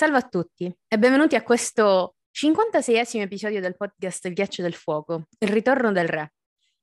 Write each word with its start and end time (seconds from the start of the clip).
Salve 0.00 0.16
a 0.16 0.22
tutti 0.22 0.74
e 0.88 0.98
benvenuti 0.98 1.34
a 1.34 1.42
questo 1.42 2.14
56esimo 2.32 3.20
episodio 3.20 3.60
del 3.60 3.76
podcast 3.76 4.24
Il 4.24 4.32
ghiaccio 4.32 4.62
del 4.62 4.72
fuoco, 4.72 5.26
il 5.40 5.48
ritorno 5.50 5.92
del 5.92 6.08
re. 6.08 6.32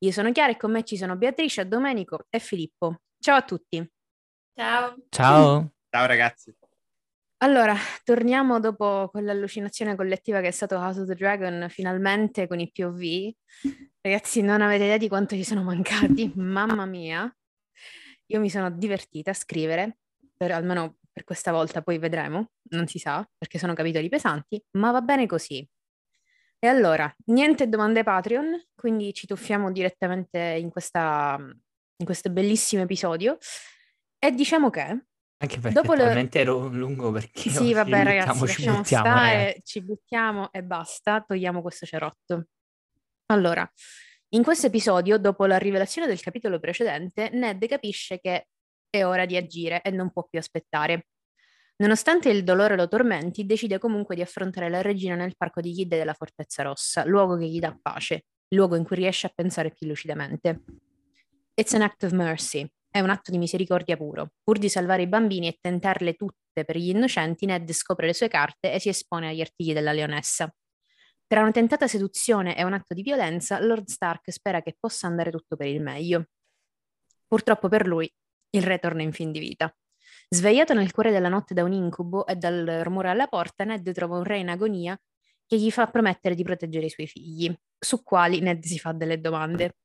Io 0.03 0.11
sono 0.11 0.31
Chiara 0.31 0.51
e 0.51 0.55
con 0.55 0.71
me 0.71 0.83
ci 0.83 0.97
sono 0.97 1.15
Beatrice, 1.15 1.67
Domenico 1.67 2.27
e 2.29 2.37
Filippo. 2.37 3.01
Ciao 3.19 3.37
a 3.37 3.41
tutti. 3.41 3.91
Ciao. 4.53 4.95
Ciao. 5.09 5.71
Ciao 5.89 6.05
ragazzi. 6.05 6.55
Allora, 7.37 7.75
torniamo 8.03 8.59
dopo 8.59 9.09
quell'allucinazione 9.09 9.95
collettiva 9.95 10.39
che 10.39 10.49
è 10.49 10.51
stato 10.51 10.75
House 10.75 10.99
of 10.99 11.07
the 11.07 11.15
Dragon, 11.15 11.65
finalmente 11.69 12.45
con 12.45 12.59
i 12.59 12.71
POV. 12.71 13.31
Ragazzi, 13.99 14.43
non 14.43 14.61
avete 14.61 14.83
idea 14.83 14.97
di 14.97 15.07
quanto 15.07 15.33
ci 15.33 15.43
sono 15.43 15.63
mancati, 15.63 16.31
mamma 16.35 16.85
mia. 16.85 17.35
Io 18.27 18.39
mi 18.39 18.51
sono 18.51 18.69
divertita 18.69 19.31
a 19.31 19.33
scrivere, 19.33 19.97
per, 20.37 20.51
almeno 20.51 20.97
per 21.17 21.25
questa 21.25 21.51
volta, 21.51 21.81
poi 21.81 21.97
vedremo, 21.97 22.51
non 22.69 22.85
si 22.85 22.99
sa, 22.99 23.27
perché 23.35 23.57
sono 23.57 23.73
capitoli 23.73 24.07
pesanti, 24.07 24.63
ma 24.73 24.91
va 24.91 25.01
bene 25.01 25.25
così. 25.25 25.67
E 26.59 26.67
allora, 26.67 27.11
niente 27.25 27.67
domande 27.67 28.03
Patreon, 28.03 28.67
quindi 28.75 29.13
ci 29.15 29.25
tuffiamo 29.25 29.71
direttamente 29.71 30.37
in, 30.37 30.69
questa, 30.69 31.37
in 31.39 32.05
questo 32.05 32.29
bellissimo 32.29 32.83
episodio. 32.83 33.39
E 34.19 34.31
diciamo 34.31 34.69
che 34.69 35.05
anche 35.39 35.59
perché 35.59 35.81
Dopo 35.81 35.93
le- 35.93 36.03
talmente 36.03 36.39
ero 36.39 36.67
lungo 36.67 37.11
perché 37.11 37.49
sì, 37.49 37.73
vabbè, 37.73 38.03
ragazzi, 38.03 38.37
ci 38.39 38.45
lasciamo 38.45 38.77
buttiamo, 38.77 39.05
stare, 39.05 39.37
ragazzi. 39.37 39.61
ci 39.63 39.83
buttiamo 39.83 40.51
e 40.51 40.63
basta, 40.63 41.23
togliamo 41.27 41.61
questo 41.63 41.85
cerotto. 41.87 42.47
Allora, 43.27 43.67
in 44.29 44.43
questo 44.43 44.67
episodio, 44.67 45.17
dopo 45.17 45.47
la 45.47 45.57
rivelazione 45.57 46.07
del 46.07 46.19
capitolo 46.19 46.59
precedente, 46.59 47.29
Ned 47.31 47.65
capisce 47.65 48.19
che 48.19 48.47
è 48.89 49.05
ora 49.05 49.25
di 49.25 49.37
agire 49.37 49.81
e 49.81 49.91
non 49.91 50.11
può 50.11 50.25
più 50.29 50.39
aspettare. 50.39 51.07
Nonostante 51.77 52.29
il 52.29 52.43
dolore 52.43 52.75
lo 52.75 52.87
tormenti, 52.87 53.45
decide 53.45 53.77
comunque 53.77 54.15
di 54.15 54.21
affrontare 54.21 54.69
la 54.69 54.81
regina 54.81 55.15
nel 55.15 55.35
parco 55.37 55.61
di 55.61 55.73
Gide 55.73 55.97
della 55.97 56.13
Fortezza 56.13 56.63
Rossa, 56.63 57.05
luogo 57.05 57.37
che 57.37 57.47
gli 57.47 57.59
dà 57.59 57.77
pace, 57.79 58.25
luogo 58.49 58.75
in 58.75 58.83
cui 58.83 58.95
riesce 58.95 59.27
a 59.27 59.31
pensare 59.33 59.71
più 59.71 59.87
lucidamente. 59.87 60.63
It's 61.53 61.73
an 61.73 61.83
act 61.83 62.03
of 62.03 62.11
mercy, 62.13 62.67
è 62.89 62.99
un 62.99 63.11
atto 63.11 63.29
di 63.29 63.37
misericordia 63.37 63.95
puro. 63.95 64.31
Pur 64.43 64.57
di 64.57 64.69
salvare 64.69 65.03
i 65.03 65.07
bambini 65.07 65.47
e 65.47 65.57
tentarle 65.61 66.15
tutte 66.15 66.65
per 66.65 66.77
gli 66.77 66.89
innocenti, 66.89 67.45
Ned 67.45 67.71
scopre 67.71 68.07
le 68.07 68.13
sue 68.13 68.27
carte 68.27 68.73
e 68.73 68.79
si 68.79 68.89
espone 68.89 69.29
agli 69.29 69.41
artigli 69.41 69.73
della 69.73 69.91
leonessa. 69.91 70.51
Tra 71.27 71.41
una 71.41 71.51
tentata 71.51 71.87
seduzione 71.87 72.57
e 72.57 72.63
un 72.63 72.73
atto 72.73 72.95
di 72.95 73.03
violenza, 73.03 73.59
Lord 73.59 73.87
Stark 73.87 74.31
spera 74.31 74.61
che 74.63 74.75
possa 74.79 75.05
andare 75.05 75.29
tutto 75.29 75.55
per 75.55 75.67
il 75.67 75.81
meglio. 75.81 76.27
Purtroppo 77.27 77.67
per 77.67 77.85
lui, 77.85 78.11
il 78.51 78.63
re 78.63 78.79
torna 78.79 79.01
in 79.01 79.11
fin 79.11 79.31
di 79.31 79.39
vita. 79.39 79.73
Svegliato 80.29 80.73
nel 80.73 80.91
cuore 80.91 81.11
della 81.11 81.29
notte 81.29 81.53
da 81.53 81.63
un 81.63 81.71
incubo 81.71 82.25
e 82.27 82.35
dal 82.35 82.81
rumore 82.83 83.09
alla 83.09 83.27
porta, 83.27 83.63
Ned 83.63 83.91
trova 83.93 84.17
un 84.17 84.23
re 84.23 84.39
in 84.39 84.49
agonia 84.49 84.99
che 85.45 85.57
gli 85.57 85.71
fa 85.71 85.87
promettere 85.87 86.35
di 86.35 86.43
proteggere 86.43 86.87
i 86.87 86.89
suoi 86.89 87.07
figli, 87.07 87.53
su 87.77 88.03
quali 88.03 88.41
Ned 88.41 88.63
si 88.63 88.77
fa 88.77 88.91
delle 88.91 89.21
domande. 89.21 89.75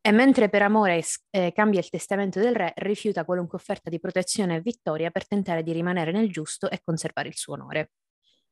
E 0.00 0.10
mentre 0.10 0.50
per 0.50 0.62
amore 0.62 1.02
eh, 1.30 1.52
cambia 1.52 1.80
il 1.80 1.88
testamento 1.88 2.38
del 2.38 2.54
re, 2.54 2.72
rifiuta 2.76 3.24
qualunque 3.24 3.56
offerta 3.56 3.88
di 3.88 3.98
protezione 4.00 4.56
e 4.56 4.60
vittoria 4.60 5.10
per 5.10 5.26
tentare 5.26 5.62
di 5.62 5.72
rimanere 5.72 6.12
nel 6.12 6.30
giusto 6.30 6.68
e 6.68 6.80
conservare 6.84 7.28
il 7.28 7.36
suo 7.36 7.54
onore. 7.54 7.92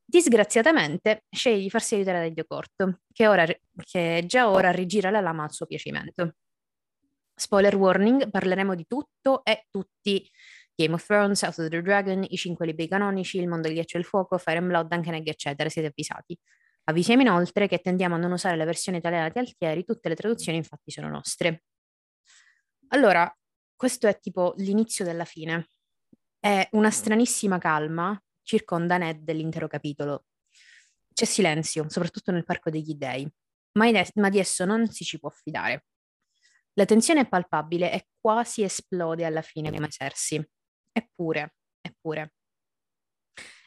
Disgraziatamente, 0.05 1.25
sceglie 1.31 1.61
di 1.61 1.71
farsi 1.71 1.95
aiutare 1.97 2.21
da 2.21 2.33
Dio 2.33 2.45
Corto, 2.47 3.01
che, 3.13 3.27
ora, 3.27 3.45
che 3.85 4.25
già 4.27 4.49
ora 4.49 4.71
rigira 4.71 5.11
la 5.11 5.21
lama 5.21 5.45
al 5.45 5.53
suo 5.53 5.67
piacimento. 5.67 6.37
Spoiler 7.43 7.75
warning, 7.75 8.31
parleremo 8.31 8.77
di 8.77 8.87
tutto 8.87 9.45
e 9.45 9.67
tutti 9.69 10.31
Game 10.77 10.95
of 10.95 11.05
Thrones, 11.05 11.43
House 11.43 11.61
of 11.61 11.69
the 11.69 11.83
Dragon, 11.83 12.25
i 12.29 12.37
cinque 12.37 12.67
libri 12.67 12.87
canonici, 12.87 13.39
Il 13.39 13.49
mondo 13.49 13.67
del 13.67 13.75
ghiaccio 13.75 13.97
e 13.97 14.01
il 14.01 14.07
fuoco, 14.07 14.39
Fire 14.39 14.59
and 14.59 14.69
Blood, 14.69 14.93
Ankenegg, 14.93 15.27
eccetera, 15.27 15.69
siete 15.69 15.89
avvisati. 15.89 16.39
Avvisiamo 16.85 17.23
inoltre 17.23 17.67
che 17.67 17.81
tendiamo 17.81 18.15
a 18.15 18.19
non 18.19 18.31
usare 18.31 18.57
la 18.57 18.65
versione 18.65 18.99
italiana 18.99 19.29
di 19.29 19.41
Altieri, 19.41 19.85
tutte 19.85 20.09
le 20.09 20.15
traduzioni 20.15 20.57
infatti 20.57 20.93
sono 20.93 21.09
nostre. 21.09 21.65
Allora, 22.91 23.29
questo 23.75 24.07
è 24.07 24.17
tipo 24.21 24.55
l'inizio 24.59 25.05
della 25.05 25.25
fine. 25.25 25.67
È 26.39 26.69
una 26.73 26.93
stranissima 26.93 27.59
calma 27.59 28.17
circonda 28.43 28.99
Ned 28.99 29.19
dell'intero 29.25 29.67
capitolo. 29.67 30.27
C'è 31.13 31.25
silenzio, 31.25 31.89
soprattutto 31.89 32.31
nel 32.31 32.45
Parco 32.45 32.71
degli 32.71 32.95
Dei, 32.95 33.29
ma, 33.73 33.89
es- 33.89 34.13
ma 34.15 34.29
di 34.29 34.39
esso 34.39 34.65
non 34.65 34.87
si 34.87 35.03
ci 35.03 35.19
può 35.19 35.29
fidare. 35.29 35.87
La 36.75 36.85
tensione 36.87 37.21
è 37.21 37.29
palpabile 37.29 37.93
e 37.93 38.07
quasi 38.19 38.63
esplode 38.63 39.25
alla 39.25 39.43
fine 39.43 39.71
come 39.71 39.89
Cersei. 39.89 40.43
Eppure, 40.93 41.55
eppure. 41.81 42.33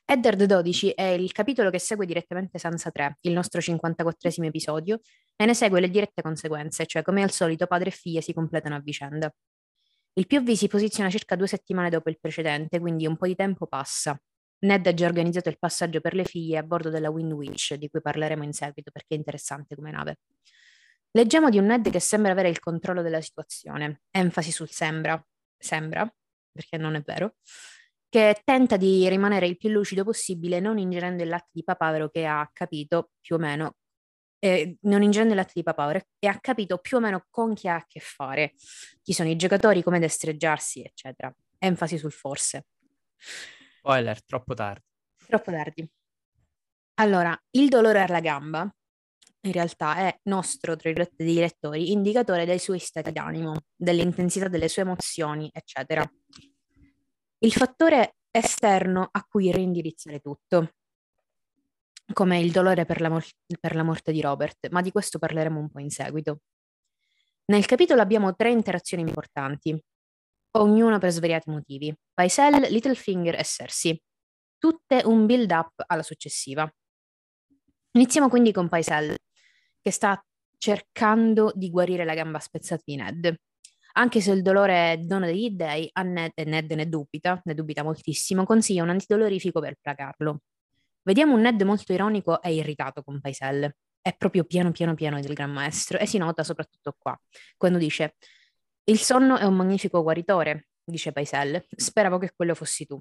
Eddard 0.07 0.43
12 0.43 0.91
è 0.91 1.03
il 1.03 1.31
capitolo 1.31 1.71
che 1.71 1.79
segue 1.79 2.05
direttamente 2.05 2.59
Sansa 2.59 2.91
3, 2.91 3.17
il 3.21 3.33
nostro 3.33 3.59
54esimo 3.59 4.45
episodio, 4.45 4.99
e 5.35 5.45
ne 5.45 5.55
segue 5.55 5.79
le 5.81 5.89
dirette 5.89 6.21
conseguenze, 6.21 6.85
cioè 6.85 7.01
come 7.01 7.23
al 7.23 7.31
solito 7.31 7.65
padre 7.65 7.89
e 7.89 7.91
figlia 7.91 8.21
si 8.21 8.31
completano 8.31 8.75
a 8.75 8.79
vicenda. 8.79 9.33
Il 10.13 10.27
POV 10.27 10.51
si 10.51 10.67
posiziona 10.67 11.09
circa 11.09 11.35
due 11.35 11.47
settimane 11.47 11.89
dopo 11.89 12.09
il 12.09 12.19
precedente, 12.19 12.79
quindi 12.79 13.07
un 13.07 13.17
po' 13.17 13.25
di 13.25 13.35
tempo 13.35 13.67
passa. 13.67 14.15
Ned 14.59 14.87
ha 14.87 14.93
già 14.93 15.05
organizzato 15.07 15.49
il 15.49 15.57
passaggio 15.59 15.99
per 16.01 16.13
le 16.13 16.23
figlie 16.23 16.57
a 16.57 16.63
bordo 16.63 16.89
della 16.89 17.09
Wind 17.09 17.31
Witch, 17.33 17.73
di 17.73 17.89
cui 17.89 18.01
parleremo 18.01 18.43
in 18.43 18.53
seguito 18.53 18.91
perché 18.91 19.15
è 19.15 19.17
interessante 19.17 19.75
come 19.75 19.91
nave. 19.91 20.19
Leggiamo 21.15 21.49
di 21.49 21.57
un 21.57 21.67
Ned 21.67 21.89
che 21.89 22.01
sembra 22.01 22.33
avere 22.33 22.49
il 22.49 22.59
controllo 22.59 23.01
della 23.01 23.21
situazione, 23.21 24.01
enfasi 24.11 24.51
sul 24.51 24.69
sembra, 24.69 25.25
sembra, 25.57 26.13
perché 26.51 26.75
non 26.75 26.95
è 26.95 27.01
vero, 27.01 27.35
che 28.09 28.41
tenta 28.43 28.75
di 28.75 29.07
rimanere 29.07 29.47
il 29.47 29.55
più 29.55 29.69
lucido 29.69 30.03
possibile 30.03 30.59
non 30.59 30.77
ingerendo 30.77 31.23
il 31.23 31.29
latte 31.29 31.51
di 31.53 31.63
papavero 31.63 32.09
che 32.09 32.25
ha 32.25 32.49
capito 32.51 33.11
più 33.21 33.37
o 33.37 33.39
meno, 33.39 33.75
eh, 34.39 34.75
non 34.81 35.03
ingerendo 35.03 35.33
il 35.33 35.39
latte 35.39 35.53
di 35.55 35.63
papavero 35.63 36.01
e 36.19 36.27
ha 36.27 36.37
capito 36.41 36.79
più 36.79 36.97
o 36.97 36.99
meno 36.99 37.25
con 37.29 37.53
chi 37.53 37.69
ha 37.69 37.75
a 37.75 37.85
che 37.87 38.01
fare, 38.01 38.53
chi 39.01 39.13
sono 39.13 39.29
i 39.29 39.37
giocatori, 39.37 39.83
come 39.83 39.99
destreggiarsi, 39.99 40.83
eccetera. 40.83 41.33
Enfasi 41.59 41.97
sul 41.97 42.11
forse. 42.11 42.65
Spoiler, 43.77 44.21
troppo 44.25 44.53
tardi. 44.53 44.83
Troppo 45.25 45.49
tardi. 45.49 45.89
Allora, 46.95 47.41
il 47.51 47.69
dolore 47.69 48.01
alla 48.01 48.19
gamba 48.19 48.69
in 49.45 49.51
realtà 49.51 49.97
è 49.97 50.19
nostro, 50.23 50.75
tra 50.75 50.89
virgolette, 50.89 51.23
dei 51.23 51.35
lettori, 51.35 51.91
indicatore 51.91 52.45
dei 52.45 52.59
suoi 52.59 52.79
stati 52.79 53.11
d'animo, 53.11 53.61
dell'intensità 53.75 54.47
delle 54.47 54.67
sue 54.67 54.81
emozioni, 54.81 55.49
eccetera. 55.53 56.03
Il 57.39 57.51
fattore 57.51 58.15
esterno 58.31 59.07
a 59.11 59.23
cui 59.23 59.51
reindirizzare 59.51 60.19
tutto, 60.19 60.73
come 62.13 62.39
il 62.39 62.51
dolore 62.51 62.85
per 62.85 63.01
la, 63.01 63.09
mor- 63.09 63.29
per 63.59 63.75
la 63.75 63.83
morte 63.83 64.11
di 64.11 64.21
Robert, 64.21 64.69
ma 64.69 64.81
di 64.81 64.91
questo 64.91 65.19
parleremo 65.19 65.59
un 65.59 65.69
po' 65.69 65.79
in 65.79 65.89
seguito. 65.89 66.41
Nel 67.45 67.65
capitolo 67.65 68.01
abbiamo 68.01 68.35
tre 68.35 68.51
interazioni 68.51 69.03
importanti, 69.03 69.79
ognuna 70.57 70.97
per 70.97 71.11
svariati 71.11 71.49
motivi. 71.49 71.95
Paisel, 72.13 72.71
Littlefinger 72.71 73.35
e 73.35 73.43
Cersei. 73.43 74.01
Tutte 74.57 75.01
un 75.05 75.25
build-up 75.25 75.83
alla 75.85 76.01
successiva. 76.01 76.67
Iniziamo 77.91 78.29
quindi 78.29 78.51
con 78.51 78.67
Paisel, 78.67 79.15
che 79.85 79.91
sta 79.91 80.19
cercando 80.57 81.51
di 81.53 81.69
guarire 81.69 82.05
la 82.05 82.15
gamba 82.15 82.39
spezzata 82.39 82.81
di 82.83 82.95
Ned. 82.95 83.35
Anche 83.93 84.19
se 84.19 84.31
il 84.31 84.41
dolore 84.41 84.93
è 84.93 84.97
dono 84.97 85.27
degli 85.27 85.51
dei, 85.51 85.87
a 85.93 86.01
Ned, 86.01 86.31
e 86.33 86.43
Ned 86.43 86.71
ne 86.71 86.89
dubita, 86.89 87.39
ne 87.43 87.53
dubita 87.53 87.83
moltissimo, 87.83 88.45
consiglia 88.45 88.81
un 88.81 88.89
antidolorifico 88.89 89.59
per 89.59 89.77
placarlo. 89.79 90.41
Vediamo 91.03 91.35
un 91.35 91.41
Ned 91.41 91.61
molto 91.61 91.93
ironico 91.93 92.41
e 92.41 92.55
irritato 92.55 93.03
con 93.03 93.21
Paisel. 93.21 93.71
È 94.01 94.15
proprio 94.17 94.43
piano 94.45 94.71
piano 94.71 94.95
piano 94.95 95.21
del 95.21 95.35
Gran 95.35 95.51
Maestro 95.51 95.99
e 95.99 96.07
si 96.07 96.17
nota 96.17 96.43
soprattutto 96.43 96.95
qua, 96.97 97.15
quando 97.55 97.77
dice 97.77 98.15
«Il 98.85 98.97
sonno 98.97 99.37
è 99.37 99.43
un 99.43 99.53
magnifico 99.53 100.01
guaritore», 100.01 100.69
dice 100.83 101.11
Paisel. 101.11 101.63
«Speravo 101.69 102.17
che 102.17 102.31
quello 102.35 102.55
fossi 102.55 102.87
tu». 102.87 102.99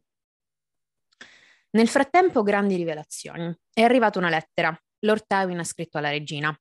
Nel 1.71 1.89
frattempo 1.89 2.43
grandi 2.43 2.77
rivelazioni. 2.77 3.51
È 3.73 3.81
arrivata 3.81 4.19
una 4.19 4.29
lettera. 4.29 4.79
Lord 4.99 5.25
Tywin 5.27 5.61
ha 5.61 5.65
scritto 5.65 5.97
alla 5.97 6.11
regina. 6.11 6.55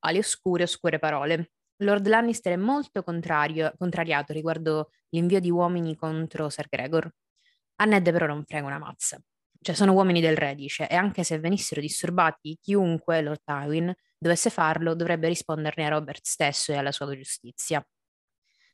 Ali 0.00 0.18
oscure, 0.18 0.64
oscure 0.64 0.98
parole. 0.98 1.52
Lord 1.82 2.06
Lannister 2.06 2.52
è 2.52 2.56
molto 2.56 3.02
contrariato 3.02 4.32
riguardo 4.32 4.90
l'invio 5.10 5.40
di 5.40 5.50
uomini 5.50 5.96
contro 5.96 6.48
Ser 6.50 6.68
Gregor. 6.68 7.10
A 7.76 7.84
Ned 7.84 8.10
però 8.12 8.26
non 8.26 8.44
frega 8.44 8.66
una 8.66 8.78
mazza. 8.78 9.20
Cioè 9.62 9.74
sono 9.74 9.92
uomini 9.92 10.20
del 10.20 10.36
re, 10.36 10.54
dice, 10.54 10.88
e 10.88 10.94
anche 10.94 11.22
se 11.22 11.38
venissero 11.38 11.80
disturbati, 11.80 12.58
chiunque, 12.60 13.20
Lord 13.20 13.42
Tywin, 13.44 13.94
dovesse 14.18 14.50
farlo, 14.50 14.94
dovrebbe 14.94 15.28
risponderne 15.28 15.86
a 15.86 15.88
Robert 15.90 16.24
stesso 16.24 16.72
e 16.72 16.76
alla 16.76 16.92
sua 16.92 17.14
giustizia. 17.14 17.86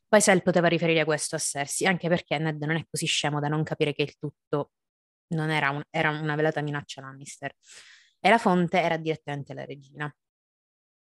Paisel 0.07 0.41
poteva 0.41 0.67
riferire 0.67 1.03
questo 1.03 1.35
a 1.35 1.39
Cersei, 1.39 1.87
anche 1.87 2.07
perché 2.07 2.37
Ned 2.37 2.61
non 2.63 2.77
è 2.77 2.85
così 2.89 3.05
scemo 3.05 3.39
da 3.41 3.49
non 3.49 3.63
capire 3.63 3.93
che 3.93 4.03
il 4.03 4.15
tutto 4.17 4.71
non 5.29 5.49
era, 5.49 5.69
un, 5.71 5.83
era 5.89 6.09
una 6.11 6.35
velata 6.35 6.61
minaccia 6.61 7.01
Lannister. 7.01 7.51
E 8.19 8.29
la 8.29 8.37
fonte 8.37 8.79
era 8.79 8.97
direttamente 8.97 9.53
la 9.53 9.65
regina. 9.65 10.13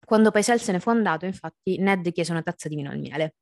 Quando 0.07 0.31
Paisel 0.31 0.61
se 0.61 0.71
ne 0.71 0.79
fu 0.79 0.89
andato, 0.89 1.25
infatti, 1.25 1.77
Ned 1.79 2.13
chiese 2.13 2.31
una 2.31 2.41
tazza 2.41 2.69
di 2.69 2.77
vino 2.77 2.89
al 2.89 2.97
miele. 2.97 3.35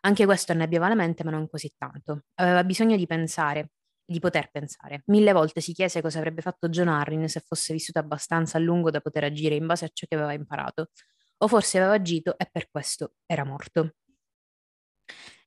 Anche 0.00 0.24
questo 0.24 0.52
annebbiava 0.52 0.88
la 0.88 0.94
mente, 0.94 1.22
ma 1.24 1.30
non 1.30 1.46
così 1.46 1.70
tanto. 1.76 2.22
Aveva 2.36 2.64
bisogno 2.64 2.96
di 2.96 3.06
pensare 3.06 3.72
di 4.02 4.18
poter 4.18 4.50
pensare. 4.50 5.02
Mille 5.06 5.32
volte 5.32 5.60
si 5.60 5.74
chiese 5.74 6.00
cosa 6.00 6.16
avrebbe 6.16 6.40
fatto 6.40 6.70
John 6.70 6.88
Arryn 6.88 7.28
se 7.28 7.40
fosse 7.40 7.74
vissuto 7.74 7.98
abbastanza 7.98 8.56
a 8.56 8.60
lungo 8.60 8.90
da 8.90 9.02
poter 9.02 9.24
agire 9.24 9.56
in 9.56 9.66
base 9.66 9.84
a 9.84 9.90
ciò 9.92 10.06
che 10.06 10.14
aveva 10.14 10.32
imparato, 10.32 10.90
o 11.38 11.48
forse 11.48 11.76
aveva 11.76 11.92
agito 11.92 12.38
e 12.38 12.48
per 12.50 12.70
questo 12.70 13.16
era 13.26 13.44
morto. 13.44 13.96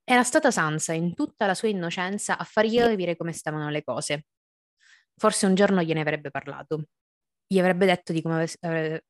Era 0.04 0.22
stata 0.24 0.51
Sansa, 0.51 0.94
in 0.94 1.15
tutta 1.15 1.48
la 1.48 1.56
sua 1.56 1.69
innocenza, 1.69 2.38
a 2.38 2.44
fargli 2.44 2.77
capire 2.77 3.15
come 3.15 3.31
stavano 3.31 3.69
le 3.69 3.83
cose. 3.83 4.25
Forse 5.15 5.48
un 5.48 5.56
giorno 5.56 5.81
gliene 5.81 6.01
avrebbe 6.01 6.30
parlato. 6.30 6.89
Gli 7.51 7.57
avrebbe 7.60 7.88
detto 7.88 8.13
di 8.13 8.22
come 8.22 8.48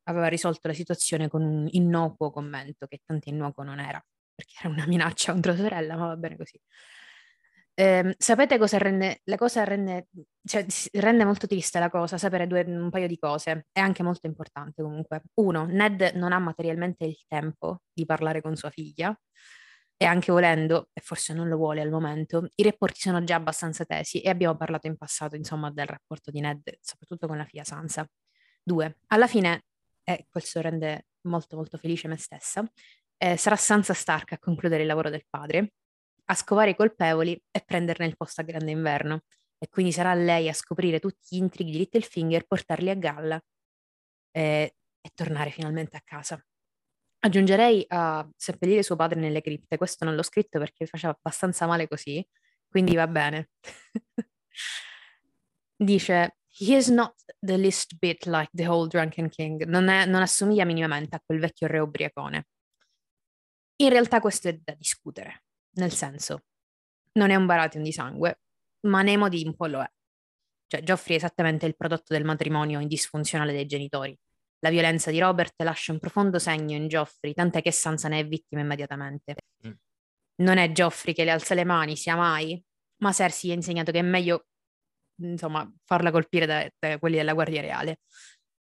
aveva 0.04 0.28
risolto 0.28 0.70
la 0.70 0.74
situazione 0.74 1.28
con 1.28 1.42
un 1.44 1.68
innocuo 1.72 2.32
commento, 2.32 2.88
che 2.88 3.00
tanto 3.06 3.28
innocuo 3.30 3.64
non 3.64 3.80
era, 3.80 4.02
perché 4.34 4.54
era 4.62 4.70
una 4.70 4.88
minaccia 4.88 5.34
contro 5.34 5.56
sorella, 5.56 5.98
ma 5.98 6.08
va 6.08 6.16
bene 6.16 6.38
così. 6.38 6.58
Eh, 7.74 8.14
sapete 8.18 8.58
cosa 8.58 8.78
rende, 8.78 9.22
la 9.26 9.38
cosa 9.38 9.64
rende, 9.64 10.08
cioè, 10.44 10.66
rende 10.94 11.24
molto 11.24 11.48
triste 11.48 11.80
la 11.80 11.90
cosa, 11.90 12.18
sapere 12.18 12.46
due, 12.46 12.64
un 12.66 12.90
paio 12.90 13.08
di 13.08 13.18
cose, 13.18 13.68
è 13.72 13.80
anche 13.80 14.04
molto 14.04 14.28
importante 14.28 14.82
comunque. 14.84 15.22
Uno, 15.36 15.66
Ned 15.66 16.12
non 16.16 16.34
ha 16.34 16.40
materialmente 16.40 17.06
il 17.06 17.18
tempo 17.28 17.82
di 17.94 18.06
parlare 18.06 18.42
con 18.42 18.56
sua 18.58 18.70
figlia, 18.70 19.18
e 20.02 20.06
anche 20.06 20.32
volendo, 20.32 20.90
e 20.94 21.02
forse 21.02 21.34
non 21.34 21.48
lo 21.50 21.58
vuole 21.58 21.82
al 21.82 21.90
momento, 21.90 22.48
i 22.56 22.64
rapporti 22.64 23.00
sono 23.02 23.24
già 23.24 23.36
abbastanza 23.36 23.84
tesi 23.86 24.22
e 24.22 24.30
abbiamo 24.30 24.56
parlato 24.58 24.88
in 24.88 24.98
passato, 24.98 25.36
insomma, 25.36 25.72
del 25.72 25.88
rapporto 25.88 26.32
di 26.32 26.40
Ned, 26.42 26.62
soprattutto 26.82 27.28
con 27.28 27.38
la 27.38 27.46
figlia 27.46 27.64
Sansa. 27.66 28.06
Due, 28.70 29.00
alla 29.08 29.26
fine, 29.26 29.64
e 30.04 30.28
questo 30.30 30.62
rende 30.62 31.08
molto 31.22 31.56
molto 31.56 31.80
felice 31.80 32.08
me 32.08 32.18
stessa, 32.18 32.64
eh, 33.18 33.36
sarà 33.36 33.56
Sansa 33.56 33.96
Stark 33.96 34.34
a 34.34 34.38
concludere 34.38 34.84
il 34.84 34.88
lavoro 34.88 35.10
del 35.10 35.26
padre, 35.28 35.74
a 36.26 36.36
scovare 36.36 36.70
i 36.70 36.76
colpevoli 36.76 37.42
e 37.50 37.64
prenderne 37.66 38.06
il 38.06 38.16
posto 38.16 38.42
a 38.42 38.44
Grande 38.44 38.70
Inverno. 38.70 39.24
E 39.58 39.68
quindi 39.70 39.92
sarà 39.92 40.14
lei 40.14 40.48
a 40.48 40.54
scoprire 40.54 41.00
tutti 41.00 41.36
gli 41.36 41.40
intrighi 41.40 41.72
di 41.72 41.80
Littlefinger, 41.80 42.46
portarli 42.46 42.92
a 42.92 42.94
galla 42.94 43.42
e, 44.32 44.76
e 45.02 45.10
tornare 45.16 45.50
finalmente 45.50 45.98
a 45.98 46.02
casa. 46.06 46.40
Aggiungerei 47.22 47.84
a 47.88 48.30
seppellire 48.36 48.84
suo 48.84 48.96
padre 48.96 49.20
nelle 49.20 49.42
cripte. 49.42 49.78
Questo 49.78 50.06
non 50.06 50.14
l'ho 50.14 50.22
scritto 50.22 50.60
perché 50.60 50.86
faceva 50.86 51.18
abbastanza 51.18 51.66
male 51.66 51.88
così, 51.88 52.24
quindi 52.68 52.94
va 52.96 53.08
bene. 53.08 53.50
Dice, 55.76 56.39
he 56.60 56.76
is 56.76 56.90
not 56.90 57.16
the 57.40 57.58
least 57.58 57.98
bit 58.00 58.26
like 58.26 58.50
the 58.54 58.68
whole 58.68 58.88
drunken 58.88 59.30
king. 59.30 59.64
Non, 59.66 59.88
è, 59.88 60.06
non 60.06 60.22
assomiglia 60.22 60.66
minimamente 60.66 61.16
a 61.16 61.22
quel 61.26 61.40
vecchio 61.40 61.68
re 61.68 61.80
ubriacone. 61.80 62.48
In 63.78 63.90
realtà 63.90 64.20
questo 64.20 64.50
è 64.50 64.60
da 64.62 64.74
discutere. 64.74 65.44
Nel 65.76 65.94
senso, 65.94 66.44
non 67.14 67.30
è 67.30 67.36
un 67.36 67.46
Baratheon 67.46 67.84
di 67.84 67.94
sangue, 67.94 68.42
ma 68.88 69.02
Nemodi 69.02 69.44
un 69.46 69.56
po' 69.56 69.68
lo 69.68 69.82
è. 69.82 69.90
Cioè, 70.68 70.84
Geoffrey 70.84 71.16
è 71.16 71.18
esattamente 71.18 71.66
il 71.66 71.76
prodotto 71.76 72.14
del 72.14 72.26
matrimonio 72.26 72.80
indisfunzionale 72.80 73.54
dei 73.54 73.66
genitori. 73.66 74.18
La 74.60 74.70
violenza 74.70 75.10
di 75.10 75.20
Robert 75.20 75.54
lascia 75.64 75.94
un 75.94 76.00
profondo 76.00 76.38
segno 76.38 76.76
in 76.76 76.90
Geoffrey, 76.90 77.34
tant'è 77.34 77.62
che 77.62 77.72
Sansa 77.72 78.10
ne 78.10 78.20
è 78.20 78.28
vittima 78.28 78.62
immediatamente. 78.62 79.36
Mm. 79.66 79.72
Non 80.42 80.58
è 80.58 80.72
Geoffrey 80.72 81.14
che 81.14 81.24
le 81.24 81.32
alza 81.32 81.56
le 81.56 81.64
mani, 81.64 81.96
sia 81.96 82.16
mai, 82.16 82.62
ma 82.98 83.14
Cersei 83.14 83.52
ha 83.52 83.54
insegnato 83.54 83.92
che 83.92 84.00
è 84.00 84.04
meglio, 84.04 84.48
insomma, 85.22 85.70
farla 85.86 86.12
colpire 86.12 86.46
da, 86.46 86.68
da 86.78 86.98
quelli 87.00 87.18
della 87.18 87.34
Guardia 87.34 87.62
Reale. 87.62 88.00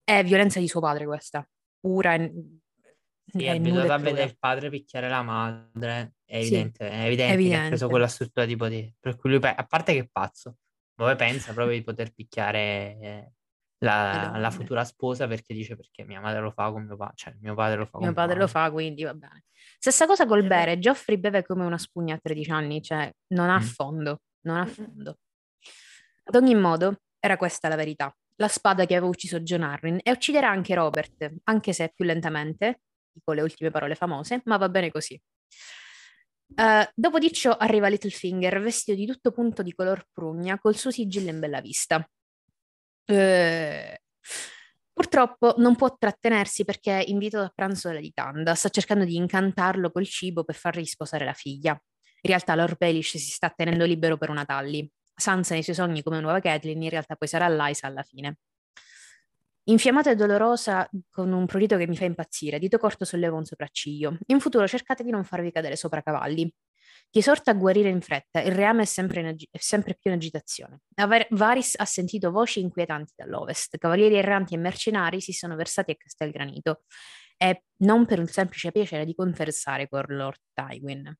È 0.02 0.22
violenza 0.24 0.58
di 0.60 0.68
suo 0.68 0.80
padre 0.80 1.06
questa, 1.06 1.46
pura 1.80 2.14
e 2.14 2.32
sì, 3.26 3.44
è 3.44 3.50
abituato 3.50 3.92
a 3.92 3.98
vedere 3.98 4.24
il 4.24 4.36
padre 4.38 4.68
picchiare 4.68 5.08
la 5.08 5.22
madre, 5.22 6.14
è 6.24 6.36
evidente, 6.36 6.86
sì, 6.86 6.92
è 6.92 7.04
evidente, 7.06 7.32
evidente. 7.32 7.58
che 7.58 7.64
ha 7.64 7.68
preso 7.68 7.88
quella 7.88 8.06
struttura 8.06 8.44
di 8.44 8.56
potere. 8.56 8.94
Per 9.00 9.16
cui 9.16 9.30
lui, 9.30 9.40
a 9.42 9.66
parte 9.66 9.94
che 9.94 10.00
è 10.00 10.08
pazzo, 10.10 10.56
poi 10.94 11.16
pensa 11.16 11.54
proprio 11.54 11.76
di 11.76 11.82
poter 11.82 12.12
picchiare 12.12 12.98
eh, 13.00 13.32
la, 13.78 14.36
la, 14.36 14.50
futura 14.50 14.84
sposa 14.84 15.26
perché 15.26 15.54
dice 15.54 15.76
perché 15.76 16.04
mia 16.04 16.20
madre 16.20 16.40
lo 16.40 16.50
fa 16.50 16.70
con 16.70 16.84
mio 16.84 16.96
padre, 16.96 17.14
cioè 17.16 17.34
mio 17.40 17.54
padre 17.54 17.78
lo 17.78 17.84
fa 17.86 17.90
con 17.92 18.02
mio 18.02 18.12
padre. 18.12 18.38
lo 18.38 18.46
fa, 18.46 18.70
quindi 18.70 19.02
va 19.02 19.14
bene. 19.14 19.44
Stessa 19.78 20.06
cosa 20.06 20.26
col 20.26 20.46
bere, 20.46 20.78
Geoffrey 20.78 21.16
beve 21.16 21.42
come 21.42 21.64
una 21.64 21.78
spugna 21.78 22.14
a 22.14 22.18
13 22.18 22.50
anni, 22.50 22.82
cioè 22.82 23.10
non 23.28 23.48
ha 23.48 23.58
mm. 23.58 23.62
fondo, 23.62 24.20
non 24.42 24.58
ha 24.58 24.66
fondo. 24.66 25.16
Ad 26.24 26.34
ogni 26.34 26.54
modo, 26.54 27.00
era 27.18 27.36
questa 27.36 27.68
la 27.68 27.76
verità. 27.76 28.14
La 28.36 28.48
spada 28.48 28.86
che 28.86 28.94
aveva 28.94 29.10
ucciso 29.10 29.40
John 29.40 29.62
Arryn 29.62 30.00
e 30.02 30.10
ucciderà 30.10 30.48
anche 30.48 30.74
Robert, 30.74 31.32
anche 31.44 31.72
se 31.72 31.92
più 31.94 32.04
lentamente, 32.04 32.80
dico 33.12 33.32
le 33.32 33.42
ultime 33.42 33.70
parole 33.70 33.94
famose, 33.94 34.40
ma 34.44 34.56
va 34.56 34.68
bene 34.68 34.90
così. 34.90 35.20
Uh, 36.54 36.84
dopo 36.94 37.18
di 37.18 37.32
ciò 37.32 37.56
arriva 37.56 37.88
Littlefinger, 37.88 38.60
vestito 38.60 38.96
di 38.96 39.06
tutto 39.06 39.32
punto 39.32 39.62
di 39.62 39.72
color 39.72 40.06
prugna, 40.12 40.58
col 40.58 40.76
suo 40.76 40.90
sigillo 40.90 41.30
in 41.30 41.40
bella 41.40 41.60
vista. 41.60 42.06
Uh, 43.06 43.94
purtroppo 44.92 45.54
non 45.58 45.76
può 45.76 45.96
trattenersi 45.96 46.64
perché 46.64 46.98
è 46.98 47.08
invitato 47.08 47.44
a 47.44 47.52
pranzo 47.54 47.88
dalla 47.88 48.00
Ditanda, 48.00 48.54
sta 48.54 48.68
cercando 48.68 49.04
di 49.04 49.16
incantarlo 49.16 49.90
col 49.90 50.06
cibo 50.06 50.44
per 50.44 50.54
fargli 50.54 50.84
sposare 50.84 51.24
la 51.24 51.32
figlia. 51.32 51.72
In 51.72 52.30
realtà 52.30 52.54
Lord 52.54 52.76
Baelish 52.76 53.16
si 53.16 53.30
sta 53.30 53.50
tenendo 53.50 53.84
libero 53.84 54.16
per 54.16 54.30
una 54.30 54.44
Talli. 54.44 54.88
Sansa 55.14 55.54
nei 55.54 55.62
suoi 55.62 55.74
sogni 55.74 56.02
come 56.02 56.20
nuova 56.20 56.40
Catelyn, 56.40 56.82
in 56.82 56.90
realtà 56.90 57.16
poi 57.16 57.28
sarà 57.28 57.48
Lysa 57.48 57.86
alla 57.86 58.02
fine. 58.02 58.38
Infiammata 59.64 60.10
e 60.10 60.16
dolorosa 60.16 60.88
con 61.08 61.32
un 61.32 61.46
prurito 61.46 61.76
che 61.76 61.86
mi 61.86 61.96
fa 61.96 62.04
impazzire, 62.04 62.58
dito 62.58 62.78
corto 62.78 63.04
solleva 63.04 63.36
un 63.36 63.44
sopracciglio. 63.44 64.18
In 64.26 64.40
futuro 64.40 64.66
cercate 64.66 65.04
di 65.04 65.10
non 65.10 65.22
farvi 65.24 65.52
cadere 65.52 65.76
sopra 65.76 66.02
cavalli. 66.02 66.52
Ti 67.10 67.18
esorta 67.18 67.50
a 67.50 67.54
guarire 67.54 67.88
in 67.88 68.00
fretta, 68.00 68.40
il 68.40 68.52
reame 68.52 68.82
è 68.82 68.84
sempre, 68.86 69.26
agi- 69.26 69.48
è 69.50 69.58
sempre 69.58 69.94
più 69.94 70.10
in 70.10 70.16
agitazione. 70.16 70.80
Avar- 70.94 71.28
Varis 71.30 71.74
ha 71.76 71.84
sentito 71.84 72.30
voci 72.30 72.60
inquietanti 72.60 73.12
dall'ovest. 73.14 73.76
Cavalieri 73.76 74.16
erranti 74.16 74.54
e 74.54 74.56
mercenari 74.56 75.20
si 75.20 75.32
sono 75.32 75.54
versati 75.54 75.92
a 75.92 75.96
Castelgranito, 75.96 76.84
e 77.36 77.64
non 77.78 78.06
per 78.06 78.18
un 78.20 78.28
semplice 78.28 78.70
piacere 78.70 79.04
di 79.04 79.14
conversare 79.14 79.88
con 79.88 80.04
Lord 80.08 80.40
Tywin. 80.54 81.12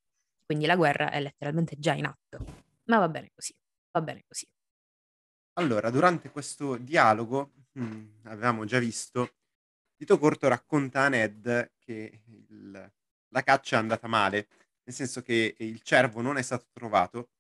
Quindi 0.45 0.67
la 0.67 0.77
guerra 0.77 1.11
è 1.11 1.21
letteralmente 1.21 1.77
già 1.79 1.95
in 1.95 2.07
atto. 2.07 2.45
Ma 2.85 2.99
va 2.99 3.09
bene 3.09 3.31
così, 3.35 3.55
va 3.93 4.01
bene 4.03 4.25
così. 4.27 4.47
Allora, 5.55 5.91
durante 5.91 6.31
questo 6.31 6.77
dialogo 6.77 7.53
Mh, 7.75 8.25
avevamo 8.25 8.67
già 8.67 8.79
visto, 8.79 9.37
Tito 9.97 10.19
Corto 10.19 10.47
racconta 10.49 11.03
a 11.05 11.09
Ned 11.09 11.73
che 11.79 12.23
il 12.27 12.93
la 13.33 13.43
caccia 13.43 13.77
è 13.77 13.79
andata 13.81 14.09
male, 14.09 14.49
nel 14.85 14.95
senso 14.95 15.23
che 15.23 15.55
il 15.59 15.81
cervo 15.83 16.21
non 16.21 16.37
è 16.37 16.43
stato 16.43 16.67
trovato, 16.73 17.31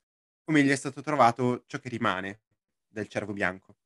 come 0.44 0.62
gli 0.64 0.70
è 0.70 0.76
stato 0.76 1.02
trovato 1.02 1.64
ciò 1.66 1.78
che 1.81 1.90
rimane 1.90 2.40
del 2.88 3.08
cervo 3.08 3.32
bianco. 3.34 3.76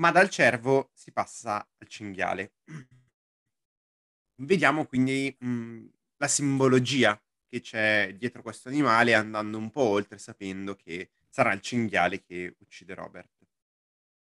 Ma 0.00 0.10
dal 0.10 0.28
cervo 0.30 0.90
si 0.94 1.12
passa 1.12 1.58
al 1.78 1.86
cinghiale. 1.86 2.54
Vediamo 4.42 4.86
quindi, 4.86 5.34
mhmm, 5.38 5.88
la 6.16 6.28
simbologia 6.28 7.20
che 7.50 7.60
c'è 7.60 8.14
dietro 8.16 8.42
questo 8.42 8.68
animale, 8.68 9.14
andando 9.14 9.58
un 9.58 9.70
po' 9.70 9.82
oltre, 9.82 10.18
sapendo 10.18 10.76
che 10.76 11.10
sarà 11.28 11.52
il 11.52 11.60
cinghiale 11.60 12.22
che 12.22 12.54
uccide 12.60 12.94
Robert. 12.94 13.44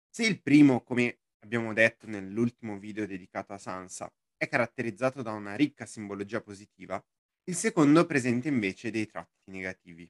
Se 0.10 0.26
il 0.26 0.42
primo, 0.42 0.82
come 0.82 1.20
abbiamo 1.40 1.74
detto 1.74 2.08
nell'ultimo 2.08 2.80
video 2.80 3.06
dedicato 3.06 3.52
a 3.52 3.58
Sansa, 3.58 4.12
è 4.38 4.48
caratterizzato 4.48 5.22
da 5.22 5.34
una 5.34 5.56
ricca 5.56 5.86
simbologia 5.86 6.42
positiva, 6.42 7.04
il 7.44 7.56
secondo 7.56 8.06
presenta 8.06 8.48
invece 8.48 8.92
dei 8.92 9.06
tratti 9.06 9.52
negativi. 9.52 10.10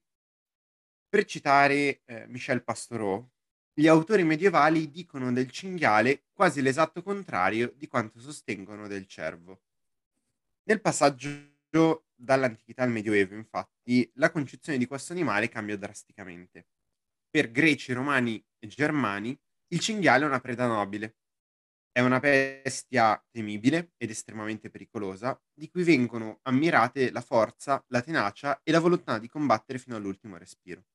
Per 1.10 1.26
citare 1.26 2.02
eh, 2.06 2.28
Michel 2.28 2.64
Pastoreau, 2.64 3.28
gli 3.74 3.88
autori 3.88 4.24
medievali 4.24 4.90
dicono 4.90 5.32
del 5.32 5.50
cinghiale 5.50 6.26
quasi 6.34 6.62
l'esatto 6.62 7.02
contrario 7.02 7.74
di 7.76 7.88
quanto 7.88 8.20
sostengono 8.20 8.88
del 8.88 9.08
cervo. 9.08 9.62
Nel 10.64 10.82
passaggio 10.82 11.57
dall'antichità 12.14 12.84
al 12.84 12.92
medioevo, 12.92 13.36
infatti, 13.36 14.10
la 14.16 14.32
concezione 14.32 14.78
di 14.78 14.86
questo 14.88 15.14
animale 15.14 15.50
cambia 15.50 15.78
drasticamente. 15.78 16.68
Per 17.30 17.52
greci, 17.52 17.94
romani 17.94 18.44
e 18.60 18.68
germani, 18.68 19.38
il 19.70 19.80
cinghiale 19.80 20.24
è 20.24 20.28
una 20.28 20.40
preda 20.40 20.68
nobile. 20.68 21.18
È 21.92 22.02
una 22.02 22.20
bestia 22.20 23.24
temibile 23.32 23.94
ed 23.98 24.10
estremamente 24.10 24.70
pericolosa, 24.70 25.40
di 25.54 25.68
cui 25.70 25.84
vengono 25.84 26.40
ammirate 26.44 27.12
la 27.12 27.22
forza, 27.22 27.84
la 27.88 28.02
tenacia 28.02 28.62
e 28.64 28.72
la 28.72 28.80
volontà 28.80 29.18
di 29.18 29.28
combattere 29.28 29.80
fino 29.80 29.96
all'ultimo 29.96 30.38
respiro. 30.38 30.86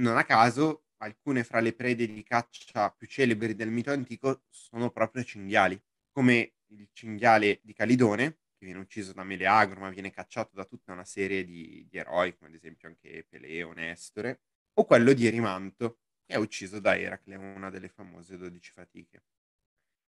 Non 0.00 0.16
a 0.16 0.24
caso, 0.24 0.86
alcune 0.98 1.44
fra 1.44 1.60
le 1.60 1.72
prede 1.72 2.06
di 2.06 2.22
caccia 2.22 2.90
più 2.90 3.06
celebri 3.06 3.54
del 3.54 3.70
mito 3.70 3.92
antico 3.92 4.42
sono 4.50 4.90
proprio 4.90 5.22
cinghiali, 5.22 5.80
come 6.10 6.54
il 6.68 6.88
cinghiale 6.92 7.60
di 7.62 7.72
Calidone, 7.72 8.40
che 8.64 8.70
viene 8.70 8.80
ucciso 8.80 9.12
da 9.12 9.22
Meleagro, 9.22 9.78
ma 9.78 9.90
viene 9.90 10.10
cacciato 10.10 10.56
da 10.56 10.64
tutta 10.64 10.92
una 10.92 11.04
serie 11.04 11.44
di, 11.44 11.86
di 11.88 11.98
eroi, 11.98 12.34
come 12.34 12.48
ad 12.48 12.56
esempio 12.56 12.88
anche 12.88 13.26
Peleo, 13.28 13.72
Nestore, 13.72 14.40
o 14.74 14.84
quello 14.86 15.12
di 15.12 15.26
Erimanto, 15.26 15.98
che 16.24 16.34
è 16.34 16.36
ucciso 16.36 16.80
da 16.80 16.96
Eracle, 16.96 17.36
una 17.36 17.70
delle 17.70 17.88
famose 17.88 18.38
dodici 18.38 18.72
fatiche. 18.72 19.22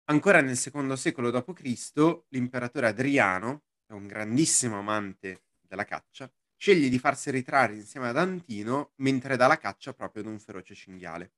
Ancora 0.05 0.43
nel 0.43 0.57
secondo 0.57 0.97
secolo 0.97 1.31
d.C., 1.31 2.25
l'imperatore 2.29 2.89
Adriano, 2.89 3.63
un 3.87 4.07
grandissimo 4.07 4.79
amante 4.79 5.45
della 5.61 5.85
caccia, 5.85 6.31
sceglie 6.57 6.89
di 6.89 6.99
farsi 6.99 7.31
ritrarre 7.31 7.75
insieme 7.75 8.09
ad 8.09 8.19
Antino 8.19 8.93
mentre 8.97 9.37
dà 9.37 9.47
la 9.47 9.57
caccia 9.57 9.95
proprio 9.95 10.23
ad 10.23 10.29
un 10.29 10.39
feroce 10.39 10.75
cinghiale. 10.75 11.33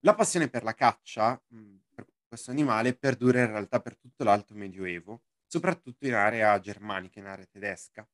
La 0.00 0.14
passione 0.14 0.48
per 0.48 0.62
la 0.62 0.74
caccia, 0.74 1.42
per 1.94 2.06
questo 2.28 2.50
animale, 2.50 2.94
perdura 2.94 3.40
in 3.40 3.46
realtà 3.46 3.80
per 3.80 3.96
tutto 3.96 4.22
l'Alto 4.22 4.54
Medioevo, 4.54 5.22
soprattutto 5.54 6.04
in 6.04 6.14
area 6.14 6.58
germanica, 6.58 7.20
in 7.20 7.26
area 7.26 7.46
tedesca, 7.46 8.04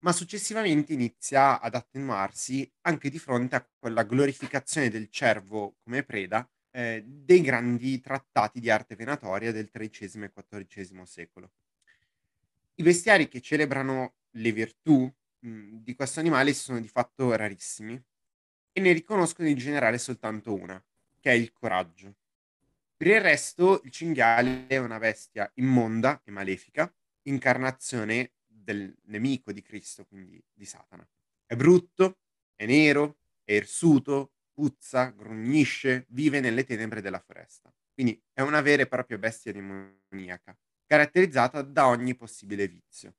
ma 0.00 0.12
successivamente 0.12 0.92
inizia 0.92 1.58
ad 1.58 1.74
attenuarsi 1.74 2.70
anche 2.82 3.08
di 3.08 3.18
fronte 3.18 3.56
a 3.56 3.66
quella 3.78 4.02
glorificazione 4.02 4.90
del 4.90 5.08
cervo 5.08 5.76
come 5.82 6.02
preda 6.02 6.46
eh, 6.70 7.02
dei 7.06 7.40
grandi 7.40 7.98
trattati 8.02 8.60
di 8.60 8.68
arte 8.68 8.94
venatoria 8.94 9.52
del 9.52 9.70
XIII 9.70 10.24
e 10.24 10.32
XIV 10.34 11.02
secolo. 11.04 11.52
I 12.74 12.82
bestiari 12.82 13.26
che 13.26 13.40
celebrano 13.40 14.16
le 14.32 14.52
virtù 14.52 15.10
mh, 15.38 15.76
di 15.78 15.94
questo 15.94 16.20
animale 16.20 16.52
sono 16.52 16.78
di 16.78 16.88
fatto 16.88 17.34
rarissimi 17.34 17.94
e 18.70 18.80
ne 18.82 18.92
riconoscono 18.92 19.48
in 19.48 19.56
generale 19.56 19.96
soltanto 19.96 20.52
una, 20.52 20.82
che 21.20 21.30
è 21.30 21.34
il 21.34 21.52
coraggio. 21.52 22.16
Per 23.02 23.10
il 23.10 23.20
resto, 23.20 23.80
il 23.82 23.90
cinghiale 23.90 24.68
è 24.68 24.76
una 24.76 25.00
bestia 25.00 25.50
immonda 25.54 26.22
e 26.22 26.30
malefica, 26.30 26.88
incarnazione 27.22 28.34
del 28.46 28.96
nemico 29.06 29.50
di 29.50 29.60
Cristo, 29.60 30.04
quindi 30.04 30.40
di 30.52 30.64
Satana. 30.64 31.04
È 31.44 31.56
brutto, 31.56 32.18
è 32.54 32.64
nero, 32.64 33.16
è 33.42 33.54
irsuto, 33.54 34.34
puzza, 34.52 35.06
grugnisce, 35.10 36.06
vive 36.10 36.38
nelle 36.38 36.62
tenebre 36.62 37.00
della 37.00 37.18
foresta. 37.18 37.74
Quindi 37.92 38.22
è 38.32 38.40
una 38.40 38.60
vera 38.60 38.82
e 38.82 38.86
propria 38.86 39.18
bestia 39.18 39.50
demoniaca, 39.50 40.56
caratterizzata 40.86 41.60
da 41.62 41.88
ogni 41.88 42.14
possibile 42.14 42.68
vizio. 42.68 43.16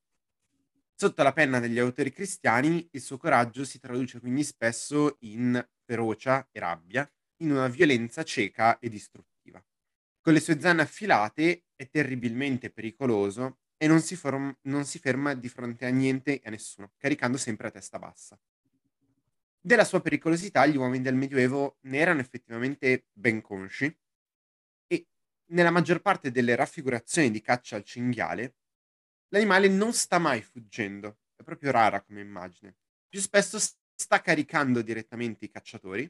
Sotto 0.95 1.23
la 1.23 1.33
penna 1.33 1.59
degli 1.59 1.79
autori 1.79 2.13
cristiani, 2.13 2.87
il 2.89 3.01
suo 3.01 3.17
coraggio 3.17 3.65
si 3.65 3.81
traduce 3.81 4.21
quindi 4.21 4.45
spesso 4.45 5.17
in 5.23 5.61
ferocia 5.83 6.47
e 6.53 6.59
rabbia, 6.61 7.05
in 7.41 7.51
una 7.51 7.67
violenza 7.67 8.23
cieca 8.23 8.79
e 8.79 8.87
distruttiva. 8.87 9.32
Con 10.23 10.31
le 10.31 10.39
sue 10.39 10.57
zanne 10.57 10.83
affilate 10.83 11.65
è 11.75 11.89
terribilmente 11.89 12.69
pericoloso 12.69 13.57
e 13.75 13.87
non 13.87 13.99
si, 13.99 14.15
form- 14.15 14.57
non 14.61 14.85
si 14.85 14.97
ferma 14.97 15.33
di 15.33 15.49
fronte 15.49 15.85
a 15.85 15.89
niente 15.89 16.39
e 16.39 16.41
a 16.45 16.49
nessuno, 16.49 16.93
caricando 16.97 17.35
sempre 17.35 17.67
a 17.67 17.71
testa 17.71 17.99
bassa. 17.99 18.39
Della 19.59 19.83
sua 19.83 19.99
pericolosità 19.99 20.65
gli 20.65 20.77
uomini 20.77 21.03
del 21.03 21.15
Medioevo 21.15 21.79
ne 21.81 21.97
erano 21.97 22.21
effettivamente 22.21 23.07
ben 23.11 23.41
consci 23.41 23.93
e 24.87 25.07
nella 25.47 25.71
maggior 25.71 25.99
parte 25.99 26.31
delle 26.31 26.55
raffigurazioni 26.55 27.29
di 27.29 27.41
caccia 27.41 27.75
al 27.75 27.83
cinghiale 27.83 28.55
l'animale 29.27 29.67
non 29.67 29.91
sta 29.91 30.19
mai 30.19 30.41
fuggendo, 30.41 31.17
è 31.35 31.43
proprio 31.43 31.71
rara 31.71 32.01
come 32.01 32.21
immagine. 32.21 32.77
Più 33.09 33.19
spesso 33.19 33.59
sta 33.59 34.21
caricando 34.21 34.81
direttamente 34.81 35.43
i 35.43 35.49
cacciatori, 35.49 36.09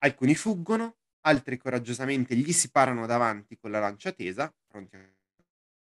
alcuni 0.00 0.34
fuggono, 0.34 0.98
altri 1.22 1.56
coraggiosamente 1.56 2.34
gli 2.34 2.52
si 2.52 2.70
parano 2.70 3.06
davanti 3.06 3.56
con 3.56 3.70
la 3.70 3.80
lancia 3.80 4.12
tesa, 4.12 4.54
pronti 4.66 4.96
a 4.96 5.08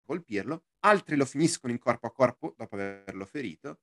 colpirlo, 0.05 0.65
altri 0.79 1.15
lo 1.15 1.25
finiscono 1.25 1.71
in 1.71 1.79
corpo 1.79 2.07
a 2.07 2.11
corpo 2.11 2.53
dopo 2.57 2.75
averlo 2.75 3.25
ferito, 3.25 3.79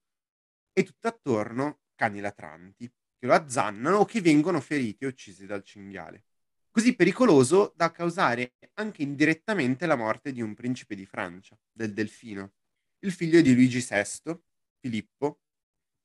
e 0.72 0.84
tutt'attorno 0.84 1.80
cani 1.94 2.20
latranti 2.20 2.86
che 3.18 3.26
lo 3.26 3.34
azzannano 3.34 3.98
o 3.98 4.04
che 4.04 4.20
vengono 4.20 4.60
feriti 4.60 5.04
e 5.04 5.08
uccisi 5.08 5.46
dal 5.46 5.64
cinghiale. 5.64 6.24
Così 6.70 6.94
pericoloso 6.94 7.72
da 7.74 7.90
causare 7.90 8.54
anche 8.74 9.02
indirettamente 9.02 9.86
la 9.86 9.96
morte 9.96 10.30
di 10.30 10.40
un 10.40 10.54
principe 10.54 10.94
di 10.94 11.04
Francia, 11.04 11.58
del 11.72 11.92
Delfino, 11.92 12.52
il 13.00 13.10
figlio 13.10 13.40
di 13.40 13.54
Luigi 13.54 13.80
VI, 13.80 14.40
Filippo, 14.78 15.40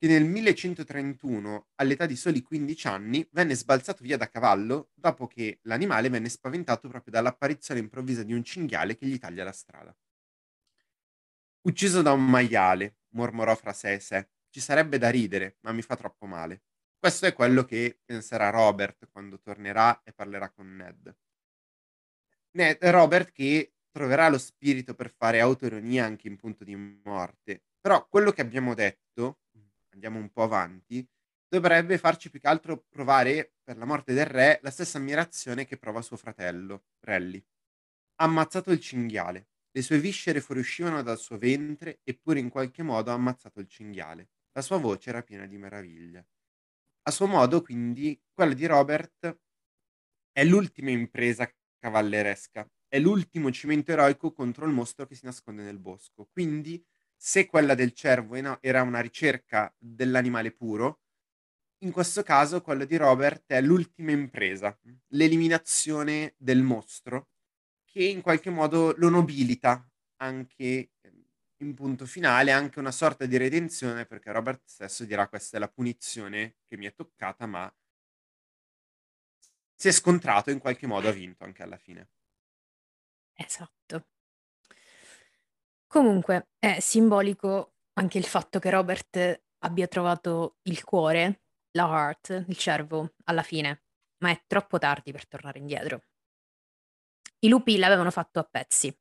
che 0.03 0.10
nel 0.10 0.25
1131, 0.25 1.67
all'età 1.75 2.05
di 2.05 2.17
soli 2.17 2.41
15 2.41 2.88
anni, 2.88 3.25
venne 3.31 3.55
sbalzato 3.55 4.03
via 4.03 4.17
da 4.17 4.27
cavallo 4.27 4.89
dopo 4.93 5.27
che 5.27 5.60
l'animale 5.62 6.10
venne 6.10 6.27
spaventato 6.27 6.89
proprio 6.89 7.13
dall'apparizione 7.13 7.79
improvvisa 7.79 8.22
di 8.24 8.33
un 8.33 8.43
cinghiale 8.43 8.98
che 8.98 9.05
gli 9.05 9.17
taglia 9.17 9.45
la 9.45 9.53
strada. 9.53 9.95
Ucciso 11.62 12.01
da 12.01 12.12
un 12.12 12.29
maiale, 12.29 12.98
mormorò 13.12 13.55
fra 13.55 13.72
sé 13.72 13.93
e 13.93 14.00
sé. 14.01 14.27
Ci 14.50 14.60
sarebbe 14.60 14.98
da 14.98 15.10
ridere, 15.10 15.55
ma 15.62 15.72
mi 15.72 15.81
fa 15.81 15.95
troppo 15.95 16.25
male. 16.25 16.63
Questo 17.00 17.25
è 17.25 17.31
quello 17.31 17.63
che 17.63 17.98
penserà 18.03 18.50
Robert 18.50 19.07
quando 19.10 19.39
tornerà 19.39 20.01
e 20.03 20.12
parlerà 20.12 20.50
con 20.50 20.75
Ned. 20.75 21.15
Ned 22.57 22.77
Robert 22.81 23.31
che 23.31 23.75
troverà 23.89 24.27
lo 24.27 24.38
spirito 24.38 24.95
per 24.95 25.13
fare 25.15 25.39
autoironia 25.39 26.03
anche 26.03 26.27
in 26.27 26.36
punto 26.36 26.65
di 26.65 26.75
morte. 26.75 27.63
Però 27.79 28.05
quello 28.10 28.31
che 28.31 28.41
abbiamo 28.41 28.74
detto, 28.74 29.39
andiamo 29.94 30.20
un 30.20 30.30
po' 30.32 30.44
avanti, 30.44 31.08
dovrebbe 31.48 31.98
farci 31.98 32.30
più 32.30 32.40
che 32.40 32.48
altro 32.48 32.86
provare 32.90 33.54
per 33.64 33.78
la 33.78 33.86
morte 33.86 34.14
del 34.14 34.26
re 34.26 34.60
la 34.64 34.72
stessa 34.72 34.98
ammirazione 34.98 35.66
che 35.66 35.78
prova 35.78 36.02
suo 36.02 36.18
fratello, 36.18 36.86
Relly. 37.02 37.38
Ha 38.18 38.26
ammazzato 38.26 38.72
il 38.72 38.80
cinghiale. 38.80 39.50
Le 39.72 39.82
sue 39.82 40.00
viscere 40.00 40.42
fuoriuscivano 40.42 41.02
dal 41.04 41.20
suo 41.20 41.38
ventre, 41.38 42.00
eppure 42.04 42.40
in 42.40 42.50
qualche 42.50 42.84
modo 42.84 43.12
ha 43.12 43.16
ammazzato 43.16 43.60
il 43.60 43.68
cinghiale. 43.68 44.30
La 44.54 44.62
sua 44.62 44.78
voce 44.78 45.10
era 45.10 45.24
piena 45.24 45.48
di 45.48 45.58
meraviglia. 45.58 46.26
A 47.04 47.12
suo 47.12 47.28
modo, 47.28 47.62
quindi, 47.62 48.20
quella 48.34 48.54
di 48.54 48.66
Robert 48.68 49.40
è 50.32 50.44
l'ultima 50.44 50.90
impresa 50.92 51.48
cavalleresca, 51.80 52.68
è 52.88 53.00
l'ultimo 53.00 53.52
cimento 53.52 53.92
eroico 53.92 54.32
contro 54.32 54.66
il 54.66 54.72
mostro 54.74 55.06
che 55.06 55.16
si 55.16 55.26
nasconde 55.26 55.64
nel 55.64 55.80
bosco. 55.80 56.28
Quindi, 56.32 56.84
se 57.25 57.46
quella 57.46 57.74
del 57.74 57.94
cervo 57.94 58.36
era 58.60 58.82
una 58.82 59.00
ricerca 59.00 59.74
dell'animale 59.77 60.51
puro, 60.51 61.03
in 61.84 61.92
questo 61.94 62.22
caso 62.22 62.62
quella 62.62 62.84
di 62.84 62.98
Robert 62.98 63.46
è 63.48 63.62
l'ultima 63.62 64.12
impresa, 64.12 64.77
l'eliminazione 65.13 66.36
del 66.38 66.62
mostro 66.62 67.30
che 67.86 68.03
in 68.03 68.22
qualche 68.22 68.50
modo 68.50 68.94
lo 68.98 69.08
nobilita 69.08 69.89
anche 70.18 70.92
ehm, 71.00 71.25
in 71.60 71.74
punto 71.75 72.06
finale, 72.06 72.51
anche 72.51 72.80
una 72.80 72.92
sorta 72.92 73.25
di 73.25 73.38
redenzione, 73.38 74.06
perché 74.06 74.30
Robert 74.34 74.63
stesso 74.65 75.06
dirà 75.06 75.30
questa 75.30 75.56
è 75.56 75.62
la 75.62 75.70
punizione 75.70 76.58
che 76.68 76.75
mi 76.75 76.88
è 76.88 76.94
toccata, 76.94 77.46
ma 77.46 77.74
si 79.75 79.88
è 79.88 79.92
scontrato 79.92 80.51
in 80.51 80.60
qualche 80.60 80.88
modo, 80.88 81.08
ha 81.08 81.12
vinto 81.12 81.46
anche 81.46 81.63
alla 81.63 81.77
fine. 81.77 82.10
Esatto. 83.36 84.06
Comunque 85.94 86.48
è 86.58 86.80
simbolico 86.80 87.76
anche 88.00 88.18
il 88.18 88.26
fatto 88.26 88.58
che 88.58 88.72
Robert 88.72 89.44
abbia 89.60 89.88
trovato 89.88 90.58
il 90.64 90.84
cuore, 90.84 91.44
la 91.74 91.86
heart, 91.86 92.46
il 92.48 92.58
cervo, 92.58 93.14
alla 93.26 93.44
fine, 93.44 93.84
ma 94.24 94.32
è 94.32 94.44
troppo 94.48 94.80
tardi 94.80 95.12
per 95.12 95.28
tornare 95.28 95.60
indietro. 95.60 96.02
I 97.42 97.48
lupi 97.48 97.78
l'avevano 97.78 98.10
fatto 98.10 98.40
a 98.40 98.44
pezzi. 98.44 98.92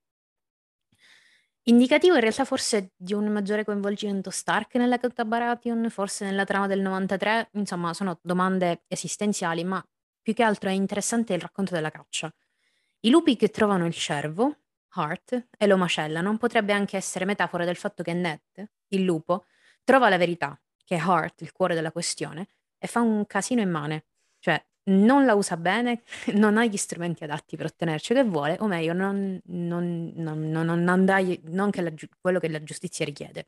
Indicativo 1.62 2.16
in 2.16 2.20
realtà 2.20 2.44
forse 2.44 2.92
di 2.94 3.14
un 3.14 3.26
maggiore 3.28 3.64
coinvolgimento 3.64 4.28
Stark 4.28 4.74
nella 4.74 5.00
Cotta 5.00 5.24
Baratheon, 5.24 5.88
forse 5.88 6.26
nella 6.26 6.44
trama 6.44 6.66
del 6.66 6.82
93, 6.82 7.52
insomma 7.52 7.94
sono 7.94 8.20
domande 8.20 8.84
esistenziali, 8.86 9.64
ma 9.64 9.82
più 10.20 10.34
che 10.34 10.42
altro 10.42 10.68
è 10.68 10.72
interessante 10.74 11.32
il 11.32 11.40
racconto 11.40 11.72
della 11.72 11.90
caccia. 11.90 12.30
I 13.00 13.08
lupi 13.08 13.36
che 13.36 13.48
trovano 13.48 13.86
il 13.86 13.94
cervo, 13.94 14.61
Hart, 14.94 15.48
e 15.56 15.66
lo 15.66 15.76
macellano 15.76 16.36
potrebbe 16.36 16.72
anche 16.72 16.96
essere 16.96 17.24
metafora 17.24 17.64
del 17.64 17.76
fatto 17.76 18.02
che 18.02 18.12
Ned, 18.12 18.40
il 18.88 19.02
lupo, 19.02 19.46
trova 19.84 20.08
la 20.08 20.18
verità, 20.18 20.58
che 20.84 20.96
è 20.96 20.98
Hart, 20.98 21.40
il 21.42 21.52
cuore 21.52 21.74
della 21.74 21.92
questione, 21.92 22.48
e 22.78 22.86
fa 22.86 23.00
un 23.00 23.26
casino 23.26 23.60
immane. 23.60 24.04
Cioè, 24.38 24.62
non 24.84 25.24
la 25.24 25.34
usa 25.34 25.56
bene, 25.56 26.02
non 26.34 26.58
ha 26.58 26.64
gli 26.64 26.76
strumenti 26.76 27.24
adatti 27.24 27.56
per 27.56 27.66
ottenere 27.66 28.00
ciò 28.00 28.14
che 28.14 28.24
vuole, 28.24 28.56
o 28.60 28.66
meglio, 28.66 28.92
non, 28.92 29.40
non, 29.44 30.12
non, 30.16 30.48
non 30.50 30.84
non 30.84 31.70
che 31.70 31.80
la, 31.82 31.92
quello 32.20 32.38
che 32.38 32.48
la 32.48 32.62
giustizia 32.62 33.04
richiede. 33.04 33.46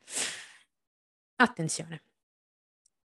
Attenzione. 1.37 2.03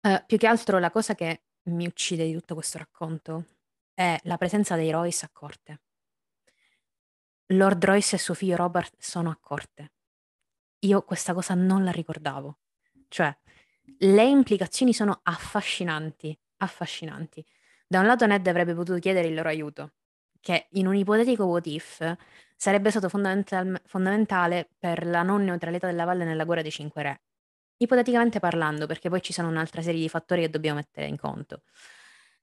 Uh, 0.00 0.22
più 0.26 0.38
che 0.38 0.46
altro 0.46 0.78
la 0.78 0.90
cosa 0.90 1.14
che 1.14 1.42
mi 1.64 1.86
uccide 1.86 2.24
di 2.24 2.32
tutto 2.32 2.54
questo 2.54 2.78
racconto 2.78 3.44
è 3.94 4.18
la 4.24 4.36
presenza 4.36 4.76
dei 4.76 4.90
Royce 4.90 5.24
a 5.24 5.30
corte. 5.32 5.80
Lord 7.52 7.82
Royce 7.84 8.16
e 8.16 8.18
suo 8.18 8.34
figlio 8.34 8.56
Robert 8.56 8.94
sono 8.98 9.30
a 9.30 9.38
corte. 9.40 9.92
Io 10.80 11.02
questa 11.02 11.32
cosa 11.32 11.54
non 11.54 11.82
la 11.82 11.90
ricordavo. 11.90 12.58
Cioè, 13.08 13.34
le 14.00 14.24
implicazioni 14.24 14.92
sono 14.92 15.20
affascinanti, 15.22 16.38
affascinanti. 16.58 17.44
Da 17.86 18.00
un 18.00 18.06
lato 18.06 18.26
Ned 18.26 18.46
avrebbe 18.46 18.74
potuto 18.74 18.98
chiedere 18.98 19.28
il 19.28 19.34
loro 19.34 19.48
aiuto, 19.48 19.94
che 20.40 20.68
in 20.72 20.86
un 20.86 20.94
ipotetico 20.94 21.44
what 21.44 21.66
if 21.66 22.16
sarebbe 22.54 22.90
stato 22.90 23.08
fondamental- 23.08 23.80
fondamentale 23.86 24.68
per 24.78 25.06
la 25.06 25.22
non 25.22 25.44
neutralità 25.44 25.86
della 25.86 26.04
valle 26.04 26.24
nella 26.24 26.44
guerra 26.44 26.62
dei 26.62 26.70
cinque 26.70 27.02
re. 27.02 27.22
Ipoteticamente 27.78 28.40
parlando, 28.40 28.86
perché 28.86 29.08
poi 29.08 29.22
ci 29.22 29.32
sono 29.32 29.48
un'altra 29.48 29.80
serie 29.80 30.00
di 30.00 30.08
fattori 30.08 30.42
che 30.42 30.50
dobbiamo 30.50 30.76
mettere 30.76 31.06
in 31.06 31.16
conto. 31.16 31.62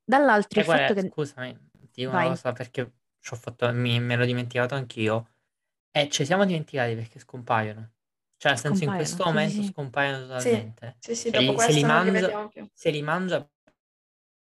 Dall'altro 0.03 0.59
eh, 0.59 0.63
il 0.63 0.69
fatto 0.69 0.93
che... 0.95 1.09
Scusami, 1.09 1.69
dico 1.91 2.09
una 2.09 2.23
cosa 2.23 2.53
perché 2.53 2.91
fatto, 3.33 3.71
mi, 3.73 3.99
me 3.99 4.15
l'ho 4.15 4.25
dimenticato 4.25 4.75
anch'io. 4.75 5.29
E 5.89 6.09
ci 6.09 6.25
siamo 6.25 6.45
dimenticati 6.45 6.93
perché 6.93 7.17
scompaiono. 7.17 7.93
Cioè, 8.37 8.51
nel 8.51 8.59
senso, 8.59 8.83
in 8.83 8.93
questo 8.93 9.23
momento 9.23 9.61
sì. 9.61 9.63
scompaiono 9.63 10.27
totalmente. 10.27 10.97
Sì, 10.99 11.15
sì, 11.15 11.29
dopo 11.31 11.57
se, 11.57 11.67
li, 11.67 11.73
se, 11.73 11.79
li 11.79 11.83
mangia, 11.83 12.49
se 12.73 12.89
li 12.91 13.01
mangia 13.01 13.49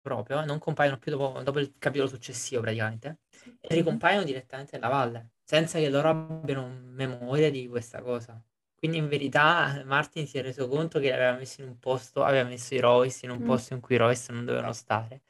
proprio, 0.01 0.45
non 0.45 0.59
compaiono 0.59 0.99
più 0.99 1.11
dopo, 1.11 1.43
dopo 1.43 1.59
il 1.59 1.75
capitolo 1.79 2.09
successivo 2.09 2.63
praticamente, 2.63 3.19
e 3.61 3.75
ricompaiono 3.75 4.25
direttamente 4.25 4.77
nella 4.77 4.89
valle, 4.89 5.33
senza 5.43 5.79
che 5.79 5.91
loro 5.91 6.09
abbiano 6.09 6.69
memoria 6.69 7.51
di 7.51 7.69
questa 7.69 8.01
cosa. 8.01 8.41
Quindi 8.75 8.97
in 8.97 9.09
verità 9.09 9.83
Martin 9.85 10.27
si 10.27 10.39
è 10.39 10.43
reso 10.43 10.67
conto 10.67 11.01
che 11.01 11.13
aveva 11.13 11.37
messo 11.37 11.61
in 11.61 11.69
un 11.69 11.79
posto, 11.79 12.23
aveva 12.23 12.49
messo 12.49 12.75
i 12.75 12.81
Royce 12.81 13.27
in 13.27 13.33
un 13.33 13.43
mm. 13.43 13.47
posto 13.47 13.75
in 13.75 13.81
cui 13.81 13.97
i 13.97 13.99
Royce 13.99 14.33
non 14.33 14.47
dovevano 14.47 14.73
stare 14.73 15.21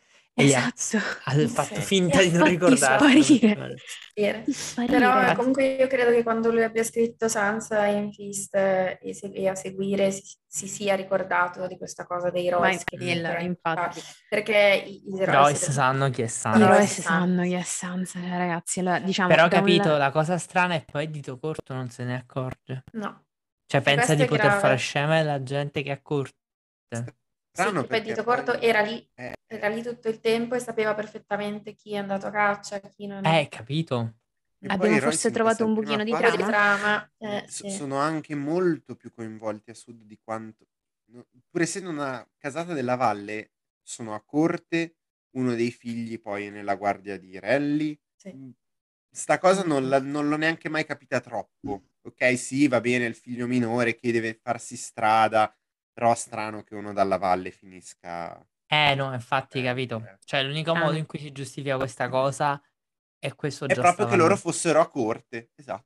esatto. 0.44 0.97
ha, 1.25 1.32
ha 1.32 1.49
fatto 1.49 1.80
finta 1.80 2.20
di 2.20 2.30
non 2.30 2.49
ricordare. 2.49 3.23
Sparire. 3.23 3.75
sparire. 4.49 4.99
Però 4.99 5.35
comunque 5.35 5.76
io 5.76 5.87
credo 5.87 6.11
che 6.11 6.23
quando 6.23 6.50
lui 6.50 6.62
abbia 6.62 6.85
scritto 6.85 7.28
Sansa 7.28 7.87
in 7.87 8.12
Fist 8.12 8.54
e, 8.54 8.99
e 9.00 9.49
a 9.49 9.54
seguire 9.54 10.11
si, 10.11 10.23
si, 10.47 10.66
sia 10.66 10.94
ricordato 10.94 11.66
di 11.66 11.76
questa 11.76 12.06
cosa 12.06 12.30
dei 12.30 12.49
Royce. 12.49 12.85
Ma 13.23 13.38
infatti. 13.40 14.00
Perché 14.28 14.85
i, 14.87 15.02
i 15.14 15.25
Royce 15.25 15.73
sanno 15.73 16.11
chi 16.11 16.23
è 16.23 16.26
Sansa. 16.26 16.59
I 16.59 16.66
Royce 16.66 17.02
sanno 17.02 17.42
chi 17.42 17.52
è 17.52 17.62
Sansa, 17.62 18.20
ragazzi. 18.20 18.80
Allora, 18.80 18.99
diciamo, 18.99 19.28
Però 19.28 19.44
ho 19.44 19.49
capito, 19.49 19.92
un... 19.92 19.99
la 19.99 20.11
cosa 20.11 20.38
strana 20.38 20.75
è 20.75 20.85
poi 20.85 21.11
Dito 21.11 21.38
Corto 21.38 21.75
non 21.75 21.90
se 21.90 22.04
ne 22.04 22.16
accorge. 22.16 22.85
No. 22.92 23.25
Cioè 23.66 23.80
pensa 23.82 24.14
di 24.14 24.25
poter 24.25 24.47
grave. 24.47 24.61
fare 24.61 24.76
scema 24.76 25.18
e 25.20 25.23
la 25.23 25.42
gente 25.42 25.82
che 25.82 25.92
è 25.92 26.02
corte. 26.02 26.35
Strano 27.61 27.83
sì, 27.83 27.87
poi 27.87 28.00
Dito 28.02 28.25
Corto 28.25 28.59
era 28.61 28.81
lì, 28.81 29.07
eh, 29.14 29.35
era 29.47 29.69
lì 29.69 29.83
tutto 29.83 30.09
il 30.09 30.21
tempo 30.21 30.55
e 30.55 30.61
sapeva 30.61 30.95
perfettamente 30.95 31.75
chi 31.75 31.93
è 31.93 31.97
andato 31.97 32.26
a 32.26 32.31
caccia, 32.31 32.81
chi 32.81 33.07
non 33.07 33.25
è. 33.26 33.40
Eh, 33.40 33.49
capito. 33.49 34.14
Abbiamo 34.67 34.99
forse 34.99 35.31
trovato 35.31 35.64
un 35.64 35.75
buchino 35.75 36.05
di 36.05 36.11
trama. 36.11 36.37
Di 36.37 36.43
trama 36.43 37.12
eh, 37.19 37.45
sì. 37.47 37.71
Sono 37.71 37.97
anche 37.97 38.35
molto 38.35 38.95
più 38.95 39.12
coinvolti 39.12 39.71
a 39.71 39.75
sud 39.75 40.02
di 40.02 40.19
quanto... 40.23 40.67
Pur 41.50 41.61
essendo 41.61 41.90
una 41.90 42.26
casata 42.37 42.73
della 42.73 42.95
valle, 42.95 43.52
sono 43.83 44.14
a 44.14 44.23
corte, 44.23 44.97
uno 45.37 45.55
dei 45.55 45.71
figli 45.71 46.21
poi 46.21 46.47
è 46.47 46.50
nella 46.50 46.76
guardia 46.76 47.19
di 47.19 47.38
Relli. 47.38 47.99
Sì. 48.14 48.33
Mm, 48.35 48.50
sta 49.11 49.38
cosa 49.38 49.62
non, 49.64 49.88
la, 49.88 49.99
non 49.99 50.29
l'ho 50.29 50.37
neanche 50.37 50.69
mai 50.69 50.85
capita 50.85 51.21
troppo. 51.21 51.85
Ok, 52.02 52.38
sì, 52.38 52.69
va 52.69 52.81
bene, 52.81 53.07
il 53.07 53.14
figlio 53.14 53.47
minore 53.47 53.95
che 53.95 54.12
deve 54.12 54.38
farsi 54.40 54.76
strada, 54.76 55.55
però 55.92 56.14
strano 56.14 56.62
che 56.62 56.75
uno 56.75 56.92
dalla 56.92 57.18
valle 57.18 57.50
finisca... 57.50 58.44
Eh 58.66 58.94
no, 58.94 59.12
infatti, 59.12 59.59
eh, 59.59 59.62
capito. 59.64 60.02
Eh. 60.06 60.18
Cioè, 60.25 60.44
l'unico 60.44 60.73
ah. 60.73 60.78
modo 60.78 60.97
in 60.97 61.06
cui 61.06 61.18
si 61.18 61.32
giustifica 61.32 61.76
questa 61.76 62.09
cosa 62.09 62.61
è 63.18 63.35
questo 63.35 63.66
È 63.66 63.75
proprio 63.75 64.06
che 64.06 64.16
loro 64.16 64.37
fossero 64.37 64.80
a 64.80 64.88
corte, 64.88 65.50
esatto, 65.54 65.85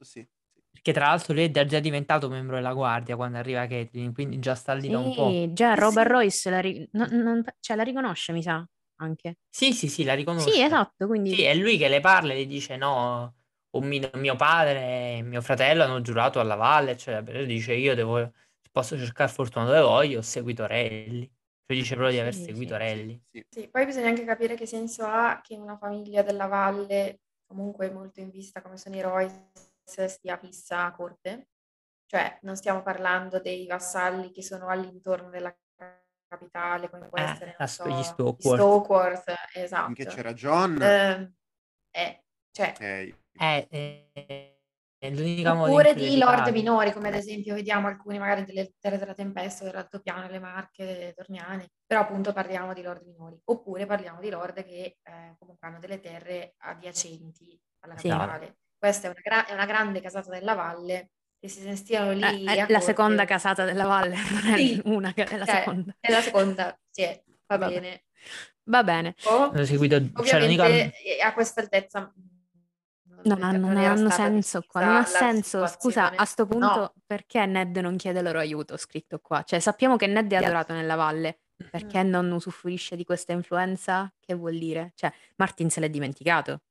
sì. 0.00 0.26
Perché 0.70 0.92
tra 0.92 1.06
l'altro 1.06 1.34
lui 1.34 1.50
è 1.50 1.64
già 1.64 1.80
diventato 1.80 2.28
membro 2.28 2.54
della 2.54 2.72
guardia 2.72 3.16
quando 3.16 3.38
arriva 3.38 3.66
Caitlyn, 3.66 4.14
quindi 4.14 4.38
già 4.38 4.54
sta 4.54 4.72
lì 4.72 4.82
sì, 4.82 4.90
da 4.90 4.98
un 4.98 5.14
po'. 5.14 5.52
già 5.52 5.74
Robert 5.74 6.06
sì. 6.06 6.12
Royce 6.12 6.50
la, 6.50 6.60
ri- 6.60 6.88
no, 6.92 7.06
non, 7.10 7.44
cioè, 7.58 7.76
la 7.76 7.82
riconosce, 7.82 8.32
mi 8.32 8.42
sa, 8.42 8.64
anche. 9.00 9.38
Sì, 9.48 9.72
sì, 9.72 9.88
sì, 9.88 10.04
la 10.04 10.14
riconosce. 10.14 10.48
Sì, 10.48 10.62
esatto, 10.62 11.08
quindi... 11.08 11.34
Sì, 11.34 11.42
è 11.42 11.54
lui 11.54 11.76
che 11.76 11.88
le 11.88 12.00
parla 12.00 12.32
e 12.32 12.36
le 12.36 12.46
dice 12.46 12.76
no, 12.76 13.34
mio, 13.72 14.10
mio, 14.14 14.36
padre 14.36 15.16
e 15.16 15.22
mio 15.22 15.40
fratello 15.42 15.82
hanno 15.82 16.00
giurato 16.00 16.38
alla 16.38 16.54
valle, 16.54 16.96
cioè, 16.96 17.20
dice 17.44 17.74
io 17.74 17.96
devo 17.96 18.32
posso 18.70 18.96
cercare 18.96 19.30
fortuna 19.30 19.64
dove 19.64 19.80
voglio, 19.80 20.18
ho 20.18 20.22
seguito 20.22 20.66
Relli. 20.66 21.26
Cioè 21.66 21.76
dice 21.76 21.94
proprio 21.94 22.14
di 22.14 22.20
aver 22.20 22.34
sì, 22.34 22.44
seguito 22.44 22.74
sì, 22.74 22.78
Relli. 22.78 23.22
Sì, 23.30 23.46
sì, 23.48 23.68
poi 23.68 23.84
bisogna 23.84 24.08
anche 24.08 24.24
capire 24.24 24.54
che 24.54 24.66
senso 24.66 25.04
ha 25.04 25.40
che 25.42 25.56
una 25.56 25.76
famiglia 25.76 26.22
della 26.22 26.46
valle, 26.46 27.20
comunque 27.46 27.90
molto 27.90 28.20
in 28.20 28.30
vista 28.30 28.60
come 28.60 28.76
sono 28.76 28.96
i 28.96 29.00
Royce, 29.00 30.08
stia 30.08 30.36
fissa 30.36 30.84
a 30.84 30.92
corte. 30.92 31.48
Cioè, 32.06 32.40
non 32.42 32.56
stiamo 32.56 32.82
parlando 32.82 33.38
dei 33.40 33.66
vassalli 33.66 34.32
che 34.32 34.42
sono 34.42 34.66
all'intorno 34.66 35.30
della 35.30 35.56
capitale, 36.26 36.88
come 36.90 37.08
può 37.08 37.18
eh, 37.18 37.22
essere 37.22 37.56
so, 37.66 37.88
gli 37.88 38.02
Stokeworth. 38.02 38.60
Stokeworth, 38.60 39.34
esatto. 39.54 39.86
Finché 39.86 40.06
c'era 40.06 40.32
John. 40.32 40.80
Eh, 40.82 41.32
eh, 41.90 42.24
cioè, 42.50 42.72
okay. 42.74 43.14
eh, 43.38 43.68
eh 43.70 44.59
l'unica 45.08 45.58
Oppure 45.58 45.94
di 45.94 46.18
lord 46.18 46.48
minori, 46.48 46.92
come 46.92 47.08
ad 47.08 47.14
esempio 47.14 47.54
vediamo 47.54 47.88
alcuni 47.88 48.18
magari 48.18 48.44
delle 48.44 48.74
terre 48.78 48.98
della 48.98 49.14
tempesta, 49.14 49.64
dell'altopiano, 49.64 50.28
le 50.28 50.38
marche, 50.38 51.14
torniane, 51.16 51.70
però 51.86 52.02
appunto 52.02 52.34
parliamo 52.34 52.74
di 52.74 52.82
lord 52.82 53.04
minori. 53.06 53.40
Oppure 53.44 53.86
parliamo 53.86 54.20
di 54.20 54.28
lord 54.28 54.62
che 54.62 54.98
eh, 55.02 55.34
comunque 55.38 55.66
hanno 55.66 55.78
delle 55.78 56.00
terre 56.00 56.54
adiacenti 56.58 57.58
alla 57.80 57.94
capitale. 57.94 58.46
Sì. 58.46 58.54
Questa 58.76 59.06
è 59.06 59.10
una, 59.10 59.20
gra- 59.22 59.46
è 59.46 59.52
una, 59.54 59.66
grande 59.66 60.00
casata 60.00 60.30
della 60.30 60.54
valle 60.54 61.10
che 61.38 61.48
si 61.48 61.60
sentivano 61.60 62.12
lì. 62.12 62.46
Eh, 62.46 62.66
è 62.66 62.70
la 62.70 62.80
seconda 62.80 63.24
casata 63.24 63.64
della 63.64 63.86
valle, 63.86 64.16
non 64.30 64.52
è 64.52 64.56
sì. 64.58 64.80
una, 64.84 65.14
è 65.14 65.36
la 65.36 65.46
cioè, 65.46 65.56
seconda. 65.56 65.96
È 65.98 66.10
la 66.10 66.20
seconda, 66.20 66.80
sì, 66.90 67.04
va 67.46 67.56
Vabbè. 67.56 67.72
bene. 67.72 68.04
Va 68.64 68.84
bene. 68.84 69.14
Oh, 69.24 69.64
seguito, 69.64 69.98
cioè, 69.98 70.42
ovviamente 70.42 70.92
cioè, 70.92 71.20
a 71.22 71.32
questa 71.32 71.62
altezza 71.62 72.12
non 73.24 73.42
hanno, 73.42 73.66
non 73.68 73.76
hanno 73.76 74.10
senso 74.10 74.64
qua, 74.66 74.84
non 74.84 74.96
ha 74.96 75.04
senso. 75.04 75.66
Scusa, 75.66 76.14
a 76.14 76.24
sto 76.24 76.46
punto 76.46 76.66
no. 76.66 76.94
perché 77.06 77.44
Ned 77.46 77.76
non 77.78 77.96
chiede 77.96 78.22
loro 78.22 78.38
aiuto 78.38 78.76
scritto 78.76 79.18
qua? 79.20 79.42
Cioè 79.42 79.58
sappiamo 79.58 79.96
che 79.96 80.06
Ned 80.06 80.32
è 80.32 80.36
adorato 80.36 80.72
nella 80.72 80.94
valle, 80.94 81.40
perché 81.70 82.02
mm. 82.02 82.08
non 82.08 82.30
usufruisce 82.30 82.96
di 82.96 83.04
questa 83.04 83.32
influenza? 83.32 84.12
Che 84.18 84.34
vuol 84.34 84.58
dire? 84.58 84.92
Cioè 84.94 85.12
Martin 85.36 85.70
se 85.70 85.80
l'è 85.80 85.90
dimenticato. 85.90 86.62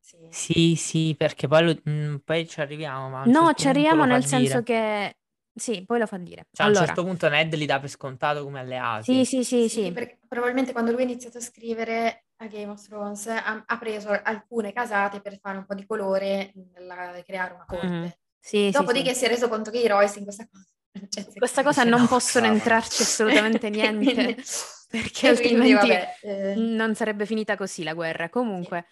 Sì, 0.00 0.16
sì, 0.30 0.74
sì 0.76 1.14
perché 1.16 1.46
poi, 1.46 1.64
lo, 1.64 1.76
mh, 1.82 1.90
mm, 1.90 2.16
poi 2.24 2.48
ci 2.48 2.60
arriviamo. 2.60 3.08
Ma 3.10 3.24
no, 3.24 3.32
certo 3.32 3.60
ci 3.60 3.68
arriviamo 3.68 4.04
nel 4.04 4.24
senso 4.24 4.62
che... 4.62 5.14
Sì, 5.52 5.84
poi 5.84 5.98
lo 5.98 6.06
fa 6.06 6.16
dire. 6.16 6.46
Cioè, 6.52 6.66
allora. 6.66 6.80
a 6.80 6.82
un 6.82 6.86
certo 6.86 7.04
punto 7.04 7.28
Ned 7.28 7.54
li 7.54 7.66
dà 7.66 7.80
per 7.80 7.90
scontato 7.90 8.42
come 8.44 8.60
alleati. 8.60 9.12
Sì, 9.12 9.24
sì, 9.24 9.44
sì, 9.44 9.68
sì. 9.68 9.92
sì. 9.92 10.16
probabilmente 10.26 10.72
quando 10.72 10.92
lui 10.92 11.02
ha 11.02 11.04
iniziato 11.04 11.38
a 11.38 11.42
scrivere 11.42 12.24
a 12.42 12.46
Game 12.46 12.70
of 12.70 12.86
Thrones 12.86 13.26
ha, 13.26 13.64
ha, 13.66 13.78
preso 13.78 14.08
alcune 14.08 14.72
casate 14.72 15.20
per 15.20 15.38
fare 15.38 15.58
un 15.58 15.66
po' 15.66 15.74
di 15.74 15.84
colore 15.84 16.52
e 16.52 17.22
creare 17.24 17.54
una 17.54 17.64
corte. 17.66 17.86
Mm. 17.86 18.06
Sì, 18.38 18.70
Dopodiché 18.70 19.12
sì, 19.12 19.18
si 19.20 19.24
è 19.26 19.28
reso 19.28 19.48
conto 19.48 19.70
che 19.70 19.78
i 19.78 19.86
Royce 19.86 20.18
in 20.18 20.24
questa 20.24 20.48
cosa... 20.50 20.64
Cioè, 21.08 21.26
questa 21.34 21.62
cosa 21.62 21.84
non 21.84 22.08
possono 22.08 22.46
no. 22.46 22.52
entrarci 22.52 23.02
assolutamente 23.02 23.68
niente. 23.70 24.12
quindi, 24.12 24.42
perché 24.88 25.28
altrimenti 25.28 25.72
vabbè, 25.72 26.16
eh... 26.22 26.54
non 26.56 26.94
sarebbe 26.94 27.26
finita 27.26 27.56
così 27.56 27.82
la 27.82 27.94
guerra. 27.94 28.30
Comunque, 28.30 28.86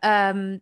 um, 0.00 0.58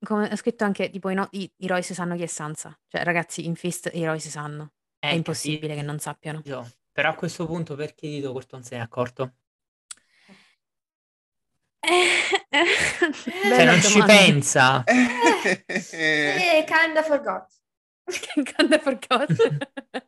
come 0.00 0.28
ho 0.30 0.36
scritto 0.36 0.64
anche, 0.64 0.90
tipo, 0.90 1.08
i, 1.08 1.14
no, 1.14 1.28
i, 1.30 1.50
i 1.58 1.66
Royce 1.66 1.94
sanno 1.94 2.16
chi 2.16 2.24
è 2.24 2.26
Sansa. 2.26 2.76
Cioè, 2.88 3.04
ragazzi, 3.04 3.46
in 3.46 3.54
Fist 3.54 3.88
i 3.94 4.04
Royce 4.04 4.28
sanno. 4.28 4.72
È, 4.98 5.06
è 5.06 5.12
eh, 5.12 5.14
impossibile 5.14 5.76
che 5.76 5.82
non 5.82 5.98
sappiano. 5.98 6.42
Però 6.42 7.08
a 7.08 7.14
questo 7.14 7.46
punto 7.46 7.76
perché 7.76 8.08
Dito 8.08 8.32
Corton 8.32 8.64
se 8.64 8.74
ne 8.74 8.80
è 8.80 8.84
accorto? 8.84 9.34
Cioè, 13.48 13.64
non 13.64 13.80
ci 13.80 14.02
pensa. 14.02 14.82
Eh, 14.84 15.64
eh, 15.68 16.64
kinda 16.66 17.02
forgot. 17.02 17.46
kinda 18.56 18.78
forgot. 18.78 19.26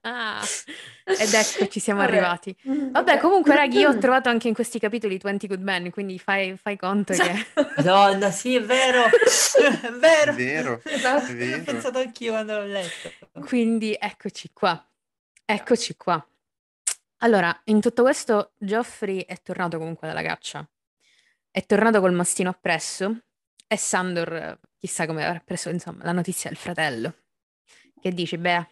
ah, 0.02 0.42
ed 1.04 1.32
ecco, 1.32 1.68
ci 1.68 1.80
siamo 1.80 2.00
Vabbè. 2.00 2.12
arrivati. 2.12 2.56
Vabbè, 2.62 3.18
comunque, 3.18 3.54
raghi, 3.54 3.78
io 3.78 3.90
ho 3.90 3.98
trovato 3.98 4.28
anche 4.28 4.48
in 4.48 4.54
questi 4.54 4.78
capitoli 4.78 5.18
20 5.18 5.46
Good 5.46 5.62
Men, 5.62 5.90
quindi 5.90 6.18
fai, 6.18 6.56
fai 6.56 6.76
conto 6.76 7.12
che... 7.12 7.46
Madonna, 7.76 8.30
sì, 8.30 8.56
è 8.56 8.62
vero. 8.62 9.04
è 9.04 9.90
vero. 9.92 10.32
È 10.32 10.34
vero. 10.34 10.80
Esatto, 10.84 11.32
è 11.32 11.34
vero. 11.34 11.60
Ho 11.60 11.64
pensato 11.64 11.98
anch'io 11.98 12.32
quando 12.32 12.58
l'ho 12.58 12.66
letto. 12.66 13.12
Quindi, 13.40 13.96
eccoci 13.98 14.50
qua. 14.52 14.84
Eccoci 15.44 15.96
qua. 15.96 16.24
Allora, 17.18 17.56
in 17.64 17.80
tutto 17.80 18.02
questo, 18.02 18.52
Geoffrey 18.58 19.24
è 19.24 19.40
tornato 19.42 19.78
comunque 19.78 20.06
dalla 20.06 20.22
caccia 20.22 20.68
è 21.50 21.64
tornato 21.66 22.00
col 22.00 22.12
mastino 22.12 22.50
appresso 22.50 23.22
e 23.66 23.76
Sandor, 23.76 24.58
chissà 24.78 25.06
come 25.06 25.24
avrà 25.24 25.40
preso 25.40 25.68
insomma, 25.70 26.04
la 26.04 26.12
notizia 26.12 26.50
del 26.50 26.58
fratello. 26.58 27.14
Che 28.00 28.12
dici, 28.12 28.38
Bea? 28.38 28.66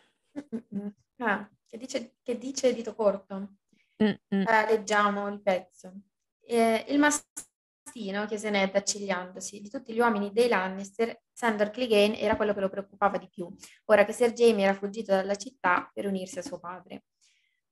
Ah, 1.18 1.48
che 1.66 1.76
dice, 1.78 2.16
che 2.22 2.38
dice 2.38 2.72
Dito 2.72 2.94
Corto? 2.94 3.56
Eh, 3.96 4.20
leggiamo 4.68 5.28
il 5.28 5.40
pezzo. 5.40 5.92
Eh, 6.40 6.84
il 6.88 6.98
mastino, 6.98 8.26
chiese 8.26 8.50
Ned 8.50 8.74
accigliandosi, 8.74 9.60
di 9.60 9.70
tutti 9.70 9.92
gli 9.92 9.98
uomini 9.98 10.32
dei 10.32 10.48
Lannister, 10.48 11.22
Sandor 11.32 11.70
Clegane 11.70 12.18
era 12.18 12.36
quello 12.36 12.54
che 12.54 12.60
lo 12.60 12.68
preoccupava 12.68 13.18
di 13.18 13.28
più, 13.28 13.52
ora 13.86 14.04
che 14.04 14.12
Ser 14.12 14.32
Jamie 14.32 14.64
era 14.64 14.74
fuggito 14.74 15.12
dalla 15.12 15.36
città 15.36 15.90
per 15.92 16.06
unirsi 16.06 16.38
a 16.38 16.42
suo 16.42 16.58
padre. 16.58 17.04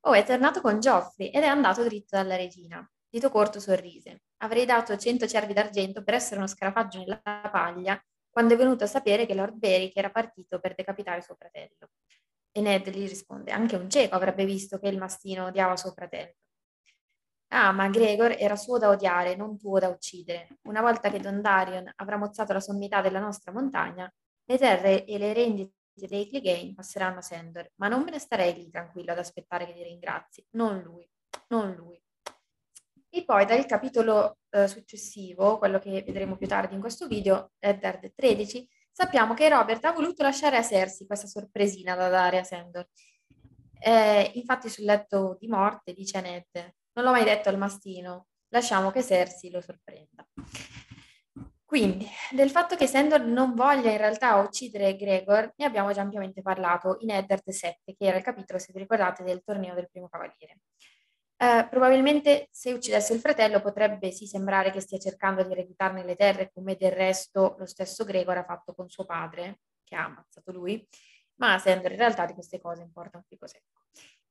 Oh, 0.06 0.12
è 0.12 0.24
tornato 0.24 0.60
con 0.60 0.80
Geoffrey 0.80 1.28
ed 1.30 1.42
è 1.42 1.46
andato 1.46 1.82
dritto 1.84 2.16
dalla 2.16 2.36
regina. 2.36 2.86
Dito 3.08 3.30
Corto 3.30 3.60
sorrise. 3.60 4.24
Avrei 4.44 4.66
dato 4.66 4.94
cento 4.98 5.26
cervi 5.26 5.54
d'argento 5.54 6.04
per 6.04 6.12
essere 6.12 6.36
uno 6.36 6.46
scarafaggio 6.46 6.98
nella 6.98 7.18
paglia 7.50 7.98
quando 8.28 8.52
è 8.52 8.56
venuto 8.58 8.84
a 8.84 8.86
sapere 8.86 9.24
che 9.24 9.34
Lord 9.34 9.54
Beric 9.54 9.96
era 9.96 10.10
partito 10.10 10.60
per 10.60 10.74
decapitare 10.74 11.22
suo 11.22 11.34
fratello. 11.34 11.88
E 12.52 12.60
Ned 12.60 12.90
gli 12.90 13.08
risponde, 13.08 13.52
anche 13.52 13.76
un 13.76 13.88
cieco 13.88 14.14
avrebbe 14.16 14.44
visto 14.44 14.78
che 14.78 14.88
il 14.88 14.98
mastino 14.98 15.46
odiava 15.46 15.76
suo 15.78 15.92
fratello. 15.92 16.34
Ah, 17.48 17.72
ma 17.72 17.88
Gregor 17.88 18.36
era 18.38 18.56
suo 18.56 18.76
da 18.76 18.90
odiare, 18.90 19.34
non 19.34 19.56
tuo 19.56 19.78
da 19.78 19.88
uccidere. 19.88 20.58
Una 20.64 20.82
volta 20.82 21.08
che 21.08 21.20
Don 21.20 21.40
Darion 21.40 21.90
avrà 21.96 22.18
mozzato 22.18 22.52
la 22.52 22.60
sommità 22.60 23.00
della 23.00 23.20
nostra 23.20 23.50
montagna, 23.50 24.12
le 24.44 24.58
terre 24.58 25.06
e 25.06 25.16
le 25.16 25.32
rendite 25.32 25.72
dei 25.94 26.28
Clegane 26.28 26.74
passeranno 26.74 27.18
a 27.18 27.22
Sandor, 27.22 27.70
ma 27.76 27.88
non 27.88 28.02
me 28.02 28.10
ne 28.10 28.18
starei 28.18 28.52
lì 28.54 28.68
tranquillo 28.68 29.12
ad 29.12 29.18
aspettare 29.18 29.64
che 29.64 29.72
li 29.72 29.84
ringrazi. 29.84 30.44
Non 30.50 30.82
lui, 30.82 31.08
non 31.48 31.72
lui. 31.72 32.03
E 33.16 33.22
poi 33.24 33.46
dal 33.46 33.64
capitolo 33.64 34.38
eh, 34.50 34.66
successivo, 34.66 35.56
quello 35.58 35.78
che 35.78 36.02
vedremo 36.04 36.36
più 36.36 36.48
tardi 36.48 36.74
in 36.74 36.80
questo 36.80 37.06
video, 37.06 37.52
Eddard 37.60 38.12
13, 38.12 38.68
sappiamo 38.90 39.34
che 39.34 39.48
Robert 39.48 39.84
ha 39.84 39.92
voluto 39.92 40.24
lasciare 40.24 40.56
a 40.56 40.64
Cersei 40.64 41.06
questa 41.06 41.28
sorpresina 41.28 41.94
da 41.94 42.08
dare 42.08 42.38
a 42.38 42.42
Sandor. 42.42 42.88
Eh, 43.78 44.32
infatti 44.34 44.68
sul 44.68 44.86
letto 44.86 45.36
di 45.38 45.46
morte 45.46 45.92
dice 45.92 46.20
Ned, 46.20 46.74
non 46.94 47.04
l'ho 47.04 47.12
mai 47.12 47.22
detto 47.22 47.48
al 47.48 47.56
mastino, 47.56 48.26
lasciamo 48.48 48.90
che 48.90 49.04
Cersei 49.04 49.52
lo 49.52 49.60
sorprenda. 49.60 50.26
Quindi, 51.64 52.08
del 52.32 52.50
fatto 52.50 52.74
che 52.74 52.88
Sandor 52.88 53.20
non 53.20 53.54
voglia 53.54 53.92
in 53.92 53.98
realtà 53.98 54.34
uccidere 54.38 54.96
Gregor, 54.96 55.52
ne 55.54 55.64
abbiamo 55.64 55.92
già 55.92 56.00
ampiamente 56.00 56.42
parlato 56.42 56.96
in 56.98 57.12
Eddard 57.12 57.48
7, 57.48 57.94
che 57.96 58.06
era 58.06 58.16
il 58.16 58.24
capitolo, 58.24 58.58
se 58.58 58.72
vi 58.72 58.80
ricordate, 58.80 59.22
del 59.22 59.44
torneo 59.44 59.76
del 59.76 59.88
primo 59.88 60.08
cavaliere. 60.08 60.58
Eh, 61.36 61.66
probabilmente 61.68 62.48
se 62.50 62.72
uccidesse 62.72 63.12
il 63.12 63.20
fratello 63.20 63.60
potrebbe 63.60 64.12
sì 64.12 64.26
sembrare 64.26 64.70
che 64.70 64.80
stia 64.80 64.98
cercando 64.98 65.42
di 65.42 65.52
ereditarne 65.52 66.04
le 66.04 66.16
terre, 66.16 66.50
come 66.52 66.76
del 66.76 66.92
resto 66.92 67.56
lo 67.58 67.66
stesso 67.66 68.04
Gregor 68.04 68.38
ha 68.38 68.44
fatto 68.44 68.72
con 68.74 68.88
suo 68.88 69.04
padre, 69.04 69.60
che 69.82 69.96
ha 69.96 70.04
ammazzato 70.04 70.52
lui, 70.52 70.86
ma 71.36 71.58
Sandor 71.58 71.92
in 71.92 71.98
realtà 71.98 72.26
di 72.26 72.34
queste 72.34 72.60
cose 72.60 72.82
importa 72.82 73.18
un 73.18 73.24
fico 73.24 73.46
secco. 73.46 73.82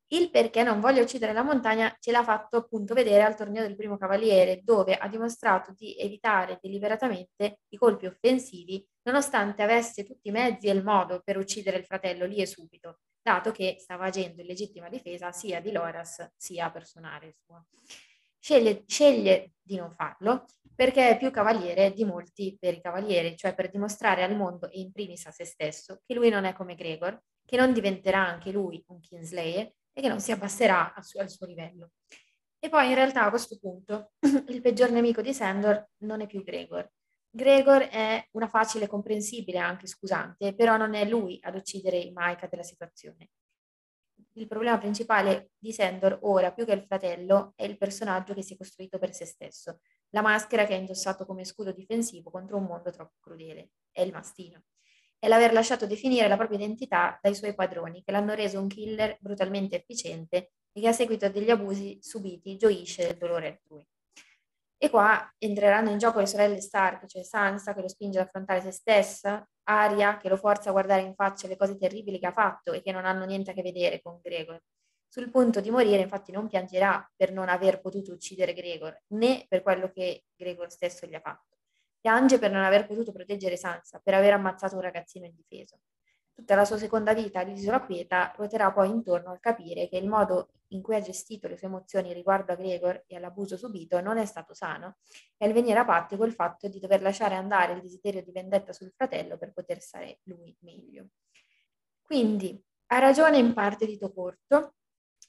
Il 0.07 0.29
perché 0.29 0.63
non 0.63 0.79
voglia 0.79 1.01
uccidere 1.01 1.33
la 1.33 1.41
montagna 1.41 1.95
ce 1.99 2.11
l'ha 2.11 2.23
fatto 2.23 2.57
appunto 2.57 2.93
vedere 2.93 3.23
al 3.23 3.35
torneo 3.35 3.63
del 3.63 3.75
primo 3.75 3.97
cavaliere, 3.97 4.61
dove 4.63 4.95
ha 4.95 5.07
dimostrato 5.07 5.73
di 5.75 5.97
evitare 5.97 6.59
deliberatamente 6.61 7.61
i 7.69 7.77
colpi 7.77 8.05
offensivi, 8.05 8.85
nonostante 9.03 9.63
avesse 9.63 10.03
tutti 10.03 10.27
i 10.27 10.31
mezzi 10.31 10.67
e 10.67 10.71
il 10.71 10.83
modo 10.83 11.21
per 11.23 11.37
uccidere 11.37 11.77
il 11.77 11.85
fratello 11.85 12.25
lì 12.25 12.37
e 12.37 12.45
subito, 12.45 12.99
dato 13.23 13.51
che 13.51 13.77
stava 13.79 14.05
agendo 14.05 14.41
in 14.41 14.47
legittima 14.47 14.89
difesa 14.89 15.31
sia 15.31 15.61
di 15.61 15.71
Loras 15.71 16.33
sia 16.35 16.69
personale 16.69 17.33
sua. 17.43 17.65
Sceglie, 18.37 18.83
sceglie 18.85 19.53
di 19.61 19.77
non 19.77 19.89
farlo 19.93 20.45
perché 20.75 21.09
è 21.09 21.17
più 21.17 21.31
cavaliere 21.31 21.93
di 21.93 22.03
molti 22.03 22.57
veri 22.59 22.81
cavalieri, 22.81 23.37
cioè 23.37 23.55
per 23.55 23.69
dimostrare 23.69 24.23
al 24.23 24.35
mondo 24.35 24.69
e 24.69 24.81
in 24.81 24.91
primis 24.91 25.25
a 25.27 25.31
se 25.31 25.45
stesso 25.45 26.01
che 26.05 26.13
lui 26.13 26.29
non 26.29 26.43
è 26.43 26.53
come 26.53 26.75
Gregor, 26.75 27.17
che 27.45 27.55
non 27.55 27.71
diventerà 27.71 28.19
anche 28.19 28.51
lui 28.51 28.83
un 28.87 28.99
Kingslayer 28.99 29.71
e 29.93 30.01
che 30.01 30.09
non 30.09 30.19
si 30.19 30.31
abbasserà 30.31 30.93
al 30.93 31.05
suo, 31.05 31.21
al 31.21 31.29
suo 31.29 31.45
livello. 31.45 31.91
E 32.59 32.69
poi 32.69 32.89
in 32.89 32.95
realtà 32.95 33.23
a 33.23 33.29
questo 33.29 33.57
punto 33.57 34.11
il 34.49 34.61
peggior 34.61 34.91
nemico 34.91 35.21
di 35.21 35.33
Sandor 35.33 35.87
non 35.99 36.19
è 36.19 36.27
più 36.27 36.43
Gregor, 36.43 36.89
Gregor 37.35 37.81
è 37.87 38.27
una 38.33 38.47
facile 38.47 38.85
comprensibile 38.85 39.57
anche 39.57 39.87
scusante, 39.87 40.53
però 40.53 40.77
non 40.77 40.93
è 40.93 41.03
lui 41.03 41.39
ad 41.41 41.55
uccidere 41.55 41.97
i 41.97 42.11
Maika 42.11 42.45
della 42.45 42.61
situazione. 42.61 43.29
Il 44.33 44.47
problema 44.47 44.77
principale 44.77 45.49
di 45.57 45.73
Sandor 45.73 46.19
ora, 46.21 46.51
più 46.51 46.63
che 46.63 46.73
il 46.73 46.83
fratello, 46.83 47.53
è 47.55 47.63
il 47.63 47.79
personaggio 47.79 48.35
che 48.35 48.43
si 48.43 48.53
è 48.53 48.57
costruito 48.57 48.99
per 48.99 49.15
se 49.15 49.25
stesso, 49.25 49.79
la 50.09 50.21
maschera 50.21 50.65
che 50.65 50.75
ha 50.75 50.77
indossato 50.77 51.25
come 51.25 51.43
scudo 51.43 51.71
difensivo 51.71 52.29
contro 52.29 52.57
un 52.57 52.65
mondo 52.65 52.91
troppo 52.91 53.15
crudele. 53.19 53.71
È 53.91 54.01
il 54.01 54.11
mastino. 54.11 54.65
È 55.17 55.27
l'aver 55.27 55.53
lasciato 55.53 55.87
definire 55.87 56.27
la 56.27 56.37
propria 56.37 56.59
identità 56.59 57.17
dai 57.19 57.33
suoi 57.33 57.55
padroni, 57.55 58.03
che 58.03 58.11
l'hanno 58.11 58.35
reso 58.35 58.61
un 58.61 58.67
killer 58.67 59.17
brutalmente 59.19 59.77
efficiente 59.77 60.51
e 60.71 60.81
che 60.81 60.87
a 60.87 60.93
seguito 60.93 61.27
degli 61.29 61.49
abusi 61.49 61.97
subiti 61.99 62.57
gioisce 62.57 63.07
del 63.07 63.17
dolore 63.17 63.47
altrui. 63.47 63.83
E 64.83 64.89
qua 64.89 65.33
entreranno 65.37 65.91
in 65.91 65.97
gioco 65.97 66.19
le 66.19 66.25
sorelle 66.25 66.59
Stark, 66.59 67.05
cioè 67.05 67.23
Sansa 67.23 67.73
che 67.73 67.79
lo 67.79 67.87
spinge 67.87 68.19
ad 68.19 68.25
affrontare 68.25 68.59
se 68.59 68.71
stessa, 68.71 69.41
Arya 69.63 70.17
che 70.17 70.27
lo 70.27 70.35
forza 70.35 70.67
a 70.67 70.71
guardare 70.73 71.03
in 71.03 71.15
faccia 71.15 71.47
le 71.47 71.55
cose 71.55 71.77
terribili 71.77 72.19
che 72.19 72.27
ha 72.27 72.33
fatto 72.33 72.73
e 72.73 72.81
che 72.81 72.91
non 72.91 73.05
hanno 73.05 73.23
niente 73.23 73.51
a 73.51 73.53
che 73.53 73.61
vedere 73.61 74.01
con 74.01 74.19
Gregor. 74.21 74.59
Sul 75.07 75.29
punto 75.29 75.61
di 75.61 75.69
morire, 75.69 76.01
infatti, 76.01 76.33
non 76.33 76.49
piangerà 76.49 77.09
per 77.15 77.31
non 77.31 77.47
aver 77.47 77.79
potuto 77.79 78.11
uccidere 78.11 78.53
Gregor, 78.53 79.03
né 79.13 79.45
per 79.47 79.61
quello 79.61 79.89
che 79.89 80.25
Gregor 80.35 80.69
stesso 80.69 81.07
gli 81.07 81.15
ha 81.15 81.21
fatto. 81.21 81.55
Piange 82.01 82.37
per 82.37 82.51
non 82.51 82.63
aver 82.63 82.85
potuto 82.85 83.13
proteggere 83.13 83.55
Sansa, 83.55 84.01
per 84.03 84.15
aver 84.15 84.33
ammazzato 84.33 84.75
un 84.75 84.81
ragazzino 84.81 85.25
indifeso. 85.25 85.77
Tutta 86.35 86.55
la 86.55 86.65
sua 86.65 86.77
seconda 86.77 87.13
vita 87.13 87.39
all'isola 87.39 87.81
quieta 87.81 88.33
ruoterà 88.35 88.71
poi 88.71 88.89
intorno 88.89 89.29
al 89.29 89.39
capire 89.39 89.87
che 89.87 89.97
il 89.97 90.07
modo 90.07 90.49
in 90.69 90.81
cui 90.81 90.95
ha 90.95 91.01
gestito 91.01 91.47
le 91.47 91.57
sue 91.57 91.67
emozioni 91.67 92.11
riguardo 92.11 92.51
a 92.51 92.55
Gregor 92.55 93.03
e 93.05 93.15
all'abuso 93.15 93.55
subito 93.55 94.01
non 94.01 94.17
è 94.17 94.25
stato 94.25 94.55
sano 94.55 94.97
e 95.37 95.45
al 95.45 95.53
venire 95.53 95.77
a 95.77 95.85
patti 95.85 96.17
col 96.17 96.33
fatto 96.33 96.67
di 96.67 96.79
dover 96.79 97.03
lasciare 97.03 97.35
andare 97.35 97.73
il 97.73 97.81
desiderio 97.81 98.23
di 98.23 98.31
vendetta 98.31 98.73
sul 98.73 98.91
fratello 98.95 99.37
per 99.37 99.53
poter 99.53 99.79
stare 99.79 100.19
lui 100.23 100.55
meglio. 100.61 101.09
Quindi 102.01 102.59
ha 102.87 102.99
ragione 102.99 103.37
in 103.37 103.53
parte 103.53 103.85
Dito 103.85 104.11
Corto 104.11 104.75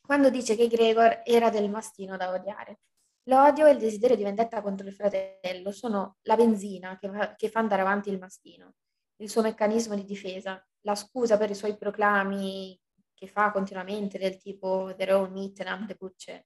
quando 0.01 0.31
dice 0.31 0.57
che 0.57 0.69
Gregor 0.69 1.21
era 1.25 1.51
del 1.51 1.71
mastino 1.71 2.17
da 2.17 2.33
odiare. 2.33 2.81
L'odio 3.25 3.67
e 3.67 3.73
il 3.73 3.79
desiderio 3.79 4.17
di 4.17 4.23
vendetta 4.23 4.61
contro 4.61 4.87
il 4.87 4.95
fratello 4.95 5.71
sono 5.71 6.17
la 6.23 6.37
benzina 6.37 6.99
che, 6.99 7.09
fa, 7.11 7.35
che 7.35 7.49
fa 7.49 7.61
andare 7.61 7.81
avanti 7.81 8.11
il 8.11 8.19
mastino, 8.19 8.75
il 9.17 9.31
suo 9.31 9.43
meccanismo 9.43 9.95
di 9.95 10.05
difesa, 10.05 10.65
la 10.83 10.95
scusa 10.95 11.37
per 11.37 11.51
i 11.51 11.55
suoi 11.55 11.77
proclami 11.77 12.79
che 13.15 13.27
fa 13.29 13.51
continuamente 13.51 14.19
del 14.19 14.37
tipo 14.37 14.93
their 14.97 15.15
own 15.15 15.33
meat 15.33 15.61
and 15.61 15.87
the 15.87 15.95
butcher, 15.95 16.45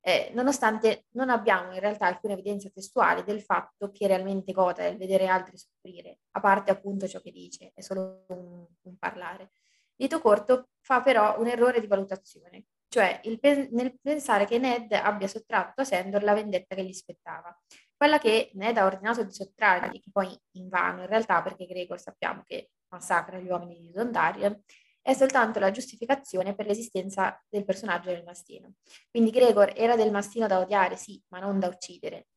eh, 0.00 0.30
nonostante 0.32 1.06
non 1.10 1.28
abbiamo 1.28 1.74
in 1.74 1.80
realtà 1.80 2.06
alcuna 2.06 2.32
evidenza 2.32 2.70
testuale 2.70 3.24
del 3.24 3.42
fatto 3.42 3.90
che 3.90 4.06
realmente 4.06 4.52
goda 4.52 4.84
del 4.84 4.96
vedere 4.96 5.26
altri 5.26 5.58
soffrire, 5.58 6.20
a 6.30 6.40
parte 6.40 6.70
appunto 6.70 7.06
ciò 7.08 7.20
che 7.20 7.30
dice, 7.30 7.72
è 7.74 7.80
solo 7.80 8.24
un, 8.28 8.66
un 8.82 8.96
parlare. 8.96 9.50
Dito 9.94 10.20
corto 10.20 10.68
fa 10.80 11.02
però 11.02 11.38
un 11.40 11.48
errore 11.48 11.80
di 11.80 11.88
valutazione, 11.88 12.66
cioè 12.88 13.20
pe- 13.40 13.68
nel 13.72 13.98
pensare 14.00 14.46
che 14.46 14.58
Ned 14.58 14.92
abbia 14.92 15.26
sottratto 15.26 15.80
a 15.80 15.84
Sandor 15.84 16.22
la 16.22 16.34
vendetta 16.34 16.74
che 16.74 16.84
gli 16.84 16.92
spettava. 16.92 17.54
Quella 17.98 18.18
che 18.20 18.52
Ned 18.54 18.76
ha 18.76 18.84
ordinato 18.84 19.24
di 19.24 19.32
sottrargli, 19.32 20.00
che 20.00 20.10
poi 20.12 20.32
invano 20.52 21.00
in 21.00 21.08
realtà 21.08 21.42
perché 21.42 21.66
Gregor 21.66 21.98
sappiamo 21.98 22.44
che 22.46 22.70
massacra 22.90 23.38
gli 23.38 23.48
uomini 23.48 23.80
di 23.80 23.90
Dondarrion, 23.90 24.62
è 25.02 25.14
soltanto 25.14 25.58
la 25.58 25.72
giustificazione 25.72 26.54
per 26.54 26.66
l'esistenza 26.66 27.42
del 27.48 27.64
personaggio 27.64 28.10
del 28.10 28.22
mastino. 28.22 28.74
Quindi 29.10 29.32
Gregor 29.32 29.72
era 29.74 29.96
del 29.96 30.12
mastino 30.12 30.46
da 30.46 30.60
odiare, 30.60 30.96
sì, 30.96 31.20
ma 31.30 31.40
non 31.40 31.58
da 31.58 31.66
uccidere. 31.66 32.28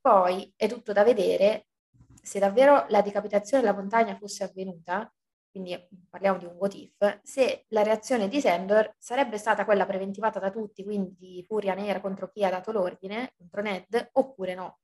Poi 0.00 0.50
è 0.56 0.66
tutto 0.66 0.94
da 0.94 1.04
vedere 1.04 1.66
se 2.22 2.38
davvero 2.38 2.86
la 2.88 3.02
decapitazione 3.02 3.62
della 3.62 3.76
montagna 3.76 4.16
fosse 4.16 4.44
avvenuta, 4.44 5.12
quindi 5.50 5.76
parliamo 6.08 6.38
di 6.38 6.46
un 6.46 6.54
what 6.54 7.20
se 7.22 7.66
la 7.68 7.82
reazione 7.82 8.28
di 8.28 8.40
Sandor 8.40 8.94
sarebbe 8.96 9.36
stata 9.36 9.66
quella 9.66 9.84
preventivata 9.84 10.38
da 10.38 10.50
tutti, 10.50 10.82
quindi 10.82 11.44
furia 11.46 11.74
nera 11.74 12.00
contro 12.00 12.30
chi 12.30 12.42
ha 12.44 12.48
dato 12.48 12.72
l'ordine, 12.72 13.34
contro 13.36 13.60
Ned, 13.60 14.08
oppure 14.12 14.54
no. 14.54 14.78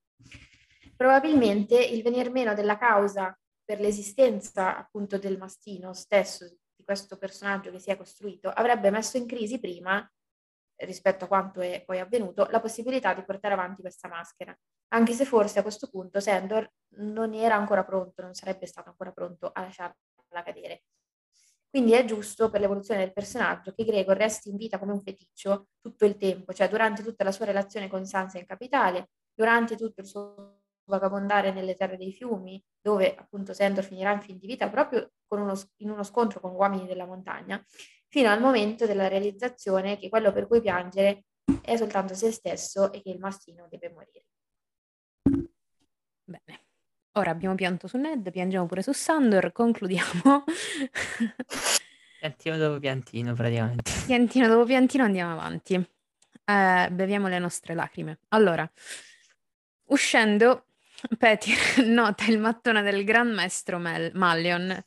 Probabilmente 0.96 1.78
il 1.78 2.02
venir 2.02 2.30
meno 2.30 2.54
della 2.54 2.76
causa 2.76 3.36
per 3.64 3.80
l'esistenza 3.80 4.76
appunto 4.76 5.18
del 5.18 5.38
mastino 5.38 5.92
stesso, 5.92 6.48
di 6.48 6.84
questo 6.84 7.18
personaggio 7.18 7.70
che 7.70 7.78
si 7.78 7.90
è 7.90 7.96
costruito, 7.96 8.48
avrebbe 8.48 8.90
messo 8.90 9.16
in 9.16 9.26
crisi 9.26 9.60
prima, 9.60 10.10
rispetto 10.76 11.24
a 11.24 11.28
quanto 11.28 11.60
è 11.60 11.82
poi 11.84 12.00
avvenuto, 12.00 12.46
la 12.50 12.60
possibilità 12.60 13.14
di 13.14 13.24
portare 13.24 13.54
avanti 13.54 13.82
questa 13.82 14.08
maschera. 14.08 14.56
Anche 14.88 15.12
se 15.12 15.24
forse 15.24 15.58
a 15.58 15.62
questo 15.62 15.88
punto 15.88 16.20
Sandor 16.20 16.68
non 16.96 17.34
era 17.34 17.56
ancora 17.56 17.84
pronto, 17.84 18.22
non 18.22 18.34
sarebbe 18.34 18.66
stato 18.66 18.88
ancora 18.88 19.12
pronto 19.12 19.50
a 19.52 19.60
lasciarla 19.60 19.94
cadere. 20.44 20.82
Quindi 21.68 21.92
è 21.92 22.04
giusto 22.04 22.48
per 22.48 22.60
l'evoluzione 22.60 23.00
del 23.00 23.12
personaggio 23.12 23.72
che 23.72 23.84
Gregor 23.84 24.16
resti 24.16 24.48
in 24.48 24.56
vita 24.56 24.78
come 24.78 24.92
un 24.92 25.02
feticcio 25.02 25.68
tutto 25.80 26.06
il 26.06 26.16
tempo, 26.16 26.54
cioè 26.54 26.68
durante 26.68 27.02
tutta 27.02 27.24
la 27.24 27.32
sua 27.32 27.44
relazione 27.44 27.88
con 27.88 28.06
Sansa 28.06 28.38
in 28.38 28.46
capitale, 28.46 29.10
durante 29.38 29.76
tutto 29.76 30.00
il 30.00 30.06
suo 30.08 30.62
vagabondare 30.86 31.52
nelle 31.52 31.76
terre 31.76 31.96
dei 31.96 32.12
fiumi, 32.12 32.60
dove 32.80 33.14
appunto 33.14 33.54
Sandor 33.54 33.84
finirà 33.84 34.10
in 34.10 34.20
fin 34.20 34.36
di 34.36 34.48
vita 34.48 34.68
proprio 34.68 35.12
uno, 35.28 35.54
in 35.76 35.90
uno 35.90 36.02
scontro 36.02 36.40
con 36.40 36.50
uomini 36.56 36.88
della 36.88 37.06
montagna, 37.06 37.64
fino 38.08 38.30
al 38.30 38.40
momento 38.40 38.84
della 38.84 39.06
realizzazione 39.06 39.96
che 39.96 40.08
quello 40.08 40.32
per 40.32 40.48
cui 40.48 40.60
piangere 40.60 41.26
è 41.62 41.76
soltanto 41.76 42.14
se 42.14 42.32
stesso 42.32 42.90
e 42.90 43.00
che 43.00 43.10
il 43.10 43.20
mastino 43.20 43.68
deve 43.70 43.90
morire. 43.90 44.24
Bene, 46.24 46.64
ora 47.12 47.30
abbiamo 47.30 47.54
pianto 47.54 47.86
su 47.86 47.96
Ned, 47.96 48.32
piangiamo 48.32 48.66
pure 48.66 48.82
su 48.82 48.90
Sandor, 48.90 49.52
concludiamo. 49.52 50.42
piantino 52.18 52.56
dopo 52.56 52.80
piantino 52.80 53.34
praticamente. 53.34 53.92
Piantino 54.04 54.48
dopo 54.48 54.64
piantino 54.64 55.04
andiamo 55.04 55.32
avanti. 55.32 55.74
Eh, 55.74 56.88
beviamo 56.90 57.28
le 57.28 57.38
nostre 57.38 57.74
lacrime. 57.74 58.18
Allora, 58.28 58.68
uscendo 59.88 60.66
Petir 61.16 61.56
nota 61.86 62.24
il 62.26 62.38
mattone 62.38 62.82
del 62.82 63.04
gran 63.04 63.32
maestro 63.32 63.78
Mel- 63.78 64.10
Mallion. 64.14 64.84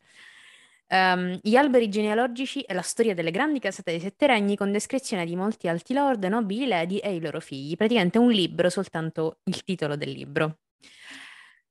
Um, 0.88 1.40
gli 1.42 1.56
alberi 1.56 1.88
genealogici 1.88 2.62
e 2.64 2.74
la 2.74 2.82
storia 2.82 3.14
delle 3.14 3.32
grandi 3.32 3.60
casate 3.60 3.92
dei 3.92 4.02
sette 4.02 4.28
regni 4.28 4.58
con 4.58 4.74
descrizione 4.74 5.26
di 5.26 5.38
molti 5.38 5.70
alti 5.70 5.94
lord, 5.94 6.22
nobili 6.26 6.68
lady 6.68 6.98
e 6.98 7.16
i 7.16 7.22
loro 7.22 7.40
figli. 7.40 7.76
Praticamente 7.78 8.18
un 8.18 8.30
libro, 8.30 8.70
soltanto 8.70 9.40
il 9.46 9.64
titolo 9.64 9.96
del 9.96 10.12
libro. 10.12 10.60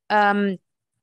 Um, 0.07 0.57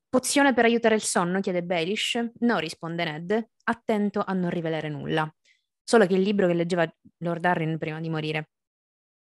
Pozione 0.10 0.54
per 0.54 0.66
aiutare 0.66 0.96
il 0.96 1.02
sonno? 1.02 1.42
chiede 1.42 1.64
Baelish. 1.64 2.32
No, 2.40 2.58
risponde 2.60 3.04
Ned, 3.04 3.50
attento 3.66 4.24
a 4.26 4.34
non 4.34 4.50
rivelare 4.50 4.90
nulla. 4.90 5.32
Solo 5.84 6.08
che 6.08 6.16
il 6.16 6.22
libro 6.22 6.48
che 6.48 6.54
leggeva 6.54 6.90
Lord 7.20 7.46
Arryn 7.46 7.78
prima 7.78 8.00
di 8.00 8.10
morire. 8.10 8.50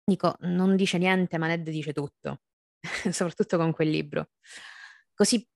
Dico, 0.04 0.36
non 0.42 0.76
dice 0.76 0.98
niente, 1.00 1.38
ma 1.38 1.48
Ned 1.48 1.68
dice 1.70 1.92
tutto, 1.92 2.42
soprattutto 3.12 3.58
con 3.58 3.72
quel 3.72 3.90
libro. 3.90 4.30
Così 5.14 5.48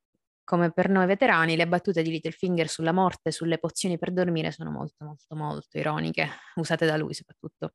come 0.49 0.71
per 0.71 0.89
noi 0.89 1.05
veterani, 1.05 1.55
le 1.55 1.67
battute 1.67 2.01
di 2.01 2.09
Littlefinger 2.09 2.67
sulla 2.67 2.91
morte 2.91 3.31
sulle 3.31 3.59
pozioni 3.59 3.99
per 3.99 4.11
dormire 4.11 4.51
sono 4.51 4.71
molto, 4.71 5.05
molto, 5.05 5.35
molto 5.35 5.77
ironiche, 5.77 6.27
usate 6.55 6.87
da 6.87 6.97
lui 6.97 7.13
soprattutto. 7.13 7.73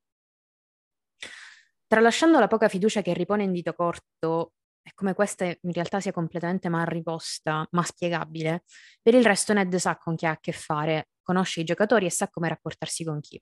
Tralasciando 1.86 2.40
la 2.40 2.48
poca 2.48 2.68
fiducia 2.68 3.00
che 3.00 3.12
ripone 3.14 3.44
in 3.44 3.52
dito 3.52 3.74
corto 3.74 4.54
e 4.82 4.90
come 4.92 5.14
questa 5.14 5.44
in 5.44 5.72
realtà 5.72 6.00
sia 6.00 6.10
completamente 6.10 6.68
mal 6.68 6.86
riposta, 6.86 7.64
ma 7.70 7.82
spiegabile, 7.84 8.64
per 9.00 9.14
il 9.14 9.24
resto 9.24 9.52
Ned 9.52 9.72
sa 9.76 9.96
con 9.96 10.16
chi 10.16 10.26
ha 10.26 10.30
a 10.30 10.38
che 10.40 10.50
fare, 10.50 11.10
conosce 11.22 11.60
i 11.60 11.64
giocatori 11.64 12.06
e 12.06 12.10
sa 12.10 12.28
come 12.28 12.48
rapportarsi 12.48 13.04
con 13.04 13.20
chi. 13.20 13.40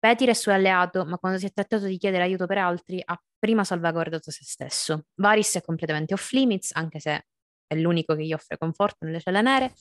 Petir 0.00 0.30
è 0.30 0.32
suo 0.32 0.52
alleato, 0.52 1.04
ma 1.04 1.18
quando 1.18 1.38
si 1.38 1.44
è 1.44 1.52
trattato 1.52 1.84
di 1.84 1.98
chiedere 1.98 2.22
aiuto 2.22 2.46
per 2.46 2.56
altri 2.56 3.02
ha 3.04 3.22
prima 3.38 3.64
salvaguardato 3.64 4.30
se 4.30 4.44
stesso. 4.44 5.08
Varys 5.16 5.56
è 5.56 5.60
completamente 5.60 6.14
off 6.14 6.30
limits, 6.32 6.70
anche 6.74 7.00
se 7.00 7.26
è 7.66 7.74
l'unico 7.74 8.14
che 8.16 8.24
gli 8.24 8.32
offre 8.32 8.56
conforto 8.56 9.04
nelle 9.04 9.20
celle 9.20 9.42
nere, 9.42 9.74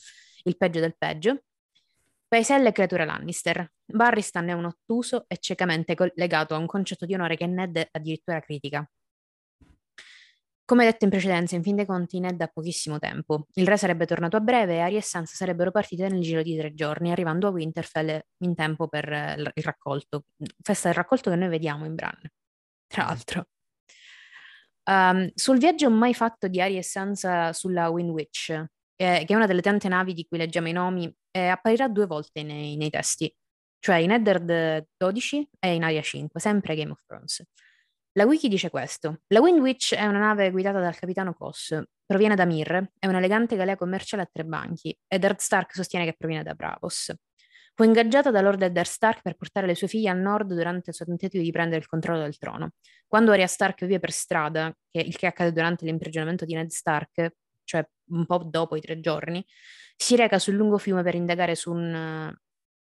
il 0.44 0.58
peggio 0.58 0.82
del 0.82 0.98
peggio. 0.98 1.44
Paeselle 2.28 2.68
è 2.68 2.72
creatura 2.74 3.06
Lannister. 3.06 3.72
Barristan 3.86 4.50
è 4.50 4.54
un 4.54 4.66
ottuso 4.66 5.24
e 5.26 5.38
ciecamente 5.38 5.96
legato 6.16 6.54
a 6.54 6.58
un 6.58 6.66
concetto 6.66 7.06
di 7.06 7.14
onore 7.14 7.38
che 7.38 7.48
Ned 7.48 7.88
addirittura 7.90 8.42
critica. 8.42 8.86
Come 10.70 10.86
detto 10.86 11.04
in 11.04 11.10
precedenza, 11.10 11.56
in 11.56 11.64
fin 11.64 11.76
dei 11.76 11.88
conti 11.88 12.20
Ned 12.20 12.40
ha 12.42 12.48
pochissimo 12.48 13.00
tempo. 13.00 13.48
Il 13.54 13.66
re 13.66 13.76
sarebbe 13.76 14.06
tornato 14.06 14.38
a 14.38 14.40
breve 14.40 14.76
e 14.76 14.80
Ari 14.82 14.98
e 14.98 15.02
Sansa 15.02 15.34
sarebbero 15.34 15.72
partite 15.72 16.08
nel 16.10 16.22
giro 16.22 16.44
di 16.44 16.56
tre 16.56 16.76
giorni, 16.76 17.10
arrivando 17.10 17.48
a 17.48 17.50
Winterfell 17.50 18.22
in 18.44 18.54
tempo 18.54 18.88
per 18.88 19.08
il 19.56 19.64
raccolto. 19.64 20.26
Festa 20.62 20.90
del 20.90 20.98
raccolto 20.98 21.32
che 21.32 21.38
noi 21.38 21.50
vediamo 21.50 21.86
in 21.86 21.96
Bran, 21.96 22.22
tra 22.86 23.06
l'altro. 23.06 23.48
Um, 24.84 25.32
sul 25.34 25.58
viaggio 25.58 25.90
mai 25.90 26.14
fatto 26.14 26.48
di 26.48 26.62
Ari 26.62 26.78
e 26.78 26.84
Sansa 26.84 27.52
sulla 27.52 27.90
Windwitch, 27.90 28.50
eh, 28.96 29.24
che 29.26 29.34
è 29.34 29.36
una 29.36 29.48
delle 29.48 29.62
tante 29.64 29.88
navi 29.88 30.14
di 30.14 30.28
cui 30.28 30.38
leggiamo 30.38 30.68
i 30.68 30.74
nomi, 30.74 31.12
eh, 31.32 31.48
apparirà 31.48 31.88
due 31.88 32.06
volte 32.06 32.44
nei, 32.44 32.78
nei, 32.78 32.92
testi, 32.92 33.36
cioè 33.80 33.96
in 33.96 34.12
Eddard 34.12 34.86
12 34.98 35.50
e 35.58 35.74
in 35.74 35.82
Aria 35.82 36.04
5, 36.04 36.40
sempre 36.40 36.76
Game 36.76 36.92
of 36.92 37.04
Thrones. 37.08 37.44
La 38.20 38.26
wiki 38.26 38.50
dice 38.50 38.70
questo. 38.70 39.22
La 39.28 39.40
Windwitch 39.40 39.96
è 39.96 40.06
una 40.06 40.20
nave 40.20 40.52
guidata 40.52 40.82
dal 40.82 40.94
capitano 40.94 41.34
Koss, 41.34 41.82
proviene 42.06 42.36
da 42.36 42.44
Mir, 42.44 42.92
è 43.00 43.08
un'elegante 43.08 43.56
galea 43.56 43.78
commerciale 43.78 44.24
a 44.24 44.30
tre 44.30 44.44
banchi, 44.44 44.94
Eddard 45.08 45.38
Stark 45.40 45.74
sostiene 45.74 46.04
che 46.04 46.16
proviene 46.18 46.44
da 46.44 46.54
Bravos. 46.54 47.14
Fu 47.74 47.84
ingaggiata 47.84 48.30
da 48.30 48.42
Lord 48.42 48.62
Eddard 48.62 48.90
Stark 48.90 49.22
per 49.22 49.36
portare 49.36 49.68
le 49.68 49.74
sue 49.74 49.88
figlie 49.88 50.10
al 50.10 50.20
nord 50.20 50.54
durante 50.54 50.90
il 50.90 50.98
suo 50.98 51.06
tentativo 51.06 51.42
di 51.42 51.52
prendere 51.52 51.80
il 51.80 51.88
controllo 51.88 52.20
del 52.20 52.38
trono. 52.38 52.72
Quando 53.08 53.32
Arya 53.32 53.48
Stark 53.48 53.86
vive 53.86 54.00
per 54.00 54.12
strada, 54.12 54.70
che 54.92 55.00
il 55.00 55.16
che 55.16 55.26
accade 55.26 55.54
durante 55.54 55.86
l'imprigionamento 55.86 56.44
di 56.44 56.56
Ned 56.56 56.72
Stark, 56.72 57.36
cioè 57.64 57.88
un 58.10 58.26
po' 58.26 58.44
dopo 58.44 58.76
i 58.76 58.82
tre 58.82 59.00
giorni, 59.00 59.42
si 59.96 60.18
reca 60.18 60.40
sul 60.40 60.56
lungo 60.56 60.78
fiume 60.78 61.04
per 61.04 61.16
indagare 61.16 61.56
su, 61.56 61.72
un, 61.72 62.36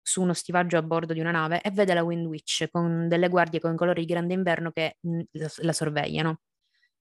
su 0.07 0.21
uno 0.21 0.33
stivaggio 0.33 0.77
a 0.77 0.83
bordo 0.83 1.13
di 1.13 1.19
una 1.19 1.31
nave 1.31 1.61
e 1.61 1.71
vede 1.71 1.95
la 1.95 2.03
Windwitch 2.03 2.69
con 2.69 3.07
delle 3.07 3.27
guardie 3.27 3.59
con 3.59 3.75
colori 3.75 4.01
di 4.01 4.13
grande 4.13 4.35
inverno 4.35 4.71
che 4.71 4.97
mh, 5.01 5.21
la, 5.31 5.51
la 5.57 5.73
sorvegliano. 5.73 6.41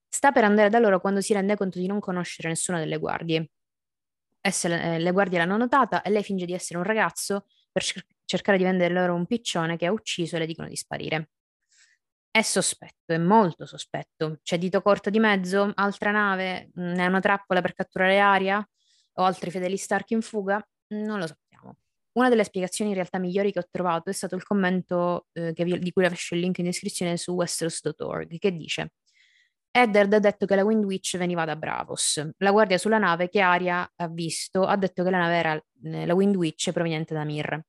Sta 0.09 0.33
per 0.33 0.45
andare 0.45 0.71
da 0.71 0.79
loro 0.79 1.01
quando 1.01 1.21
si 1.21 1.35
rende 1.35 1.55
conto 1.55 1.79
di 1.79 1.87
non 1.87 2.01
conoscere 2.01 2.49
nessuna 2.49 2.79
delle 2.79 2.97
guardie. 2.97 3.51
Esse, 4.41 4.69
eh, 4.69 4.99
le 4.99 5.11
guardie 5.11 5.39
l'hanno 5.39 5.59
notata 5.59 6.01
e 6.01 6.09
lei 6.09 6.23
finge 6.23 6.47
di 6.47 6.55
essere 6.55 6.79
un 6.79 6.85
ragazzo 6.85 7.47
per 7.71 7.85
cercare 8.25 8.57
di 8.57 8.65
vendere 8.65 8.95
loro 8.95 9.15
un 9.15 9.27
piccione 9.27 9.77
che 9.77 9.85
ha 9.85 9.93
ucciso 9.93 10.37
e 10.37 10.39
le 10.39 10.47
dicono 10.47 10.69
di 10.69 10.77
sparire. 10.77 11.29
È 12.31 12.41
sospetto, 12.41 13.13
è 13.13 13.19
molto 13.19 13.67
sospetto. 13.67 14.39
C'è 14.43 14.57
dito 14.57 14.81
corto 14.81 15.11
di 15.11 15.19
mezzo? 15.19 15.71
Altra 15.75 16.11
nave? 16.11 16.71
Ne 16.75 17.05
è 17.05 17.07
una 17.07 17.21
trappola 17.21 17.61
per 17.61 17.75
catturare 17.75 18.19
Aria? 18.19 18.67
O 19.17 19.25
altri 19.25 19.51
fedeli 19.51 19.77
Stark 19.77 20.11
in 20.11 20.23
fuga? 20.23 20.67
Non 20.89 21.19
lo 21.19 21.27
sappiamo. 21.27 21.44
Una 22.15 22.29
delle 22.29 22.45
spiegazioni 22.45 22.91
in 22.91 22.97
realtà 22.97 23.19
migliori 23.19 23.53
che 23.53 23.59
ho 23.59 23.67
trovato 23.71 24.11
è 24.11 24.13
stato 24.13 24.37
il 24.37 24.45
commento 24.45 25.27
eh, 25.33 25.53
vi, 25.53 25.79
di 25.79 25.93
cui 25.93 26.03
lascio 26.05 26.35
il 26.35 26.41
link 26.41 26.59
in 26.59 26.65
descrizione 26.65 27.17
su 27.17 27.33
westeros.org 27.33 28.39
che 28.39 28.53
dice 28.53 28.93
Eddard 29.77 30.13
ha 30.13 30.21
detto 30.21 30.47
che 30.47 30.55
la 30.55 30.63
Windwitch 30.63 31.17
veniva 31.17 31.45
da 31.45 31.57
Bravos. 31.57 32.25
La 32.39 32.53
guardia 32.53 32.79
sulla 32.79 32.99
nave 32.99 33.29
che 33.29 33.41
Aria 33.41 33.91
ha 33.97 34.09
visto 34.09 34.63
ha 34.65 34.77
detto 34.77 35.03
che 35.03 35.11
la 35.11 35.19
nave 35.19 35.35
era 35.37 35.65
eh, 35.83 36.07
la 36.07 36.15
Windwitch 36.15 36.71
proveniente 36.71 37.13
da 37.13 37.25
Mir. 37.25 37.61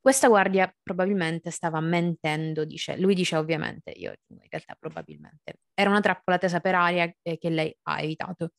Questa 0.00 0.28
guardia 0.28 0.74
probabilmente 0.82 1.50
stava 1.50 1.78
mentendo, 1.80 2.64
dice. 2.64 2.96
Lui 2.98 3.14
dice 3.14 3.36
ovviamente, 3.36 3.90
io 3.90 4.14
in 4.28 4.38
realtà 4.48 4.74
probabilmente. 4.78 5.58
Era 5.74 5.90
una 5.90 6.00
trappola 6.00 6.38
tesa 6.38 6.60
per 6.60 6.74
Aria 6.74 7.12
eh, 7.20 7.36
che 7.36 7.50
lei 7.50 7.76
ha 7.82 8.00
evitato. 8.00 8.52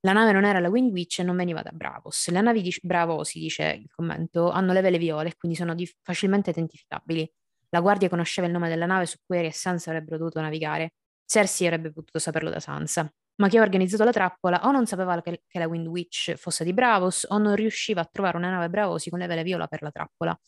La 0.00 0.12
nave 0.12 0.32
non 0.32 0.44
era 0.44 0.60
la 0.60 0.68
Windwitch 0.68 1.20
e 1.20 1.22
non 1.24 1.36
veniva 1.36 1.62
da 1.62 1.70
Bravos. 1.72 2.28
Le 2.30 2.40
navi 2.40 2.62
di 2.62 2.74
Bravosi, 2.82 3.40
dice 3.40 3.80
il 3.82 3.90
commento, 3.90 4.50
hanno 4.50 4.72
le 4.72 4.80
vele 4.80 4.98
viole 4.98 5.30
e 5.30 5.36
quindi 5.36 5.56
sono 5.56 5.74
di- 5.74 5.90
facilmente 6.02 6.50
identificabili. 6.50 7.30
La 7.70 7.80
guardia 7.80 8.08
conosceva 8.08 8.46
il 8.46 8.52
nome 8.52 8.68
della 8.68 8.86
nave 8.86 9.06
su 9.06 9.16
cui 9.26 9.38
Aria 9.38 9.50
e 9.50 9.52
Sansa 9.52 9.90
avrebbero 9.90 10.18
dovuto 10.18 10.40
navigare 10.40 10.92
Cersei 11.28 11.66
avrebbe 11.66 11.92
potuto 11.92 12.18
saperlo 12.18 12.48
da 12.48 12.58
Sansa, 12.58 13.06
ma 13.36 13.48
chi 13.48 13.58
ha 13.58 13.60
organizzato 13.60 14.02
la 14.02 14.12
trappola 14.12 14.66
o 14.66 14.70
non 14.70 14.86
sapeva 14.86 15.20
che, 15.20 15.42
che 15.46 15.58
la 15.58 15.66
Wind 15.66 15.86
Witch 15.86 16.34
fosse 16.36 16.64
di 16.64 16.72
Bravos 16.72 17.26
o 17.28 17.36
non 17.36 17.54
riusciva 17.54 18.00
a 18.00 18.08
trovare 18.10 18.38
una 18.38 18.48
nave 18.50 18.70
Bravosi 18.70 19.10
con 19.10 19.18
le 19.18 19.26
vele 19.26 19.42
viola 19.42 19.66
per 19.66 19.82
la 19.82 19.90
trappola. 19.90 20.38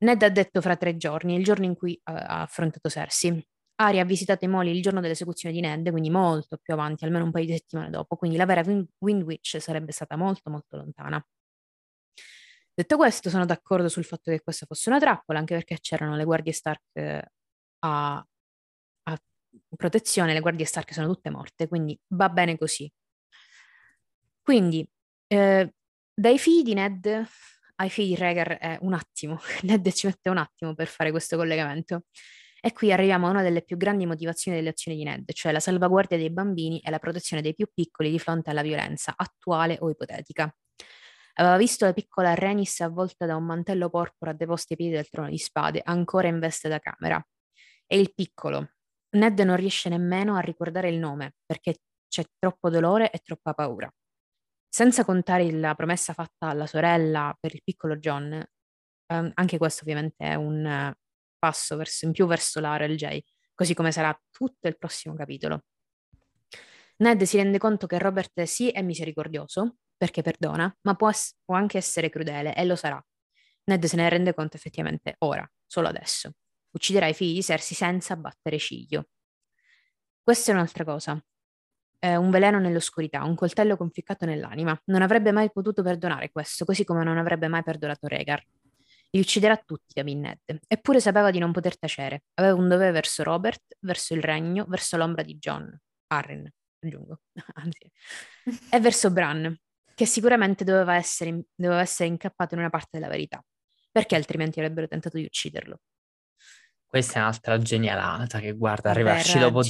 Ned 0.00 0.22
ha 0.22 0.28
detto 0.28 0.60
fra 0.60 0.76
tre 0.76 0.96
giorni, 0.96 1.34
il 1.34 1.42
giorno 1.42 1.64
in 1.64 1.74
cui 1.74 1.98
ha 2.04 2.42
affrontato 2.42 2.88
Cersei. 2.88 3.44
Aria 3.80 4.02
ha 4.02 4.04
visitato 4.04 4.44
i 4.44 4.48
moli 4.48 4.70
il 4.70 4.82
giorno 4.82 5.00
dell'esecuzione 5.00 5.54
di 5.54 5.60
Ned, 5.60 5.90
quindi 5.90 6.10
molto 6.10 6.56
più 6.58 6.74
avanti, 6.74 7.04
almeno 7.04 7.24
un 7.24 7.30
paio 7.30 7.46
di 7.46 7.52
settimane 7.52 7.90
dopo, 7.90 8.16
quindi 8.16 8.36
la 8.36 8.46
vera 8.46 8.62
Wind 8.98 9.38
sarebbe 9.40 9.92
stata 9.92 10.16
molto 10.16 10.50
molto 10.50 10.76
lontana. 10.76 11.24
Detto 12.74 12.96
questo, 12.96 13.30
sono 13.30 13.44
d'accordo 13.44 13.88
sul 13.88 14.04
fatto 14.04 14.30
che 14.30 14.40
questa 14.40 14.66
fosse 14.66 14.88
una 14.88 14.98
trappola, 14.98 15.38
anche 15.38 15.54
perché 15.54 15.78
c'erano 15.80 16.16
le 16.16 16.24
guardie 16.24 16.52
Stark 16.52 16.82
eh, 16.92 17.24
a, 17.80 18.26
protezione, 19.76 20.32
le 20.32 20.40
guardie 20.40 20.64
Stark 20.66 20.92
sono 20.92 21.06
tutte 21.06 21.30
morte, 21.30 21.68
quindi 21.68 21.98
va 22.08 22.28
bene 22.28 22.56
così. 22.58 22.90
Quindi, 24.42 24.88
eh, 25.26 25.72
dai 26.14 26.38
figli 26.38 26.62
di 26.62 26.74
Ned 26.74 27.26
ai 27.80 27.90
figli 27.90 28.08
di 28.08 28.16
Rhaegar 28.16 28.58
è 28.58 28.78
un 28.80 28.92
attimo, 28.92 29.38
Ned 29.62 29.90
ci 29.92 30.06
mette 30.06 30.30
un 30.30 30.38
attimo 30.38 30.74
per 30.74 30.88
fare 30.88 31.10
questo 31.10 31.36
collegamento. 31.36 32.04
E 32.60 32.72
qui 32.72 32.92
arriviamo 32.92 33.26
a 33.28 33.30
una 33.30 33.42
delle 33.42 33.62
più 33.62 33.76
grandi 33.76 34.04
motivazioni 34.04 34.56
delle 34.56 34.70
azioni 34.70 34.96
di 34.98 35.04
Ned, 35.04 35.32
cioè 35.32 35.52
la 35.52 35.60
salvaguardia 35.60 36.16
dei 36.16 36.30
bambini 36.30 36.80
e 36.80 36.90
la 36.90 36.98
protezione 36.98 37.40
dei 37.40 37.54
più 37.54 37.68
piccoli 37.72 38.10
di 38.10 38.18
fronte 38.18 38.50
alla 38.50 38.62
violenza 38.62 39.12
attuale 39.16 39.76
o 39.80 39.90
ipotetica. 39.90 40.52
Aveva 41.34 41.56
visto 41.56 41.84
la 41.84 41.92
piccola 41.92 42.34
Renis 42.34 42.80
avvolta 42.80 43.24
da 43.24 43.36
un 43.36 43.44
mantello 43.44 43.88
porpora 43.90 44.32
deposto 44.32 44.72
ai 44.72 44.76
piedi 44.78 44.92
del 44.94 45.08
trono 45.08 45.28
di 45.28 45.38
spade, 45.38 45.80
ancora 45.84 46.26
in 46.26 46.40
veste 46.40 46.68
da 46.68 46.80
camera. 46.80 47.24
E 47.86 47.98
il 47.98 48.12
piccolo, 48.12 48.72
Ned 49.10 49.38
non 49.40 49.56
riesce 49.56 49.88
nemmeno 49.88 50.34
a 50.34 50.40
ricordare 50.40 50.90
il 50.90 50.98
nome 50.98 51.34
perché 51.46 51.76
c'è 52.08 52.24
troppo 52.38 52.70
dolore 52.70 53.10
e 53.10 53.20
troppa 53.20 53.54
paura. 53.54 53.88
Senza 54.68 55.04
contare 55.04 55.50
la 55.52 55.74
promessa 55.74 56.12
fatta 56.12 56.48
alla 56.48 56.66
sorella 56.66 57.36
per 57.38 57.54
il 57.54 57.62
piccolo 57.62 57.96
John, 57.96 58.32
ehm, 59.06 59.30
anche 59.34 59.58
questo 59.58 59.82
ovviamente 59.82 60.24
è 60.26 60.34
un 60.34 60.92
passo 61.38 61.76
verso, 61.76 62.06
in 62.06 62.12
più 62.12 62.26
verso 62.26 62.60
la 62.60 62.76
RLJ, 62.76 63.18
così 63.54 63.74
come 63.74 63.92
sarà 63.92 64.18
tutto 64.30 64.68
il 64.68 64.76
prossimo 64.76 65.14
capitolo. 65.14 65.64
Ned 66.98 67.22
si 67.22 67.36
rende 67.36 67.58
conto 67.58 67.86
che 67.86 67.98
Robert 67.98 68.42
sì 68.42 68.70
è 68.70 68.82
misericordioso, 68.82 69.76
perché 69.96 70.22
perdona, 70.22 70.74
ma 70.82 70.94
può, 70.94 71.10
può 71.44 71.54
anche 71.54 71.78
essere 71.78 72.10
crudele 72.10 72.54
e 72.54 72.64
lo 72.64 72.76
sarà. 72.76 73.02
Ned 73.64 73.84
se 73.84 73.96
ne 73.96 74.08
rende 74.08 74.34
conto 74.34 74.56
effettivamente 74.56 75.16
ora, 75.18 75.48
solo 75.66 75.88
adesso 75.88 76.32
ucciderà 76.70 77.06
i 77.06 77.14
figli 77.14 77.34
di 77.34 77.42
Cersei 77.42 77.76
senza 77.76 78.16
battere 78.16 78.58
ciglio. 78.58 79.08
Questa 80.22 80.50
è 80.50 80.54
un'altra 80.54 80.84
cosa. 80.84 81.22
È 81.98 82.14
un 82.14 82.30
veleno 82.30 82.58
nell'oscurità, 82.60 83.24
un 83.24 83.34
coltello 83.34 83.76
conficcato 83.76 84.24
nell'anima. 84.24 84.78
Non 84.86 85.02
avrebbe 85.02 85.32
mai 85.32 85.50
potuto 85.50 85.82
perdonare 85.82 86.30
questo, 86.30 86.64
così 86.64 86.84
come 86.84 87.02
non 87.02 87.18
avrebbe 87.18 87.48
mai 87.48 87.62
perdonato 87.62 88.06
Rhaegar. 88.06 88.44
Li 89.10 89.20
ucciderà 89.20 89.56
tutti, 89.56 89.94
capì 89.94 90.14
Ned. 90.14 90.38
Eppure 90.66 91.00
sapeva 91.00 91.30
di 91.30 91.38
non 91.38 91.52
poter 91.52 91.78
tacere. 91.78 92.24
Aveva 92.34 92.54
un 92.54 92.68
dovere 92.68 92.90
verso 92.90 93.22
Robert, 93.22 93.76
verso 93.80 94.14
il 94.14 94.22
regno, 94.22 94.66
verso 94.68 94.96
l'ombra 94.96 95.22
di 95.22 95.36
John. 95.38 95.76
Arryn, 96.08 96.50
aggiungo. 96.80 97.20
Anzi. 97.54 97.90
e 98.70 98.80
verso 98.80 99.10
Bran, 99.10 99.56
che 99.94 100.06
sicuramente 100.06 100.64
doveva 100.64 100.94
essere, 100.94 101.44
doveva 101.54 101.80
essere 101.80 102.08
incappato 102.08 102.54
in 102.54 102.60
una 102.60 102.70
parte 102.70 102.98
della 102.98 103.08
verità. 103.08 103.42
Perché 103.90 104.14
altrimenti 104.14 104.60
avrebbero 104.60 104.86
tentato 104.86 105.16
di 105.16 105.24
ucciderlo? 105.24 105.80
Questa 106.86 107.18
è 107.18 107.20
un'altra 107.20 107.58
genialata 107.58 108.40
che 108.40 108.52
guarda, 108.52 108.88
vabbè, 108.88 109.00
arrivarci 109.00 109.38
dopo 109.38 109.60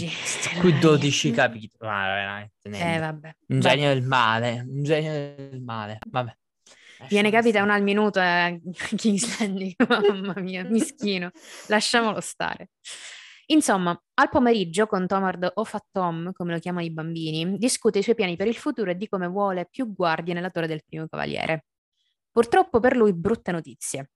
qui 0.60 0.78
12 0.78 1.30
capitoli. 1.32 1.90
Ah, 1.90 2.06
veramente, 2.06 2.68
eh, 2.68 2.98
vabbè. 2.98 3.36
Un 3.48 3.60
genio 3.60 3.88
del 3.88 4.02
male, 4.02 4.64
un 4.68 4.82
genio 4.84 5.12
del 5.12 5.60
male. 5.60 5.98
Vabbè. 6.08 6.36
Gliene 7.06 7.30
capita 7.30 7.62
una 7.62 7.74
al 7.74 7.82
minuto 7.82 8.18
a 8.18 8.48
eh, 8.48 8.60
King's 8.96 9.38
Landing, 9.38 9.74
mamma 9.88 10.34
mia, 10.40 10.64
mischino. 10.64 11.30
Lasciamolo 11.68 12.20
stare. 12.20 12.70
Insomma, 13.46 13.98
al 14.14 14.28
pomeriggio 14.28 14.86
con 14.86 15.06
Tomard 15.06 15.52
o 15.54 15.64
Fat 15.64 15.86
Tom, 15.90 16.32
come 16.32 16.52
lo 16.52 16.58
chiamano 16.58 16.84
i 16.84 16.90
bambini, 16.90 17.56
discute 17.56 18.00
i 18.00 18.02
suoi 18.02 18.14
piani 18.14 18.36
per 18.36 18.46
il 18.46 18.56
futuro 18.56 18.90
e 18.90 18.96
di 18.96 19.08
come 19.08 19.26
vuole 19.26 19.66
più 19.70 19.92
guardie 19.94 20.34
nella 20.34 20.50
torre 20.50 20.66
del 20.66 20.82
primo 20.84 21.06
cavaliere. 21.06 21.66
Purtroppo 22.30 22.78
per 22.78 22.96
lui 22.96 23.14
brutte 23.14 23.52
notizie. 23.52 24.10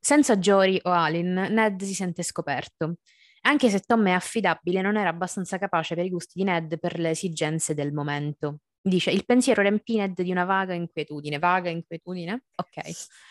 Senza 0.00 0.36
Jory 0.36 0.80
o 0.82 0.90
Alin, 0.90 1.32
Ned 1.50 1.82
si 1.82 1.94
sente 1.94 2.24
scoperto. 2.24 2.96
Anche 3.42 3.70
se 3.70 3.80
Tom 3.80 4.06
è 4.08 4.10
affidabile, 4.10 4.80
non 4.80 4.96
era 4.96 5.10
abbastanza 5.10 5.58
capace 5.58 5.94
per 5.94 6.04
i 6.04 6.10
gusti 6.10 6.32
di 6.34 6.44
Ned 6.44 6.78
per 6.80 6.98
le 6.98 7.10
esigenze 7.10 7.74
del 7.74 7.92
momento. 7.92 8.58
Dice, 8.84 9.12
il 9.12 9.24
pensiero 9.24 9.62
riempì 9.62 9.96
Ned 9.96 10.20
di 10.20 10.32
una 10.32 10.44
vaga 10.44 10.74
inquietudine. 10.74 11.38
Vaga 11.38 11.70
inquietudine? 11.70 12.44
Ok. 12.56 12.80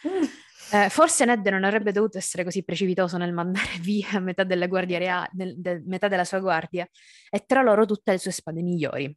Eh, 0.73 0.89
forse 0.89 1.25
Ned 1.25 1.45
non 1.47 1.65
avrebbe 1.65 1.91
dovuto 1.91 2.17
essere 2.17 2.45
così 2.45 2.63
precipitoso 2.63 3.17
nel 3.17 3.33
mandare 3.33 3.77
via 3.81 4.19
metà, 4.19 4.45
della, 4.45 4.67
guardia 4.67 4.99
rea- 4.99 5.29
nel, 5.33 5.59
de- 5.59 5.81
metà 5.85 6.07
della 6.07 6.23
sua 6.23 6.39
guardia 6.39 6.87
e 7.29 7.43
tra 7.45 7.61
loro 7.61 7.85
tutte 7.85 8.11
le 8.11 8.17
sue 8.17 8.31
spade 8.31 8.61
migliori. 8.61 9.13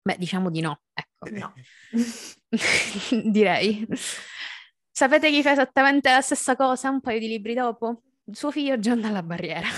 Beh, 0.00 0.16
diciamo 0.16 0.48
di 0.48 0.60
no, 0.60 0.80
ecco. 0.94 1.28
No. 1.30 1.52
Direi. 3.30 3.86
Sapete 4.90 5.30
chi 5.30 5.42
fa 5.42 5.52
esattamente 5.52 6.08
la 6.08 6.22
stessa 6.22 6.56
cosa 6.56 6.88
un 6.88 7.00
paio 7.00 7.18
di 7.18 7.28
libri 7.28 7.52
dopo? 7.52 8.04
Suo 8.30 8.50
figlio 8.50 8.78
John 8.78 9.02
dalla 9.02 9.22
barriera. 9.22 9.68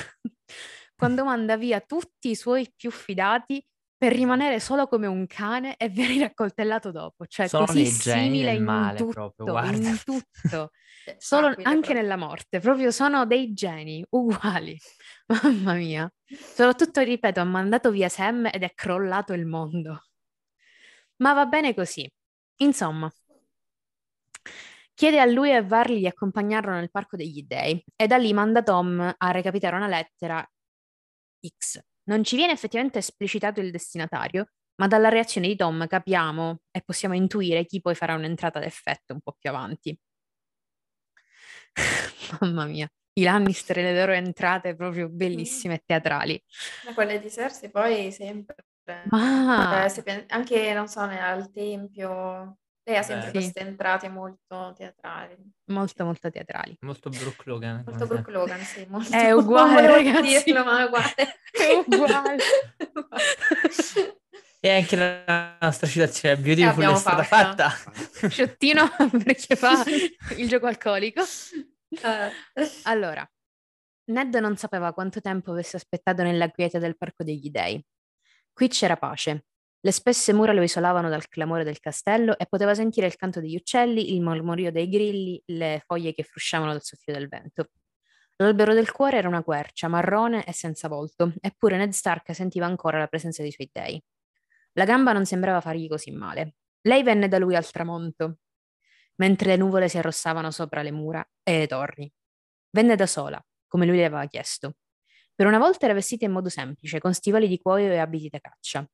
Quando 0.95 1.25
manda 1.25 1.57
via 1.57 1.81
tutti 1.81 2.31
i 2.31 2.37
suoi 2.37 2.73
più 2.77 2.93
fidati 2.93 3.65
per 4.01 4.15
rimanere 4.15 4.61
solo 4.61 4.87
come 4.87 5.07
un 5.07 5.27
cane 5.27 5.77
e 5.77 5.91
venire 5.91 6.25
accoltellato 6.25 6.91
dopo. 6.91 7.27
Cioè, 7.27 7.49
Sono 7.49 7.67
così 7.67 7.85
simile 7.85 8.55
in 8.55 8.65
male, 8.65 8.97
tutto, 8.97 9.35
proprio, 9.45 9.75
in 9.75 10.01
tutto. 10.03 10.71
Solo, 11.19 11.49
ah, 11.49 11.51
anche 11.51 11.65
proprio. 11.65 11.95
nella 11.95 12.17
morte, 12.17 12.61
proprio 12.61 12.91
sono 12.93 13.27
dei 13.27 13.53
geni 13.53 14.03
uguali. 14.09 14.75
Mamma 15.27 15.75
mia. 15.75 16.11
Soprattutto, 16.25 17.03
ripeto, 17.03 17.41
ha 17.41 17.45
mandato 17.45 17.91
via 17.91 18.09
Sam 18.09 18.47
ed 18.47 18.63
è 18.63 18.73
crollato 18.73 19.35
il 19.35 19.45
mondo. 19.45 20.05
Ma 21.17 21.35
va 21.35 21.45
bene 21.45 21.75
così. 21.75 22.11
Insomma, 22.63 23.13
chiede 24.95 25.21
a 25.21 25.27
lui 25.27 25.51
e 25.51 25.57
a 25.57 25.63
Varley 25.63 25.99
di 25.99 26.07
accompagnarlo 26.07 26.73
nel 26.73 26.91
Parco 26.91 27.17
degli 27.17 27.45
Dei 27.47 27.85
e 27.95 28.07
da 28.07 28.17
lì 28.17 28.33
manda 28.33 28.63
Tom 28.63 29.15
a 29.15 29.31
recapitare 29.31 29.77
una 29.77 29.89
lettera 29.89 30.43
X 31.47 31.83
non 32.11 32.25
ci 32.25 32.37
viene 32.37 32.53
effettivamente 32.53 32.99
esplicitato 32.99 33.61
il 33.61 33.71
destinatario, 33.71 34.51
ma 34.81 34.89
dalla 34.89 35.09
reazione 35.09 35.47
di 35.47 35.57
Tom 35.57 35.87
capiamo 35.87 36.63
e 36.71 36.83
possiamo 36.83 37.15
intuire 37.15 37.65
chi 37.65 37.81
poi 37.81 37.95
farà 37.95 38.15
un'entrata 38.15 38.59
d'effetto 38.59 39.13
un 39.13 39.21
po' 39.21 39.37
più 39.39 39.49
avanti. 39.49 39.97
Mamma 42.41 42.65
mia, 42.67 42.91
i 43.13 43.23
Lannister 43.23 43.79
e 43.79 43.83
le 43.83 43.95
loro 43.95 44.13
entrate 44.13 44.75
proprio 44.75 45.09
bellissime 45.09 45.75
e 45.75 45.83
teatrali. 45.87 46.43
Ma 46.87 46.95
quelle 46.95 47.21
di 47.21 47.31
Cersei 47.31 47.71
poi 47.71 48.11
sempre... 48.11 48.57
Ma... 49.11 49.87
Eh, 49.87 50.25
anche, 50.29 50.73
non 50.73 50.89
so, 50.89 51.01
al 51.01 51.53
Tempio, 51.53 52.59
lei 52.91 52.99
ha 52.99 53.03
sempre 53.03 53.27
Beh, 53.27 53.33
queste 53.33 53.61
entrate 53.61 54.09
molto 54.09 54.73
teatrali. 54.77 55.37
Molto, 55.67 56.05
molto 56.05 56.31
teatrali. 56.31 56.77
Molto 56.81 57.09
Brooke 57.09 57.43
Logan. 57.45 57.85
Molto 57.87 58.07
Brooke 58.07 58.31
Logan, 58.31 58.61
sì. 58.61 58.85
Molto... 58.89 59.13
È 59.13 59.31
uguale, 59.31 59.87
ragazzi. 59.87 60.43
Dirlo, 60.45 60.65
ma 60.65 60.81
è 60.81 60.85
uguale. 60.85 61.15
È 61.15 61.85
uguale. 61.87 62.43
e 64.61 64.71
anche 64.71 64.97
la 64.97 65.57
nostra 65.61 65.87
citazione 65.87 66.37
Beautiful 66.37 66.85
è 66.85 66.97
stata 66.97 67.23
fatta. 67.23 67.71
fatta. 67.71 68.29
Sciottino 68.29 68.89
perché 69.23 69.55
fa 69.57 69.85
il 70.37 70.49
gioco 70.49 70.67
alcolico. 70.67 71.23
Uh. 71.23 72.31
Allora, 72.85 73.29
Ned 74.11 74.35
non 74.35 74.57
sapeva 74.57 74.93
quanto 74.93 75.21
tempo 75.21 75.53
avesse 75.53 75.77
aspettato 75.77 76.23
nella 76.23 76.51
quiete 76.51 76.79
del 76.81 76.97
Parco 76.97 77.23
degli 77.23 77.51
Dei. 77.51 77.83
Qui 78.53 78.69
c'era 78.69 78.97
pace, 78.97 79.47
le 79.83 79.93
spesse 79.93 80.35
mura 80.35 80.53
lo 80.53 80.63
isolavano 80.63 81.09
dal 81.09 81.27
clamore 81.29 81.65
del 81.65 81.81
castello 81.81 82.37
e 82.37 82.47
poteva 82.47 82.75
sentire 82.75 83.07
il 83.07 83.17
canto 83.17 83.41
degli 83.41 83.57
uccelli, 83.57 84.15
il 84.15 84.21
mormorio 84.21 84.71
dei 84.71 84.89
grilli, 84.89 85.43
le 85.47 85.83
foglie 85.87 86.13
che 86.13 86.23
frusciavano 86.23 86.73
dal 86.73 86.83
soffio 86.83 87.15
del 87.15 87.29
vento. 87.29 87.71
L'albero 88.37 88.75
del 88.75 88.93
cuore 88.93 89.17
era 89.17 89.29
una 89.29 89.43
quercia, 89.43 89.89
marrone 89.89 90.45
e 90.45 90.53
senza 90.53 90.89
volto, 90.89 91.33
eppure 91.41 91.77
Ned 91.79 91.93
Stark 91.93 92.35
sentiva 92.35 92.67
ancora 92.67 92.99
la 92.99 93.07
presenza 93.07 93.43
dei 93.43 93.53
suoi 93.53 93.71
dei. 93.73 94.03
La 94.75 94.85
gamba 94.85 95.13
non 95.13 95.25
sembrava 95.25 95.61
fargli 95.61 95.89
così 95.89 96.11
male. 96.11 96.57
Lei 96.83 97.03
venne 97.03 97.29
da 97.29 97.39
lui 97.39 97.57
al 97.57 97.71
tramonto, 97.71 98.39
mentre 99.17 99.49
le 99.49 99.57
nuvole 99.57 99.89
si 99.89 99.99
arrossavano 99.99 100.51
sopra 100.51 100.83
le 100.83 100.93
mura 100.93 101.27
e 101.43 101.59
le 101.59 101.67
torri. 101.67 102.11
Venne 102.71 102.97
da 102.97 103.07
sola, 103.07 103.43
come 103.67 103.87
lui 103.87 103.97
le 103.97 104.05
aveva 104.05 104.27
chiesto. 104.27 104.77
Per 105.35 105.47
una 105.47 105.59
volta 105.59 105.87
era 105.87 105.95
vestita 105.95 106.27
in 106.27 106.33
modo 106.33 106.51
semplice, 106.51 106.99
con 106.99 107.15
stivali 107.15 107.49
di 107.49 107.59
cuoio 107.59 107.91
e 107.91 107.99
abiti 107.99 108.29
da 108.29 108.39
caccia. 108.41 108.87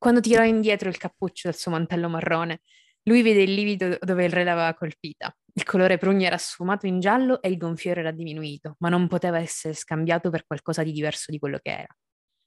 Quando 0.00 0.20
tirò 0.20 0.42
indietro 0.44 0.88
il 0.88 0.96
cappuccio 0.96 1.50
del 1.50 1.58
suo 1.58 1.72
mantello 1.72 2.08
marrone, 2.08 2.62
lui 3.02 3.20
vide 3.20 3.42
il 3.42 3.52
livido 3.52 3.98
dove 4.00 4.24
il 4.24 4.32
re 4.32 4.44
l'aveva 4.44 4.72
colpita. 4.72 5.30
Il 5.52 5.62
colore 5.64 5.98
prugna 5.98 6.26
era 6.26 6.38
sfumato 6.38 6.86
in 6.86 7.00
giallo 7.00 7.42
e 7.42 7.50
il 7.50 7.58
gonfiore 7.58 8.00
era 8.00 8.10
diminuito, 8.10 8.76
ma 8.78 8.88
non 8.88 9.08
poteva 9.08 9.38
essere 9.38 9.74
scambiato 9.74 10.30
per 10.30 10.46
qualcosa 10.46 10.82
di 10.82 10.92
diverso 10.92 11.30
di 11.30 11.38
quello 11.38 11.58
che 11.58 11.70
era. 11.70 11.94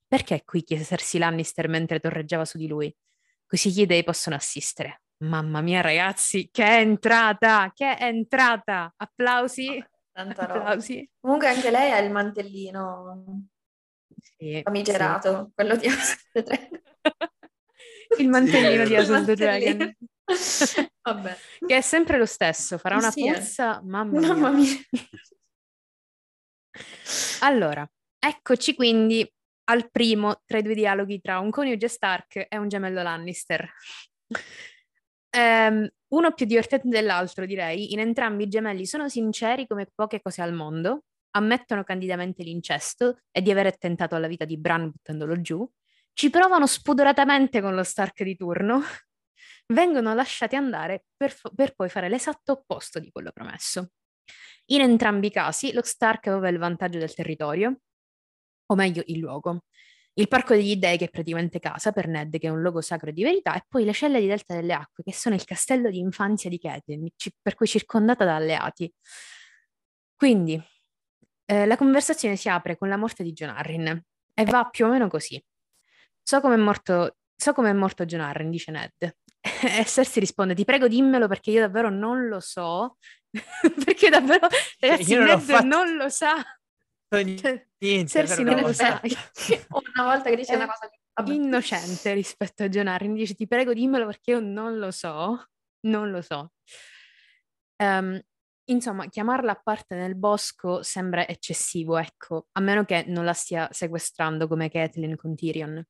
Perché 0.08 0.42
qui 0.44 0.64
chiese 0.64 0.84
Cersei 0.84 1.20
Lannister 1.20 1.68
mentre 1.68 2.00
torreggiava 2.00 2.44
su 2.44 2.58
di 2.58 2.68
lui? 2.68 2.92
Così 3.46 3.70
gli 3.70 3.86
dei 3.86 4.04
possono 4.04 4.36
assistere. 4.36 5.04
Mamma 5.18 5.62
mia, 5.62 5.82
ragazzi, 5.82 6.50
che 6.52 6.64
è 6.64 6.80
entrata! 6.80 7.72
Che 7.72 7.98
è 7.98 8.06
entrata! 8.06 8.92
Applausi! 8.98 9.80
Tanta 10.12 10.42
Applausi. 10.50 11.08
Comunque 11.20 11.50
anche 11.50 11.70
lei 11.70 11.92
ha 11.92 12.00
il 12.00 12.12
mantellino 12.12 13.46
sì, 14.20 14.60
famigerato, 14.64 15.46
sì. 15.46 15.52
quello 15.54 15.76
di 15.76 15.88
il 18.18 18.30
mantellino 18.30 18.86
di 18.86 18.96
of 18.96 19.26
the 19.26 19.36
Dragon. 19.36 19.96
Vabbè. 21.04 21.38
Che 21.66 21.76
è 21.76 21.82
sempre 21.82 22.18
lo 22.18 22.26
stesso, 22.26 22.78
farà 22.78 22.98
una 22.98 23.12
sì, 23.12 23.26
puzza, 23.26 23.82
mamma 23.84 24.20
mia. 24.20 24.34
Mamma 24.34 24.52
mia. 24.52 24.72
allora, 27.42 27.90
eccoci 28.20 28.76
quindi 28.76 29.30
al 29.66 29.90
primo 29.92 30.42
tra 30.46 30.58
i 30.58 30.62
due 30.62 30.74
dialoghi 30.74 31.22
tra 31.22 31.40
un 31.40 31.50
coniuge 31.50 31.88
Stark 31.88 32.48
e 32.50 32.58
un 32.58 32.68
gemello 32.68 33.02
Lannister. 33.02 33.70
Um, 35.36 35.90
uno 36.14 36.32
più 36.34 36.46
divertente 36.46 36.90
dell'altro, 36.90 37.46
direi. 37.46 37.94
In 37.94 38.00
entrambi 38.00 38.44
i 38.44 38.48
gemelli 38.48 38.86
sono 38.86 39.10
sinceri 39.10 39.68
come 39.68 39.88
poche 39.94 40.22
cose 40.22 40.42
al 40.42 40.54
mondo, 40.54 41.06
ammettono 41.32 41.84
candidamente 41.84 42.44
l'incesto 42.44 43.20
e 43.32 43.42
di 43.42 43.52
aver 43.52 43.78
tentato 43.78 44.18
la 44.18 44.28
vita 44.28 44.46
di 44.46 44.58
Bran 44.58 44.90
buttandolo 44.90 45.42
giù, 45.42 45.68
ci 46.14 46.30
provano 46.30 46.68
spudoratamente 46.68 47.62
con 47.62 47.76
lo 47.76 47.84
Stark 47.84 48.24
di 48.24 48.36
turno, 48.36 48.82
vengono 49.68 50.14
lasciati 50.14 50.56
andare 50.56 51.06
per, 51.16 51.36
per 51.56 51.74
poi 51.76 51.90
fare 51.90 52.10
l'esatto 52.10 52.54
opposto 52.54 53.00
di 53.00 53.12
quello 53.12 53.32
promesso. 53.32 53.90
In 54.68 54.82
entrambi 54.82 55.28
i 55.28 55.32
casi 55.32 55.74
lo 55.74 55.84
Stark 55.84 56.28
aveva 56.28 56.48
il 56.48 56.58
vantaggio 56.58 57.00
del 57.00 57.14
territorio, 57.14 57.80
o 58.68 58.76
meglio 58.76 59.04
il 59.08 59.20
luogo. 59.20 59.64
Il 60.16 60.28
Parco 60.28 60.54
degli 60.54 60.76
Dei, 60.76 60.98
che 60.98 61.06
è 61.06 61.10
praticamente 61.10 61.60
casa 61.60 61.92
per 61.92 62.08
Ned, 62.08 62.38
che 62.38 62.48
è 62.48 62.50
un 62.52 62.62
luogo 62.62 62.82
sacro 62.82 63.12
di 63.12 63.24
verità, 63.24 63.56
e 63.56 63.66
poi 63.68 63.84
le 63.84 63.94
celle 63.94 64.20
di 64.20 64.28
Delta 64.28 64.54
delle 64.54 64.74
Acque, 64.74 65.04
che 65.04 65.12
sono 65.12 65.34
il 65.34 65.44
castello 65.44 65.90
di 65.90 65.98
infanzia 65.98 66.52
di 66.52 66.60
Catelyn, 66.60 67.08
per 67.42 67.56
cui 67.56 67.66
circondata 67.66 68.24
da 68.24 68.36
alleati. 68.36 68.94
Quindi, 70.16 70.62
eh, 71.46 71.66
la 71.66 71.76
conversazione 71.78 72.36
si 72.36 72.48
apre 72.48 72.78
con 72.78 72.90
la 72.90 72.98
morte 72.98 73.24
di 73.24 73.34
John 73.34 73.50
Arryn 73.50 74.02
e 74.36 74.46
va 74.46 74.70
più 74.70 74.86
o 74.86 74.90
meno 74.90 75.08
così. 75.08 75.44
So 76.24 76.40
come 76.42 76.56
è 76.56 76.58
morto, 76.58 77.18
so 77.36 77.54
come 77.54 77.70
è 77.70 77.74
morto 77.74 78.06
John 78.06 78.22
Arryn, 78.22 78.50
dice 78.50 78.72
Ned. 78.72 78.92
E 79.44 79.86
Cersei 79.86 80.22
risponde, 80.22 80.56
ti 80.56 80.64
prego 80.64 80.88
dimmelo 80.88 81.28
perché 81.28 81.52
io 81.52 81.60
davvero 81.60 81.90
non 81.90 82.28
lo 82.28 82.40
so. 82.40 82.98
perché 83.86 84.10
davvero, 84.10 84.48
ragazzi, 84.80 85.16
non 85.16 85.26
Ned 85.26 85.40
fatto... 85.40 85.66
non 85.66 85.96
lo 85.96 86.10
sa. 86.10 86.36
Cioè, 87.10 87.24
niente, 87.24 87.70
Cersei 88.08 88.44
non 88.44 88.62
lo 88.62 88.74
sa. 88.74 89.02
una 89.70 90.04
volta 90.06 90.30
che 90.30 90.36
dice 90.38 90.56
una 90.56 90.68
cosa... 90.68 90.90
Vabbè. 91.16 91.32
Innocente 91.32 92.14
rispetto 92.14 92.64
a 92.64 92.70
John 92.70 92.88
Arryn, 92.88 93.14
dice 93.14 93.36
ti 93.36 93.46
prego 93.46 93.74
dimmelo 93.74 94.06
perché 94.06 94.32
io 94.32 94.40
non 94.40 94.80
lo 94.80 94.92
so. 94.92 95.48
Non 95.82 96.10
lo 96.10 96.22
so. 96.22 96.54
Um, 97.78 98.20
Insomma, 98.66 99.08
chiamarla 99.10 99.52
a 99.52 99.62
parte 99.62 99.96
nel 99.96 100.16
bosco 100.16 100.84
sembra 100.84 101.28
eccessivo, 101.28 101.98
ecco, 101.98 102.48
a 102.54 102.62
meno 102.62 102.86
che 102.86 103.04
non 103.08 103.26
la 103.26 103.34
stia 103.34 103.68
sequestrando 103.70 104.48
come 104.48 104.70
Catelyn 104.70 105.18
con 105.18 105.36
Tyrion. 105.36 105.84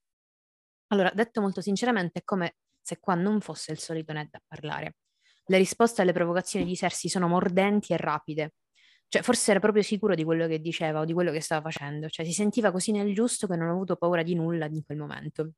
Allora, 0.94 1.12
detto 1.12 1.42
molto 1.42 1.60
sinceramente, 1.60 2.20
è 2.20 2.24
come 2.24 2.58
se 2.80 3.00
qua 3.00 3.16
non 3.16 3.42
fosse 3.42 3.72
il 3.72 3.80
solito 3.80 4.14
Ned 4.14 4.30
a 4.32 4.42
parlare. 4.46 4.98
Le 5.46 5.58
risposte 5.58 6.04
alle 6.04 6.14
provocazioni 6.14 6.66
di 6.66 6.76
Cersei 6.76 7.10
sono 7.10 7.28
mordenti 7.28 7.94
e 7.94 7.98
rapide. 7.98 8.54
Cioè, 9.08 9.24
forse 9.24 9.50
era 9.52 9.60
proprio 9.60 9.82
sicuro 9.82 10.14
di 10.14 10.24
quello 10.24 10.46
che 10.48 10.60
diceva 10.60 11.00
o 11.00 11.06
di 11.06 11.14
quello 11.14 11.32
che 11.32 11.42
stava 11.42 11.68
facendo. 11.68 12.10
Cioè, 12.10 12.24
si 12.24 12.32
sentiva 12.32 12.72
così 12.72 12.92
nel 12.92 13.12
giusto 13.16 13.48
che 13.48 13.56
non 13.56 13.70
ha 13.70 13.72
avuto 13.72 13.96
paura 13.96 14.22
di 14.22 14.36
nulla 14.36 14.68
in 14.68 14.84
quel 14.86 15.00
momento. 15.00 15.54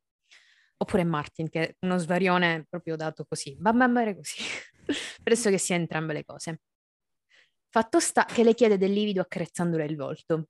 Oppure 0.77 1.03
Martin, 1.03 1.49
che 1.49 1.61
è 1.67 1.75
uno 1.81 1.97
svarione 1.97 2.65
proprio 2.69 2.95
dato 2.95 3.25
così. 3.27 3.57
Bam 3.59 3.77
bam 3.77 3.91
bam 3.91 4.15
così. 4.15 4.41
Penso 5.21 5.49
che 5.49 5.57
sia 5.57 5.75
entrambe 5.75 6.13
le 6.13 6.23
cose. 6.23 6.61
Fatto 7.69 7.99
sta 7.99 8.23
che 8.23 8.43
le 8.45 8.53
chiede 8.53 8.77
del 8.77 8.93
livido 8.93 9.19
accarezzandole 9.19 9.83
il 9.83 9.97
volto. 9.97 10.47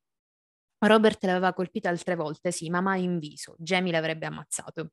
Robert 0.88 1.24
l'aveva 1.24 1.54
colpita 1.54 1.90
altre 1.90 2.16
volte, 2.16 2.52
sì, 2.52 2.70
ma 2.70 2.82
mai 2.82 3.04
in 3.04 3.20
viso. 3.20 3.56
Jamie 3.58 3.92
l'avrebbe 3.92 4.26
ammazzato. 4.26 4.92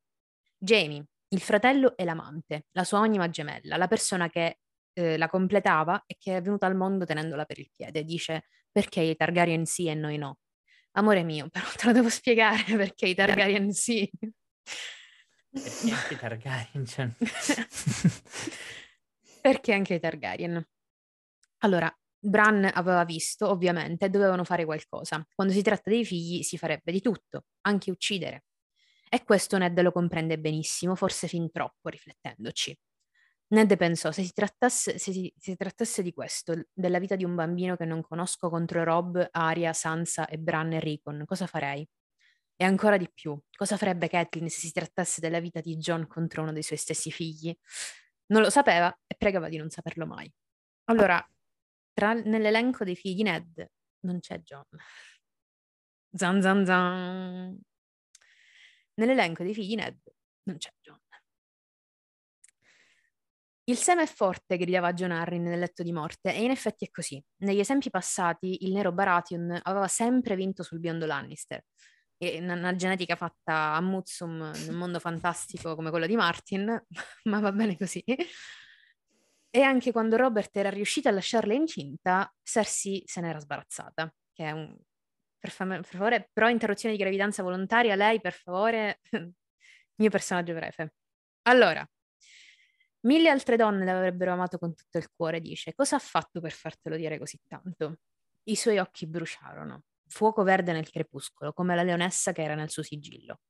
Jamie, 0.57 1.05
il 1.28 1.40
fratello 1.40 1.97
e 1.97 2.05
l'amante, 2.05 2.66
la 2.72 2.84
sua 2.84 3.01
anima 3.01 3.28
gemella, 3.28 3.76
la 3.76 3.88
persona 3.88 4.28
che 4.28 4.59
eh, 4.93 5.16
la 5.16 5.28
completava 5.28 6.05
e 6.07 6.16
che 6.18 6.36
è 6.36 6.43
venuta 6.43 6.66
al 6.66 6.76
mondo 6.76 7.05
tenendola 7.05 7.45
per 7.45 7.59
il 7.59 7.70
piede. 7.74 8.05
Dice 8.05 8.47
perché 8.70 9.01
i 9.01 9.16
Targaryen 9.16 9.64
sì 9.64 9.88
e 9.88 9.95
noi 9.95 10.18
no. 10.18 10.38
Amore 10.93 11.22
mio, 11.22 11.49
però 11.49 11.66
te 11.76 11.86
lo 11.86 11.93
devo 11.93 12.09
spiegare 12.09 12.64
perché 12.76 13.09
i 13.09 13.14
Targaryen 13.14 13.72
sì. 13.72 14.11
Perché 15.51 15.93
anche 15.93 16.14
i 16.14 16.18
Targaryen. 16.18 16.86
Cioè... 16.86 17.09
perché 19.40 19.72
anche 19.72 19.95
i 19.95 20.01
Targaryen. 20.01 20.66
Allora, 21.59 21.95
Bran 22.24 22.70
aveva 22.72 23.04
visto, 23.04 23.50
ovviamente, 23.50 24.08
dovevano 24.08 24.44
fare 24.44 24.64
qualcosa. 24.64 25.26
Quando 25.34 25.52
si 25.52 25.62
tratta 25.62 25.90
dei 25.90 26.04
figli 26.04 26.42
si 26.42 26.56
farebbe 26.56 26.92
di 26.92 27.00
tutto, 27.00 27.46
anche 27.62 27.90
uccidere. 27.90 28.44
E 29.08 29.24
questo 29.24 29.58
Ned 29.58 29.78
lo 29.80 29.92
comprende 29.92 30.38
benissimo, 30.38 30.94
forse 30.94 31.26
fin 31.26 31.50
troppo, 31.50 31.88
riflettendoci. 31.88 32.78
Ned 33.48 33.76
pensò, 33.76 34.12
se 34.12 34.22
si, 34.22 34.32
trattasse, 34.32 34.98
se 34.98 35.12
si, 35.12 35.32
si 35.36 35.56
trattasse 35.56 36.02
di 36.02 36.12
questo, 36.12 36.68
della 36.72 36.98
vita 36.98 37.16
di 37.16 37.24
un 37.24 37.34
bambino 37.34 37.76
che 37.76 37.84
non 37.84 38.00
conosco 38.00 38.48
contro 38.48 38.84
Rob, 38.84 39.28
Arya, 39.30 39.72
Sansa 39.72 40.26
e 40.26 40.38
Bran 40.38 40.72
e 40.72 40.80
Rickon, 40.80 41.24
cosa 41.26 41.46
farei? 41.46 41.86
E 42.56 42.64
ancora 42.64 42.96
di 42.96 43.10
più, 43.12 43.38
cosa 43.54 43.76
farebbe 43.76 44.08
Catelyn 44.08 44.48
se 44.48 44.60
si 44.60 44.72
trattasse 44.72 45.20
della 45.20 45.40
vita 45.40 45.60
di 45.60 45.76
John 45.76 46.06
contro 46.06 46.42
uno 46.42 46.52
dei 46.52 46.62
suoi 46.62 46.78
stessi 46.78 47.10
figli? 47.10 47.54
Non 48.26 48.40
lo 48.40 48.50
sapeva 48.50 48.96
e 49.06 49.16
pregava 49.18 49.48
di 49.48 49.56
non 49.58 49.68
saperlo 49.68 50.06
mai. 50.06 50.32
Allora, 50.84 51.22
tra, 51.93 52.12
nell'elenco 52.12 52.84
dei 52.84 52.97
figli 52.97 53.16
di 53.16 53.22
Ned 53.22 53.66
non 54.01 54.20
c'è 54.20 54.40
John. 54.40 54.66
Zan 56.14 56.43
zan 56.43 56.66
zan. 56.66 57.61
Nell'elenco 58.95 59.43
dei 59.43 59.55
figli 59.55 59.74
Ned 59.74 59.99
non 60.45 60.59
c'è 60.59 60.70
John. 60.80 61.01
Il 63.64 63.76
seme 63.76 64.03
è 64.03 64.07
forte, 64.07 64.57
gridava 64.57 64.93
John 64.93 65.12
Arryn 65.12 65.45
nel 65.45 65.61
letto 65.61 65.84
di 65.84 65.93
morte, 65.93 66.34
e 66.34 66.43
in 66.43 66.51
effetti 66.51 66.84
è 66.84 66.90
così. 66.90 67.22
Negli 67.38 67.61
esempi 67.61 67.90
passati, 67.90 68.64
il 68.64 68.72
nero 68.72 68.90
Baratheon 68.93 69.61
aveva 69.62 69.86
sempre 69.86 70.34
vinto 70.34 70.64
sul 70.64 70.80
biondo 70.80 71.07
Lannister. 71.07 71.64
Una, 72.18 72.55
una 72.55 72.74
genetica 72.74 73.14
fatta 73.16 73.74
a 73.74 73.80
Mutsum 73.80 74.53
in 74.55 74.68
un 74.70 74.76
mondo 74.76 74.99
fantastico 74.99 75.74
come 75.76 75.90
quello 75.90 76.07
di 76.07 76.16
Martin, 76.16 76.86
ma 77.24 77.40
va 77.40 77.53
bene 77.53 77.76
così. 77.76 78.05
E 79.55 79.61
anche 79.61 79.92
quando 79.92 80.16
Robert 80.16 80.57
era 80.57 80.70
riuscito 80.70 81.09
a 81.09 81.12
lasciarla 81.12 81.53
incinta, 81.53 82.32
Cersei 82.42 83.03
se 83.05 83.20
n'era 83.20 83.38
sbarazzata, 83.38 84.12
che 84.32 84.44
è 84.46 84.50
un 84.50 84.74
per, 85.42 85.50
fam- 85.50 85.82
per 85.82 85.84
favore, 85.86 86.30
pro 86.32 86.48
interruzione 86.48 86.94
di 86.94 87.00
gravidanza 87.00 87.42
volontaria, 87.42 87.96
lei 87.96 88.20
per 88.20 88.32
favore, 88.32 89.00
mio 89.96 90.11
personaggio 90.11 90.55
brefe. 90.55 90.94
Allora, 91.48 91.84
mille 93.00 93.28
altre 93.28 93.57
donne 93.57 93.84
l'avrebbero 93.84 94.32
amato 94.32 94.59
con 94.59 94.72
tutto 94.74 94.98
il 94.98 95.11
cuore, 95.14 95.40
dice. 95.40 95.74
Cosa 95.74 95.96
ha 95.96 95.98
fatto 95.98 96.40
per 96.40 96.53
fartelo 96.53 96.96
dire 96.96 97.18
così 97.18 97.40
tanto? 97.46 97.98
I 98.44 98.55
suoi 98.55 98.78
occhi 98.78 99.09
bruciarono, 99.09 99.82
fuoco 100.07 100.44
verde 100.44 100.72
nel 100.72 100.88
crepuscolo, 100.88 101.53
come 101.53 101.74
la 101.74 101.82
leonessa 101.82 102.30
che 102.30 102.42
era 102.42 102.55
nel 102.55 102.70
suo 102.70 102.84
sigillo. 102.84 103.40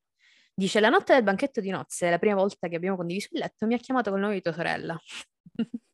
Dice, 0.55 0.81
la 0.81 0.89
notte 0.89 1.13
del 1.15 1.23
banchetto 1.23 1.61
di 1.61 1.71
nozze, 1.71 2.09
la 2.11 2.19
prima 2.19 2.37
volta 2.37 2.69
che 2.69 2.77
abbiamo 2.77 2.97
condiviso 2.97 3.29
il 3.33 3.41
letto, 3.41 3.67
mi 3.67 3.75
ha 3.75 3.79
chiamato 3.79 4.11
col 4.11 4.21
nome 4.21 4.35
di 4.35 4.41
tua 4.41 4.53
sorella. 4.53 4.99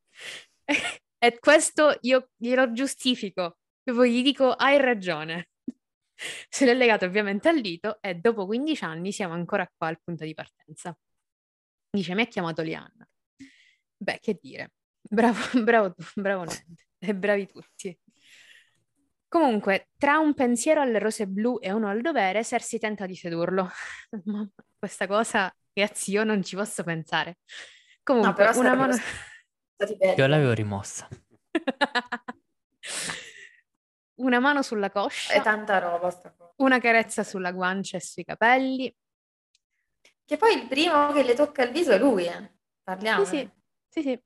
e 1.19 1.39
questo 1.39 1.99
io 2.03 2.31
glielo 2.37 2.73
giustifico. 2.73 3.59
Poi 3.83 4.13
gli 4.13 4.23
dico, 4.23 4.53
hai 4.53 4.79
ragione. 4.79 5.49
Se 6.49 6.65
l'è 6.65 6.75
legato 6.75 7.05
ovviamente 7.05 7.49
al 7.49 7.61
dito 7.61 7.99
e 8.01 8.15
dopo 8.17 8.47
15 8.47 8.85
anni 8.85 9.13
siamo 9.13 9.35
ancora 9.35 9.71
qua 9.77 9.89
al 9.89 10.01
punto 10.03 10.25
di 10.25 10.35
partenza. 10.35 10.97
Dice, 11.91 12.15
mi 12.15 12.23
ha 12.23 12.27
chiamato 12.27 12.63
Lianna. 12.63 13.09
Beh, 13.97 14.19
che 14.21 14.39
dire. 14.41 14.73
Bravo, 15.01 15.39
bravo 15.65 15.95
tu, 15.95 16.05
bravo 16.15 16.45
Ned. 16.45 16.87
E 16.99 17.15
bravi 17.15 17.47
tutti. 17.47 17.99
Comunque, 19.29 19.89
tra 19.97 20.19
un 20.19 20.35
pensiero 20.35 20.81
alle 20.81 20.99
rose 20.99 21.27
blu 21.27 21.59
e 21.61 21.71
uno 21.71 21.89
al 21.89 22.01
dovere, 22.01 22.45
Cersei 22.45 22.79
tenta 22.79 23.07
di 23.07 23.15
sedurlo. 23.15 23.69
Ma 24.25 24.49
questa 24.79 25.07
cosa, 25.07 25.55
ragazzi, 25.73 26.13
io 26.13 26.25
non 26.25 26.43
ci 26.43 26.57
posso 26.57 26.83
pensare. 26.83 27.39
Comunque, 28.03 28.45
no, 28.45 28.59
una 28.59 28.75
mano... 28.75 28.97
Io 30.17 30.27
l'avevo 30.27 30.53
rimossa. 30.53 31.09
una 34.17 34.41
mano 34.41 34.63
sulla 34.63 34.91
coscia. 34.91 35.35
È 35.35 35.43
tanta 35.43 35.79
roba 35.79 36.11
sta 36.11 36.35
cosa. 36.37 36.53
Una 36.57 36.81
carezza 36.81 37.23
sulla 37.23 37.53
guancia 37.53 37.97
e 37.97 38.01
sui 38.01 38.25
capelli. 38.25 38.93
Che 40.25 40.37
poi 40.37 40.55
il 40.55 40.67
primo 40.67 41.13
che 41.13 41.23
le 41.23 41.35
tocca 41.35 41.63
il 41.63 41.71
viso 41.71 41.93
è 41.93 41.99
lui, 41.99 42.27
eh. 42.27 42.57
Parliamo. 42.83 43.25
Sì, 43.25 43.49
sì, 43.89 44.03
sì. 44.03 44.03
sì. 44.03 44.21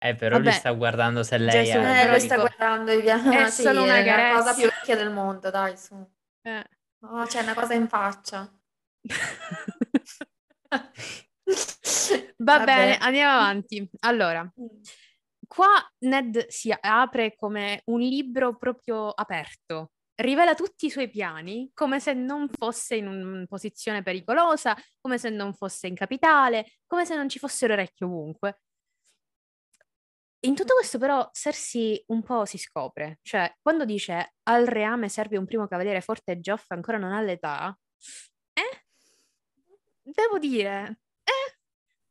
Eh, 0.00 0.14
però 0.14 0.36
Vabbè, 0.36 0.50
lui 0.50 0.58
sta 0.58 0.70
guardando 0.72 1.24
se 1.24 1.38
lei 1.38 1.64
Gesù, 1.64 1.78
è... 1.78 2.04
Eh, 2.04 2.08
lui 2.08 2.20
sta 2.20 2.36
guardando 2.36 2.92
i 2.92 3.00
piani. 3.00 3.34
È 3.34 3.50
sì, 3.50 3.62
solo 3.62 3.82
una, 3.82 3.96
è 3.96 4.04
la 4.04 4.36
cosa 4.36 4.54
più 4.54 4.64
vecchia 4.64 4.96
del 4.96 5.10
mondo, 5.10 5.50
dai, 5.50 5.76
su. 5.76 5.94
Eh. 6.42 6.64
Oh, 7.00 7.24
c'è 7.24 7.42
una 7.42 7.54
cosa 7.54 7.74
in 7.74 7.88
faccia. 7.88 8.48
Va 12.38 12.58
Vabbè. 12.58 12.64
bene, 12.64 12.98
andiamo 12.98 13.32
avanti. 13.32 13.88
Allora. 14.00 14.50
Qua 15.46 15.68
Ned 16.00 16.46
si 16.48 16.74
apre 16.78 17.34
come 17.34 17.80
un 17.86 18.00
libro 18.00 18.56
proprio 18.58 19.08
aperto, 19.08 19.92
rivela 20.16 20.54
tutti 20.54 20.86
i 20.86 20.90
suoi 20.90 21.08
piani 21.08 21.70
come 21.72 22.00
se 22.00 22.12
non 22.12 22.50
fosse 22.50 22.96
in 22.96 23.06
una 23.06 23.46
posizione 23.46 24.02
pericolosa, 24.02 24.76
come 25.00 25.16
se 25.16 25.30
non 25.30 25.54
fosse 25.54 25.86
in 25.86 25.94
capitale, 25.94 26.80
come 26.86 27.06
se 27.06 27.16
non 27.16 27.30
ci 27.30 27.38
fossero 27.38 27.72
orecchie 27.72 28.04
ovunque. 28.04 28.60
In 30.40 30.54
tutto 30.54 30.74
questo 30.74 30.98
però 30.98 31.28
Cersei 31.32 32.04
un 32.08 32.22
po' 32.22 32.44
si 32.44 32.58
scopre, 32.58 33.18
cioè 33.22 33.50
quando 33.62 33.86
dice 33.86 34.34
al 34.44 34.66
reame 34.66 35.08
serve 35.08 35.38
un 35.38 35.46
primo 35.46 35.66
cavaliere 35.66 36.02
forte 36.02 36.32
e 36.32 36.40
Geoff 36.40 36.70
ancora 36.72 36.98
non 36.98 37.12
ha 37.12 37.22
l'età, 37.22 37.76
eh? 38.52 38.84
Devo 40.02 40.38
dire, 40.38 41.00
eh? 41.28 41.56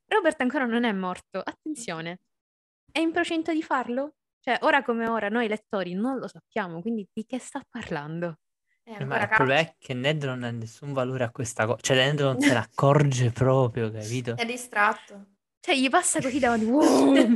Robert 0.07 0.39
ancora 0.41 0.65
non 0.65 0.83
è 0.83 0.91
morto, 0.91 1.41
attenzione 1.43 2.19
è 2.97 2.99
in 2.99 3.11
procinto 3.11 3.53
di 3.53 3.61
farlo? 3.61 4.15
Cioè, 4.39 4.57
ora 4.61 4.81
come 4.83 5.07
ora, 5.07 5.29
noi 5.29 5.47
lettori 5.47 5.93
non 5.93 6.17
lo 6.17 6.27
sappiamo, 6.27 6.81
quindi 6.81 7.07
di 7.13 7.25
che 7.25 7.37
sta 7.37 7.61
parlando? 7.69 8.39
Eh, 8.83 9.03
ma 9.03 9.21
il 9.21 9.27
problema 9.27 9.59
è 9.59 9.75
che 9.77 9.93
Ned 9.93 10.23
non 10.23 10.43
ha 10.43 10.49
nessun 10.49 10.93
valore 10.93 11.25
a 11.25 11.31
questa 11.31 11.65
cosa, 11.65 11.79
cioè 11.81 11.97
Ned 11.97 12.19
non 12.21 12.39
se 12.39 12.53
ne 12.53 12.57
accorge 12.57 13.31
proprio, 13.31 13.91
capito? 13.91 14.35
È 14.35 14.45
distratto. 14.45 15.35
Cioè, 15.59 15.75
gli 15.75 15.89
passa 15.89 16.21
così 16.21 16.39
davanti. 16.39 16.65
Wow. 16.65 17.35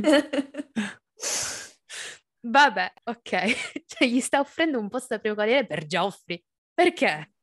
Vabbè, 2.44 2.92
ok. 3.04 3.84
Cioè, 3.86 4.08
gli 4.08 4.20
sta 4.20 4.40
offrendo 4.40 4.80
un 4.80 4.88
posto 4.88 5.14
da 5.14 5.20
primo 5.20 5.36
cavaliere 5.36 5.66
per 5.66 5.86
Geoffrey. 5.86 6.42
Perché? 6.72 7.34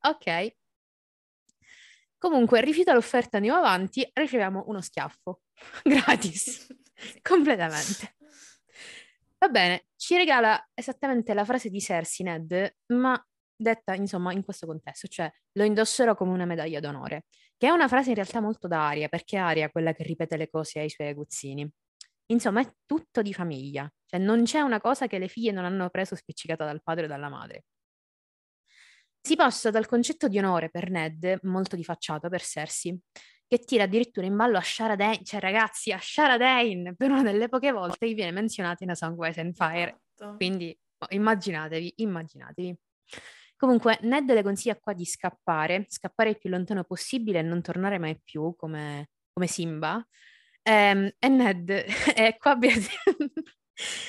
Ok. 0.00 0.56
Comunque, 2.18 2.60
rifiuta 2.60 2.92
l'offerta, 2.92 3.36
andiamo 3.36 3.58
avanti, 3.58 4.08
riceviamo 4.12 4.64
uno 4.66 4.80
schiaffo. 4.80 5.42
Gratis. 5.84 6.66
completamente. 7.22 8.16
Va 9.38 9.48
bene, 9.48 9.86
ci 9.96 10.16
regala 10.16 10.70
esattamente 10.74 11.34
la 11.34 11.44
frase 11.44 11.68
di 11.68 11.80
Cersei 11.80 12.24
Ned, 12.24 12.76
ma 12.94 13.22
detta 13.54 13.94
insomma 13.94 14.32
in 14.32 14.42
questo 14.42 14.66
contesto, 14.66 15.08
cioè 15.08 15.30
lo 15.52 15.64
indosserò 15.64 16.14
come 16.14 16.32
una 16.32 16.46
medaglia 16.46 16.80
d'onore, 16.80 17.24
che 17.56 17.68
è 17.68 17.70
una 17.70 17.88
frase 17.88 18.10
in 18.10 18.14
realtà 18.16 18.40
molto 18.40 18.66
da 18.66 18.86
Aria, 18.88 19.08
perché 19.08 19.36
Aria 19.36 19.66
è 19.66 19.70
quella 19.70 19.92
che 19.92 20.04
ripete 20.04 20.36
le 20.36 20.48
cose 20.48 20.80
ai 20.80 20.90
suoi 20.90 21.08
aguzzini. 21.08 21.70
Insomma, 22.28 22.60
è 22.60 22.72
tutto 22.84 23.22
di 23.22 23.32
famiglia, 23.32 23.88
cioè 24.04 24.18
non 24.18 24.42
c'è 24.44 24.60
una 24.60 24.80
cosa 24.80 25.06
che 25.06 25.18
le 25.18 25.28
figlie 25.28 25.52
non 25.52 25.64
hanno 25.64 25.90
preso 25.90 26.16
spiccicata 26.16 26.64
dal 26.64 26.82
padre 26.82 27.04
o 27.04 27.08
dalla 27.08 27.28
madre. 27.28 27.64
Si 29.26 29.34
passa 29.34 29.70
dal 29.70 29.88
concetto 29.88 30.28
di 30.28 30.38
onore 30.38 30.70
per 30.70 30.88
Ned, 30.88 31.40
molto 31.42 31.74
di 31.74 31.82
facciata 31.82 32.28
per 32.28 32.44
Cersei, 32.44 32.96
che 33.48 33.58
tira 33.58 33.82
addirittura 33.82 34.24
in 34.24 34.36
ballo 34.36 34.56
a 34.56 34.60
Shara 34.60 34.94
Dane, 34.94 35.24
cioè 35.24 35.40
ragazzi, 35.40 35.90
a 35.90 35.98
Shara 36.00 36.36
Dane, 36.36 36.94
per 36.94 37.10
una 37.10 37.22
delle 37.22 37.48
poche 37.48 37.72
volte 37.72 38.06
che 38.06 38.14
viene 38.14 38.30
menzionata 38.30 38.84
in 38.84 38.90
A 38.90 38.94
Song 38.94 39.18
Wise 39.18 39.40
and 39.40 39.52
Fire. 39.56 40.02
Esatto. 40.14 40.36
Quindi 40.36 40.78
oh, 40.98 41.06
immaginatevi, 41.08 41.94
immaginatevi. 41.96 42.78
Comunque, 43.56 43.98
Ned 44.02 44.30
le 44.30 44.44
consiglia 44.44 44.78
qua 44.78 44.92
di 44.92 45.04
scappare, 45.04 45.86
scappare 45.88 46.30
il 46.30 46.38
più 46.38 46.48
lontano 46.48 46.84
possibile 46.84 47.40
e 47.40 47.42
non 47.42 47.62
tornare 47.62 47.98
mai 47.98 48.20
più 48.22 48.54
come, 48.54 49.08
come 49.32 49.48
Simba. 49.48 50.06
Ehm, 50.62 51.10
e 51.18 51.28
Ned, 51.28 51.68
e 52.14 52.36
qua 52.38 52.56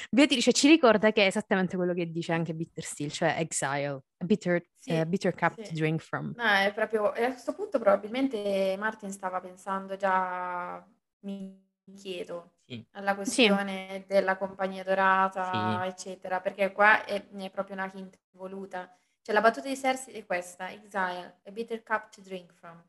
Beati 0.09 0.35
dice, 0.35 0.53
ci 0.53 0.67
ricorda 0.67 1.11
che 1.11 1.23
è 1.23 1.27
esattamente 1.27 1.75
quello 1.75 1.93
che 1.93 2.09
dice 2.09 2.33
anche 2.33 2.53
Bitter 2.53 2.83
Steel, 2.83 3.11
cioè 3.11 3.35
exile, 3.37 4.03
a 4.17 4.25
bitter, 4.25 4.63
sì, 4.75 4.93
uh, 4.93 5.05
bitter 5.05 5.33
cup 5.33 5.61
sì. 5.61 5.69
to 5.69 5.73
drink 5.73 6.01
from. 6.01 6.33
No, 6.35 6.43
è 6.43 6.71
proprio, 6.73 7.09
a 7.09 7.13
questo 7.13 7.53
punto 7.53 7.79
probabilmente 7.79 8.75
Martin 8.77 9.11
stava 9.11 9.39
pensando 9.39 9.95
già, 9.95 10.85
mi 11.21 11.65
chiedo, 11.95 12.53
sì. 12.65 12.85
alla 12.91 13.15
questione 13.15 14.05
della 14.07 14.37
compagnia 14.37 14.83
dorata, 14.83 15.85
eccetera, 15.85 16.39
perché 16.39 16.71
qua 16.71 17.03
è, 17.05 17.27
è, 17.27 17.49
proprio 17.49 17.75
una 17.75 17.91
hint 17.93 18.17
voluta. 18.31 18.91
Cioè 19.21 19.35
la 19.35 19.41
battuta 19.41 19.67
di 19.67 19.75
Cersei 19.75 20.13
è 20.13 20.25
questa, 20.25 20.71
exile, 20.71 21.39
a 21.43 21.51
bitter 21.51 21.83
cup 21.83 22.09
to 22.09 22.21
drink 22.21 22.53
from. 22.53 22.81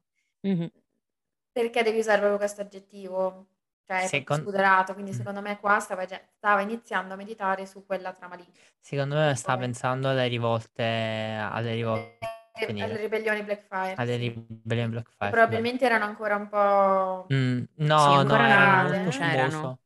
Mm-hmm. 0.47 0.66
Perché 1.51 1.83
devi 1.83 1.99
usare 1.99 2.18
proprio 2.18 2.39
questo 2.39 2.61
aggettivo? 2.61 3.47
Cioè 3.89 4.07
Secon- 4.07 4.41
spuderato, 4.41 4.93
quindi 4.93 5.14
secondo 5.14 5.41
me 5.41 5.59
qua 5.59 5.80
stava, 5.80 6.05
già- 6.05 6.20
stava 6.36 6.61
iniziando 6.61 7.14
a 7.14 7.16
meditare 7.16 7.64
su 7.64 7.86
quella 7.86 8.12
trama 8.12 8.34
lì. 8.34 8.45
Secondo 8.78 9.14
me 9.14 9.34
stava 9.34 9.62
pensando 9.62 10.11
alle 10.11 10.28
rivolte, 10.28 10.82
alle 10.82 11.72
rivolte 11.72 12.18
alle, 12.66 12.82
alle 12.82 12.97
ribellioni 12.97 13.43
Blackfire. 13.43 13.95
Alle 13.97 14.16
ribellioni 14.16 14.91
Blackfire. 14.91 15.30
Probabilmente 15.30 15.86
erano 15.86 16.05
ancora 16.05 16.36
un 16.36 16.49
po'... 16.49 17.26
Mm, 17.32 17.62
no, 17.76 17.99
sì, 17.99 18.26
no, 18.26 18.36
erano 18.36 18.89
molto 18.91 19.11
c'erano. 19.11 19.78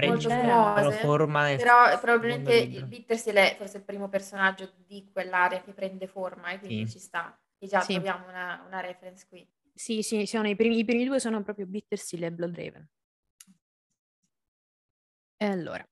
Molto 0.00 0.28
famose, 0.28 0.92
forma 0.98 1.56
però 1.56 1.98
probabilmente 1.98 2.54
il 2.54 2.86
Bittersil 2.86 3.34
è 3.34 3.56
forse 3.58 3.78
il 3.78 3.82
primo 3.82 4.08
personaggio 4.08 4.70
di 4.86 5.08
quell'area 5.12 5.60
che 5.60 5.72
prende 5.72 6.06
forma 6.06 6.50
e 6.52 6.60
quindi 6.60 6.86
sì. 6.86 6.92
ci 6.92 6.98
sta. 7.00 7.36
E 7.58 7.66
già 7.66 7.80
sì. 7.80 7.94
troviamo 7.94 8.28
una, 8.28 8.62
una, 8.64 8.78
reference 8.80 9.26
qui. 9.28 9.44
Sì, 9.74 10.02
sì, 10.02 10.24
sono 10.26 10.46
i, 10.46 10.54
primi, 10.54 10.78
i 10.78 10.84
primi 10.84 11.04
due 11.04 11.18
sono 11.18 11.42
proprio 11.42 11.66
Bittersil 11.66 12.22
e 12.22 12.30
Bloodraven. 12.30 12.88
E 15.40 15.46
allora, 15.46 15.86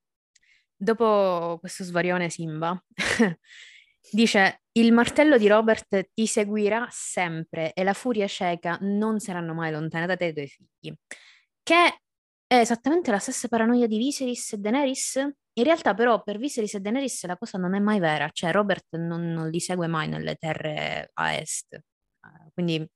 dopo 0.77 1.59
questo 1.61 1.85
svarione 1.85 2.29
Simba, 2.31 2.79
dice 4.11 4.63
il 4.73 4.93
martello 4.93 5.39
di 5.39 5.47
Robert 5.47 6.11
ti 6.13 6.27
seguirà 6.27 6.87
sempre 6.91 7.73
e 7.73 7.85
la 7.85 7.95
furia 7.95 8.27
cieca 8.27 8.77
non 8.81 9.21
saranno 9.21 9.55
mai 9.55 9.71
lontane 9.71 10.07
da 10.07 10.17
te 10.17 10.27
e 10.27 10.33
dai 10.33 10.47
tuoi 10.49 10.69
figli. 10.81 10.95
Che 11.63 12.01
è 12.47 12.59
esattamente 12.59 13.11
la 13.11 13.19
stessa 13.19 13.49
paranoia 13.49 13.87
di 13.87 13.99
Viserys 13.99 14.53
e 14.55 14.59
Daenerys. 14.59 15.17
In 15.59 15.65
realtà 15.65 15.95
però 15.95 16.23
per 16.23 16.39
Viserys 16.39 16.75
e 16.75 16.81
Daenerys 16.81 17.25
la 17.25 17.37
cosa 17.37 17.57
non 17.57 17.75
è 17.75 17.79
mai 17.79 17.99
vera, 17.99 18.29
cioè 18.33 18.53
Robert 18.53 18.97
non, 18.97 19.33
non 19.33 19.49
li 19.49 19.61
segue 19.61 19.87
mai 19.87 20.09
nelle 20.09 20.35
terre 20.35 21.11
a 21.15 21.35
est. 21.35 21.81
Uh, 22.21 22.51
quindi 22.53 22.87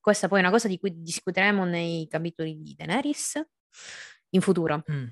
questa 0.00 0.26
poi 0.26 0.38
è 0.38 0.42
una 0.42 0.50
cosa 0.50 0.68
di 0.68 0.78
cui 0.78 1.00
discuteremo 1.00 1.64
nei 1.64 2.06
capitoli 2.08 2.60
di 2.60 2.74
Daenerys 2.74 3.40
in 4.30 4.40
futuro. 4.40 4.82
Mm. 4.90 5.06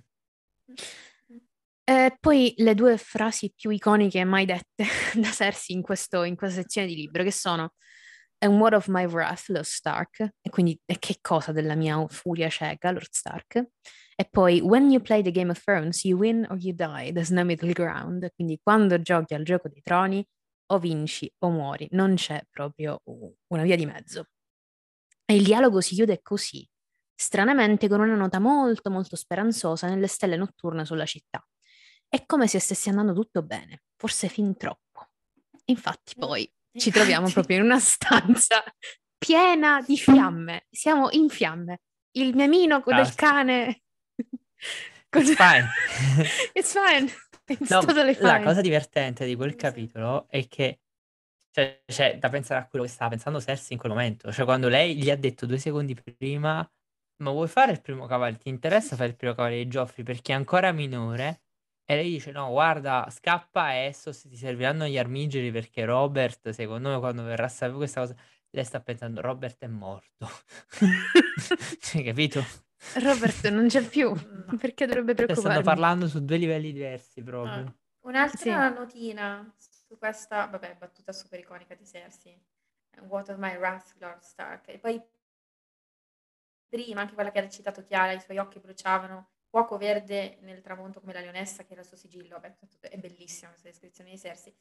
E 1.84 2.16
poi 2.20 2.54
le 2.58 2.74
due 2.74 2.96
frasi 2.98 3.52
più 3.54 3.70
iconiche 3.70 4.22
mai 4.24 4.44
dette 4.44 4.84
da 5.14 5.30
Cersei 5.30 5.74
in, 5.74 5.82
questo, 5.82 6.22
in 6.22 6.36
questa 6.36 6.60
sezione 6.62 6.86
di 6.86 6.94
libro, 6.94 7.22
che 7.22 7.32
sono 7.32 7.74
And 8.42 8.58
what 8.58 8.72
of 8.72 8.86
my 8.88 9.06
wrath, 9.06 9.48
Lord 9.48 9.66
Stark, 9.66 10.20
e 10.40 10.50
quindi 10.50 10.78
e 10.86 10.98
che 10.98 11.18
cosa 11.20 11.52
della 11.52 11.74
mia 11.74 12.06
furia 12.08 12.48
cieca, 12.48 12.90
Lord 12.90 13.10
Stark, 13.10 13.66
e 14.16 14.28
poi 14.30 14.60
When 14.60 14.90
you 14.90 15.00
play 15.02 15.22
the 15.22 15.30
Game 15.30 15.50
of 15.50 15.62
Thrones, 15.62 16.04
you 16.04 16.18
win 16.18 16.46
or 16.48 16.56
you 16.58 16.72
die, 16.72 17.12
there's 17.12 17.30
no 17.30 17.44
middle 17.44 17.72
ground, 17.72 18.30
quindi 18.34 18.58
quando 18.62 19.00
giochi 19.00 19.34
al 19.34 19.42
gioco 19.42 19.68
dei 19.68 19.82
troni, 19.82 20.26
o 20.72 20.78
vinci 20.78 21.30
o 21.40 21.50
muori, 21.50 21.88
non 21.92 22.14
c'è 22.14 22.40
proprio 22.48 23.02
una 23.48 23.62
via 23.62 23.76
di 23.76 23.86
mezzo. 23.86 24.28
E 25.24 25.34
il 25.34 25.42
dialogo 25.42 25.80
si 25.80 25.94
chiude 25.94 26.20
così, 26.22 26.66
stranamente 27.20 27.86
con 27.86 28.00
una 28.00 28.14
nota 28.14 28.38
molto 28.38 28.88
molto 28.88 29.14
speranzosa 29.14 29.86
nelle 29.86 30.06
stelle 30.06 30.36
notturne 30.36 30.86
sulla 30.86 31.04
città. 31.04 31.46
È 32.08 32.24
come 32.24 32.48
se 32.48 32.58
stesse 32.58 32.88
andando 32.88 33.12
tutto 33.12 33.42
bene, 33.42 33.82
forse 33.96 34.28
fin 34.28 34.56
troppo. 34.56 35.10
Infatti 35.66 36.14
poi 36.16 36.50
ci 36.72 36.90
troviamo 36.90 37.28
proprio 37.28 37.58
in 37.58 37.64
una 37.64 37.78
stanza 37.78 38.64
piena 39.18 39.82
di 39.86 39.98
fiamme, 39.98 40.66
siamo 40.70 41.10
in 41.10 41.28
fiamme. 41.28 41.82
Il 42.12 42.34
memino 42.34 42.80
con 42.80 42.96
il 42.96 43.14
cane... 43.14 43.82
It's 45.10 45.34
fine. 45.34 45.68
It's 46.54 46.72
fine. 46.72 47.12
It's 47.46 47.68
no, 47.68 47.80
totally 47.80 48.14
fine. 48.14 48.28
La 48.28 48.42
cosa 48.42 48.62
divertente 48.62 49.26
di 49.26 49.36
quel 49.36 49.56
capitolo 49.56 50.26
è 50.30 50.48
che 50.48 50.80
cioè, 51.50 51.82
c'è 51.84 52.16
da 52.16 52.30
pensare 52.30 52.60
a 52.62 52.66
quello 52.66 52.86
che 52.86 52.90
stava 52.90 53.10
pensando 53.10 53.40
Cersei 53.40 53.72
in 53.72 53.78
quel 53.78 53.92
momento. 53.92 54.32
Cioè, 54.32 54.46
quando 54.46 54.68
lei 54.68 54.96
gli 54.96 55.10
ha 55.10 55.16
detto 55.16 55.44
due 55.44 55.58
secondi 55.58 55.94
prima 55.94 56.66
ma 57.20 57.30
vuoi 57.30 57.48
fare 57.48 57.72
il 57.72 57.80
primo 57.80 58.06
cavaliere? 58.06 58.42
Ti 58.42 58.48
interessa 58.48 58.96
fare 58.96 59.10
il 59.10 59.16
primo 59.16 59.34
cavaliere 59.34 59.64
di 59.64 59.70
Geoffrey 59.70 60.04
perché 60.04 60.32
è 60.32 60.36
ancora 60.36 60.72
minore? 60.72 61.42
E 61.84 61.96
lei 61.96 62.10
dice: 62.10 62.30
No, 62.30 62.50
guarda, 62.50 63.08
scappa 63.10 63.74
e 63.74 63.92
se 63.92 64.12
ti 64.12 64.36
serviranno 64.36 64.86
gli 64.86 64.98
armigeri 64.98 65.50
perché 65.50 65.84
Robert, 65.84 66.50
secondo 66.50 66.90
me, 66.90 66.98
quando 66.98 67.22
verrà 67.22 67.46
a 67.46 67.48
sapere 67.48 67.78
questa 67.78 68.00
cosa, 68.00 68.14
lei 68.50 68.64
sta 68.64 68.80
pensando: 68.80 69.20
Robert 69.20 69.58
è 69.58 69.66
morto. 69.66 70.28
Hai 71.94 72.04
capito? 72.04 72.44
Robert 72.94 73.48
non 73.48 73.68
c'è 73.68 73.86
più, 73.86 74.12
perché 74.58 74.86
dovrebbe 74.86 75.14
preoccuparsi? 75.14 75.48
Stanno 75.48 75.62
parlando 75.62 76.08
su 76.08 76.24
due 76.24 76.36
livelli 76.36 76.72
diversi 76.72 77.22
proprio. 77.22 77.64
Ah. 77.64 77.74
Un'altra 78.02 78.68
sì. 78.68 78.74
notina 78.78 79.54
su 79.58 79.98
questa, 79.98 80.46
vabbè, 80.46 80.76
battuta 80.78 81.12
super 81.12 81.38
iconica 81.40 81.74
di 81.74 81.84
Cersei. 81.84 82.40
What 83.08 83.28
of 83.28 83.36
my 83.36 83.56
wrath, 83.56 83.94
Lord 83.98 84.22
Stark. 84.22 84.68
E 84.68 84.78
poi 84.78 85.00
prima, 86.70 87.02
anche 87.02 87.14
quella 87.14 87.30
che 87.30 87.40
ha 87.40 87.48
citato 87.48 87.82
Chiara, 87.82 88.12
i 88.12 88.20
suoi 88.20 88.38
occhi 88.38 88.60
bruciavano, 88.60 89.28
fuoco 89.50 89.76
verde 89.76 90.38
nel 90.42 90.62
tramonto 90.62 91.00
come 91.00 91.12
la 91.12 91.20
leonessa 91.20 91.64
che 91.64 91.72
era 91.72 91.82
il 91.82 91.86
suo 91.86 91.96
sigillo, 91.96 92.38
Beh, 92.38 92.54
è 92.82 92.96
bellissima 92.96 93.50
questa 93.50 93.68
descrizione 93.68 94.10
di 94.10 94.18
Cersei. 94.18 94.54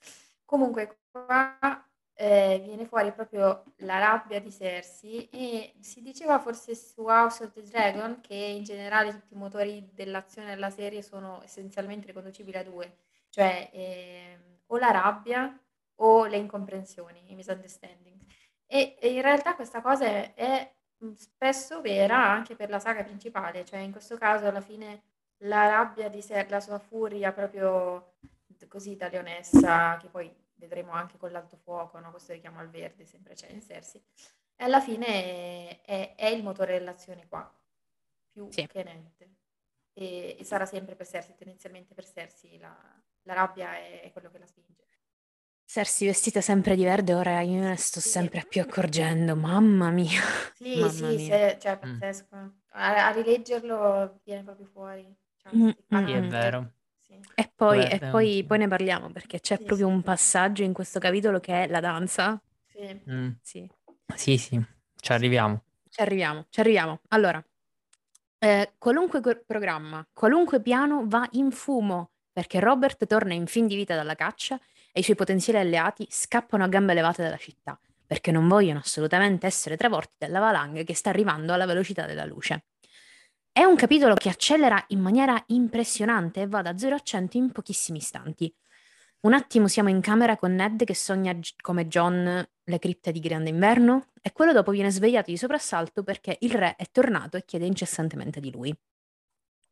Comunque 0.44 1.04
qua 1.12 1.88
eh, 2.16 2.60
viene 2.64 2.86
fuori 2.86 3.14
proprio 3.14 3.64
la 3.78 4.00
rabbia 4.00 4.42
di 4.42 4.52
Cersei 4.52 5.30
e 5.30 5.76
si 5.80 6.02
diceva 6.02 6.40
forse 6.40 6.76
su 6.76 7.04
House 7.04 7.44
of 7.44 7.54
the 7.54 7.62
Dragon 7.62 8.20
che 8.20 8.34
in 8.34 8.64
generale 8.64 9.12
tutti 9.12 9.36
i 9.36 9.38
motori 9.38 9.90
dell'azione 9.94 10.50
della 10.50 10.72
serie 10.72 11.04
sono 11.04 11.42
essenzialmente 11.44 12.08
riconducibili 12.08 12.58
a 12.58 12.64
due, 12.64 12.98
cioè 13.30 13.70
eh, 13.72 14.40
o 14.66 14.78
la 14.78 14.92
rabbia 14.92 15.58
o 16.02 16.26
le 16.26 16.38
incomprensioni, 16.38 17.32
i 17.32 17.36
misunderstanding. 17.36 18.20
E, 18.66 18.98
e 19.00 19.14
in 19.14 19.22
realtà 19.22 19.56
questa 19.56 19.82
cosa 19.82 20.06
è, 20.06 20.34
è 20.34 20.74
Mhmm, 21.00 21.16
spesso 21.16 21.82
vera 21.82 22.18
anche 22.18 22.56
per 22.56 22.70
la 22.70 22.80
saga 22.80 23.04
principale, 23.04 23.66
cioè 23.66 23.80
in 23.80 23.92
questo 23.92 24.18
caso 24.18 24.48
alla 24.48 24.62
fine 24.62 25.04
la 25.44 25.68
rabbia 25.68 26.10
di 26.10 26.22
sé, 26.22 26.46
la 26.50 26.60
sua 26.60 26.80
furia 26.80 27.32
proprio 27.32 28.16
così 28.68 28.96
da 28.96 29.08
leonessa, 29.08 29.98
che 29.98 30.08
poi 30.10 30.34
vedremo 30.56 30.92
anche 30.92 31.18
con 31.18 31.32
l'alto 31.32 31.56
fuoco, 31.58 32.00
no? 32.00 32.12
questo 32.12 32.34
richiamo 32.34 32.60
al 32.60 32.70
verde 32.70 33.06
sempre 33.06 33.34
c'è 33.34 33.50
in 33.50 33.62
Cersei, 33.62 34.04
e 34.56 34.64
alla 34.64 34.82
fine 34.82 35.82
è, 35.82 36.16
è 36.16 36.28
il 36.28 36.44
motore 36.44 36.78
dell'azione 36.78 37.28
qua, 37.28 37.50
più 38.32 38.52
sì. 38.52 38.68
che 38.68 38.84
niente. 38.84 39.38
E, 39.94 40.36
e, 40.38 40.44
sarà 40.44 40.66
sempre 40.66 40.96
per 40.96 41.08
Cersei, 41.08 41.36
tendenzialmente 41.36 41.94
per 41.94 42.06
Cersei 42.06 42.58
la, 42.58 42.76
la 43.24 43.34
rabbia 43.34 43.78
è, 43.78 44.02
è 44.02 44.12
quello 44.12 44.30
che 44.30 44.38
la 44.38 44.46
spinge. 44.46 44.86
Cersei 45.72 46.08
vestita 46.08 46.42
sempre 46.42 46.76
di 46.76 46.84
verde, 46.84 47.14
ora 47.14 47.42
io 47.42 47.62
ne 47.62 47.76
sto 47.76 48.00
Sì. 48.00 48.10
sempre 48.10 48.44
più 48.50 48.60
accorgendo, 48.60 49.36
mamma 49.36 49.92
mia, 49.92 50.20
Sì, 50.56 50.74
mamma 50.82 50.90
sì, 50.90 51.16
mia. 51.16 51.38
se 51.38 51.58
cioè 51.62 51.78
Mh. 51.78 51.78
pazzesco. 51.78 52.36
A 52.72 53.06
a 53.08 53.12
rileggerlo 53.12 54.20
viene 54.24 54.42
proprio 54.44 54.66
fuori. 54.66 55.16
Cioè, 55.38 55.54
Mh, 55.54 55.70
si 55.70 56.06
Sì, 56.06 56.12
è 56.12 56.22
vero. 56.24 56.72
Sì. 56.98 57.20
E 57.36 57.52
poi, 57.56 57.86
e 57.88 58.00
poi, 58.00 58.44
poi 58.46 58.58
ne 58.58 58.68
parliamo 58.68 59.12
perché 59.12 59.40
c'è 59.40 59.58
Sì, 59.58 59.64
proprio 59.64 59.86
sì. 59.90 59.94
un 59.94 60.02
passaggio 60.02 60.64
in 60.64 60.74
questo 60.74 60.98
capitolo 60.98 61.40
che 61.40 61.66
è 61.66 61.68
la 61.68 61.80
danza. 61.80 62.42
Sì. 62.66 63.00
Mh. 63.06 63.30
Sì, 63.44 63.72
Sì, 64.16 64.38
sì, 64.40 64.60
ci 65.00 65.12
arriviamo. 65.12 65.66
ci 65.88 66.02
arriviamo, 66.02 66.48
ci 66.50 66.62
arriviamo. 66.62 67.00
Allora, 67.10 67.44
eh, 68.40 68.74
qualunque 68.80 69.22
co- 69.22 69.44
programma, 69.46 70.04
qualunque 70.14 70.62
piano 70.62 71.04
va 71.06 71.28
in 71.34 71.52
fumo 71.52 72.12
perché 72.32 72.60
Robert 72.60 73.06
torna 73.06 73.34
in 73.34 73.46
fin 73.48 73.68
di 73.68 73.76
vita 73.76 73.96
dalla 73.96 74.16
caccia 74.16 74.60
e 74.92 75.00
i 75.00 75.04
suoi 75.04 75.16
potenziali 75.16 75.60
alleati 75.60 76.08
scappano 76.10 76.64
a 76.64 76.68
gambe 76.68 76.94
levate 76.94 77.24
dalla 77.24 77.38
città, 77.38 77.80
perché 78.06 78.32
non 78.32 78.48
vogliono 78.48 78.80
assolutamente 78.80 79.46
essere 79.46 79.78
travolti 79.78 80.16
dalla 80.18 80.40
valanga 80.40 80.84
che 80.84 80.96
sta 80.96 81.10
arrivando 81.10 81.54
alla 81.54 81.66
velocità 81.66 82.06
della 82.06 82.26
luce. 82.26 82.66
È 83.52 83.64
un 83.64 83.76
capitolo 83.76 84.14
che 84.16 84.30
accelera 84.30 84.84
in 84.90 85.00
maniera 85.00 85.42
impressionante 85.48 86.42
e 86.42 86.48
va 86.48 86.62
da 86.62 86.78
0 86.78 86.96
a 86.96 87.00
100 87.00 87.38
in 87.38 87.52
pochissimi 87.52 87.98
istanti. 87.98 88.54
Un 89.22 89.34
attimo 89.34 89.68
siamo 89.68 89.90
in 89.90 90.00
camera 90.00 90.38
con 90.38 90.56
Ned 90.56 90.86
che 90.86 90.96
sogna 90.96 91.38
come 91.62 91.88
John 91.88 92.48
le 92.64 92.80
cripte 92.80 93.12
di 93.12 93.20
Grande 93.20 93.50
Inverno 93.50 94.12
e 94.22 94.32
quello 94.32 94.54
dopo 94.54 94.72
viene 94.72 94.92
svegliato 94.92 95.30
di 95.30 95.36
soprassalto 95.36 96.04
perché 96.04 96.38
il 96.40 96.54
re 96.54 96.76
è 96.78 96.86
tornato 96.90 97.36
e 97.36 97.44
chiede 97.44 97.66
incessantemente 97.66 98.40
di 98.40 98.50
lui. 98.50 98.74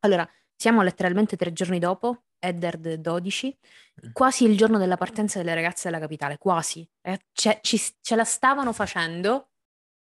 Allora, 0.02 0.30
siamo 0.54 0.82
letteralmente 0.82 1.38
tre 1.38 1.54
giorni 1.54 1.80
dopo, 1.80 2.24
Eddard 2.40 2.94
12, 2.96 3.58
mm. 4.06 4.12
quasi 4.14 4.46
il 4.46 4.58
giorno 4.58 4.78
della 4.78 4.98
partenza 4.98 5.40
delle 5.40 5.56
ragazze 5.56 5.90
dalla 5.90 6.02
capitale, 6.02 6.38
quasi. 6.38 6.88
Eh, 7.02 7.20
ce, 7.32 7.60
ci, 7.62 7.80
ce 8.02 8.16
la 8.16 8.24
stavano 8.24 8.74
facendo, 8.74 9.50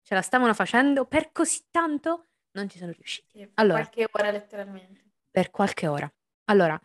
ce 0.02 0.14
la 0.14 0.22
stavano 0.22 0.54
facendo 0.54 1.04
per 1.04 1.32
così 1.32 1.64
tanto 1.70 2.26
non 2.52 2.68
ci 2.68 2.78
sono 2.78 2.92
riusciti. 2.92 3.38
Per 3.38 3.50
allora, 3.54 3.80
qualche 3.80 4.08
ora 4.10 4.30
letteralmente. 4.30 5.04
Per 5.30 5.50
qualche 5.50 5.86
ora. 5.86 6.12
Allora, 6.46 6.78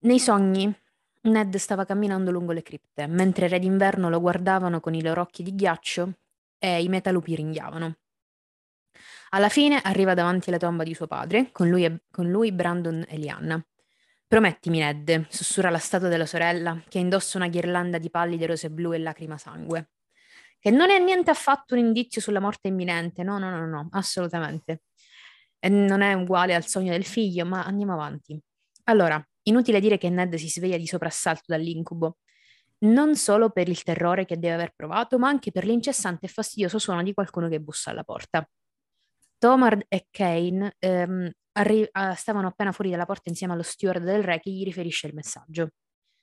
Nei 0.00 0.20
sogni, 0.20 0.72
Ned 1.22 1.56
stava 1.56 1.84
camminando 1.84 2.30
lungo 2.30 2.52
le 2.52 2.62
cripte, 2.62 3.08
mentre 3.08 3.46
i 3.46 3.48
re 3.48 3.58
d'inverno 3.58 4.08
lo 4.08 4.20
guardavano 4.20 4.78
con 4.78 4.94
i 4.94 5.02
loro 5.02 5.22
occhi 5.22 5.42
di 5.42 5.56
ghiaccio 5.56 6.12
e 6.56 6.80
i 6.80 6.88
metalupi 6.88 7.34
ringhiavano. 7.34 7.96
Alla 9.30 9.48
fine 9.48 9.80
arriva 9.82 10.14
davanti 10.14 10.50
alla 10.50 10.58
tomba 10.58 10.84
di 10.84 10.94
suo 10.94 11.08
padre, 11.08 11.50
con 11.50 11.68
lui, 11.68 11.84
e, 11.84 12.02
con 12.12 12.30
lui 12.30 12.52
Brandon 12.52 13.04
e 13.08 13.18
Lianna. 13.18 13.60
Promettimi, 14.28 14.80
Ned, 14.80 15.26
sussurra 15.30 15.70
la 15.70 15.78
statua 15.78 16.08
della 16.08 16.26
sorella, 16.26 16.78
che 16.86 16.98
indossa 16.98 17.38
una 17.38 17.48
ghirlanda 17.48 17.96
di 17.96 18.10
pallide 18.10 18.44
rose 18.44 18.70
blu 18.70 18.92
e 18.92 18.98
lacrima 18.98 19.38
sangue. 19.38 19.92
Che 20.58 20.70
non 20.70 20.90
è 20.90 20.98
niente 20.98 21.30
affatto 21.30 21.72
un 21.72 21.80
indizio 21.80 22.20
sulla 22.20 22.38
morte 22.38 22.68
imminente, 22.68 23.22
no, 23.22 23.38
no, 23.38 23.48
no, 23.48 23.66
no, 23.66 23.88
assolutamente. 23.92 24.82
E 25.58 25.70
non 25.70 26.02
è 26.02 26.12
uguale 26.12 26.54
al 26.54 26.66
sogno 26.66 26.92
del 26.92 27.06
figlio, 27.06 27.46
ma 27.46 27.64
andiamo 27.64 27.94
avanti. 27.94 28.38
Allora, 28.84 29.18
inutile 29.44 29.80
dire 29.80 29.96
che 29.96 30.10
Ned 30.10 30.34
si 30.34 30.50
sveglia 30.50 30.76
di 30.76 30.86
soprassalto 30.86 31.44
dall'incubo, 31.46 32.18
non 32.80 33.16
solo 33.16 33.48
per 33.48 33.70
il 33.70 33.82
terrore 33.82 34.26
che 34.26 34.38
deve 34.38 34.54
aver 34.56 34.72
provato, 34.76 35.18
ma 35.18 35.28
anche 35.28 35.52
per 35.52 35.64
l'incessante 35.64 36.26
e 36.26 36.28
fastidioso 36.28 36.78
suono 36.78 37.02
di 37.02 37.14
qualcuno 37.14 37.48
che 37.48 37.60
bussa 37.60 37.92
alla 37.92 38.04
porta. 38.04 38.46
Tomard 39.38 39.84
e 39.88 40.06
Kane 40.10 40.74
ehm, 40.78 41.30
arri- 41.58 41.88
ah, 41.92 42.14
stavano 42.14 42.48
appena 42.48 42.72
fuori 42.72 42.90
dalla 42.90 43.04
porta 43.04 43.28
insieme 43.28 43.52
allo 43.52 43.62
steward 43.62 44.02
del 44.04 44.22
re 44.22 44.40
che 44.40 44.50
gli 44.50 44.64
riferisce 44.64 45.06
il 45.06 45.14
messaggio. 45.14 45.70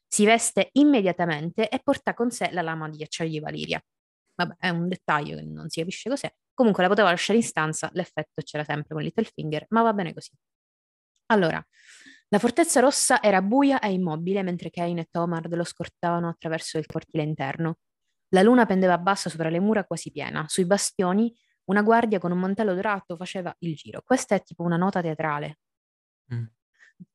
Si 0.08 0.26
veste 0.26 0.70
immediatamente 0.74 1.70
e 1.70 1.80
porta 1.84 2.14
con 2.14 2.32
sé 2.32 2.50
la 2.52 2.62
lama 2.62 2.90
di 2.90 3.04
acciaio 3.04 3.30
di 3.30 3.40
Valiria. 3.40 3.82
Vabbè, 4.36 4.56
è 4.60 4.70
un 4.70 4.88
dettaglio 4.88 5.38
che 5.38 5.44
non 5.44 5.70
si 5.70 5.80
capisce 5.80 6.10
cos'è. 6.10 6.34
Comunque 6.54 6.84
la 6.84 6.90
poteva 6.90 7.10
lasciare 7.10 7.38
in 7.40 7.44
stanza, 7.44 7.90
l'effetto 7.94 8.42
c'era 8.44 8.64
sempre 8.64 8.94
con 8.96 9.04
Littlefinger, 9.04 9.66
ma 9.70 9.82
va 9.82 9.94
bene 9.94 10.14
così. 10.14 10.32
Allora, 11.28 11.66
la 12.30 12.40
fortezza 12.40 12.80
rossa 12.80 13.22
era 13.22 13.42
buia 13.42 13.80
e 13.80 13.92
immobile 13.92 14.42
mentre 14.44 14.70
Kane 14.70 15.02
e 15.02 15.08
Tomard 15.10 15.54
lo 15.54 15.64
scortavano 15.64 16.30
attraverso 16.30 16.78
il 16.78 16.86
cortile 16.86 17.24
interno. 17.24 17.80
La 18.30 18.42
luna 18.42 18.66
pendeva 18.66 18.98
bassa 18.98 19.30
sopra 19.30 19.50
le 19.50 19.60
mura 19.60 19.84
quasi 19.86 20.12
piena. 20.12 20.46
Sui 20.48 20.66
bastioni 20.66 21.34
una 21.66 21.82
guardia 21.82 22.20
con 22.20 22.32
un 22.32 22.40
mantello 22.40 22.74
dorato 22.74 23.16
faceva 23.16 23.54
il 23.60 23.76
giro. 23.76 24.02
Questa 24.04 24.36
è 24.36 24.44
tipo 24.44 24.64
una 24.64 24.78
nota 24.78 25.02
teatrale. 25.02 25.60
Mm. 26.34 26.46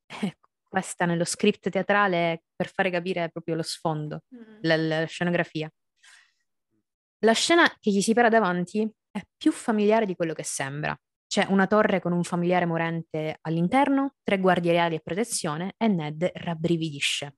Questa 0.69 1.05
nello 1.05 1.25
script 1.25 1.69
teatrale 1.69 2.45
per 2.55 2.69
fare 2.69 2.91
capire 2.91 3.29
proprio 3.31 3.57
lo 3.57 3.63
sfondo, 3.63 4.23
mm. 4.35 4.59
la, 4.63 4.77
la 4.77 5.05
scenografia. 5.07 5.71
La 7.23 7.33
scena 7.33 7.69
che 7.79 7.91
gli 7.91 8.01
si 8.01 8.15
para 8.15 8.29
davanti 8.29 8.89
è 9.11 9.21
più 9.37 9.53
familiare 9.53 10.07
di 10.07 10.15
quello 10.15 10.33
che 10.33 10.45
sembra. 10.45 10.99
C'è 11.27 11.47
una 11.49 11.67
torre 11.67 12.01
con 12.01 12.13
un 12.13 12.25
familiare 12.25 12.67
morente 12.67 13.39
all'interno, 13.43 14.15
tre 14.23 14.39
guardie 14.39 14.73
reali 14.73 14.97
a 14.97 15.01
protezione 15.01 15.75
e 15.77 15.87
Ned 15.87 16.29
rabbrividisce. 16.35 17.35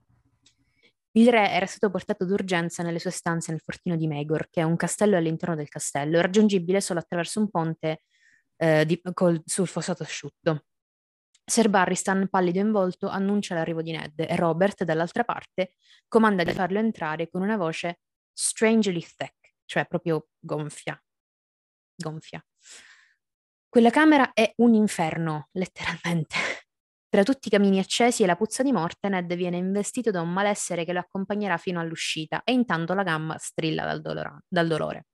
Il 1.15 1.29
re 1.31 1.51
era 1.51 1.67
stato 1.67 1.91
portato 1.91 2.25
d'urgenza 2.25 2.83
nelle 2.83 2.99
sue 2.99 3.11
stanze 3.11 3.51
nel 3.51 3.61
fortino 3.61 3.97
di 3.97 4.07
Megor, 4.07 4.49
che 4.49 4.63
è 4.63 4.65
un 4.65 4.77
castello 4.77 5.17
all'interno 5.17 5.55
del 5.55 5.69
castello, 5.69 6.21
raggiungibile 6.21 6.81
solo 6.81 7.01
attraverso 7.01 7.39
un 7.39 7.51
ponte 7.51 8.03
eh, 8.57 8.87
di, 8.87 9.01
col, 9.13 9.43
sul 9.45 9.67
fossato 9.67 10.03
asciutto. 10.03 10.65
Sir 11.45 11.69
Barristan, 11.69 12.29
pallido 12.29 12.61
in 12.61 12.71
volto, 12.71 13.09
annuncia 13.09 13.55
l'arrivo 13.55 13.83
di 13.83 13.91
Ned 13.91 14.21
e 14.21 14.37
Robert, 14.37 14.85
dall'altra 14.85 15.25
parte, 15.25 15.75
comanda 16.09 16.45
di 16.45 16.53
farlo 16.53 16.79
entrare 16.79 17.29
con 17.29 17.43
una 17.43 17.57
voce 17.57 18.01
strangely 18.33 19.01
thick, 19.01 19.57
cioè 19.67 19.85
proprio 19.87 20.29
gonfia. 20.39 20.99
Gonfia. 21.95 22.43
Quella 23.69 23.91
camera 23.91 24.33
è 24.33 24.53
un 24.57 24.75
inferno, 24.75 25.49
letteralmente. 25.53 26.37
Tra 27.13 27.25
tutti 27.25 27.49
i 27.49 27.51
camini 27.51 27.79
accesi 27.79 28.23
e 28.23 28.27
la 28.27 28.37
puzza 28.37 28.63
di 28.63 28.73
morte, 28.73 29.11
Ned 29.11 29.35
viene 29.35 29.59
investito 29.59 30.11
da 30.11 30.23
un 30.23 30.33
malessere 30.33 30.87
che 30.87 30.95
lo 30.95 31.01
accompagnerà 31.01 31.59
fino 31.59 31.79
all'uscita 31.79 32.43
e 32.43 32.53
intanto 32.53 32.95
la 32.95 33.03
gamba 33.03 33.37
strilla 33.37 33.85
dal, 33.85 34.01
dolora- 34.01 34.43
dal 34.49 34.67
dolore. 34.67 35.09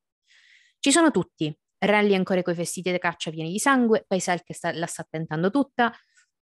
Ci 0.78 0.92
sono 0.92 1.10
tutti, 1.10 1.52
Rally 1.76 2.14
ancora 2.14 2.40
coi 2.42 2.54
vestiti 2.54 2.92
da 2.92 2.98
caccia 2.98 3.32
pieni 3.32 3.50
di 3.50 3.58
sangue, 3.58 4.04
Paisel 4.06 4.44
che 4.44 4.54
sta, 4.54 4.72
la 4.74 4.86
sta 4.86 5.04
tentando 5.10 5.50
tutta, 5.50 5.92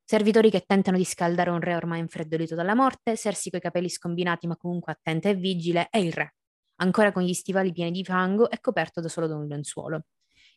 servitori 0.03 0.49
che 0.49 0.65
tentano 0.67 0.97
di 0.97 1.05
scaldare 1.05 1.49
un 1.49 1.61
re 1.61 1.75
ormai 1.75 2.01
infreddolito 2.01 2.53
dalla 2.53 2.75
morte, 2.75 3.15
Sersi 3.15 3.49
coi 3.49 3.61
capelli 3.61 3.87
scombinati 3.87 4.47
ma 4.47 4.57
comunque 4.57 4.91
attenta 4.91 5.29
e 5.29 5.35
vigile, 5.35 5.87
e 5.91 6.01
il 6.01 6.11
re, 6.11 6.35
ancora 6.81 7.13
con 7.13 7.23
gli 7.23 7.33
stivali 7.33 7.71
pieni 7.71 7.91
di 7.91 8.03
fango 8.03 8.49
e 8.49 8.59
coperto 8.59 8.99
da 8.99 9.07
solo 9.07 9.27
da 9.27 9.37
un 9.37 9.47
lenzuolo. 9.47 10.07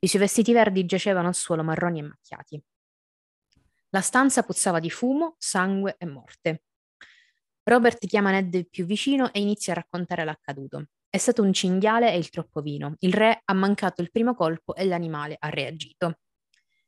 I 0.01 0.09
suoi 0.09 0.23
vestiti 0.23 0.53
verdi 0.53 0.85
giacevano 0.85 1.29
al 1.29 1.37
suolo 1.37 1.63
marroni 1.63 2.01
e 2.01 2.03
macchiati. 2.03 2.65
La 3.91 4.01
stanza 4.01 4.45
puzzava 4.45 4.79
di 4.79 4.91
fumo, 4.91 5.35
sangue 5.39 5.97
e 5.99 6.07
morte. 6.07 6.63
Robert 7.65 8.07
chiama 8.07 8.31
Ned 8.31 8.69
più 8.69 8.85
vicino 8.85 9.33
e 9.33 9.41
inizia 9.41 9.73
a 9.73 9.77
raccontare 9.77 10.25
l'accaduto. 10.25 10.87
È 11.09 11.19
stato 11.19 11.43
un 11.43 11.53
cinghiale 11.53 12.13
e 12.13 12.17
il 12.17 12.31
troppo 12.31 12.61
vino. 12.61 12.95
Il 13.01 13.13
re 13.13 13.43
ha 13.45 13.53
mancato 13.53 14.01
il 14.01 14.13
primo 14.13 14.35
colpo 14.35 14.77
e 14.77 14.85
l'animale 14.85 15.37
ha 15.39 15.49
reagito. 15.49 16.21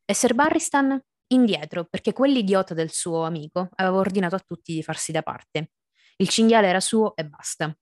E 0.04 0.14
Sir 0.14 0.34
Barristan? 0.34 1.00
Indietro, 1.32 1.86
perché 1.86 2.12
quell'idiota 2.12 2.72
del 2.74 2.92
suo 2.92 3.24
amico 3.24 3.68
aveva 3.76 3.96
ordinato 3.96 4.36
a 4.36 4.44
tutti 4.46 4.72
di 4.74 4.82
farsi 4.82 5.10
da 5.10 5.22
parte. 5.22 5.72
Il 6.16 6.28
cinghiale 6.28 6.68
era 6.68 6.80
suo 6.80 7.16
e 7.16 7.24
basta. 7.26 7.76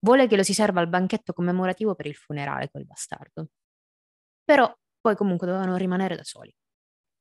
Vuole 0.00 0.28
che 0.28 0.36
lo 0.36 0.42
si 0.44 0.54
serva 0.54 0.80
al 0.80 0.88
banchetto 0.88 1.32
commemorativo 1.32 1.94
per 1.94 2.06
il 2.06 2.14
funerale, 2.14 2.70
quel 2.70 2.86
bastardo. 2.86 3.48
Però 4.44 4.72
poi 5.00 5.16
comunque 5.16 5.46
dovevano 5.46 5.76
rimanere 5.76 6.14
da 6.16 6.24
soli. 6.24 6.54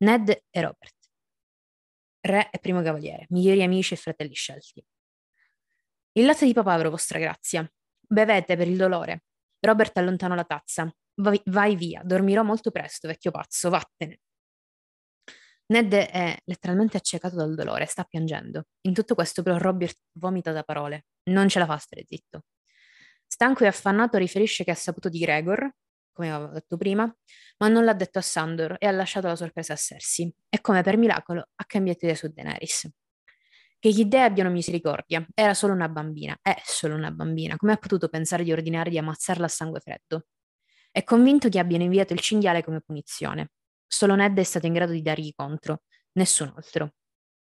Ned 0.03 0.29
e 0.49 0.61
Robert. 0.61 0.98
Re 2.21 2.49
e 2.51 2.59
primo 2.59 2.81
cavaliere, 2.81 3.25
migliori 3.29 3.63
amici 3.63 3.93
e 3.93 3.97
fratelli 3.97 4.33
scelti. 4.33 4.83
Il 6.13 6.25
latte 6.25 6.45
di 6.45 6.53
papavero, 6.53 6.89
vostra 6.89 7.19
grazia. 7.19 7.69
Bevete 7.99 8.57
per 8.57 8.67
il 8.67 8.77
dolore. 8.77 9.23
Robert 9.59 9.97
allontanò 9.97 10.35
la 10.35 10.43
tazza. 10.43 10.91
Vai, 11.15 11.41
vai 11.45 11.75
via, 11.75 12.01
dormirò 12.03 12.43
molto 12.43 12.71
presto, 12.71 13.07
vecchio 13.07 13.31
pazzo, 13.31 13.69
vattene. 13.69 14.19
Ned 15.67 15.93
è 15.93 16.35
letteralmente 16.45 16.97
accecato 16.97 17.35
dal 17.35 17.53
dolore, 17.53 17.85
sta 17.85 18.03
piangendo. 18.03 18.63
In 18.81 18.93
tutto 18.93 19.13
questo 19.13 19.43
però 19.43 19.57
Robert 19.57 19.97
vomita 20.13 20.51
da 20.51 20.63
parole. 20.63 21.05
Non 21.29 21.47
ce 21.47 21.59
la 21.59 21.65
fa 21.65 21.77
stare 21.77 22.03
zitto. 22.07 22.45
Stanco 23.27 23.63
e 23.63 23.67
affannato 23.67 24.17
riferisce 24.17 24.63
che 24.63 24.71
ha 24.71 24.75
saputo 24.75 25.09
di 25.09 25.19
Gregor, 25.19 25.71
come 26.11 26.31
avevo 26.31 26.51
detto 26.51 26.77
prima, 26.77 27.13
ma 27.57 27.67
non 27.67 27.85
l'ha 27.85 27.93
detto 27.93 28.19
a 28.19 28.21
Sandor 28.21 28.75
e 28.79 28.87
ha 28.87 28.91
lasciato 28.91 29.27
la 29.27 29.35
sorpresa 29.35 29.73
a 29.73 29.75
Cersei. 29.75 30.33
E 30.49 30.61
come 30.61 30.81
per 30.81 30.97
miracolo 30.97 31.49
ha 31.55 31.65
cambiato 31.65 32.05
idea 32.05 32.15
su 32.15 32.27
Daenerys. 32.27 32.89
Che 33.79 33.89
gli 33.89 34.05
dei 34.05 34.21
abbiano 34.21 34.49
misericordia, 34.49 35.25
era 35.33 35.53
solo 35.53 35.73
una 35.73 35.87
bambina, 35.87 36.37
è 36.41 36.61
solo 36.65 36.95
una 36.95 37.11
bambina, 37.11 37.55
come 37.55 37.71
ha 37.71 37.77
potuto 37.77 38.09
pensare 38.09 38.43
di 38.43 38.51
ordinare 38.51 38.89
di 38.89 38.97
ammazzarla 38.97 39.45
a 39.45 39.49
sangue 39.49 39.79
freddo? 39.79 40.25
È 40.91 41.03
convinto 41.03 41.47
che 41.47 41.59
abbiano 41.59 41.83
inviato 41.83 42.13
il 42.13 42.19
cinghiale 42.19 42.63
come 42.63 42.81
punizione. 42.81 43.51
Solo 43.87 44.15
Ned 44.15 44.37
è 44.37 44.43
stato 44.43 44.65
in 44.65 44.73
grado 44.73 44.91
di 44.91 45.01
dargli 45.01 45.31
contro, 45.33 45.83
nessun 46.13 46.51
altro. 46.55 46.95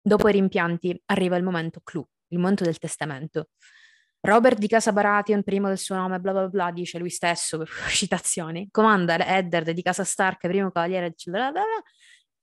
Dopo 0.01 0.29
i 0.29 0.33
rimpianti 0.33 1.03
arriva 1.07 1.37
il 1.37 1.43
momento 1.43 1.81
clou, 1.83 2.07
il 2.29 2.39
momento 2.39 2.65
del 2.65 2.79
testamento, 2.79 3.49
Robert 4.27 4.57
di 4.57 4.69
Casa 4.69 4.91
Baratheon, 4.91 5.43
primo 5.43 5.69
del 5.69 5.77
suo 5.77 5.97
nome, 5.97 6.19
bla 6.19 6.33
bla 6.33 6.49
bla, 6.49 6.71
dice 6.71 6.99
lui 6.99 7.11
stesso, 7.11 7.59
per 7.59 7.69
citazioni. 7.93 8.69
Comanda 8.71 9.19
Eddard 9.19 9.71
di 9.73 9.83
Casa 9.83 10.03
Stark, 10.03 10.47
primo 10.47 10.71
cavaliere, 10.71 11.15
bla 11.27 11.51
bla 11.51 11.61
bla, 11.61 11.83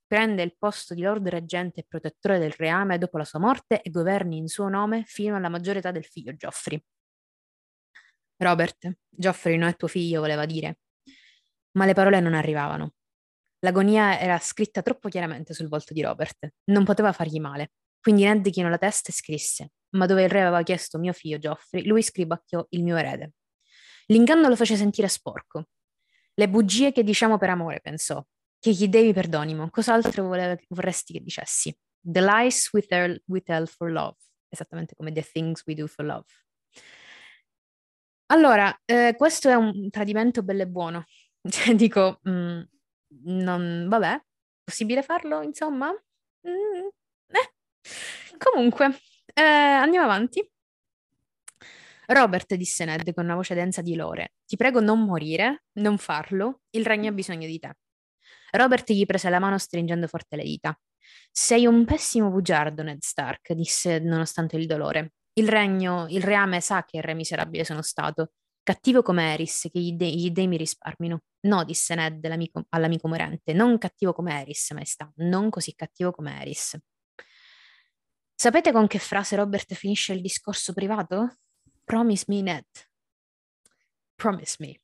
prende 0.06 0.44
il 0.44 0.54
posto 0.56 0.94
di 0.94 1.02
Lord 1.02 1.26
Reggente 1.28 1.80
e 1.80 1.84
protettore 1.88 2.38
del 2.38 2.52
reame 2.52 2.98
dopo 2.98 3.18
la 3.18 3.24
sua 3.24 3.40
morte 3.40 3.82
e 3.82 3.90
governi 3.90 4.36
in 4.36 4.46
suo 4.46 4.68
nome 4.68 5.02
fino 5.06 5.34
alla 5.34 5.48
maggiore 5.48 5.80
età 5.80 5.90
del 5.90 6.04
figlio 6.04 6.36
Geoffrey. 6.36 6.80
Robert, 8.36 8.98
Geoffrey 9.08 9.56
non 9.56 9.68
è 9.68 9.74
tuo 9.74 9.88
figlio, 9.88 10.20
voleva 10.20 10.46
dire. 10.46 10.78
Ma 11.72 11.84
le 11.84 11.94
parole 11.94 12.20
non 12.20 12.34
arrivavano. 12.34 12.92
L'agonia 13.58 14.20
era 14.20 14.38
scritta 14.38 14.82
troppo 14.82 15.08
chiaramente 15.08 15.52
sul 15.52 15.66
volto 15.66 15.92
di 15.92 16.02
Robert. 16.02 16.48
Non 16.66 16.84
poteva 16.84 17.10
fargli 17.12 17.40
male. 17.40 17.72
Quindi 18.00 18.22
Ned 18.22 18.48
chinò 18.50 18.68
la 18.68 18.78
testa 18.78 19.10
e 19.10 19.12
scrisse 19.12 19.70
ma 19.92 20.06
dove 20.06 20.24
il 20.24 20.28
re 20.28 20.42
aveva 20.42 20.62
chiesto 20.62 20.98
mio 20.98 21.12
figlio 21.12 21.38
Geoffrey, 21.38 21.84
lui 21.84 22.02
scribacchiò 22.02 22.64
il 22.70 22.82
mio 22.82 22.96
erede. 22.96 23.32
L'inganno 24.06 24.48
lo 24.48 24.56
fece 24.56 24.76
sentire 24.76 25.08
sporco. 25.08 25.68
Le 26.34 26.48
bugie 26.48 26.92
che 26.92 27.02
diciamo 27.02 27.38
per 27.38 27.50
amore, 27.50 27.80
pensò. 27.80 28.24
Che 28.58 28.70
gli 28.70 28.88
devi 28.88 29.12
perdonimo. 29.12 29.70
Cos'altro 29.70 30.24
vole- 30.24 30.64
vorresti 30.68 31.12
che 31.14 31.20
dicessi? 31.20 31.76
The 32.00 32.20
lies 32.20 32.72
we 32.72 32.82
tell, 32.82 33.20
we 33.26 33.40
tell 33.40 33.66
for 33.66 33.90
love. 33.90 34.16
Esattamente 34.48 34.94
come 34.94 35.12
the 35.12 35.22
things 35.22 35.62
we 35.66 35.74
do 35.74 35.86
for 35.86 36.04
love. 36.04 36.26
Allora, 38.26 38.74
eh, 38.86 39.14
questo 39.16 39.48
è 39.50 39.54
un 39.54 39.90
tradimento 39.90 40.42
bello 40.42 40.62
e 40.62 40.66
buono. 40.66 41.04
Cioè, 41.48 41.74
dico, 41.74 42.20
mm, 42.28 42.60
non, 43.24 43.86
vabbè, 43.88 44.22
possibile 44.64 45.02
farlo, 45.02 45.42
insomma? 45.42 45.90
Mm, 45.90 46.86
eh. 47.28 47.52
Comunque, 48.38 48.98
eh, 49.34 49.42
andiamo 49.42 50.04
avanti. 50.06 50.46
Robert, 52.06 52.54
disse 52.54 52.84
Ned 52.84 53.12
con 53.14 53.24
una 53.24 53.34
voce 53.34 53.54
densa 53.54 53.80
di 53.80 53.94
lore, 53.94 54.34
ti 54.44 54.56
prego 54.56 54.80
non 54.80 55.04
morire, 55.04 55.64
non 55.74 55.98
farlo, 55.98 56.62
il 56.70 56.84
regno 56.84 57.08
ha 57.08 57.12
bisogno 57.12 57.46
di 57.46 57.58
te. 57.58 57.74
Robert 58.50 58.92
gli 58.92 59.06
prese 59.06 59.30
la 59.30 59.38
mano 59.38 59.56
stringendo 59.56 60.06
forte 60.06 60.36
le 60.36 60.42
dita. 60.42 60.78
Sei 61.30 61.66
un 61.66 61.84
pessimo 61.84 62.30
bugiardo, 62.30 62.82
Ned 62.82 63.00
Stark, 63.00 63.52
disse 63.54 63.98
nonostante 63.98 64.56
il 64.56 64.66
dolore. 64.66 65.14
Il 65.34 65.48
regno, 65.48 66.06
il 66.08 66.22
reame 66.22 66.60
sa 66.60 66.84
che 66.84 67.00
re 67.00 67.14
miserabile 67.14 67.64
sono 67.64 67.82
stato. 67.82 68.32
Cattivo 68.62 69.02
come 69.02 69.32
Eris, 69.32 69.68
che 69.72 69.80
gli, 69.80 69.92
de- 69.94 70.10
gli 70.10 70.30
dei 70.30 70.46
mi 70.46 70.56
risparmino. 70.58 71.20
No, 71.46 71.64
disse 71.64 71.94
Ned 71.94 72.26
l'amico, 72.26 72.64
all'amico 72.68 73.08
morente, 73.08 73.52
non 73.54 73.78
cattivo 73.78 74.12
come 74.12 74.40
Eris, 74.42 74.70
maestà, 74.72 75.10
non 75.16 75.48
così 75.50 75.74
cattivo 75.74 76.10
come 76.10 76.40
Eris. 76.40 76.78
Sapete 78.42 78.72
con 78.72 78.88
che 78.88 78.98
frase 78.98 79.36
Robert 79.36 79.72
finisce 79.72 80.14
il 80.14 80.20
discorso 80.20 80.72
privato? 80.72 81.36
Promise 81.84 82.24
me, 82.26 82.42
Ned. 82.42 82.64
Promise 84.16 84.56
me. 84.58 84.80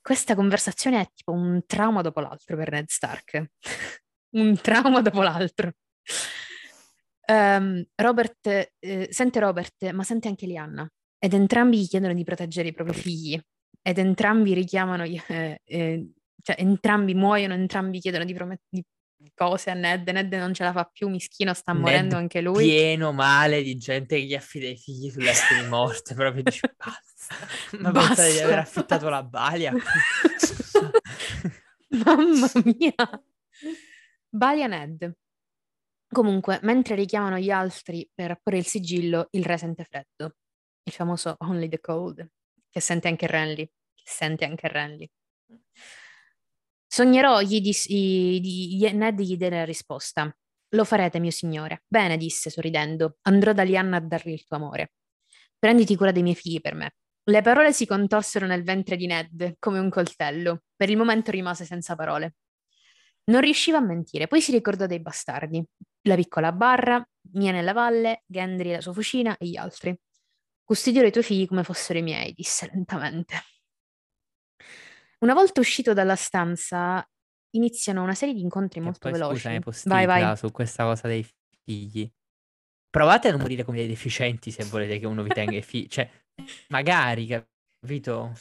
Questa 0.00 0.34
conversazione 0.34 1.02
è 1.02 1.06
tipo 1.12 1.32
un 1.32 1.66
trauma 1.66 2.00
dopo 2.00 2.20
l'altro 2.20 2.56
per 2.56 2.70
Ned 2.70 2.88
Stark. 2.88 3.50
un 4.36 4.58
trauma 4.58 5.02
dopo 5.02 5.20
l'altro. 5.20 5.72
Um, 7.26 7.84
Robert 7.94 8.70
eh, 8.78 9.08
sente 9.10 9.38
Robert, 9.38 9.90
ma 9.90 10.02
sente 10.02 10.28
anche 10.28 10.46
Lianna. 10.46 10.90
Ed 11.18 11.34
entrambi 11.34 11.78
gli 11.78 11.86
chiedono 11.86 12.14
di 12.14 12.24
proteggere 12.24 12.68
i 12.68 12.72
propri 12.72 12.94
figli. 12.94 13.38
Ed 13.82 13.98
entrambi 13.98 14.54
richiamano, 14.54 15.04
eh, 15.04 15.60
eh, 15.62 16.10
cioè 16.40 16.56
entrambi 16.58 17.12
muoiono, 17.12 17.52
entrambi 17.52 18.00
chiedono 18.00 18.24
di, 18.24 18.32
promet- 18.32 18.64
di 18.66 18.82
cose 19.34 19.70
a 19.70 19.74
Ned. 19.74 20.08
Ned 20.08 20.32
non 20.34 20.52
ce 20.52 20.64
la 20.64 20.72
fa 20.72 20.84
più, 20.84 21.08
mischino, 21.08 21.54
sta 21.54 21.72
Ned 21.72 21.80
morendo 21.80 22.16
anche 22.16 22.40
lui. 22.40 22.64
Pieno 22.64 23.12
male 23.12 23.62
di 23.62 23.76
gente 23.76 24.16
che 24.16 24.22
gli 24.22 24.34
affida 24.34 24.68
i 24.68 24.76
figli 24.76 25.10
sulle 25.10 25.26
letto 25.26 25.54
di 25.60 25.68
morte, 25.68 26.14
proprio 26.16 26.42
dice 26.42 26.74
basta. 26.76 27.34
Ma 27.80 27.90
basta. 27.90 28.22
pensa 28.22 28.30
di 28.30 28.38
aver 28.40 28.58
affittato 28.58 29.08
la 29.08 29.22
balia. 29.22 29.72
Mamma 31.88 32.50
mia. 32.64 33.24
Balia 34.28 34.66
Ned. 34.66 35.16
Comunque, 36.08 36.58
mentre 36.62 36.94
richiamano 36.94 37.38
gli 37.38 37.50
altri 37.50 38.08
per 38.14 38.32
apporre 38.32 38.58
il 38.58 38.66
sigillo, 38.66 39.28
il 39.30 39.44
re 39.44 39.58
sente 39.58 39.84
freddo. 39.84 40.36
Il 40.82 40.92
famoso 40.92 41.36
Only 41.38 41.68
the 41.68 41.80
Cold, 41.80 42.28
che 42.70 42.80
sente 42.80 43.08
anche 43.08 43.26
Renly. 43.26 43.64
Che 43.64 44.04
sente 44.04 44.44
anche 44.44 44.68
Renly. 44.68 45.10
Sognerò, 46.94 47.40
gli 47.40 47.60
dis- 47.60 47.88
gli, 47.88 48.38
gli, 48.40 48.86
Ned 48.92 49.20
gli 49.20 49.36
diede 49.36 49.56
la 49.56 49.64
risposta. 49.64 50.32
Lo 50.68 50.84
farete, 50.84 51.18
mio 51.18 51.32
signore. 51.32 51.82
Bene, 51.88 52.16
disse, 52.16 52.50
sorridendo. 52.50 53.16
Andrò 53.22 53.52
da 53.52 53.64
Lianna 53.64 53.96
a 53.96 54.00
dargli 54.00 54.30
il 54.30 54.44
tuo 54.44 54.58
amore. 54.58 54.92
Prenditi 55.58 55.96
cura 55.96 56.12
dei 56.12 56.22
miei 56.22 56.36
figli 56.36 56.60
per 56.60 56.76
me. 56.76 56.94
Le 57.24 57.42
parole 57.42 57.72
si 57.72 57.84
contorsero 57.84 58.46
nel 58.46 58.62
ventre 58.62 58.94
di 58.94 59.06
Ned 59.06 59.56
come 59.58 59.80
un 59.80 59.90
coltello. 59.90 60.62
Per 60.76 60.88
il 60.88 60.96
momento 60.96 61.32
rimase 61.32 61.64
senza 61.64 61.96
parole. 61.96 62.36
Non 63.24 63.40
riusciva 63.40 63.78
a 63.78 63.84
mentire, 63.84 64.28
poi 64.28 64.40
si 64.40 64.52
ricordò 64.52 64.86
dei 64.86 65.00
bastardi. 65.00 65.64
La 66.02 66.14
piccola 66.14 66.52
barra, 66.52 67.04
Mia 67.32 67.50
nella 67.50 67.72
valle, 67.72 68.22
Gendry 68.24 68.70
la 68.70 68.80
sua 68.80 68.92
fucina 68.92 69.36
e 69.36 69.48
gli 69.48 69.56
altri. 69.56 69.98
Custodirò 70.62 71.04
i 71.08 71.10
tuoi 71.10 71.24
figli 71.24 71.48
come 71.48 71.64
fossero 71.64 71.98
i 71.98 72.02
miei, 72.02 72.32
disse 72.34 72.70
lentamente. 72.72 73.34
Una 75.24 75.32
volta 75.32 75.60
uscito 75.60 75.94
dalla 75.94 76.16
stanza, 76.16 77.02
iniziano 77.52 78.02
una 78.02 78.12
serie 78.12 78.34
di 78.34 78.42
incontri 78.42 78.78
Che 78.78 78.84
molto 78.84 79.08
poi, 79.08 79.12
veloci. 79.12 79.48
Scusami, 79.62 80.04
vai, 80.04 80.04
vai. 80.04 80.36
su 80.36 80.52
questa 80.52 80.84
cosa 80.84 81.08
dei 81.08 81.26
figli. 81.64 82.06
Provate 82.90 83.28
a 83.28 83.30
non 83.30 83.40
morire 83.40 83.64
come 83.64 83.78
dei 83.78 83.88
deficienti 83.88 84.50
se 84.50 84.64
volete 84.64 84.98
che 84.98 85.06
uno 85.06 85.22
vi 85.22 85.30
tenga 85.30 85.56
i 85.56 85.62
figli. 85.62 85.86
Cioè, 85.88 86.10
magari, 86.68 87.26
capito? 87.26 88.34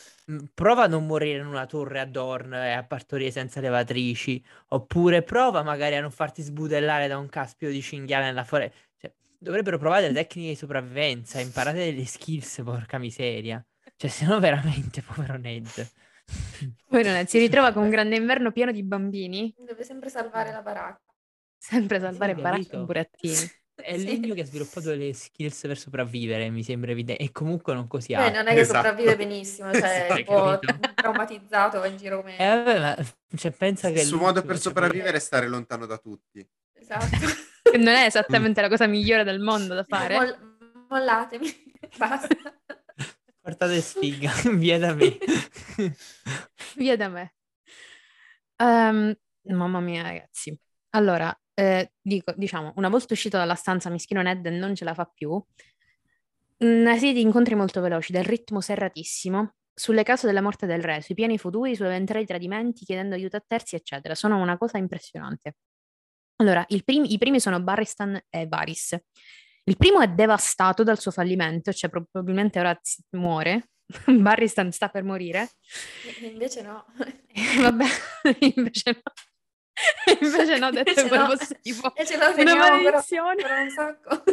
Prova 0.53 0.83
a 0.83 0.87
non 0.87 1.05
morire 1.05 1.39
in 1.39 1.45
una 1.45 1.65
torre 1.65 2.01
a 2.01 2.05
Dorn 2.05 2.53
e 2.53 2.73
a 2.73 2.83
partorire 2.83 3.31
senza 3.31 3.61
levatrici. 3.61 4.43
Oppure 4.69 5.21
prova 5.21 5.63
magari 5.63 5.95
a 5.95 6.01
non 6.01 6.11
farti 6.11 6.41
sbudellare 6.41 7.07
da 7.07 7.17
un 7.17 7.29
caspio 7.29 7.69
di 7.69 7.81
cinghiale 7.81 8.25
nella 8.25 8.43
foresta. 8.43 8.75
Cioè, 8.97 9.13
dovrebbero 9.37 9.77
provare 9.77 10.01
delle 10.01 10.15
tecniche 10.15 10.49
di 10.49 10.55
sopravvivenza. 10.55 11.39
Imparate 11.39 11.77
delle 11.77 12.05
skills, 12.05 12.61
porca 12.61 12.97
miseria. 12.97 13.65
Cioè, 13.95 14.09
se 14.09 14.25
no 14.25 14.37
veramente, 14.41 15.01
povero 15.07 15.37
Ned. 15.37 15.91
Poi 16.87 17.03
non 17.03 17.15
è, 17.15 17.25
si 17.25 17.39
ritrova 17.39 17.71
con 17.71 17.83
un 17.83 17.89
grande 17.89 18.15
inverno 18.15 18.51
pieno 18.51 18.71
di 18.71 18.83
bambini. 18.83 19.53
Deve 19.57 19.83
sempre 19.83 20.09
salvare 20.09 20.51
la 20.51 20.61
baracca. 20.61 21.01
Sempre 21.57 21.99
salvare 21.99 22.35
sì, 22.35 22.41
baracca 22.41 22.77
e 22.77 22.79
burattini. 22.79 23.33
È 23.75 23.97
sì. 23.97 24.05
l'unico 24.05 24.35
che 24.35 24.41
ha 24.41 24.45
sviluppato 24.45 24.93
le 24.93 25.13
skills 25.13 25.61
per 25.61 25.77
sopravvivere, 25.77 26.49
mi 26.49 26.63
sembra 26.63 26.91
evidente. 26.91 27.23
E 27.23 27.31
comunque 27.31 27.73
non 27.73 27.87
così 27.87 28.13
ha. 28.13 28.29
non 28.29 28.47
è 28.47 28.53
che 28.53 28.59
esatto. 28.59 28.87
sopravvive 28.87 29.15
benissimo, 29.15 29.71
cioè 29.73 30.07
è 30.07 30.13
un 30.13 30.23
po' 30.25 30.59
traumatizzato 30.93 31.79
va 31.79 31.87
in 31.87 31.97
giro 31.97 32.17
come... 32.17 32.37
Eh, 32.37 32.45
vabbè, 32.45 32.79
ma 32.79 32.95
cioè, 33.35 33.51
pensa 33.51 33.89
che... 33.89 34.01
Il 34.01 34.05
suo 34.05 34.17
modo 34.17 34.43
per 34.43 34.59
sopravvivere 34.59 35.17
è 35.17 35.19
stare 35.19 35.47
lontano 35.47 35.85
da 35.85 35.97
tutti. 35.97 36.47
Esatto. 36.73 37.07
che 37.63 37.77
non 37.77 37.95
è 37.95 38.05
esattamente 38.05 38.61
la 38.61 38.69
cosa 38.69 38.85
migliore 38.85 39.23
del 39.23 39.39
mondo 39.39 39.73
da 39.73 39.83
fare. 39.83 40.15
Moll- 40.15 40.57
mollatemi, 40.89 41.73
basta. 41.97 42.27
Portate 43.43 43.81
sfiga, 43.81 44.31
via 44.55 44.79
da 44.79 44.93
me. 44.93 45.17
via 46.77 46.95
da 46.95 47.09
me. 47.09 47.33
Um, 48.55 49.13
mamma 49.53 49.81
mia, 49.81 50.01
ragazzi. 50.01 50.57
Allora, 50.91 51.37
eh, 51.53 51.91
dico, 52.01 52.33
diciamo, 52.37 52.71
una 52.77 52.87
volta 52.87 53.13
uscito 53.13 53.35
dalla 53.35 53.55
stanza, 53.55 53.89
mischino 53.89 54.21
Ned 54.21 54.45
non 54.47 54.73
ce 54.75 54.85
la 54.85 54.93
fa 54.93 55.03
più. 55.13 55.43
Una 56.59 56.93
serie 56.93 57.11
di 57.11 57.19
incontri 57.19 57.55
molto 57.55 57.81
veloci, 57.81 58.13
del 58.13 58.23
ritmo 58.23 58.61
serratissimo, 58.61 59.55
sulle 59.73 60.03
cause 60.03 60.25
della 60.25 60.41
morte 60.41 60.65
del 60.65 60.81
re, 60.81 61.01
sui 61.01 61.13
piani 61.13 61.37
futuri, 61.37 61.75
su 61.75 61.83
eventuali 61.83 62.25
tradimenti, 62.25 62.85
chiedendo 62.85 63.15
aiuto 63.15 63.35
a 63.35 63.43
terzi, 63.45 63.75
eccetera. 63.75 64.15
Sono 64.15 64.41
una 64.41 64.57
cosa 64.57 64.77
impressionante. 64.77 65.55
Allora, 66.37 66.65
prim- 66.85 67.09
i 67.09 67.17
primi 67.17 67.41
sono 67.41 67.61
Barristan 67.61 68.17
e 68.29 68.47
Varys. 68.47 68.97
Il 69.65 69.77
primo 69.77 70.01
è 70.01 70.09
devastato 70.09 70.83
dal 70.83 70.99
suo 70.99 71.11
fallimento, 71.11 71.71
cioè 71.71 71.89
probabilmente 71.89 72.59
ora 72.59 72.77
muore. 73.11 73.69
Barristan 74.07 74.71
sta 74.71 74.89
per 74.89 75.03
morire. 75.03 75.49
Invece 76.21 76.61
no. 76.61 76.85
Vabbè, 77.61 77.85
invece 78.55 78.91
no. 78.91 79.01
invece 80.19 80.57
no, 80.57 80.69
detto 80.69 81.01
invece 81.01 81.17
no. 81.17 81.25
fosse 81.27 81.59
tipo 81.61 81.95
e 81.95 82.05
ce 82.05 82.17
lo 82.17 82.33
una 82.41 82.55
maledizione. 82.55 83.43
Un 83.43 83.69
sacco. 83.69 84.23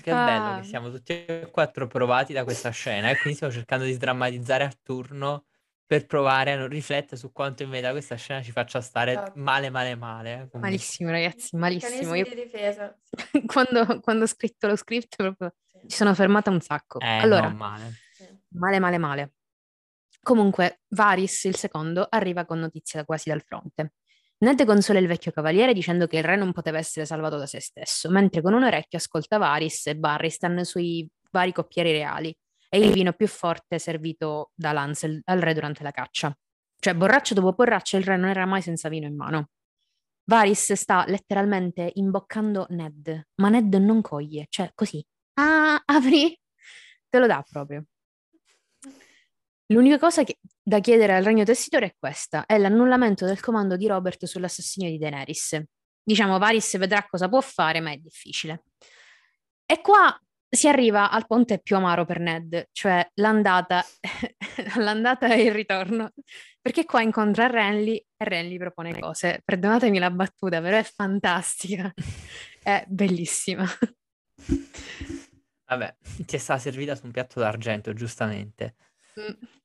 che 0.00 0.10
ah. 0.10 0.24
bello 0.24 0.60
che 0.60 0.66
siamo 0.66 0.90
tutti 0.90 1.24
e 1.24 1.48
quattro 1.50 1.86
provati 1.86 2.32
da 2.32 2.44
questa 2.44 2.70
scena 2.70 3.10
e 3.10 3.16
quindi 3.18 3.34
stiamo 3.34 3.52
cercando 3.52 3.84
di 3.84 3.92
sdrammatizzare 3.92 4.64
a 4.64 4.72
turno 4.82 5.46
per 5.92 6.06
provare 6.06 6.52
a 6.52 6.56
non 6.56 6.68
riflettere 6.68 7.18
su 7.18 7.32
quanto 7.32 7.64
in 7.64 7.68
verità 7.68 7.90
questa 7.90 8.14
scena 8.14 8.40
ci 8.40 8.50
faccia 8.50 8.80
stare 8.80 9.12
esatto. 9.12 9.32
male, 9.34 9.68
male, 9.68 9.94
male. 9.94 10.48
Eh, 10.50 10.58
malissimo, 10.58 11.10
ragazzi, 11.12 11.54
malissimo. 11.54 12.14
Io... 12.14 12.24
di 12.24 12.34
difesa. 12.34 12.98
quando, 13.44 14.00
quando, 14.00 14.24
ho 14.24 14.26
scritto 14.26 14.68
lo 14.68 14.76
script 14.76 15.16
proprio 15.16 15.52
sì. 15.70 15.88
ci 15.88 15.96
sono 15.96 16.14
fermata 16.14 16.48
un 16.48 16.62
sacco. 16.62 16.98
Eh, 16.98 17.18
allora, 17.18 17.48
no, 17.48 17.56
male. 17.56 17.92
male, 18.54 18.78
male, 18.78 18.96
male. 18.96 19.32
Comunque, 20.22 20.80
Varys, 20.88 21.44
il 21.44 21.56
secondo, 21.56 22.06
arriva 22.08 22.46
con 22.46 22.58
notizie 22.58 23.04
quasi 23.04 23.28
dal 23.28 23.42
fronte. 23.42 23.92
Ned 24.38 24.64
consola 24.64 24.98
il 24.98 25.06
vecchio 25.06 25.30
cavaliere 25.30 25.74
dicendo 25.74 26.06
che 26.06 26.16
il 26.16 26.24
re 26.24 26.36
non 26.36 26.52
poteva 26.52 26.78
essere 26.78 27.04
salvato 27.04 27.36
da 27.36 27.44
se 27.44 27.60
stesso, 27.60 28.08
mentre 28.08 28.40
con 28.40 28.54
un 28.54 28.64
orecchio 28.64 28.96
ascolta 28.96 29.36
Varys 29.36 29.88
e 29.88 29.96
Barristan 29.96 30.64
sui 30.64 31.06
vari 31.30 31.52
coppieri 31.52 31.92
reali 31.92 32.34
è 32.72 32.78
il 32.78 32.90
vino 32.90 33.12
più 33.12 33.28
forte 33.28 33.78
servito 33.78 34.52
da 34.54 34.72
Lancel 34.72 35.20
al 35.24 35.40
re 35.40 35.52
durante 35.52 35.82
la 35.82 35.90
caccia. 35.90 36.34
Cioè, 36.78 36.94
borraccio 36.94 37.34
dopo 37.34 37.52
borraccio, 37.52 37.98
il 37.98 38.02
re 38.02 38.16
non 38.16 38.30
era 38.30 38.46
mai 38.46 38.62
senza 38.62 38.88
vino 38.88 39.06
in 39.06 39.14
mano. 39.14 39.50
Varys 40.24 40.72
sta 40.72 41.04
letteralmente 41.06 41.90
imboccando 41.96 42.64
Ned, 42.70 43.28
ma 43.34 43.50
Ned 43.50 43.74
non 43.74 44.00
coglie, 44.00 44.46
cioè 44.48 44.70
così. 44.74 45.04
Ah, 45.34 45.82
apri! 45.84 46.34
Te 47.10 47.18
lo 47.18 47.26
dà 47.26 47.44
proprio. 47.46 47.84
L'unica 49.66 49.98
cosa 49.98 50.24
che, 50.24 50.38
da 50.62 50.80
chiedere 50.80 51.14
al 51.14 51.24
regno 51.24 51.44
tessitore 51.44 51.86
è 51.88 51.94
questa, 51.98 52.46
è 52.46 52.56
l'annullamento 52.56 53.26
del 53.26 53.40
comando 53.40 53.76
di 53.76 53.86
Robert 53.86 54.24
sull'assassinio 54.24 54.88
di 54.88 54.96
Daenerys. 54.96 55.62
Diciamo, 56.02 56.38
Varys 56.38 56.78
vedrà 56.78 57.04
cosa 57.06 57.28
può 57.28 57.42
fare, 57.42 57.80
ma 57.80 57.90
è 57.90 57.98
difficile. 57.98 58.64
E 59.66 59.82
qua 59.82 60.18
si 60.54 60.68
arriva 60.68 61.10
al 61.10 61.26
ponte 61.26 61.60
più 61.60 61.76
amaro 61.76 62.04
per 62.04 62.20
Ned, 62.20 62.68
cioè 62.72 63.08
l'andata, 63.14 63.82
l'andata 64.76 65.32
e 65.32 65.44
il 65.44 65.52
ritorno. 65.52 66.12
Perché 66.60 66.84
qua 66.84 67.00
incontra 67.00 67.46
Renly 67.46 67.96
e 67.96 68.24
Renly 68.24 68.58
propone 68.58 68.98
cose. 68.98 69.40
Perdonatemi 69.42 69.98
la 69.98 70.10
battuta, 70.10 70.60
però 70.60 70.76
è 70.76 70.82
fantastica. 70.82 71.92
È 72.62 72.84
bellissima. 72.86 73.66
Vabbè, 75.66 75.96
ti 76.26 76.36
è 76.36 76.38
stata 76.38 76.60
servita 76.60 76.94
su 76.94 77.06
un 77.06 77.10
piatto 77.10 77.40
d'argento, 77.40 77.92
giustamente. 77.92 78.76
Mm. 79.18 79.61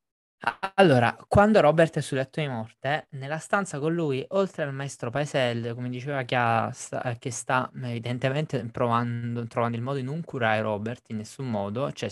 Allora, 0.76 1.16
quando 1.28 1.60
Robert 1.62 1.98
è 1.98 2.02
sul 2.02 2.18
letto 2.18 2.40
di 2.40 2.48
morte, 2.48 3.08
nella 3.12 3.40
stanza 3.40 3.80
con 3.80 3.94
lui, 3.94 4.24
oltre 4.30 4.64
al 4.64 4.74
maestro 4.74 5.10
Paesel, 5.10 5.74
come 5.74 5.90
diceva 5.90 6.24
che, 6.24 6.38
sta, 6.74 7.16
che 7.18 7.32
sta 7.32 7.70
evidentemente 7.84 8.64
provando, 8.66 9.46
trovando 9.48 9.78
il 9.78 9.84
modo 9.84 9.98
di 9.98 10.04
non 10.04 10.24
curare 10.24 10.62
Robert 10.62 11.10
in 11.10 11.18
nessun 11.18 11.50
modo, 11.50 11.90
c'è 11.92 12.08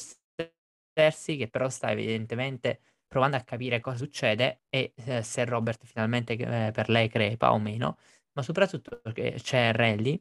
Cersei 0.94 1.38
che 1.38 1.50
però 1.50 1.70
sta 1.70 1.92
evidentemente 1.92 2.80
provando 3.08 3.38
a 3.38 3.42
capire 3.42 3.80
cosa 3.80 3.98
succede 3.98 4.62
e 4.70 4.94
eh, 4.96 5.22
se 5.22 5.46
Robert 5.46 5.86
finalmente 5.86 6.34
eh, 6.34 6.72
per 6.72 6.90
lei 6.90 7.08
crepa 7.10 7.52
o 7.54 7.60
meno, 7.60 7.98
ma 8.34 8.42
soprattutto 8.42 9.00
perché 9.02 9.34
c'è 9.38 9.72
Rally 9.72 10.20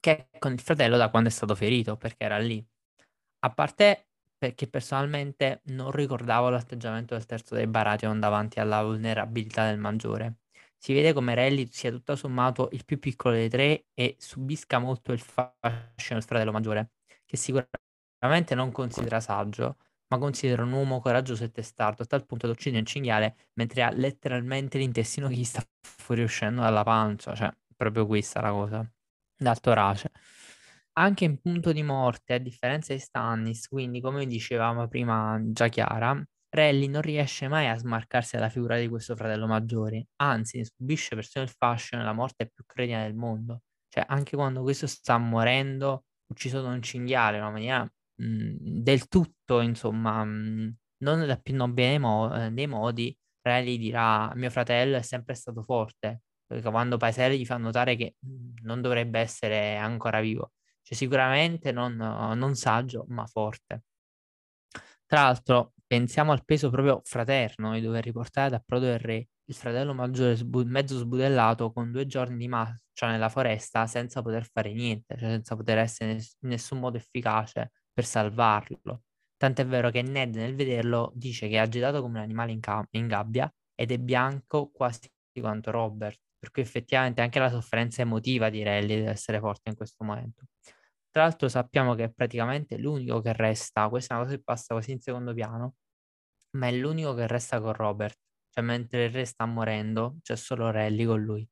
che 0.00 0.28
è 0.30 0.38
con 0.38 0.52
il 0.52 0.60
fratello 0.60 0.96
da 0.96 1.10
quando 1.10 1.28
è 1.28 1.32
stato 1.32 1.54
ferito, 1.54 1.96
perché 1.96 2.24
era 2.24 2.38
lì. 2.38 2.64
A 3.44 3.50
parte 3.52 4.08
perché 4.42 4.66
personalmente 4.66 5.60
non 5.66 5.92
ricordavo 5.92 6.48
l'atteggiamento 6.48 7.14
del 7.14 7.26
terzo 7.26 7.54
dei 7.54 7.68
Baratheon 7.68 8.18
davanti 8.18 8.58
alla 8.58 8.82
vulnerabilità 8.82 9.66
del 9.66 9.78
maggiore. 9.78 10.38
Si 10.76 10.92
vede 10.92 11.12
come 11.12 11.36
Rally 11.36 11.68
sia 11.70 11.92
tutto 11.92 12.16
sommato 12.16 12.68
il 12.72 12.84
più 12.84 12.98
piccolo 12.98 13.36
dei 13.36 13.48
tre 13.48 13.84
e 13.94 14.16
subisca 14.18 14.80
molto 14.80 15.12
il 15.12 15.20
fascino 15.20 16.18
del 16.18 16.24
fratello 16.24 16.50
maggiore, 16.50 16.90
che 17.24 17.36
sicuramente 17.36 18.56
non 18.56 18.72
considera 18.72 19.20
saggio, 19.20 19.76
ma 20.08 20.18
considera 20.18 20.64
un 20.64 20.72
uomo 20.72 21.00
coraggioso 21.00 21.44
e 21.44 21.52
testardo, 21.52 22.02
a 22.02 22.06
tal 22.06 22.26
punto 22.26 22.48
da 22.48 22.52
uccidere 22.52 22.80
un 22.80 22.86
cinghiale 22.86 23.36
mentre 23.52 23.84
ha 23.84 23.92
letteralmente 23.92 24.76
l'intestino 24.76 25.28
che 25.28 25.34
gli 25.34 25.44
sta 25.44 25.64
fuoriuscendo 25.82 26.62
dalla 26.62 26.82
pancia, 26.82 27.32
cioè 27.36 27.48
proprio 27.76 28.06
questa 28.06 28.40
la 28.40 28.50
cosa, 28.50 28.92
dal 29.36 29.60
torace 29.60 30.10
anche 30.94 31.24
in 31.24 31.40
punto 31.40 31.72
di 31.72 31.82
morte, 31.82 32.34
a 32.34 32.38
differenza 32.38 32.92
di 32.92 32.98
Stannis, 33.00 33.68
quindi 33.68 34.00
come 34.00 34.26
dicevamo 34.26 34.88
prima 34.88 35.40
già 35.44 35.68
Chiara, 35.68 36.22
Rally 36.50 36.86
non 36.86 37.00
riesce 37.02 37.48
mai 37.48 37.68
a 37.68 37.76
smarcarsi 37.78 38.36
dalla 38.36 38.50
figura 38.50 38.78
di 38.78 38.88
questo 38.88 39.16
fratello 39.16 39.46
maggiore, 39.46 40.08
anzi 40.16 40.58
ne 40.58 40.64
subisce 40.66 41.14
persino 41.14 41.44
il 41.44 41.50
fascino 41.50 42.02
e 42.02 42.04
la 42.04 42.12
morte 42.12 42.46
più 42.52 42.64
credibile 42.66 43.04
del 43.04 43.14
mondo. 43.14 43.62
Cioè, 43.88 44.04
anche 44.08 44.36
quando 44.36 44.62
questo 44.62 44.86
sta 44.86 45.16
morendo, 45.18 46.04
ucciso 46.26 46.60
da 46.62 46.68
un 46.68 46.82
cinghiale, 46.82 47.36
in 47.38 47.42
una 47.42 47.52
maniera 47.52 47.82
mh, 47.84 48.56
del 48.82 49.08
tutto, 49.08 49.60
insomma, 49.60 50.24
mh, 50.24 50.76
non 50.98 51.18
nella 51.18 51.36
più 51.36 51.54
nobile 51.54 51.98
mo- 51.98 52.34
eh, 52.46 52.50
dei 52.50 52.66
modi, 52.66 53.16
Rally 53.42 53.76
dirà, 53.78 54.32
mio 54.34 54.50
fratello 54.50 54.96
è 54.96 55.02
sempre 55.02 55.34
stato 55.34 55.62
forte, 55.62 56.22
quando 56.62 56.96
Paeselli 56.98 57.38
gli 57.38 57.46
fa 57.46 57.56
notare 57.56 57.96
che 57.96 58.16
non 58.62 58.80
dovrebbe 58.82 59.18
essere 59.20 59.76
ancora 59.76 60.20
vivo. 60.20 60.52
Cioè, 60.82 60.96
sicuramente 60.96 61.72
non, 61.72 61.94
non 61.96 62.54
saggio, 62.54 63.04
ma 63.08 63.26
forte. 63.26 63.84
Tra 65.06 65.22
l'altro, 65.22 65.74
pensiamo 65.86 66.32
al 66.32 66.44
peso 66.44 66.70
proprio 66.70 67.00
fraterno 67.04 67.74
di 67.74 67.80
dover 67.80 68.04
riportare 68.04 68.50
da 68.50 68.58
Prodo 68.64 68.86
del 68.86 68.98
Re 68.98 69.28
il 69.46 69.54
fratello 69.54 69.92
maggiore 69.92 70.36
sbu- 70.36 70.66
mezzo 70.66 70.96
sbudellato 70.96 71.72
con 71.72 71.90
due 71.90 72.06
giorni 72.06 72.38
di 72.38 72.48
marcia 72.48 73.10
nella 73.10 73.28
foresta 73.28 73.86
senza 73.86 74.22
poter 74.22 74.48
fare 74.50 74.72
niente, 74.72 75.16
cioè 75.18 75.28
senza 75.28 75.56
poter 75.56 75.78
essere 75.78 76.12
in 76.12 76.20
nessun 76.48 76.78
modo 76.78 76.96
efficace 76.96 77.72
per 77.92 78.04
salvarlo. 78.04 79.02
Tant'è 79.36 79.66
vero 79.66 79.90
che 79.90 80.02
Ned 80.02 80.36
nel 80.36 80.54
vederlo 80.54 81.12
dice 81.14 81.48
che 81.48 81.56
è 81.56 81.58
agitato 81.58 82.00
come 82.00 82.18
un 82.18 82.24
animale 82.24 82.52
in, 82.52 82.60
ca- 82.60 82.86
in 82.92 83.08
gabbia 83.08 83.52
ed 83.74 83.90
è 83.90 83.98
bianco 83.98 84.70
quasi 84.70 85.10
quanto 85.40 85.70
Robert 85.70 86.20
per 86.42 86.50
cui 86.50 86.62
effettivamente 86.62 87.20
anche 87.20 87.38
la 87.38 87.48
sofferenza 87.48 88.02
emotiva 88.02 88.50
di 88.50 88.64
Rally 88.64 88.96
deve 88.96 89.10
essere 89.10 89.38
forte 89.38 89.70
in 89.70 89.76
questo 89.76 90.02
momento. 90.02 90.46
Tra 91.08 91.22
l'altro 91.22 91.48
sappiamo 91.48 91.94
che 91.94 92.04
è 92.04 92.10
praticamente 92.10 92.78
l'unico 92.78 93.20
che 93.20 93.32
resta, 93.32 93.88
questa 93.88 94.14
è 94.14 94.16
una 94.16 94.24
cosa 94.26 94.36
che 94.36 94.42
passa 94.42 94.74
così 94.74 94.90
in 94.90 94.98
secondo 94.98 95.34
piano, 95.34 95.74
ma 96.56 96.66
è 96.66 96.72
l'unico 96.72 97.14
che 97.14 97.28
resta 97.28 97.60
con 97.60 97.72
Robert, 97.72 98.18
cioè 98.50 98.64
mentre 98.64 99.04
il 99.04 99.12
re 99.12 99.24
sta 99.24 99.46
morendo 99.46 100.16
c'è 100.20 100.34
solo 100.34 100.72
Rally 100.72 101.04
con 101.04 101.22
lui. 101.22 101.48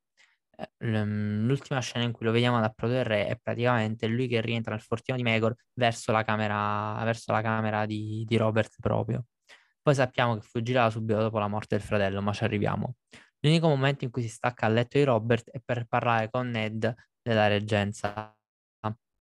Eh, 0.57 0.71
l'ultima 0.87 1.79
scena 1.79 2.05
in 2.05 2.11
cui 2.11 2.27
lo 2.27 2.33
vediamo 2.33 2.59
da 2.59 2.71
Pro 2.71 2.89
del 2.89 3.05
Re 3.05 3.29
è 3.29 3.39
praticamente 3.41 4.09
lui 4.09 4.27
che 4.27 4.41
rientra 4.41 4.73
nel 4.73 4.83
fortino 4.83 5.17
di 5.17 5.23
Megor 5.23 5.55
verso 5.75 6.11
la 6.11 6.25
camera, 6.25 7.01
verso 7.05 7.31
la 7.31 7.43
camera 7.43 7.87
di, 7.87 8.25
di 8.27 8.37
Robert 8.37 8.75
proprio. 8.81 9.27
Poi 9.81 9.95
sappiamo 9.95 10.35
che 10.35 10.43
fuggirà 10.43 10.91
subito 10.91 11.21
dopo 11.21 11.39
la 11.39 11.47
morte 11.47 11.77
del 11.77 11.85
fratello, 11.87 12.21
ma 12.21 12.33
ci 12.33 12.43
arriviamo. 12.43 12.97
L'unico 13.41 13.69
momento 13.69 14.05
in 14.05 14.11
cui 14.11 14.23
si 14.23 14.29
stacca 14.29 14.67
al 14.67 14.75
letto 14.75 14.99
di 14.99 15.05
Robert 15.05 15.51
è 15.51 15.61
per 15.65 15.87
parlare 15.87 16.31
con 16.31 16.49
Ned 16.49 16.95
della 17.23 17.47
reggenza 17.49 18.35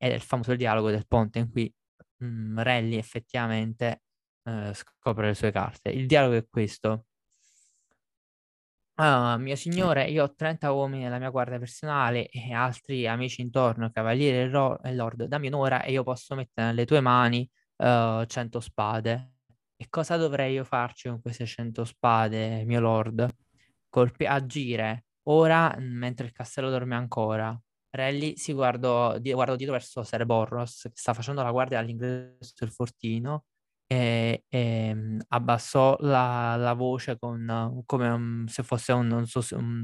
ed 0.01 0.11
è 0.11 0.15
il 0.15 0.21
famoso 0.21 0.55
dialogo 0.55 0.89
del 0.89 1.05
ponte 1.07 1.39
in 1.39 1.51
cui 1.51 1.71
mh, 2.17 2.25
mm, 2.25 2.59
Rally 2.59 2.95
effettivamente 2.97 4.03
eh, 4.43 4.73
scopre 4.73 5.27
le 5.27 5.33
sue 5.35 5.51
carte. 5.51 5.89
Il 5.89 6.07
dialogo 6.07 6.35
è 6.35 6.47
questo. 6.49 7.05
Ah, 9.01 9.37
mio 9.37 9.55
signore, 9.55 10.09
io 10.09 10.23
ho 10.23 10.33
30 10.35 10.71
uomini 10.71 11.03
nella 11.03 11.19
mia 11.19 11.29
guardia 11.29 11.57
personale 11.57 12.27
e 12.27 12.53
altri 12.53 13.07
amici 13.07 13.41
intorno, 13.41 13.91
cavaliere 13.91 14.41
e, 14.41 14.49
ro- 14.49 14.81
e 14.81 14.93
lord, 14.93 15.23
dammi 15.25 15.47
un'ora 15.47 15.83
e 15.83 15.91
io 15.91 16.03
posso 16.03 16.35
mettere 16.35 16.67
nelle 16.67 16.85
tue 16.85 16.99
mani 16.99 17.49
uh, 17.77 18.25
100 18.25 18.59
spade. 18.59 19.33
E 19.77 19.87
cosa 19.89 20.17
dovrei 20.17 20.53
io 20.53 20.65
farci 20.65 21.07
con 21.07 21.21
queste 21.21 21.45
100 21.45 21.85
spade, 21.85 22.65
mio 22.65 22.81
lord? 22.81 23.25
Colpi- 23.89 24.25
agire 24.25 25.05
ora 25.29 25.75
mentre 25.79 26.25
il 26.25 26.31
castello 26.31 26.69
dorme 26.69 26.95
ancora. 26.95 27.59
Rally 27.91 28.37
si 28.37 28.53
guardò, 28.53 29.17
di- 29.17 29.33
guardò 29.33 29.55
dietro 29.55 29.75
verso 29.75 30.03
Ser 30.03 30.25
Borros 30.25 30.83
che 30.83 30.91
sta 30.95 31.13
facendo 31.13 31.41
la 31.41 31.51
guardia 31.51 31.79
all'ingresso 31.79 32.53
del 32.59 32.71
fortino 32.71 33.45
e, 33.87 34.43
e 34.47 34.93
mm, 34.93 35.19
abbassò 35.29 35.97
la, 36.01 36.55
la 36.55 36.73
voce 36.73 37.17
con, 37.17 37.81
come 37.85 38.09
un, 38.09 38.45
se 38.47 38.61
fosse 38.61 38.91
un, 38.91 39.07
non 39.07 39.25
so, 39.25 39.43
un 39.55 39.81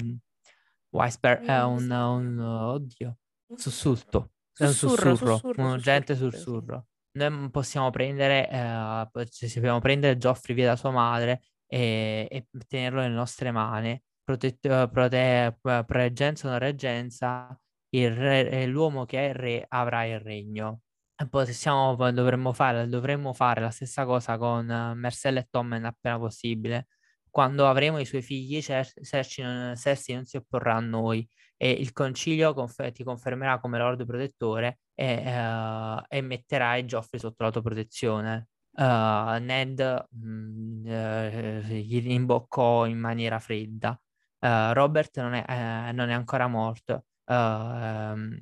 whisper, 0.90 1.42
eh, 1.44 1.62
un, 1.64 1.90
un, 1.90 2.40
oddio, 2.40 3.18
sussulto, 3.56 4.32
sussurro, 4.54 5.10
un 5.10 5.16
sussurro, 5.16 5.32
sussurro 5.32 5.64
un 5.64 5.70
urgente 5.72 6.16
sussurro. 6.16 6.88
Noi 7.18 7.50
possiamo 7.50 7.90
prendere, 7.92 8.50
eh, 8.50 9.10
possiamo 9.12 9.80
prendere 9.80 10.18
Geoffrey 10.18 10.56
via 10.56 10.68
da 10.68 10.76
sua 10.76 10.92
madre 10.92 11.42
e, 11.68 12.28
e 12.30 12.48
tenerlo 12.68 13.02
nelle 13.02 13.16
nostre 13.16 13.52
mani. 13.52 14.02
Protetto, 14.24 14.90
prote, 14.90 15.60
pregenza 15.86 16.48
o 16.48 16.50
non 16.50 16.60
reggenza, 16.60 17.60
re, 17.92 18.66
l'uomo 18.66 19.06
che 19.06 19.20
è 19.20 19.30
il 19.30 19.36
re 19.36 19.66
avrà 19.68 20.06
il 20.06 20.20
regno. 20.20 20.82
Possiamo, 21.30 21.96
dovremmo, 22.12 22.52
fare, 22.52 22.88
dovremmo 22.88 23.34
fare 23.34 23.62
la 23.62 23.70
stessa 23.70 24.06
cosa 24.06 24.38
con 24.38 24.66
Marcella 24.66 25.40
e 25.40 25.48
Tommen 25.50 25.86
appena 25.86 26.18
possibile. 26.18 26.88
Quando 27.30 27.68
avremo 27.68 28.00
i 28.00 28.06
suoi 28.06 28.22
figli, 28.22 28.62
Cersei 28.62 29.44
non, 29.44 29.76
non 30.08 30.26
si 30.26 30.38
opporrà 30.38 30.76
a 30.76 30.80
noi 30.80 31.28
e 31.58 31.72
il 31.72 31.92
concilio 31.94 32.54
confer- 32.54 32.94
ti 32.94 33.04
confermerà 33.04 33.60
come 33.60 33.78
Lord 33.78 34.06
Protettore 34.06 34.80
e, 34.94 35.16
uh, 35.40 36.02
e 36.08 36.22
metterà 36.22 36.76
i 36.78 36.84
Joffrey 36.84 37.20
sotto 37.20 37.44
la 37.44 37.52
tua 37.52 37.62
protezione 37.62 38.50
uh, 38.78 39.40
Ned 39.42 40.06
mh, 40.10 40.28
mm, 40.28 40.86
uh, 40.86 41.60
gli 41.68 42.02
rimboccò 42.02 42.86
in 42.86 43.00
maniera 43.00 43.40
fredda. 43.40 44.00
Uh, 44.40 44.74
Robert 44.74 45.20
non 45.20 45.34
è, 45.34 45.92
non 45.92 46.10
è, 46.10 46.14
ancora 46.14 46.48
morto. 46.48 47.06
Um, 47.26 48.38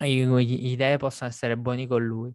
i, 0.00 0.70
idee 0.70 0.96
possono 0.96 1.30
essere 1.30 1.56
buoni 1.56 1.86
con 1.86 2.04
lui. 2.04 2.34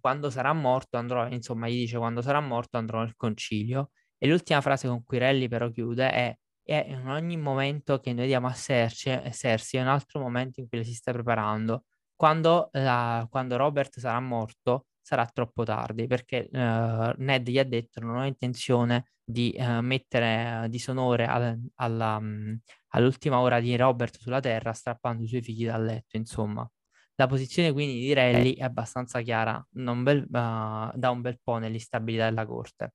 quando 0.00 0.30
sarà 0.30 0.52
morto 0.52 0.96
andrò, 0.96 1.28
insomma, 1.28 1.68
gli 1.68 1.78
dice 1.80 1.98
quando 1.98 2.22
sarà 2.22 2.40
morto 2.40 2.76
andrò 2.78 3.00
nel 3.00 3.14
concilio. 3.16 3.90
E 4.18 4.28
l'ultima 4.28 4.60
frase 4.60 4.88
con 4.88 5.02
cui 5.04 5.18
Relly 5.18 5.48
però 5.48 5.68
chiude 5.70 6.10
è 6.10 6.36
e 6.64 6.78
in 6.88 7.08
ogni 7.08 7.36
momento 7.36 7.98
che 7.98 8.12
noi 8.12 8.26
diamo 8.26 8.46
a 8.46 8.52
Cersei 8.54 9.80
è 9.80 9.82
un 9.82 9.88
altro 9.88 10.20
momento 10.20 10.60
in 10.60 10.68
cui 10.68 10.78
le 10.78 10.84
si 10.84 10.94
sta 10.94 11.12
preparando. 11.12 11.84
Quando, 12.14 12.68
la, 12.72 13.26
quando 13.28 13.56
Robert 13.56 13.98
sarà 13.98 14.20
morto, 14.20 14.86
sarà 15.02 15.26
troppo 15.26 15.64
tardi 15.64 16.06
perché 16.06 16.48
uh, 16.50 17.12
Ned 17.16 17.48
gli 17.48 17.58
ha 17.58 17.64
detto 17.64 18.00
non 18.00 18.16
ho 18.16 18.24
intenzione 18.24 19.12
di 19.24 19.54
uh, 19.58 19.80
mettere 19.80 20.66
disonore 20.68 21.26
al, 21.26 21.60
alla, 21.76 22.16
um, 22.16 22.58
all'ultima 22.90 23.40
ora 23.40 23.60
di 23.60 23.76
Robert 23.76 24.16
sulla 24.18 24.40
terra 24.40 24.72
strappando 24.72 25.24
i 25.24 25.26
suoi 25.28 25.42
figli 25.42 25.66
dal 25.66 25.84
letto 25.84 26.16
insomma. 26.16 26.68
La 27.16 27.26
posizione 27.26 27.72
quindi 27.72 28.00
di 28.00 28.12
Rally 28.14 28.54
è 28.54 28.62
abbastanza 28.62 29.20
chiara 29.20 29.64
bel, 29.70 30.22
uh, 30.22 30.96
da 30.96 31.10
un 31.10 31.20
bel 31.20 31.38
po' 31.42 31.58
nell'instabilità 31.58 32.24
della 32.28 32.46
corte. 32.46 32.94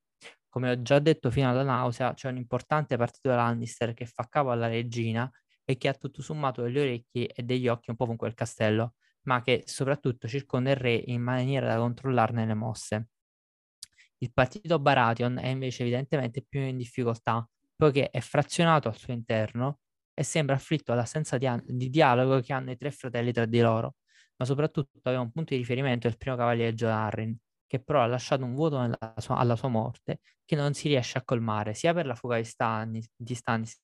Come 0.49 0.72
ho 0.72 0.82
già 0.82 0.99
detto 0.99 1.30
fino 1.30 1.49
alla 1.49 1.64
nausea 1.64 2.14
c'è 2.14 2.30
un 2.30 2.38
importante 2.38 2.97
partito 2.97 3.30
Lannister 3.30 3.93
che 3.93 4.05
fa 4.05 4.26
capo 4.30 4.49
alla 4.51 4.68
regina 4.68 5.30
e 5.64 5.78
che 5.78 5.88
ha 5.89 5.93
tutto 5.93 6.22
sommato 6.22 6.64
degli 6.64 6.80
orecchi 6.80 7.26
e 7.26 7.43
degli 7.43 7.68
occhi 7.68 7.89
un 7.91 7.95
po' 7.95 8.05
con 8.05 8.16
quel 8.16 8.34
castello 8.34 8.93
ma 9.28 9.41
che 9.41 9.63
soprattutto 9.65 10.28
circonda 10.28 10.71
il 10.71 10.78
re 10.78 10.93
in 10.93 11.21
maniera 11.21 11.67
da 11.67 11.78
controllarne 11.78 12.45
le 12.45 12.53
mosse. 12.53 13.09
Il 14.19 14.32
partito 14.34 14.80
Baratheon 14.80 15.38
è 15.38 15.47
invece 15.47 15.84
evidentemente 15.84 16.43
più 16.47 16.61
in 16.61 16.78
difficoltà, 16.78 17.47
poiché 17.75 18.09
è 18.09 18.19
frazionato 18.19 18.88
al 18.88 18.97
suo 18.97 19.13
interno 19.13 19.80
e 20.13 20.23
sembra 20.23 20.55
afflitto 20.55 20.91
dall'assenza 20.93 21.38
di, 21.38 21.47
di 21.65 21.89
dialogo 21.89 22.39
che 22.39 22.53
hanno 22.53 22.71
i 22.71 22.78
tre 22.78 22.89
fratelli 22.91 23.32
tra 23.32 23.45
di 23.45 23.59
loro, 23.59 23.95
ma 24.38 24.45
soprattutto 24.45 24.99
aveva 25.03 25.21
un 25.21 25.32
punto 25.32 25.53
di 25.53 25.59
riferimento 25.59 26.07
il 26.07 26.17
primo 26.17 26.36
cavaliere 26.36 26.73
John 26.73 26.91
Arryn, 26.91 27.38
che 27.67 27.80
però 27.84 28.01
ha 28.01 28.07
lasciato 28.07 28.43
un 28.45 28.55
vuoto 28.55 28.97
sua, 29.17 29.38
alla 29.38 29.55
sua 29.55 29.67
morte 29.67 30.21
che 30.45 30.55
non 30.55 30.73
si 30.73 30.88
riesce 30.88 31.17
a 31.17 31.23
colmare 31.23 31.73
sia 31.73 31.93
per 31.93 32.05
la 32.05 32.15
fuga 32.15 32.38
di 32.38 32.45
Stannis, 32.45 33.11
di 33.15 33.36
Stannis 33.36 33.80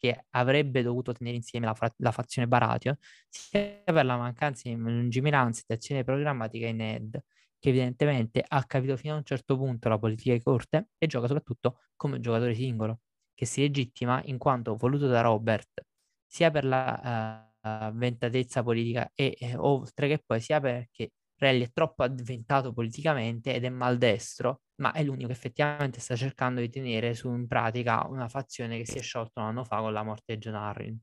che 0.00 0.24
avrebbe 0.30 0.82
dovuto 0.82 1.12
tenere 1.12 1.36
insieme 1.36 1.66
la, 1.66 1.74
fra- 1.74 1.92
la 1.98 2.10
fazione 2.10 2.48
Baratheon, 2.48 2.96
sia 3.28 3.82
per 3.84 4.04
la 4.04 4.16
mancanza 4.16 4.68
di 4.68 4.74
lungimiranza 4.74 5.62
di 5.66 5.74
azione 5.74 6.04
programmatica 6.04 6.66
in 6.66 6.76
Ned, 6.76 7.20
che 7.58 7.68
evidentemente 7.68 8.42
ha 8.46 8.64
capito 8.64 8.96
fino 8.96 9.14
a 9.14 9.16
un 9.18 9.24
certo 9.24 9.56
punto 9.56 9.88
la 9.90 9.98
politica 9.98 10.32
di 10.32 10.42
corte 10.42 10.88
e 10.96 11.06
gioca 11.06 11.26
soprattutto 11.26 11.80
come 11.96 12.18
giocatore 12.20 12.54
singolo, 12.54 13.00
che 13.34 13.44
si 13.44 13.60
legittima 13.60 14.22
in 14.24 14.38
quanto 14.38 14.74
voluto 14.76 15.06
da 15.06 15.20
Robert 15.20 15.84
sia 16.26 16.50
per 16.50 16.64
la 16.64 17.52
uh, 17.62 17.92
ventatezza 17.92 18.62
politica 18.62 19.10
e 19.14 19.36
eh, 19.38 19.56
oltre 19.56 20.08
che 20.08 20.22
poi 20.24 20.40
sia 20.40 20.60
perché 20.60 21.10
Rally 21.40 21.62
è 21.62 21.72
troppo 21.72 22.02
avventato 22.02 22.72
politicamente 22.74 23.54
ed 23.54 23.64
è 23.64 23.70
maldestro, 23.70 24.60
ma 24.76 24.92
è 24.92 25.02
l'unico 25.02 25.28
che 25.28 25.32
effettivamente 25.32 25.98
sta 25.98 26.14
cercando 26.14 26.60
di 26.60 26.68
tenere 26.68 27.14
su 27.14 27.32
in 27.32 27.46
pratica 27.46 28.06
una 28.06 28.28
fazione 28.28 28.76
che 28.76 28.84
si 28.86 28.98
è 28.98 29.00
sciolta 29.00 29.40
un 29.40 29.46
anno 29.46 29.64
fa 29.64 29.78
con 29.78 29.92
la 29.94 30.02
morte 30.02 30.34
di 30.34 30.38
John 30.38 30.54
Arryn. 30.54 30.98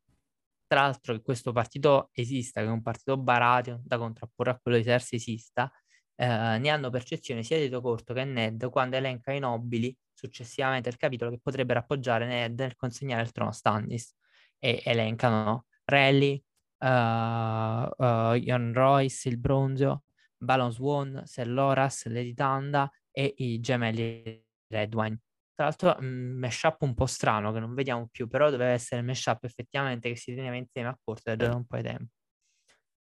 Tra 0.68 0.82
l'altro 0.82 1.14
che 1.16 1.22
questo 1.24 1.52
partito 1.52 2.10
esista, 2.12 2.62
che 2.62 2.68
è 2.68 2.70
un 2.70 2.84
partito 2.84 3.18
baratio 3.18 3.82
da 3.84 3.98
contrapporre 3.98 4.52
a 4.52 4.60
quello 4.62 4.78
di 4.78 4.84
Cersei 4.84 5.18
esista, 5.18 5.72
eh, 6.16 6.26
ne 6.60 6.70
hanno 6.70 6.92
percezione 6.92 7.42
sia 7.42 7.58
Tito 7.58 7.82
Corto 7.82 8.14
che 8.14 8.24
Ned 8.24 8.70
quando 8.70 8.96
elenca 8.96 9.32
i 9.32 9.40
nobili 9.40 9.96
successivamente 10.14 10.90
il 10.90 10.98
capitolo 10.98 11.32
che 11.32 11.40
potrebbero 11.42 11.80
appoggiare 11.80 12.28
Ned 12.28 12.60
nel 12.60 12.76
consegnare 12.76 13.24
il 13.24 13.32
trono 13.32 13.50
a 13.50 13.54
Stannis 13.54 14.16
e 14.60 14.82
elencano 14.86 15.66
Rally, 15.86 16.44
uh, 16.80 16.86
uh, 16.86 18.34
Ian 18.34 18.72
Royce, 18.74 19.30
il 19.30 19.38
Bronzio, 19.40 20.04
Balon 20.38 20.72
Swan, 20.72 21.22
Sir 21.26 21.48
Loras, 21.48 22.06
Lady 22.08 22.34
Tanda 22.34 22.90
e 23.12 23.34
i 23.38 23.60
gemelli 23.60 24.44
Redwine. 24.68 25.20
Tra 25.54 25.66
l'altro, 25.66 25.96
un 26.00 26.06
mm, 26.06 26.38
mashup 26.38 26.82
un 26.82 26.94
po' 26.94 27.08
strano 27.08 27.52
che 27.52 27.60
non 27.60 27.74
vediamo 27.74 28.08
più, 28.12 28.28
però 28.28 28.50
doveva 28.50 28.72
essere 28.72 29.02
il 29.02 29.08
mashup 29.08 29.44
effettivamente 29.44 30.10
che 30.10 30.16
si 30.16 30.36
teneva 30.36 30.56
insieme 30.56 30.90
a 30.90 31.00
corte 31.04 31.36
da 31.36 31.56
un 31.56 31.66
po' 31.66 31.78
di 31.78 31.84
tempo. 31.84 32.12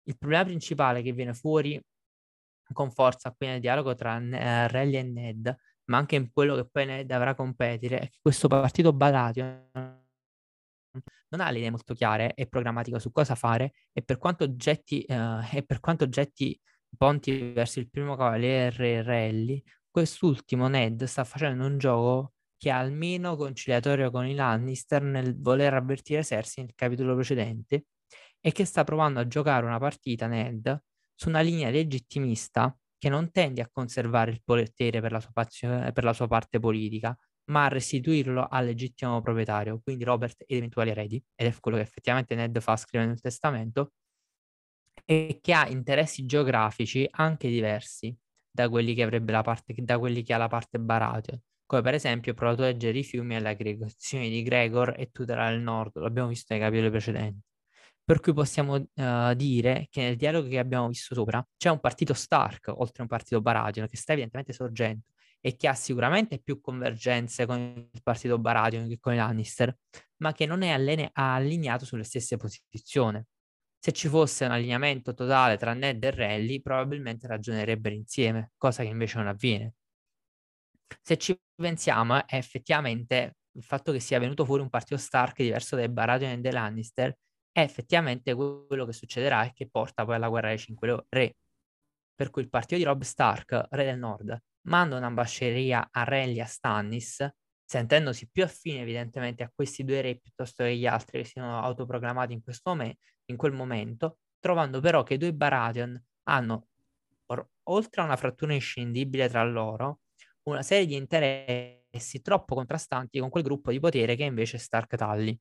Il 0.07 0.19
problema 0.19 0.45
principale 0.45 1.01
che 1.01 1.13
viene 1.13 1.33
fuori 1.33 1.83
con 2.73 2.91
forza 2.91 3.33
qui 3.33 3.47
nel 3.47 3.61
dialogo 3.61 3.95
tra 3.95 4.17
uh, 4.17 4.29
Rally 4.31 4.97
e 4.97 5.03
Ned, 5.03 5.57
ma 5.85 5.97
anche 5.97 6.17
in 6.17 6.31
quello 6.31 6.55
che 6.57 6.69
poi 6.69 6.85
Ned 6.85 7.11
avrà 7.11 7.35
competere, 7.35 7.99
è 7.99 8.09
che 8.09 8.19
questo 8.21 8.49
partito 8.49 8.93
Balatio 8.93 9.71
non 9.73 11.41
ha 11.41 11.51
le 11.51 11.59
idee 11.59 11.71
molto 11.71 11.95
chiare 11.95 12.35
e 12.35 12.47
programmatiche 12.47 13.01
su 13.01 13.11
cosa 13.11 13.35
fare 13.35 13.73
e 13.93 14.03
per 14.03 14.19
quanto 14.19 14.55
getti, 14.55 15.05
uh, 15.09 15.41
e 15.51 15.65
per 15.65 15.81
quanto 15.81 16.09
getti 16.09 16.59
ponti 16.97 17.53
verso 17.53 17.81
il 17.81 17.91
primo 17.91 18.17
cavaliere 18.17 19.03
Rally, 19.03 19.63
quest'ultimo 19.91 20.69
Ned 20.69 21.05
sta 21.05 21.25
facendo 21.25 21.67
un 21.67 21.79
gioco 21.79 22.35
che 22.57 22.71
è 22.71 22.73
almeno 22.73 23.37
conciliatorio 23.37 24.11
con 24.11 24.27
i 24.27 24.35
Lannister 24.35 25.03
nel 25.03 25.39
voler 25.39 25.75
avvertire 25.75 26.25
Cersei 26.25 26.65
nel 26.65 26.75
capitolo 26.75 27.15
precedente 27.15 27.87
e 28.41 28.53
che 28.53 28.65
sta 28.65 28.85
provando 28.85 29.21
a 29.21 29.27
giocare 29.27 29.67
una 29.67 29.79
partita 29.79 30.27
Ned 30.27 30.83
su 31.15 31.29
una 31.29 31.41
linea 31.41 31.71
legittimista 31.71 32.77
che 32.99 33.09
non 33.09 33.31
tende 33.31 33.61
a 33.61 33.69
conservare 33.71 34.31
il 34.31 34.43
potere 34.43 35.01
per 35.01 35.13
la 35.13 35.21
sua, 35.21 35.31
pazione, 35.33 35.93
per 35.93 36.05
la 36.05 36.13
sua 36.13 36.27
parte 36.27 36.59
politica, 36.59 37.17
ma 37.51 37.65
a 37.67 37.69
restituirlo 37.69 38.47
al 38.49 38.65
legittimo 38.65 39.21
proprietario, 39.21 39.81
quindi 39.83 40.05
Robert 40.05 40.43
ed 40.47 40.57
eventuali 40.57 40.91
eredi, 40.91 41.23
ed 41.35 41.47
è 41.47 41.55
quello 41.61 41.77
che 41.77 41.83
effettivamente 41.83 42.35
Ned 42.35 42.59
fa 42.61 42.77
scrivere 42.77 43.11
nel 43.11 43.21
testamento, 43.21 43.93
e 45.05 45.39
che 45.43 45.53
ha 45.53 45.69
interessi 45.69 46.25
geografici 46.27 47.07
anche 47.11 47.49
diversi 47.49 48.17
da 48.51 48.69
quelli 48.69 48.95
che 48.95 49.03
avrebbe 49.03 49.33
la 49.33 49.43
parte, 49.43 49.75
da 49.79 49.99
quelli 49.99 50.23
che 50.23 50.33
ha 50.33 50.37
la 50.37 50.49
parte 50.49 50.79
Baratheon, 50.79 51.41
come 51.67 51.83
per 51.83 51.95
esempio 51.95 52.33
il 52.33 52.37
prototeggere 52.37 52.99
i 52.99 53.03
fiumi 53.03 53.35
e 53.35 53.41
le 53.41 53.49
aggregazioni 53.51 54.31
di 54.31 54.43
Gregor 54.43 54.95
e 54.97 55.11
tutelare 55.11 55.57
il 55.57 55.63
nord, 55.63 55.97
l'abbiamo 55.99 56.29
visto 56.29 56.53
nei 56.55 56.63
capitoli 56.63 56.91
precedenti. 56.91 57.41
Per 58.05 58.21
cui 58.21 58.35
possiamo 58.35 58.75
uh, 58.75 59.35
dire 59.35 59.87
che 59.91 60.03
nel 60.03 60.17
dialogo 60.17 60.47
che 60.49 60.59
abbiamo 60.59 60.89
visto 60.89 61.15
sopra 61.15 61.45
c'è 61.57 61.71
un 61.71 61.81
partito 61.81 62.13
Stark, 62.13 62.69
oltre 62.69 62.99
a 62.99 63.03
un 63.03 63.09
partito 63.09 63.41
Baratheon, 63.41 63.89
che 63.89 63.97
sta 63.97 64.13
evidentemente 64.13 64.53
sorgendo 64.53 65.05
e 65.41 65.57
che 65.57 65.69
ha 65.69 65.75
sicuramente 65.75 66.39
più 66.39 66.61
convergenze 66.61 67.47
con 67.47 67.89
il 67.91 68.03
partito 68.03 68.39
Baratheon 68.39 68.89
che 68.89 68.99
con 69.01 69.15
i 69.15 69.17
Lannister, 69.17 69.75
ma 70.19 70.33
che 70.33 70.47
non 70.47 70.63
è 70.63 70.71
alline- 70.71 71.11
allineato 71.13 71.85
sulle 71.85 72.05
stesse 72.05 72.37
posizioni. 72.37 73.23
Se 73.85 73.93
ci 73.93 74.09
fosse 74.09 74.47
un 74.47 74.53
allineamento 74.53 75.13
totale 75.13 75.59
tra 75.59 75.75
Ned 75.75 76.03
e 76.03 76.11
Rally, 76.11 76.63
probabilmente 76.63 77.27
ragionerebbero 77.27 77.95
insieme, 77.95 78.53
cosa 78.57 78.83
che 78.83 78.89
invece 78.89 79.19
non 79.19 79.27
avviene. 79.27 79.75
Se 81.03 81.19
ci 81.19 81.39
pensiamo, 81.55 82.27
è 82.27 82.37
effettivamente 82.37 83.37
il 83.51 83.63
fatto 83.63 83.93
che 83.93 84.01
sia 84.01 84.19
venuto 84.19 84.47
fuori 84.47 84.63
un 84.63 84.71
partito 84.71 84.97
Stark 84.97 85.37
diverso 85.37 85.77
dai 85.77 85.91
Baratheon 85.91 86.33
e 86.33 86.41
dai 86.41 86.53
Lannister 86.53 87.15
è 87.53 87.61
effettivamente 87.61 88.33
quello 88.33 88.87
che 88.87 88.95
succederà 88.95 89.45
e 89.45 89.53
che 89.53 89.69
porta 89.69 90.07
poi 90.07 90.15
alla 90.15 90.31
guerra 90.31 90.49
dei 90.49 90.59
cinque 90.59 91.05
re. 91.11 91.37
Per 92.15 92.31
cui 92.31 92.41
il 92.41 92.49
partito 92.49 92.77
di 92.77 92.85
Rob 92.85 93.03
Stark, 93.03 93.67
re 93.69 93.85
del 93.85 93.99
nord, 93.99 94.35
manda 94.63 94.97
un'ambasceria 94.97 95.91
a 95.91 96.05
Rally 96.05 96.41
a 96.41 96.47
Stannis, 96.47 97.29
sentendosi 97.63 98.31
più 98.31 98.45
affine 98.45 98.81
evidentemente 98.81 99.43
a 99.43 99.53
questi 99.55 99.85
due 99.85 100.01
re 100.01 100.17
piuttosto 100.17 100.65
che 100.65 100.75
gli 100.75 100.87
altri 100.87 101.21
che 101.21 101.29
siano 101.29 101.61
autoproclamati 101.61 102.33
in 102.33 102.43
questo 102.43 102.71
momento, 102.71 103.13
in 103.27 103.37
quel 103.37 103.53
momento, 103.53 104.19
trovando 104.41 104.81
però 104.81 105.03
che 105.03 105.15
i 105.15 105.19
due 105.19 105.33
Baratheon 105.35 106.03
hanno, 106.25 106.69
or- 107.27 107.49
oltre 107.65 108.03
a 108.03 108.05
una 108.05 108.17
frattura 108.17 108.55
inscindibile 108.55 109.29
tra 109.29 109.43
loro, 109.45 110.01
una 110.45 110.63
serie 110.63 110.87
di 110.87 110.95
interessi 110.97 112.21
troppo 112.23 112.55
contrastanti 112.55 113.19
con 113.19 113.31
quel 113.31 113.43
gruppo 113.45 113.71
di 113.71 113.81
potere 113.81 114.17
che 114.17 114.25
invece 114.25 114.57
è 114.57 114.61
Stark 114.61 114.97
Tully. 114.97 115.39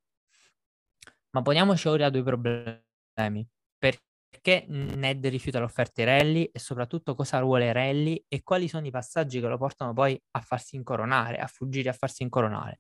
Ma 1.31 1.41
poniamoci 1.41 1.87
ora 1.87 2.09
due 2.09 2.23
problemi. 2.23 3.47
Perché 3.77 4.65
Ned 4.67 5.25
rifiuta 5.27 5.59
l'offerta 5.59 6.03
di 6.03 6.05
Rally 6.05 6.43
e 6.51 6.59
soprattutto 6.59 7.15
cosa 7.15 7.41
vuole 7.41 7.71
Rally 7.71 8.23
e 8.27 8.41
quali 8.43 8.67
sono 8.67 8.85
i 8.87 8.91
passaggi 8.91 9.39
che 9.39 9.47
lo 9.47 9.57
portano 9.57 9.93
poi 9.93 10.19
a 10.31 10.41
farsi 10.41 10.75
incoronare, 10.75 11.37
a 11.37 11.47
fuggire 11.47 11.89
a 11.89 11.93
farsi 11.93 12.23
incoronare. 12.23 12.79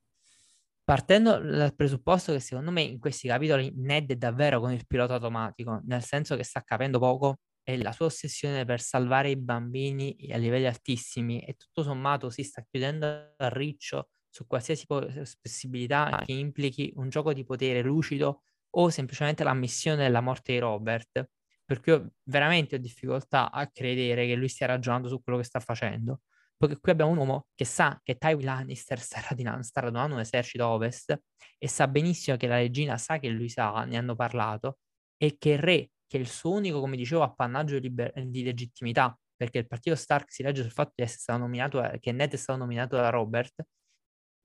Partendo 0.85 1.39
dal 1.39 1.73
presupposto 1.75 2.33
che 2.33 2.39
secondo 2.41 2.69
me 2.69 2.81
in 2.81 2.99
questi 2.99 3.27
capitoli 3.29 3.71
Ned 3.75 4.11
è 4.11 4.15
davvero 4.17 4.59
con 4.59 4.73
il 4.73 4.85
pilota 4.85 5.13
automatico, 5.13 5.81
nel 5.85 6.03
senso 6.03 6.35
che 6.35 6.43
sta 6.43 6.61
capendo 6.61 6.99
poco 6.99 7.37
e 7.63 7.81
la 7.81 7.93
sua 7.93 8.07
ossessione 8.07 8.65
per 8.65 8.81
salvare 8.81 9.29
i 9.29 9.37
bambini 9.37 10.13
a 10.31 10.37
livelli 10.37 10.65
altissimi 10.65 11.39
e 11.39 11.53
tutto 11.53 11.83
sommato 11.83 12.29
si 12.29 12.43
sta 12.43 12.65
chiudendo 12.69 13.05
a 13.37 13.47
riccio 13.49 14.09
su 14.29 14.45
qualsiasi 14.45 14.85
possibilità 14.85 16.21
che 16.25 16.33
implichi 16.33 16.91
un 16.97 17.07
gioco 17.07 17.31
di 17.31 17.45
potere 17.45 17.81
lucido 17.81 18.41
o 18.71 18.89
semplicemente 18.89 19.43
l'ammissione 19.45 20.03
della 20.03 20.19
morte 20.19 20.51
di 20.53 20.59
Robert, 20.59 21.29
perché 21.63 21.89
io 21.91 22.13
veramente 22.23 22.75
ho 22.75 22.79
difficoltà 22.79 23.51
a 23.51 23.67
credere 23.71 24.25
che 24.27 24.35
lui 24.35 24.49
stia 24.49 24.65
ragionando 24.67 25.07
su 25.07 25.21
quello 25.23 25.39
che 25.39 25.45
sta 25.45 25.59
facendo 25.61 26.21
perché 26.67 26.79
qui 26.79 26.91
abbiamo 26.91 27.11
un 27.11 27.17
uomo 27.17 27.47
che 27.53 27.65
sa 27.65 27.99
che 28.03 28.17
Tywin 28.17 28.45
Lannister 28.45 28.99
sta, 28.99 29.19
radunando, 29.27 29.63
sta 29.63 29.81
radunando 29.81 30.15
un 30.15 30.21
esercito 30.21 30.65
ovest 30.67 31.17
e 31.57 31.67
sa 31.67 31.87
benissimo 31.87 32.37
che 32.37 32.47
la 32.47 32.55
regina 32.55 32.97
sa 32.97 33.19
che 33.19 33.29
lui 33.29 33.49
sa, 33.49 33.83
ne 33.83 33.97
hanno 33.97 34.15
parlato, 34.15 34.79
e 35.17 35.37
che 35.37 35.51
il 35.51 35.59
re, 35.59 35.91
che 36.07 36.17
è 36.17 36.19
il 36.19 36.27
suo 36.27 36.51
unico, 36.51 36.79
come 36.79 36.95
dicevo, 36.95 37.21
appannaggio 37.23 37.79
di, 37.79 37.87
liber- 37.87 38.19
di 38.21 38.43
legittimità, 38.43 39.17
perché 39.35 39.59
il 39.59 39.67
partito 39.67 39.95
Stark 39.95 40.31
si 40.31 40.43
legge 40.43 40.61
sul 40.61 40.71
fatto 40.71 40.93
di 40.95 41.03
essere 41.03 41.19
stato 41.19 41.39
nominato, 41.39 41.81
che 41.99 42.11
Ned 42.11 42.33
è 42.33 42.37
stato 42.37 42.59
nominato 42.59 42.95
da 42.95 43.09
Robert, 43.09 43.63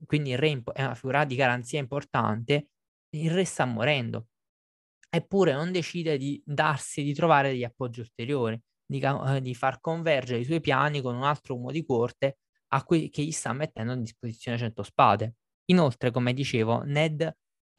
quindi 0.05 0.31
il 0.31 0.37
re 0.37 0.61
è 0.73 0.83
una 0.83 0.95
figura 0.95 1.25
di 1.25 1.35
garanzia 1.35 1.79
importante, 1.79 2.67
il 3.15 3.31
re 3.31 3.45
sta 3.45 3.65
morendo. 3.65 4.27
Eppure 5.09 5.53
non 5.53 5.71
decide 5.71 6.17
di 6.17 6.41
darsi, 6.45 7.03
di 7.03 7.13
trovare 7.13 7.51
degli 7.51 7.63
appoggi 7.63 8.01
ulteriori 8.01 8.61
di, 8.89 8.99
eh, 8.99 9.41
di 9.41 9.53
far 9.53 9.79
convergere 9.79 10.39
i 10.39 10.45
suoi 10.45 10.59
piani 10.61 11.01
con 11.01 11.15
un 11.15 11.23
altro 11.23 11.55
uomo 11.55 11.71
di 11.71 11.85
corte 11.85 12.39
a 12.69 12.83
cui, 12.83 13.09
che 13.09 13.23
gli 13.23 13.31
sta 13.31 13.53
mettendo 13.53 13.93
a 13.93 13.95
disposizione 13.95 14.57
100 14.57 14.83
spade. 14.83 15.35
Inoltre, 15.65 16.11
come 16.11 16.33
dicevo, 16.33 16.81
Ned 16.83 17.31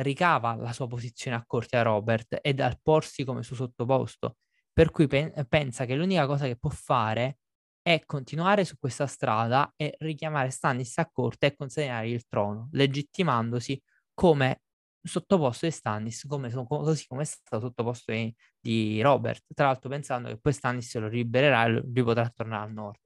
ricava 0.02 0.54
la 0.54 0.72
sua 0.72 0.86
posizione 0.86 1.36
a 1.36 1.44
corte 1.46 1.76
a 1.76 1.82
Robert 1.82 2.38
e 2.40 2.54
dal 2.54 2.78
porsi 2.80 3.24
come 3.24 3.42
suo 3.42 3.56
sottoposto, 3.56 4.36
per 4.72 4.90
cui 4.90 5.06
pe- 5.08 5.32
pensa 5.48 5.84
che 5.84 5.94
l'unica 5.96 6.26
cosa 6.26 6.46
che 6.46 6.56
può 6.56 6.70
fare 6.70 7.38
è 7.82 8.02
continuare 8.06 8.64
su 8.64 8.76
questa 8.78 9.06
strada 9.06 9.72
e 9.76 9.94
richiamare 9.98 10.50
Stannis 10.50 10.96
a 10.98 11.10
corte 11.10 11.46
e 11.46 11.54
consegnare 11.56 12.08
il 12.08 12.26
trono, 12.28 12.68
legittimandosi 12.72 13.80
come 14.14 14.62
sottoposto 15.02 15.66
di 15.66 15.72
Stannis, 15.72 16.26
come, 16.26 16.50
così 16.50 17.06
come 17.06 17.22
è 17.22 17.24
stato 17.24 17.66
sottoposto 17.66 18.12
di, 18.12 18.34
di, 18.58 19.00
Robert, 19.00 19.44
tra 19.54 19.66
l'altro 19.66 19.88
pensando 19.88 20.28
che 20.28 20.38
poi 20.38 20.52
Stannis 20.52 20.94
lo 20.96 21.08
libererà 21.08 21.64
e 21.64 21.70
lui 21.70 22.02
potrà 22.02 22.28
tornare 22.30 22.64
al 22.64 22.72
nord. 22.72 23.00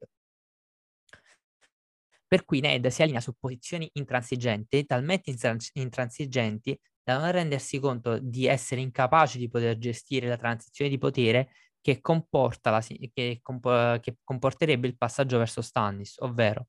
Per 2.27 2.43
cui 2.43 2.59
Ned 2.59 2.87
si 2.87 3.01
allinea 3.01 3.21
su 3.21 3.33
posizioni 3.39 3.89
intransigenti, 3.93 4.85
talmente 4.85 5.33
intransigenti 5.73 6.77
da 7.03 7.19
non 7.19 7.31
rendersi 7.31 7.79
conto 7.79 8.17
di 8.19 8.47
essere 8.47 8.81
incapaci 8.81 9.37
di 9.37 9.47
poter 9.47 9.77
gestire 9.77 10.27
la 10.27 10.37
transizione 10.37 10.89
di 10.89 10.97
potere 10.97 11.51
che, 11.79 12.01
la, 12.01 12.81
che, 13.13 13.39
compo, 13.43 13.99
che 14.01 14.17
comporterebbe 14.23 14.87
il 14.87 14.97
passaggio 14.97 15.37
verso 15.37 15.61
Stannis, 15.61 16.17
ovvero 16.17 16.67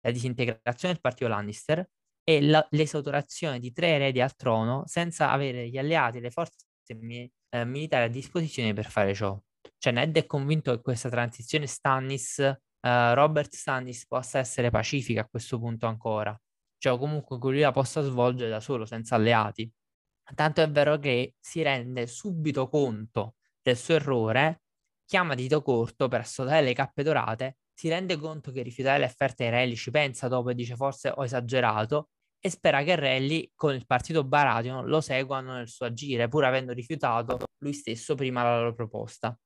la 0.00 0.12
disintegrazione 0.12 0.94
del 0.94 1.00
partito 1.02 1.28
Lannister, 1.28 1.84
e 2.24 2.40
la, 2.40 2.66
l'esautorazione 2.70 3.60
di 3.60 3.72
tre 3.72 3.88
eredi 3.88 4.20
al 4.20 4.34
trono 4.34 4.82
senza 4.86 5.30
avere 5.30 5.68
gli 5.68 5.78
alleati 5.78 6.18
e 6.18 6.20
le 6.20 6.30
forze 6.30 6.56
mi, 7.00 7.30
eh, 7.50 7.64
militari 7.64 8.04
a 8.04 8.08
disposizione 8.08 8.72
per 8.72 8.86
fare 8.86 9.14
ciò. 9.14 9.38
Cioè 9.78 9.92
Ned 9.92 10.16
è 10.16 10.26
convinto 10.26 10.74
che 10.74 10.80
questa 10.80 11.10
transizione 11.10 11.66
Stannis, 11.66 12.38
uh, 12.38 13.12
Robert 13.12 13.52
Stannis 13.54 14.06
possa 14.06 14.38
essere 14.38 14.70
pacifica 14.70 15.20
a 15.20 15.28
questo 15.28 15.58
punto 15.58 15.86
ancora. 15.86 16.38
Cioè 16.78 16.98
comunque 16.98 17.38
che 17.38 17.48
lui 17.48 17.60
la 17.60 17.70
possa 17.70 18.00
svolgere 18.00 18.50
da 18.50 18.60
solo, 18.60 18.86
senza 18.86 19.14
alleati. 19.14 19.70
Tanto 20.34 20.62
è 20.62 20.70
vero 20.70 20.98
che 20.98 21.34
si 21.38 21.62
rende 21.62 22.06
subito 22.06 22.68
conto 22.68 23.34
del 23.60 23.76
suo 23.76 23.94
errore, 23.94 24.62
chiama 25.04 25.34
Dito 25.34 25.60
Corto 25.62 26.08
per 26.08 26.20
assodare 26.20 26.62
le 26.62 26.72
cappe 26.72 27.02
dorate, 27.02 27.58
si 27.74 27.88
rende 27.88 28.16
conto 28.16 28.52
che 28.52 28.62
rifiutare 28.62 28.98
le 28.98 29.04
offerte 29.06 29.44
ai 29.44 29.50
Rally 29.50 29.74
ci 29.76 29.90
pensa 29.90 30.28
dopo 30.28 30.50
e 30.50 30.54
dice 30.54 30.76
forse 30.76 31.12
ho 31.14 31.24
esagerato 31.24 32.10
e 32.38 32.50
spera 32.50 32.82
che 32.82 32.94
Rally 32.96 33.52
con 33.54 33.74
il 33.74 33.86
partito 33.86 34.22
Baratheon 34.24 34.86
lo 34.86 35.00
seguano 35.00 35.54
nel 35.54 35.68
suo 35.68 35.86
agire, 35.86 36.28
pur 36.28 36.44
avendo 36.44 36.72
rifiutato 36.72 37.38
lui 37.58 37.72
stesso 37.72 38.14
prima 38.14 38.42
la 38.42 38.58
loro 38.58 38.74
proposta. 38.74 39.36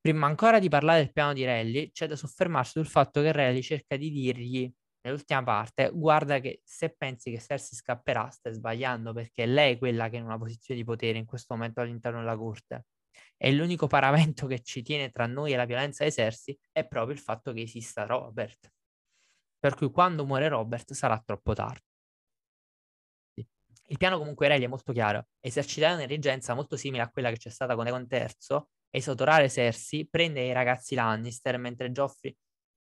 Prima 0.00 0.26
ancora 0.26 0.58
di 0.58 0.68
parlare 0.68 1.04
del 1.04 1.12
piano 1.12 1.32
di 1.32 1.44
Rally, 1.44 1.92
c'è 1.92 2.06
da 2.08 2.16
soffermarsi 2.16 2.72
sul 2.72 2.86
fatto 2.86 3.20
che 3.20 3.32
Rally 3.32 3.62
cerca 3.62 3.96
di 3.96 4.10
dirgli 4.10 4.72
nell'ultima 5.02 5.42
parte, 5.42 5.90
guarda 5.92 6.40
che 6.40 6.62
se 6.64 6.94
pensi 6.96 7.30
che 7.30 7.38
Cersei 7.40 7.76
scapperà, 7.76 8.30
stai 8.30 8.54
sbagliando 8.54 9.12
perché 9.12 9.44
è 9.44 9.46
lei 9.46 9.78
quella 9.78 10.08
che 10.08 10.16
è 10.16 10.18
in 10.20 10.24
una 10.24 10.38
posizione 10.38 10.80
di 10.80 10.86
potere 10.86 11.18
in 11.18 11.26
questo 11.26 11.54
momento 11.54 11.80
all'interno 11.80 12.20
della 12.20 12.36
corte. 12.36 12.86
E 13.42 13.52
l'unico 13.52 13.88
paramento 13.88 14.46
che 14.46 14.60
ci 14.60 14.82
tiene 14.82 15.10
tra 15.10 15.26
noi 15.26 15.52
e 15.52 15.56
la 15.56 15.64
violenza 15.64 16.04
dei 16.04 16.12
Cersei 16.12 16.56
è 16.70 16.86
proprio 16.86 17.14
il 17.14 17.20
fatto 17.20 17.52
che 17.52 17.62
esista 17.62 18.06
Robert. 18.06 18.72
Per 19.58 19.74
cui 19.74 19.90
quando 19.90 20.24
muore 20.24 20.48
Robert 20.48 20.92
sarà 20.92 21.20
troppo 21.24 21.52
tardi. 21.52 21.82
Il 23.86 23.98
piano 23.98 24.16
comunque 24.16 24.46
Rally 24.46 24.64
è 24.64 24.68
molto 24.68 24.92
chiaro, 24.92 25.26
esercitare 25.40 25.94
una 25.94 26.06
reggenza 26.06 26.54
molto 26.54 26.76
simile 26.76 27.02
a 27.02 27.10
quella 27.10 27.30
che 27.30 27.36
c'è 27.36 27.50
stata 27.50 27.74
con 27.74 27.86
Egon 27.86 28.06
III, 28.08 28.64
esautorare 28.90 29.50
Cersei, 29.50 30.08
prendere 30.08 30.46
i 30.46 30.52
ragazzi 30.52 30.94
Lannister 30.94 31.58
mentre 31.58 31.90
Joffrey 31.90 32.34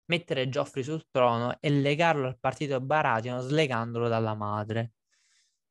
mettere 0.09 0.49
Geoffrey 0.49 0.83
sul 0.83 1.05
trono 1.09 1.55
e 1.59 1.69
legarlo 1.69 2.27
al 2.27 2.37
partito 2.39 2.81
Baratheon 2.81 3.41
slegandolo 3.41 4.07
dalla 4.07 4.33
madre. 4.33 4.93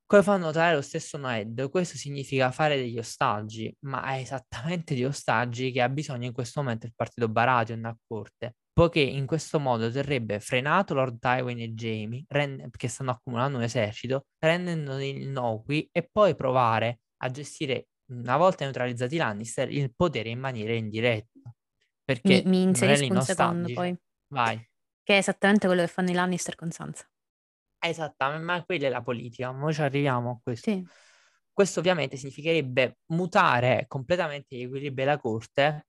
Come 0.09 0.23
fa 0.23 0.39
notare 0.39 0.75
lo 0.75 0.81
stesso 0.81 1.19
Noed, 1.19 1.69
questo 1.69 1.99
significa 1.99 2.51
fare 2.51 2.77
degli 2.77 2.99
ostaggi, 2.99 3.71
ma 3.81 4.03
è 4.15 4.21
esattamente 4.21 4.95
di 4.95 5.05
ostaggi 5.05 5.71
che 5.71 5.83
ha 5.83 5.89
bisogno 5.91 6.25
in 6.25 6.33
questo 6.33 6.63
momento 6.63 6.87
il 6.87 6.95
partito 6.97 7.29
Baratheon 7.29 7.85
a 7.85 7.95
corte, 8.07 8.55
poiché 8.73 9.01
in 9.01 9.27
questo 9.27 9.61
modo 9.61 9.91
terrebbe 9.91 10.41
frenato 10.41 10.95
Lord 10.95 11.19
Tywin 11.19 11.61
e 11.61 11.75
Jamie, 11.75 12.25
rend- 12.29 12.75
che 12.75 12.89
stanno 12.89 13.11
accumulando 13.11 13.59
un 13.59 13.65
esercito, 13.65 14.29
rendendoli 14.39 15.25
innocui 15.25 15.87
e 15.93 16.09
poi 16.11 16.35
provare 16.35 17.01
a 17.19 17.31
gestire, 17.31 17.89
una 18.11 18.39
volta 18.39 18.65
neutralizzati 18.65 19.19
Lannister, 19.19 19.71
il 19.71 19.95
potere 19.95 20.31
in 20.31 20.39
maniera 20.39 20.73
indiretta. 20.73 21.55
Perché 22.03 22.45
mi, 22.47 22.49
mi 22.49 22.63
inserisco 22.63 23.13
un 23.13 23.21
secondo 23.21 23.71
poi. 23.75 23.95
Vai. 24.29 24.57
Che 25.03 25.15
è 25.15 25.19
esattamente 25.19 25.67
quello 25.67 25.83
che 25.83 25.89
fanno 25.89 26.09
i 26.09 26.15
Lannister 26.15 26.55
con 26.55 26.71
Sansa. 26.71 27.07
Esattamente, 27.83 28.45
ma 28.45 28.65
quella 28.65 28.87
è 28.87 28.91
la 28.91 29.03
politica, 29.03 29.51
noi 29.51 29.73
ci 29.73 29.83
arriviamo 29.83 30.31
a 30.31 30.41
questo. 30.43 30.71
Sì. 30.71 30.85
Questo 31.53 31.81
ovviamente 31.81 32.17
significherebbe 32.17 32.99
mutare 33.07 33.85
completamente 33.89 34.57
gli 34.57 34.63
equilibri 34.63 35.05
della 35.05 35.19
corte 35.19 35.87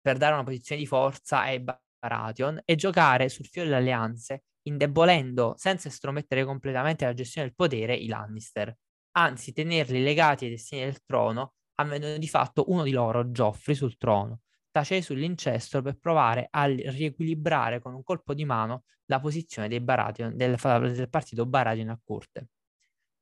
per 0.00 0.16
dare 0.18 0.34
una 0.34 0.44
posizione 0.44 0.80
di 0.80 0.86
forza 0.86 1.40
ai 1.40 1.62
Baratheon 1.62 2.60
e 2.64 2.74
giocare 2.76 3.28
sul 3.28 3.46
fiore 3.46 3.68
delle 3.68 3.80
alleanze, 3.80 4.44
indebolendo 4.62 5.54
senza 5.56 5.88
estromettere 5.88 6.44
completamente 6.44 7.04
la 7.04 7.14
gestione 7.14 7.48
del 7.48 7.56
potere 7.56 7.94
i 7.94 8.08
Lannister. 8.08 8.74
Anzi, 9.12 9.52
tenerli 9.52 10.02
legati 10.02 10.44
ai 10.44 10.50
destini 10.50 10.82
del 10.84 11.02
trono, 11.04 11.54
avendo 11.76 12.16
di 12.16 12.28
fatto 12.28 12.64
uno 12.70 12.82
di 12.82 12.92
loro, 12.92 13.24
Joffrey, 13.24 13.74
sul 13.74 13.96
trono 13.96 14.40
tacei 14.76 15.00
sull'incesto 15.00 15.80
per 15.80 15.96
provare 15.96 16.48
a 16.50 16.66
riequilibrare 16.66 17.80
con 17.80 17.94
un 17.94 18.02
colpo 18.02 18.34
di 18.34 18.44
mano 18.44 18.84
la 19.06 19.20
posizione 19.20 19.68
dei 19.68 19.80
Baratheon, 19.80 20.36
del, 20.36 20.56
del 20.92 21.08
partito 21.08 21.46
Baratheon 21.46 21.88
a 21.88 21.98
corte. 22.04 22.48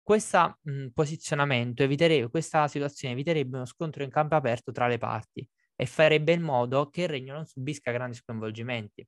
Questo 0.02 0.58
posizionamento 0.92 1.84
eviterebbe, 1.84 2.28
questa 2.28 2.66
situazione 2.66 3.14
eviterebbe 3.14 3.56
uno 3.56 3.66
scontro 3.66 4.02
in 4.02 4.10
campo 4.10 4.34
aperto 4.34 4.72
tra 4.72 4.88
le 4.88 4.98
parti 4.98 5.48
e 5.76 5.86
farebbe 5.86 6.32
in 6.32 6.42
modo 6.42 6.90
che 6.90 7.02
il 7.02 7.08
regno 7.08 7.34
non 7.34 7.46
subisca 7.46 7.92
grandi 7.92 8.16
sconvolgimenti. 8.16 9.06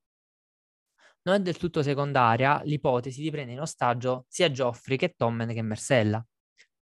Non 1.22 1.34
è 1.34 1.40
del 1.40 1.56
tutto 1.56 1.82
secondaria 1.82 2.62
l'ipotesi 2.62 3.20
di 3.22 3.30
prendere 3.30 3.56
in 3.56 3.62
ostaggio 3.62 4.24
sia 4.28 4.52
Geoffrey 4.52 4.96
che 4.96 5.14
Tommen 5.16 5.52
che 5.52 5.62
Mersella, 5.62 6.24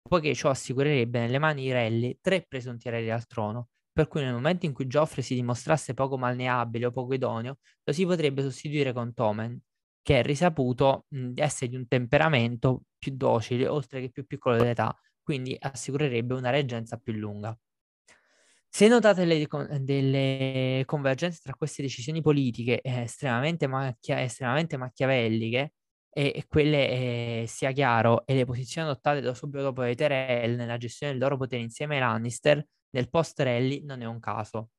poiché 0.03 0.35
ciò 0.35 0.51
assicurerebbe 0.51 1.21
nelle 1.21 1.39
mani 1.39 1.63
di 1.63 1.73
Relli 1.73 2.19
tre 2.21 2.45
presunti 2.45 2.89
eredi 2.89 3.11
al 3.11 3.27
trono, 3.27 3.69
per 3.95 4.09
cui 4.09 4.23
nel 4.23 4.33
momento 4.35 4.67
in 4.67 4.73
cui 4.73 4.89
Geoffrey 4.89 5.23
si 5.23 5.37
dimostrasse 5.37 5.95
poco 5.95 6.19
malneabile 6.19 6.87
o 6.87 6.91
poco 6.91 7.15
idoneo, 7.15 7.59
lo 7.85 7.93
si 7.93 8.05
potrebbe 8.05 8.43
sostituire 8.43 8.93
con 8.93 9.15
Tomen, 9.15 9.57
che 10.03 10.19
è 10.19 10.23
risaputo 10.25 11.07
mh, 11.11 11.35
essere 11.37 11.71
di 11.71 11.77
un 11.77 11.87
temperamento 11.87 12.83
più 12.99 13.17
docile, 13.17 13.69
oltre 13.69 14.01
che 14.01 14.11
più 14.11 14.27
piccolo 14.27 14.57
dell'età, 14.57 14.95
quindi 15.23 15.57
assicurerebbe 15.59 16.35
una 16.35 16.51
reggenza 16.51 16.97
più 16.97 17.13
lunga. 17.13 17.57
Se 18.69 18.89
notate 18.89 19.25
le, 19.25 19.47
delle 19.81 20.83
convergenze 20.85 21.39
tra 21.41 21.55
queste 21.55 21.83
decisioni 21.83 22.21
politiche 22.21 22.81
eh, 22.81 23.03
estremamente, 23.03 23.69
macchia, 23.69 24.21
estremamente 24.21 24.77
machiavelliche, 24.77 25.75
e, 26.11 26.33
e 26.35 26.45
quelle, 26.49 27.43
eh, 27.43 27.45
sia 27.47 27.71
chiaro, 27.71 28.27
e 28.27 28.35
le 28.35 28.45
posizioni 28.45 28.89
adottate 28.89 29.21
da 29.21 29.35
subito 29.35 29.63
dopo 29.63 29.83
le 29.83 29.95
Tyrell 29.95 30.57
nella 30.57 30.77
gestione 30.77 31.13
del 31.13 31.23
loro 31.23 31.37
potere 31.37 31.63
insieme 31.63 31.95
ai 31.95 32.01
Lannister, 32.01 32.67
nel 32.95 33.11
post-rally 33.11 33.85
non 33.85 34.01
è 34.01 34.07
un 34.07 34.21
caso. 34.21 34.71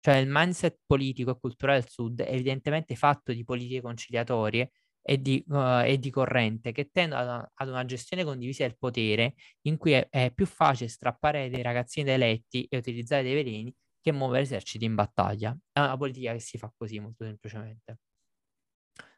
Cioè 0.00 0.16
il 0.16 0.28
mindset 0.30 0.78
politico 0.86 1.32
e 1.32 1.38
culturale 1.40 1.80
del 1.80 1.88
Sud 1.90 2.22
è 2.22 2.32
evidentemente 2.32 2.94
fatto 2.94 3.32
di 3.32 3.44
politiche 3.44 3.80
conciliatorie 3.80 4.70
e 5.02 5.20
di, 5.20 5.42
uh, 5.48 5.82
e 5.84 5.98
di 5.98 6.10
corrente 6.10 6.70
che 6.72 6.90
tendono 6.92 7.20
ad, 7.20 7.48
ad, 7.54 7.68
una 7.68 7.84
gestione 7.84 8.24
condivisa 8.24 8.64
del 8.64 8.76
potere 8.78 9.34
in 9.62 9.76
cui 9.76 9.92
è, 9.92 10.06
è, 10.08 10.32
più 10.32 10.46
facile 10.46 10.88
strappare 10.88 11.50
dei 11.50 11.62
ragazzini 11.62 12.06
dai 12.06 12.18
letti 12.18 12.64
e 12.64 12.76
utilizzare 12.76 13.22
dei 13.22 13.34
veleni 13.34 13.74
che 14.00 14.12
muovere 14.12 14.42
eserciti 14.42 14.84
in 14.84 14.94
battaglia. 14.94 15.56
È 15.72 15.80
una 15.80 15.96
politica 15.96 16.32
che 16.32 16.40
si 16.40 16.58
fa 16.58 16.72
così 16.76 17.00
molto 17.00 17.24
semplicemente. 17.24 17.98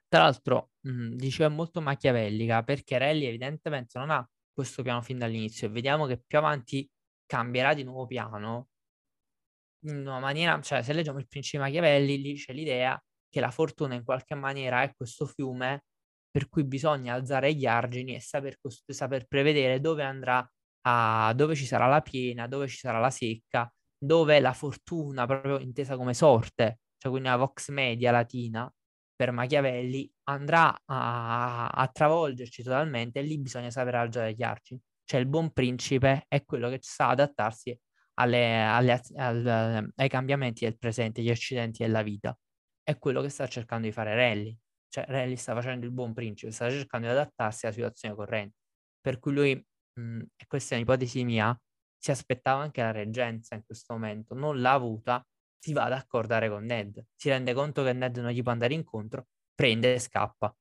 Tra 0.09 0.23
l'altro, 0.23 0.71
mh, 0.81 1.15
dicevo, 1.17 1.53
è 1.53 1.55
molto 1.55 1.81
machiavellica 1.81 2.63
perché 2.63 2.99
Rally 2.99 3.27
evidentemente 3.27 3.99
non 3.99 4.11
ha 4.11 4.29
questo 4.53 4.83
piano 4.83 5.03
fin 5.03 5.19
dall'inizio 5.19 5.69
e 5.69 5.71
vediamo 5.71 6.07
che 6.07 6.19
più 6.19 6.39
avanti 6.39 6.89
cambierà 7.31 7.75
di 7.75 7.85
nuovo 7.85 8.07
piano 8.07 8.67
in 9.85 9.99
una 9.99 10.19
maniera, 10.19 10.61
cioè 10.61 10.83
se 10.83 10.93
leggiamo 10.93 11.19
il 11.19 11.29
principe 11.29 11.63
Machiavelli, 11.63 12.21
lì 12.21 12.35
c'è 12.35 12.53
l'idea 12.53 13.01
che 13.29 13.41
la 13.41 13.51
fortuna 13.51 13.95
in 13.95 14.05
qualche 14.05 14.35
maniera 14.35 14.83
è 14.83 14.93
questo 14.95 15.27
fiume 15.27 15.85
per 16.31 16.49
cui 16.49 16.65
bisogna 16.65 17.15
alzare 17.15 17.55
gli 17.55 17.67
argini 17.67 18.15
e 18.15 18.21
saper, 18.21 18.59
cost- 18.61 18.91
saper 18.91 19.27
prevedere 19.27 19.81
dove 19.81 20.03
andrà 20.03 20.47
a, 20.83 21.33
dove 21.35 21.55
ci 21.55 21.67
sarà 21.67 21.87
la 21.87 22.01
piena, 22.03 22.47
dove 22.49 22.69
ci 22.69 22.77
sarà 22.77 22.99
la 22.99 23.11
secca, 23.11 23.73
dove 23.97 24.41
la 24.41 24.53
fortuna, 24.53 25.27
proprio 25.27 25.59
intesa 25.61 25.97
come 25.97 26.15
sorte, 26.15 26.81
cioè 26.99 27.11
quindi 27.11 27.29
una 27.29 27.37
vox 27.37 27.71
media 27.71 28.11
latina 28.11 28.73
per 29.15 29.33
Machiavelli, 29.33 30.11
andrà 30.25 30.77
a, 30.85 31.69
a 31.69 31.89
travolgerci 31.89 32.63
totalmente 32.63 33.21
e 33.21 33.23
lì 33.23 33.39
bisogna 33.39 33.71
saper 33.71 33.95
alzare 33.97 34.35
gli 34.35 34.43
argini 34.43 34.81
cioè 35.11 35.19
il 35.19 35.27
buon 35.27 35.51
principe 35.51 36.27
è 36.29 36.45
quello 36.45 36.69
che 36.69 36.79
sa 36.83 37.09
adattarsi 37.09 37.77
alle, 38.21 38.63
alle, 38.63 39.01
al, 39.17 39.93
ai 39.97 40.09
cambiamenti 40.09 40.65
del 40.65 40.79
presente, 40.79 41.21
agli 41.21 41.31
accidenti 41.31 41.83
della 41.83 42.03
vita. 42.03 42.39
È 42.81 42.97
quello 42.97 43.21
che 43.21 43.29
sta 43.29 43.49
cercando 43.49 43.89
di 43.89 43.93
fare 43.93 44.15
Rally. 44.15 44.57
Cioè 44.89 45.07
Rally 45.09 45.35
sta 45.35 45.53
facendo 45.53 45.85
il 45.85 45.91
buon 45.91 46.13
principe, 46.15 46.53
sta 46.53 46.71
cercando 46.71 47.09
di 47.09 47.13
adattarsi 47.13 47.67
alla 47.67 47.75
situazione 47.75 48.15
corrente. 48.15 48.55
Per 49.01 49.19
cui 49.19 49.33
lui, 49.33 49.67
mh, 49.95 50.23
e 50.37 50.47
questa 50.47 50.75
è 50.75 50.79
un'ipotesi 50.79 51.25
mia, 51.25 51.61
si 51.99 52.13
aspettava 52.13 52.63
anche 52.63 52.81
la 52.81 52.93
reggenza 52.93 53.57
in 53.57 53.65
questo 53.65 53.95
momento, 53.95 54.35
non 54.35 54.61
l'ha 54.61 54.75
avuta, 54.75 55.27
si 55.59 55.73
va 55.73 55.87
ad 55.87 55.93
accordare 55.93 56.49
con 56.49 56.65
Ned, 56.65 57.05
si 57.17 57.29
rende 57.31 57.53
conto 57.53 57.83
che 57.83 57.93
Ned 57.93 58.17
non 58.19 58.31
gli 58.31 58.43
può 58.43 58.53
andare 58.53 58.75
incontro, 58.75 59.27
prende 59.57 59.93
e 59.93 59.99
scappa 59.99 60.55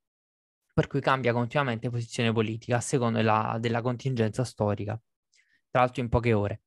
per 0.80 0.88
cui 0.88 1.02
cambia 1.02 1.34
continuamente 1.34 1.90
posizione 1.90 2.32
politica 2.32 2.78
a 2.78 2.80
seconda 2.80 3.18
della, 3.18 3.58
della 3.60 3.82
contingenza 3.82 4.46
storica, 4.46 4.98
tra 5.70 5.82
l'altro 5.82 6.02
in 6.02 6.08
poche 6.08 6.32
ore. 6.32 6.62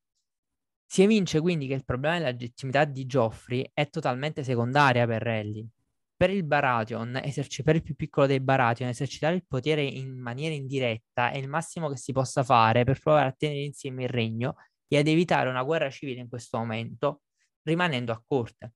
Si 0.85 1.01
evince 1.01 1.41
quindi 1.41 1.65
che 1.65 1.73
il 1.73 1.83
problema 1.83 2.19
della 2.19 2.29
legittimità 2.29 2.85
di 2.85 3.07
Geoffrey 3.07 3.67
è 3.73 3.89
totalmente 3.89 4.43
secondaria 4.43 5.07
per 5.07 5.23
Rally. 5.23 5.67
Per 6.15 6.29
il 6.29 6.43
Baratheon, 6.43 7.21
eserci- 7.23 7.63
per 7.63 7.77
il 7.77 7.81
più 7.81 7.95
piccolo 7.95 8.27
dei 8.27 8.39
Baratheon, 8.39 8.91
esercitare 8.91 9.33
il 9.33 9.47
potere 9.47 9.81
in 9.81 10.15
maniera 10.21 10.53
indiretta 10.53 11.31
è 11.31 11.39
il 11.39 11.49
massimo 11.49 11.89
che 11.89 11.97
si 11.97 12.11
possa 12.11 12.43
fare 12.43 12.83
per 12.83 12.99
provare 12.99 13.29
a 13.29 13.35
tenere 13.35 13.61
insieme 13.61 14.03
il 14.03 14.09
regno 14.09 14.57
e 14.87 14.99
ad 14.99 15.07
evitare 15.07 15.49
una 15.49 15.63
guerra 15.63 15.89
civile 15.89 16.21
in 16.21 16.29
questo 16.29 16.59
momento, 16.59 17.23
rimanendo 17.63 18.11
a 18.11 18.23
corte. 18.23 18.73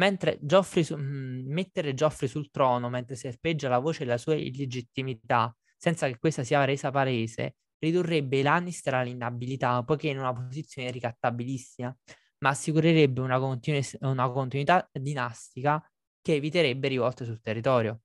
Mentre 0.00 0.38
Geoffrey 0.40 0.82
su- 0.82 0.96
mh, 0.96 1.00
mm, 1.02 1.52
mettere 1.52 1.92
Geoffrey 1.94 2.28
sul 2.28 2.50
trono 2.50 2.88
mentre 2.88 3.16
serpeggia 3.16 3.68
la 3.68 3.78
voce 3.78 4.04
della 4.04 4.16
sua 4.16 4.34
illegittimità, 4.34 5.54
senza 5.76 6.06
che 6.06 6.18
questa 6.18 6.42
sia 6.42 6.64
resa 6.64 6.90
palese, 6.90 7.56
ridurrebbe 7.78 8.38
i 8.38 8.42
Lannister 8.42 8.94
all'inabilità, 8.94 9.82
poiché 9.84 10.08
in 10.08 10.18
una 10.18 10.32
posizione 10.32 10.90
ricattabilissima. 10.90 11.94
ma 12.42 12.50
assicurerebbe 12.50 13.20
una, 13.20 13.38
continu- 13.38 13.98
una 14.00 14.30
continuità 14.30 14.88
dinastica 14.92 15.82
che 16.22 16.34
eviterebbe 16.36 16.88
rivolte 16.88 17.26
sul 17.26 17.40
territorio. 17.40 18.00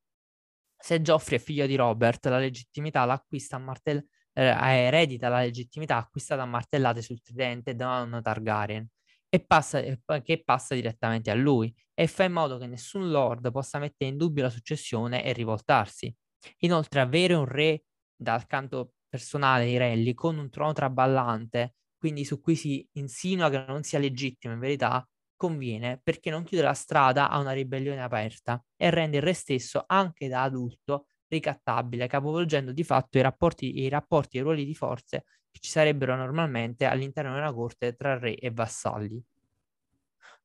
Se 0.78 1.02
Geoffrey 1.02 1.40
è 1.40 1.42
figlio 1.42 1.66
di 1.68 1.76
Robert, 1.76 2.26
la 2.28 2.40
legittimità 2.40 3.06
l'acquista 3.06 3.56
a 3.58 3.60
martell- 3.60 4.06
eh, 4.34 4.44
eredita 4.44 5.30
la 5.30 5.40
legittimità 5.40 5.98
acquistata 5.98 6.42
a 6.44 6.46
martellate 6.46 7.02
sul 7.02 7.22
tridente 7.22 7.76
da 7.76 8.02
un 8.02 8.20
Targaryen 8.22 8.88
e 9.36 9.46
passa, 9.46 9.82
che 10.24 10.44
passa 10.44 10.76
direttamente 10.76 11.30
a 11.30 11.34
lui 11.34 11.74
e 11.94 12.08
fa 12.08 12.24
in 12.24 12.32
modo 12.32 12.58
che 12.58 12.68
nessun 12.68 13.10
lord 13.12 13.52
possa 13.52 13.80
mettere 13.80 14.10
in 14.10 14.18
dubbio 14.18 14.44
la 14.44 14.50
successione 14.50 15.26
e 15.26 15.34
rivoltarsi. 15.34 16.14
Inoltre, 16.60 17.02
avere 17.02 17.34
un 17.34 17.46
re 17.46 17.84
dal 18.16 18.46
canto 18.48 18.94
personale 19.10 19.66
di 19.66 19.78
Rally 19.78 20.14
con 20.14 20.38
un 20.38 20.50
trono 20.50 20.72
traballante, 20.72 21.76
quindi 21.98 22.24
su 22.24 22.40
cui 22.40 22.56
si 22.56 22.88
insinua 22.94 23.50
che 23.50 23.66
non 23.68 23.84
sia 23.84 24.00
legittimo 24.00 24.54
in 24.54 24.60
verità, 24.60 25.06
conviene 25.36 26.00
perché 26.02 26.30
non 26.30 26.44
chiude 26.44 26.64
la 26.64 26.74
strada 26.74 27.30
a 27.30 27.38
una 27.40 27.52
ribellione 27.52 28.02
aperta 28.02 28.64
e 28.78 28.90
rende 28.90 29.18
il 29.18 29.24
re 29.24 29.34
stesso, 29.34 29.84
anche 29.86 30.30
da 30.30 30.44
adulto, 30.44 31.08
ricattabile, 31.28 32.08
capovolgendo 32.08 32.72
di 32.72 32.84
fatto 32.86 33.18
i 33.18 33.22
rapporti, 33.22 33.80
i 33.82 33.90
rapporti 33.90 34.38
e 34.38 34.40
i 34.40 34.44
ruoli 34.44 34.64
di 34.64 34.76
forze 34.76 35.26
che 35.56 35.62
ci 35.62 35.70
sarebbero 35.70 36.18
normalmente 36.18 36.86
all'interno 36.86 37.32
di 37.32 37.40
una 37.40 37.54
corte 37.54 37.96
tra 37.96 38.20
re 38.20 38.36
e 38.36 38.52
vassalli. 38.52 39.24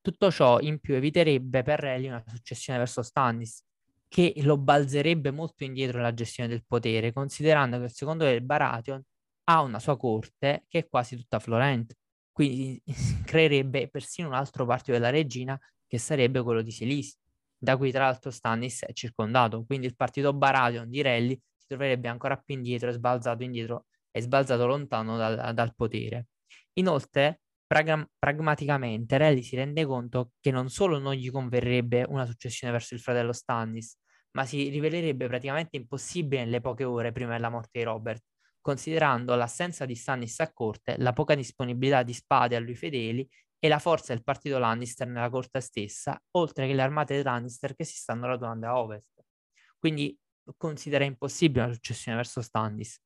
Tutto 0.00 0.30
ciò 0.30 0.60
in 0.60 0.78
più 0.78 0.94
eviterebbe 0.94 1.64
per 1.64 1.80
Rally 1.80 2.06
una 2.06 2.22
successione 2.24 2.78
verso 2.78 3.02
Stannis, 3.02 3.64
che 4.06 4.34
lo 4.36 4.56
balzerebbe 4.56 5.32
molto 5.32 5.64
indietro 5.64 5.98
nella 5.98 6.14
gestione 6.14 6.48
del 6.48 6.64
potere, 6.64 7.12
considerando 7.12 7.78
che 7.78 7.84
il 7.84 7.92
secondo 7.92 8.24
del 8.24 8.40
Baratheon 8.40 9.02
ha 9.44 9.60
una 9.62 9.80
sua 9.80 9.96
corte 9.96 10.64
che 10.68 10.78
è 10.78 10.88
quasi 10.88 11.16
tutta 11.16 11.40
Florent. 11.40 11.92
Quindi 12.30 12.80
creerebbe 13.26 13.88
persino 13.88 14.28
un 14.28 14.34
altro 14.34 14.64
partito 14.64 14.92
della 14.92 15.10
regina 15.10 15.58
che 15.88 15.98
sarebbe 15.98 16.40
quello 16.40 16.62
di 16.62 16.70
Silisi, 16.70 17.16
da 17.58 17.76
cui 17.76 17.90
tra 17.90 18.04
l'altro 18.04 18.30
Stannis 18.30 18.84
è 18.84 18.92
circondato. 18.92 19.64
Quindi 19.64 19.86
il 19.86 19.96
partito 19.96 20.32
Baratheon 20.32 20.88
di 20.88 21.02
Relli 21.02 21.40
si 21.56 21.66
troverebbe 21.66 22.06
ancora 22.06 22.36
più 22.36 22.54
indietro 22.54 22.90
e 22.90 22.92
sbalzato 22.92 23.42
indietro 23.42 23.86
e 24.10 24.20
sbalzato 24.20 24.66
lontano 24.66 25.16
dal, 25.16 25.54
dal 25.54 25.74
potere. 25.74 26.28
Inoltre, 26.74 27.42
pragma- 27.66 28.06
pragmaticamente, 28.18 29.16
Relli 29.18 29.42
si 29.42 29.56
rende 29.56 29.84
conto 29.84 30.32
che 30.40 30.50
non 30.50 30.68
solo 30.68 30.98
non 30.98 31.14
gli 31.14 31.30
converrebbe 31.30 32.04
una 32.08 32.26
successione 32.26 32.72
verso 32.72 32.94
il 32.94 33.00
fratello 33.00 33.32
Stannis, 33.32 33.96
ma 34.32 34.44
si 34.44 34.68
rivelerebbe 34.68 35.26
praticamente 35.26 35.76
impossibile 35.76 36.44
nelle 36.44 36.60
poche 36.60 36.84
ore 36.84 37.12
prima 37.12 37.32
della 37.32 37.50
morte 37.50 37.78
di 37.78 37.84
Robert, 37.84 38.22
considerando 38.60 39.34
l'assenza 39.34 39.86
di 39.86 39.94
Stannis 39.94 40.40
a 40.40 40.52
corte, 40.52 40.96
la 40.98 41.12
poca 41.12 41.34
disponibilità 41.34 42.02
di 42.02 42.12
spade 42.12 42.56
a 42.56 42.60
lui 42.60 42.74
fedeli 42.74 43.28
e 43.58 43.68
la 43.68 43.78
forza 43.78 44.14
del 44.14 44.22
partito 44.22 44.58
Lannister 44.58 45.06
nella 45.06 45.28
corte 45.28 45.60
stessa, 45.60 46.20
oltre 46.32 46.66
che 46.66 46.74
le 46.74 46.82
armate 46.82 47.14
dei 47.14 47.22
Lannister 47.22 47.74
che 47.74 47.84
si 47.84 47.96
stanno 47.96 48.26
radunando 48.26 48.66
a 48.66 48.78
ovest. 48.78 49.22
Quindi 49.78 50.16
considera 50.56 51.04
impossibile 51.04 51.64
una 51.64 51.74
successione 51.74 52.16
verso 52.16 52.40
Stannis. 52.42 52.98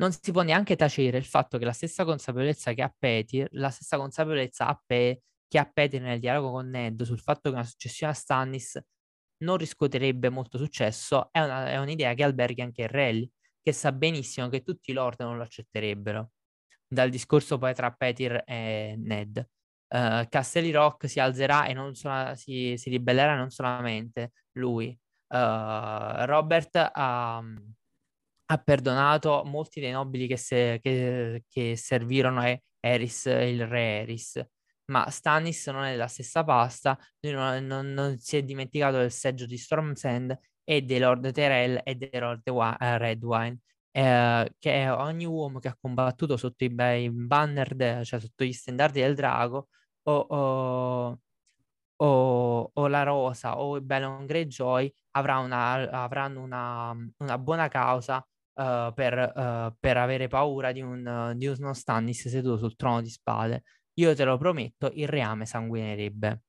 Non 0.00 0.12
si 0.12 0.32
può 0.32 0.40
neanche 0.40 0.76
tacere 0.76 1.18
il 1.18 1.26
fatto 1.26 1.58
che 1.58 1.66
la 1.66 1.72
stessa 1.72 2.06
consapevolezza 2.06 2.72
che 2.72 2.82
ha 2.82 2.94
Petir, 2.96 3.48
la 3.52 3.68
stessa 3.68 3.98
consapevolezza 3.98 4.66
ha 4.66 4.82
Pe- 4.86 5.22
che 5.46 5.58
ha 5.58 5.66
Petir 5.70 6.00
nel 6.00 6.18
dialogo 6.18 6.52
con 6.52 6.70
Ned 6.70 7.02
sul 7.02 7.20
fatto 7.20 7.50
che 7.50 7.56
una 7.56 7.64
successione 7.64 8.12
a 8.12 8.14
Stannis 8.14 8.80
non 9.42 9.56
riscuoterebbe 9.58 10.30
molto 10.30 10.56
successo, 10.58 11.28
è, 11.30 11.40
una, 11.40 11.68
è 11.68 11.78
un'idea 11.78 12.14
che 12.14 12.22
alberga 12.22 12.64
anche 12.64 12.86
Rally, 12.86 13.30
che 13.62 13.72
sa 13.72 13.92
benissimo 13.92 14.48
che 14.48 14.62
tutti 14.62 14.90
i 14.90 14.94
lord 14.94 15.20
non 15.20 15.36
lo 15.36 15.42
accetterebbero. 15.42 16.30
Dal 16.86 17.10
discorso 17.10 17.58
poi 17.58 17.74
tra 17.74 17.90
Petir 17.90 18.42
e 18.46 18.94
Ned. 18.98 19.46
Uh, 19.88 20.26
Castelli 20.28 20.70
Rock 20.70 21.08
si 21.08 21.20
alzerà 21.20 21.66
e 21.66 21.74
non 21.74 21.94
sola, 21.94 22.34
si, 22.36 22.76
si, 22.76 22.90
ribellerà 22.90 23.36
non 23.36 23.50
solamente 23.50 24.32
lui. 24.52 24.96
Uh, 25.26 26.24
Robert 26.26 26.90
ha, 26.92 27.42
ha, 28.52 28.58
perdonato 28.58 29.42
molti 29.44 29.80
dei 29.80 29.92
nobili 29.92 30.26
che, 30.26 30.36
se, 30.36 30.78
che, 30.82 31.44
che 31.48 31.76
servirono 31.76 32.40
a 32.40 32.60
Eris, 32.80 33.26
il 33.26 33.66
re 33.66 34.00
Eris. 34.00 34.42
Ma 34.86 35.08
Stannis 35.08 35.68
non 35.68 35.84
è 35.84 35.92
della 35.92 36.08
stessa 36.08 36.42
pasta, 36.42 36.98
lui 37.20 37.32
non, 37.32 37.64
non, 37.64 37.92
non 37.92 38.18
si 38.18 38.36
è 38.36 38.42
dimenticato 38.42 38.98
del 38.98 39.12
seggio 39.12 39.46
di 39.46 39.56
Storm's 39.56 40.04
End 40.04 40.36
e 40.64 40.82
dei 40.82 40.98
Lord 40.98 41.30
Tyrell 41.32 41.80
e 41.84 41.94
dei 41.94 42.10
Lord 42.18 42.48
uh, 42.48 42.74
Redwine, 42.78 43.58
eh, 43.92 44.52
che 44.58 44.88
ogni 44.88 45.26
uomo 45.26 45.60
che 45.60 45.68
ha 45.68 45.76
combattuto 45.80 46.36
sotto 46.36 46.64
i, 46.64 46.74
i 46.76 47.10
banner, 47.10 47.74
de, 47.76 48.04
cioè 48.04 48.18
sotto 48.20 48.44
gli 48.44 48.52
standardi 48.52 49.00
del 49.00 49.14
drago, 49.14 49.68
o, 50.02 50.12
o, 50.12 51.18
o, 51.96 52.70
o 52.72 52.86
la 52.88 53.02
Rosa 53.02 53.58
o 53.60 53.76
il 53.76 53.82
Balon 53.82 54.26
Greyjoy 54.26 54.92
avrà 55.12 55.38
una, 55.38 55.72
avranno 55.90 56.42
una, 56.42 56.94
una 57.18 57.38
buona 57.38 57.68
causa 57.68 58.24
uh, 58.60 58.92
per, 58.92 59.32
uh, 59.34 59.74
per, 59.78 59.96
avere 59.96 60.28
paura 60.28 60.72
di, 60.72 60.82
un, 60.82 61.32
di 61.36 61.46
uno 61.46 61.72
Stannis 61.72 62.28
seduto 62.28 62.58
sul 62.58 62.76
trono 62.76 63.00
di 63.00 63.08
spade. 63.08 63.62
Io 63.94 64.14
te 64.14 64.24
lo 64.24 64.36
prometto, 64.36 64.90
il 64.94 65.08
reame 65.08 65.46
sanguinerebbe. 65.46 66.42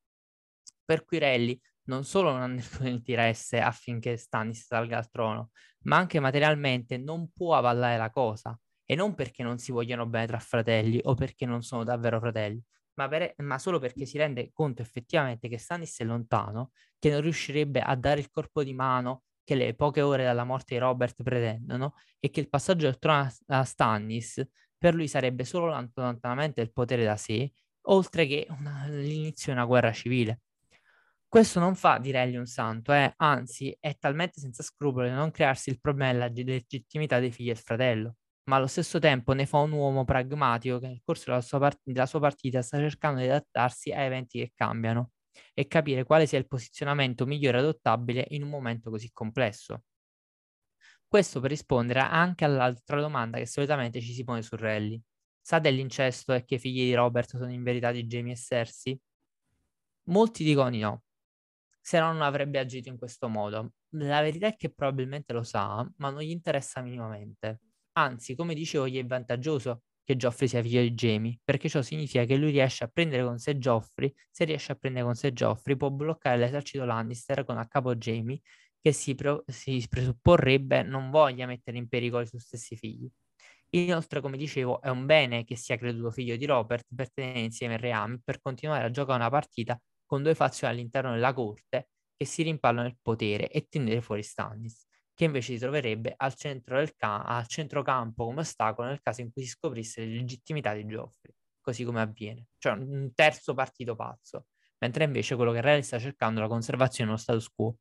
Per 0.84 1.06
cui 1.06 1.20
Relli 1.20 1.60
non 1.84 2.04
solo 2.04 2.32
non 2.32 2.42
ha 2.42 2.48
nessun 2.48 2.88
interesse 2.88 3.60
affinché 3.60 4.18
Stannis 4.18 4.66
salga 4.66 4.98
al 4.98 5.10
trono, 5.10 5.52
ma 5.84 5.98
anche 5.98 6.20
materialmente 6.20 6.98
non 6.98 7.32
può 7.32 7.56
avallare 7.56 7.98
la 7.98 8.10
cosa. 8.10 8.58
E 8.86 8.96
non 8.96 9.16
perché 9.16 9.42
non 9.42 9.58
si 9.58 9.72
vogliono 9.72 10.06
bene 10.06 10.28
tra 10.28 10.40
fratelli 10.40 11.00
o 11.04 11.14
perché 11.14 11.46
non 11.46 11.62
sono 11.62 11.86
davvero 11.86 12.20
fratelli, 12.20 12.62
ma, 12.96 13.08
per, 13.08 13.34
ma 13.38 13.58
solo 13.58 13.80
perché 13.80 14.06
si 14.06 14.18
rende 14.18 14.52
conto 14.52 14.82
effettivamente 14.82 15.48
che 15.48 15.58
Stannis 15.58 15.98
è 16.00 16.04
lontano, 16.04 16.72
che 17.00 17.10
non 17.10 17.22
riuscirebbe 17.22 17.80
a 17.80 17.96
dare 17.96 18.20
il 18.20 18.30
corpo 18.30 18.64
di 18.64 18.74
mano 18.74 19.24
che 19.44 19.56
le 19.56 19.74
poche 19.76 20.02
ore 20.02 20.24
dalla 20.24 20.44
morte 20.44 20.76
di 20.76 20.80
Robert 20.80 21.22
pretendono 21.24 21.96
e 22.20 22.30
che 22.30 22.40
il 22.40 22.50
passaggio 22.50 22.86
del 22.86 23.00
trono 23.00 23.30
a 23.48 23.64
Stannis 23.64 24.46
per 24.78 24.96
lui 24.96 25.08
sarebbe 25.08 25.44
solo 25.44 25.68
l'allontanamento 25.68 26.60
del 26.62 26.72
potere 26.72 27.04
da 27.04 27.16
sé, 27.16 27.52
oltre 27.84 28.26
che 28.26 28.48
una, 28.50 28.88
l'inizio 28.88 29.52
di 29.52 29.58
una 29.60 29.68
guerra 29.68 29.92
civile. 29.92 30.42
Questo 31.28 31.60
non 31.60 31.76
fa 31.76 31.98
di 31.98 32.12
Relli 32.12 32.36
un 32.36 32.46
santo, 32.46 32.92
eh? 32.92 33.14
anzi 33.18 33.76
è 33.80 33.96
talmente 33.98 34.40
senza 34.42 34.64
scrupoli 34.64 35.10
da 35.10 35.16
non 35.16 35.32
crearsi 35.32 35.70
il 35.70 35.80
problema 35.80 36.12
della 36.12 36.28
legittimità 36.28 37.20
dei 37.20 37.32
figli 37.32 37.48
del 37.48 37.58
fratello, 37.58 38.16
ma 38.46 38.58
allo 38.58 38.68
stesso 38.68 39.00
tempo 39.00 39.34
ne 39.34 39.46
fa 39.46 39.60
un 39.60 39.72
uomo 39.72 40.04
pragmatico 40.04 40.80
che 40.80 40.88
nel 40.88 41.02
corso 41.06 41.26
della 41.28 41.42
sua, 41.42 41.60
part- 41.60 41.80
della 41.84 42.06
sua 42.06 42.20
partita 42.20 42.62
sta 42.62 42.78
cercando 42.80 43.22
di 43.22 43.28
adattarsi 43.28 43.92
a 43.92 44.02
eventi 44.02 44.40
che 44.40 44.52
cambiano 44.56 45.12
e 45.54 45.68
capire 45.68 46.04
quale 46.04 46.26
sia 46.26 46.38
il 46.40 46.48
posizionamento 46.48 47.26
migliore 47.26 47.60
adottabile 47.60 48.28
in 48.30 48.44
un 48.44 48.50
momento 48.50 48.90
così 48.90 49.10
complesso. 49.12 49.84
Questo 51.08 51.40
per 51.42 51.50
rispondere 51.52 52.00
anche 52.00 52.46
all'altra 52.46 53.00
domanda 53.02 53.38
che 53.38 53.46
solitamente 53.46 54.00
ci 54.02 54.14
si 54.14 54.24
pone 54.24 54.42
su 54.42 54.56
Rally. 54.56 55.00
Sa 55.42 55.60
dell'incesto 55.60 56.34
e 56.34 56.46
che 56.46 56.56
i 56.56 56.60
figli 56.60 56.84
di 56.84 56.94
Robert 56.94 57.36
sono 57.36 57.52
in 57.52 57.64
verità 57.64 57.92
di 57.92 58.06
Jamie 58.06 58.34
e 58.34 58.38
Cersei? 58.38 59.00
Molti 60.10 60.44
dicono 60.44 60.70
di 60.70 60.80
no, 60.80 61.04
se 61.82 62.00
no 62.00 62.12
non 62.12 62.22
avrebbe 62.22 62.60
agito 62.60 62.90
in 62.90 62.98
questo 62.98 63.28
modo. 63.30 63.74
La 63.96 64.22
verità 64.22 64.48
è 64.48 64.56
che 64.56 64.72
probabilmente 64.74 65.34
lo 65.34 65.44
sa, 65.44 65.88
ma 65.98 66.10
non 66.10 66.22
gli 66.22 66.30
interessa 66.30 66.82
minimamente. 66.82 67.62
Anzi, 67.94 68.36
come 68.36 68.54
dicevo, 68.54 68.88
gli 68.88 68.98
è 69.00 69.06
vantaggioso 69.06 69.84
che 70.04 70.16
Joffrey 70.16 70.48
sia 70.48 70.62
figlio 70.62 70.82
di 70.82 70.92
Jamie, 70.94 71.40
perché 71.44 71.70
ciò 71.70 71.82
significa 71.82 72.26
che 72.26 72.36
lui 72.36 72.52
riesce 72.52 72.84
a 72.84 72.88
prendere 72.88 73.24
con 73.24 73.38
sé 73.38 73.56
Joffrey, 73.58 74.14
se 74.30 74.46
riesce 74.46 74.72
a 74.72 74.76
prendere 74.76 75.06
con 75.06 75.16
sé 75.16 75.32
Joffrey 75.32 75.76
può 75.76 75.90
bloccare 75.90 76.38
l'esercito 76.38 76.86
Lannister 76.86 77.46
con 77.46 77.58
a 77.58 77.68
capo 77.68 77.96
Jamie 77.96 78.40
che 78.82 78.92
si, 78.94 79.14
pro- 79.16 79.44
si 79.48 79.86
presupporrebbe 79.88 80.82
non 80.84 81.12
voglia 81.12 81.46
mettere 81.46 81.78
in 81.78 81.88
pericolo 81.88 82.24
i 82.24 82.28
suoi 82.28 82.42
stessi 82.42 82.76
figli. 82.76 83.10
Inoltre, 83.74 84.20
come 84.22 84.38
dicevo, 84.38 84.82
è 84.82 84.90
un 84.90 85.06
bene 85.06 85.44
che 85.46 85.56
sia 85.56 85.78
creduto 85.78 86.12
figlio 86.12 86.36
di 86.36 86.46
Robert 86.46 86.88
per 86.94 87.12
tenere 87.12 87.40
insieme 87.40 87.76
il 87.76 87.80
Reami 87.80 88.20
per 88.24 88.42
continuare 88.42 88.84
a 88.84 88.90
giocare 88.90 89.20
una 89.20 89.30
partita 89.30 89.80
con 90.06 90.24
due 90.24 90.36
fazioni 90.36 90.74
all'interno 90.74 91.12
della 91.14 91.34
corte 91.34 91.88
che 92.18 92.26
si 92.26 92.44
rimpallano 92.44 92.88
il 92.88 92.98
potere 93.02 93.50
e 93.50 93.68
tenere 93.70 94.02
fuori 94.02 94.24
Stannis, 94.24 94.86
che 95.22 95.28
invece 95.28 95.54
si 95.54 95.60
troverebbe 95.60 96.16
al, 96.18 96.34
centro 96.34 96.78
del 96.78 96.96
ca- 96.96 97.22
al 97.22 97.46
centrocampo 97.46 98.26
come 98.26 98.40
ostacolo 98.40 98.88
nel 98.88 99.02
caso 99.04 99.22
in 99.22 99.32
cui 99.32 99.44
si 99.44 99.50
scoprisse 99.50 100.02
l'illegittimità 100.02 100.74
di 100.74 100.84
Geoffrey, 100.88 101.32
così 101.62 101.84
come 101.84 102.02
avviene. 102.02 102.48
Cioè 102.58 102.74
un 102.74 103.12
terzo 103.14 103.54
partito 103.54 103.96
pazzo, 103.96 104.48
mentre 104.80 105.04
invece 105.04 105.36
quello 105.36 105.52
che 105.52 105.62
Rally 105.62 105.84
sta 105.84 106.00
cercando 106.00 106.40
è 106.40 106.44
la 106.44 106.50
conservazione 106.50 107.12
dello 107.12 107.22
status 107.22 107.50
quo 107.54 107.78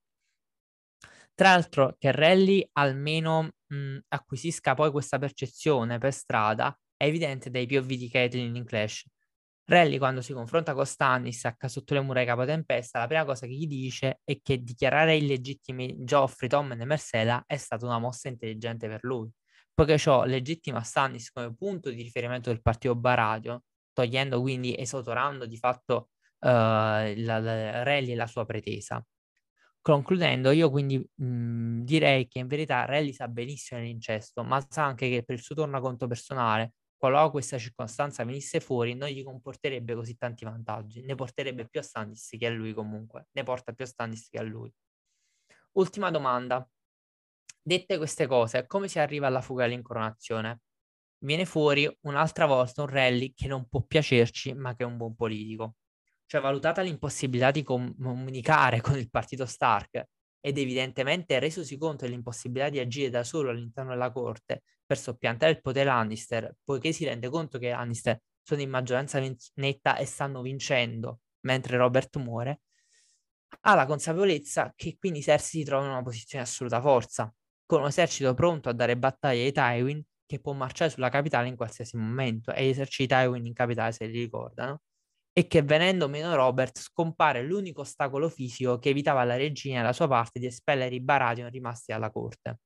tra 1.35 1.51
l'altro 1.51 1.97
che 1.99 2.13
Rally 2.13 2.69
almeno 2.73 3.49
mh, 3.67 3.99
acquisisca 4.09 4.75
poi 4.75 4.91
questa 4.91 5.19
percezione 5.19 5.99
per 5.99 6.13
strada 6.13 6.77
è 6.97 7.05
evidente 7.07 7.51
dai 7.51 7.67
POV 7.67 7.87
di 7.87 8.09
Caitlyn 8.11 8.55
in 8.55 8.65
Clash. 8.65 9.07
Rally 9.71 9.99
quando 9.99 10.21
si 10.21 10.33
confronta 10.33 10.75
con 10.75 10.85
Stannis 10.85 11.45
a 11.45 11.57
sotto 11.69 11.95
le 11.95 12.01
mura 12.01 12.19
di 12.19 12.27
Capotempesta, 12.27 12.99
la 12.99 13.07
prima 13.07 13.25
cosa 13.25 13.47
che 13.47 13.53
gli 13.53 13.69
dice 13.69 14.21
è 14.25 14.41
che 14.43 14.65
dichiarare 14.65 15.15
illegittimi 15.15 16.03
Geoffrey, 16.03 16.49
Tommen 16.49 16.81
e 16.81 16.85
Mersela 16.85 17.45
è 17.47 17.57
stata 17.57 17.87
una 17.87 18.01
mossa 18.01 18.27
intelligente 18.27 18.89
per 18.89 18.99
lui, 19.03 19.31
poiché 19.73 19.97
ciò 19.97 20.25
legittima 20.25 20.83
Stannis 20.83 21.31
come 21.31 21.55
punto 21.55 21.91
di 21.91 22.03
riferimento 22.03 22.51
del 22.51 22.61
partito 22.61 22.97
Baradio, 22.97 23.63
togliendo 23.93 24.41
quindi, 24.41 24.77
esautorando 24.77 25.47
di 25.47 25.57
fatto 25.57 26.09
uh, 26.41 26.49
la, 26.49 27.39
la, 27.39 27.85
Rally 27.85 28.11
e 28.11 28.17
la 28.17 28.27
sua 28.27 28.45
pretesa. 28.45 29.01
Concludendo, 29.81 30.51
io 30.51 30.69
quindi 30.69 30.99
mh, 30.99 31.83
direi 31.85 32.27
che 32.27 32.41
in 32.41 32.49
verità 32.49 32.87
Rally 32.87 33.13
sa 33.13 33.29
benissimo 33.29 33.81
l'incesto, 33.81 34.43
ma 34.43 34.61
sa 34.69 34.85
anche 34.85 35.09
che 35.09 35.23
per 35.23 35.37
il 35.37 35.43
suo 35.43 35.55
tornaconto 35.55 36.09
personale, 36.09 36.73
qualora 37.01 37.31
questa 37.31 37.57
circostanza 37.57 38.25
venisse 38.25 38.61
fuori, 38.61 38.95
non 38.95 39.09
gli 39.09 39.25
comporterebbe 39.25 39.95
così 39.95 40.19
tanti 40.19 40.45
vantaggi, 40.45 41.01
ne 41.01 41.15
porterebbe 41.15 41.67
più 41.67 41.81
a 41.81 41.83
Standis 41.83 42.37
che 42.39 42.47
a 42.47 42.51
lui 42.51 42.75
comunque, 42.75 43.29
ne 43.33 43.43
porta 43.43 43.73
più 43.73 43.87
a 43.87 43.89
Standis 43.89 44.29
che 44.29 44.39
a 44.39 44.43
lui. 44.43 44.71
Ultima 45.73 46.11
domanda. 46.11 46.69
Dette 47.63 47.97
queste 47.97 48.27
cose, 48.27 48.67
come 48.67 48.87
si 48.89 48.99
arriva 48.99 49.27
alla 49.29 49.41
fuga 49.41 49.65
dell'incoronazione? 49.65 50.61
Viene 51.23 51.47
fuori 51.47 51.91
un'altra 52.03 52.45
volta 52.45 52.83
un 52.83 52.89
rally 52.89 53.33
che 53.33 53.49
non 53.49 53.67
può 53.67 53.81
piacerci, 53.83 54.53
ma 54.53 54.75
che 54.75 54.83
è 54.83 54.87
un 54.87 54.99
buon 54.99 55.15
politico. 55.15 55.77
Cioè, 56.27 56.41
valutata 56.41 56.83
l'impossibilità 56.83 57.51
di 57.51 57.63
comunicare 57.63 58.83
con 58.83 58.97
il 58.99 59.09
partito 59.09 59.47
Stark 59.47 60.05
ed 60.41 60.59
evidentemente 60.59 61.39
resosi 61.39 61.77
conto 61.77 62.05
dell'impossibilità 62.05 62.69
di 62.71 62.79
agire 62.79 63.11
da 63.11 63.25
solo 63.25 63.51
all'interno 63.51 63.91
della 63.91 64.11
corte 64.11 64.63
per 64.87 64.99
soppiantare 64.99 65.53
il 65.53 65.61
potere 65.61 65.85
Lannister, 65.87 66.55
poiché 66.65 66.93
si 66.93 67.05
rende 67.05 67.29
conto 67.29 67.59
che 67.59 67.71
Lannister 67.71 68.21
sono 68.43 68.61
in 68.61 68.71
maggioranza 68.71 69.21
netta 69.55 69.97
e 69.97 70.05
stanno 70.07 70.43
vincendo 70.43 71.21
mentre 71.43 71.77
Robert 71.77 72.17
muore, 72.17 72.61
ha 73.63 73.75
la 73.75 73.87
consapevolezza 73.87 74.73
che 74.77 74.97
quindi 74.99 75.23
Cersei 75.23 75.61
si 75.61 75.65
trova 75.65 75.85
in 75.85 75.91
una 75.91 76.03
posizione 76.03 76.45
di 76.45 76.51
assoluta 76.51 76.81
forza, 76.81 77.33
con 77.67 77.81
un 77.81 77.89
esercito 77.89 78.35
pronto 78.35 78.69
a 78.69 78.73
dare 78.73 78.97
battaglia 78.97 79.43
ai 79.43 79.53
Tywin 79.53 80.03
che 80.27 80.41
può 80.41 80.53
marciare 80.53 80.91
sulla 80.91 81.09
capitale 81.09 81.49
in 81.49 81.57
qualsiasi 81.57 81.97
momento 81.97 82.53
e 82.53 82.65
gli 82.67 82.69
eserciti 82.69 83.09
Tywin 83.09 83.47
in 83.47 83.53
capitale 83.55 83.93
se 83.93 84.07
li 84.07 84.21
ricordano 84.21 84.81
e 85.33 85.47
che 85.47 85.63
venendo 85.63 86.09
meno 86.09 86.35
Robert 86.35 86.79
scompare 86.79 87.43
l'unico 87.43 87.83
ostacolo 87.83 88.29
fisico 88.29 88.79
che 88.79 88.91
evitava 88.91 89.21
alla 89.21 89.37
regina 89.37 89.79
e 89.79 89.81
alla 89.81 89.93
sua 89.93 90.09
parte 90.09 90.39
di 90.39 90.47
espellere 90.47 90.95
i 90.95 91.01
Baratheon 91.01 91.51
rimasti 91.51 91.93
alla 91.93 92.11
corte. 92.11 92.59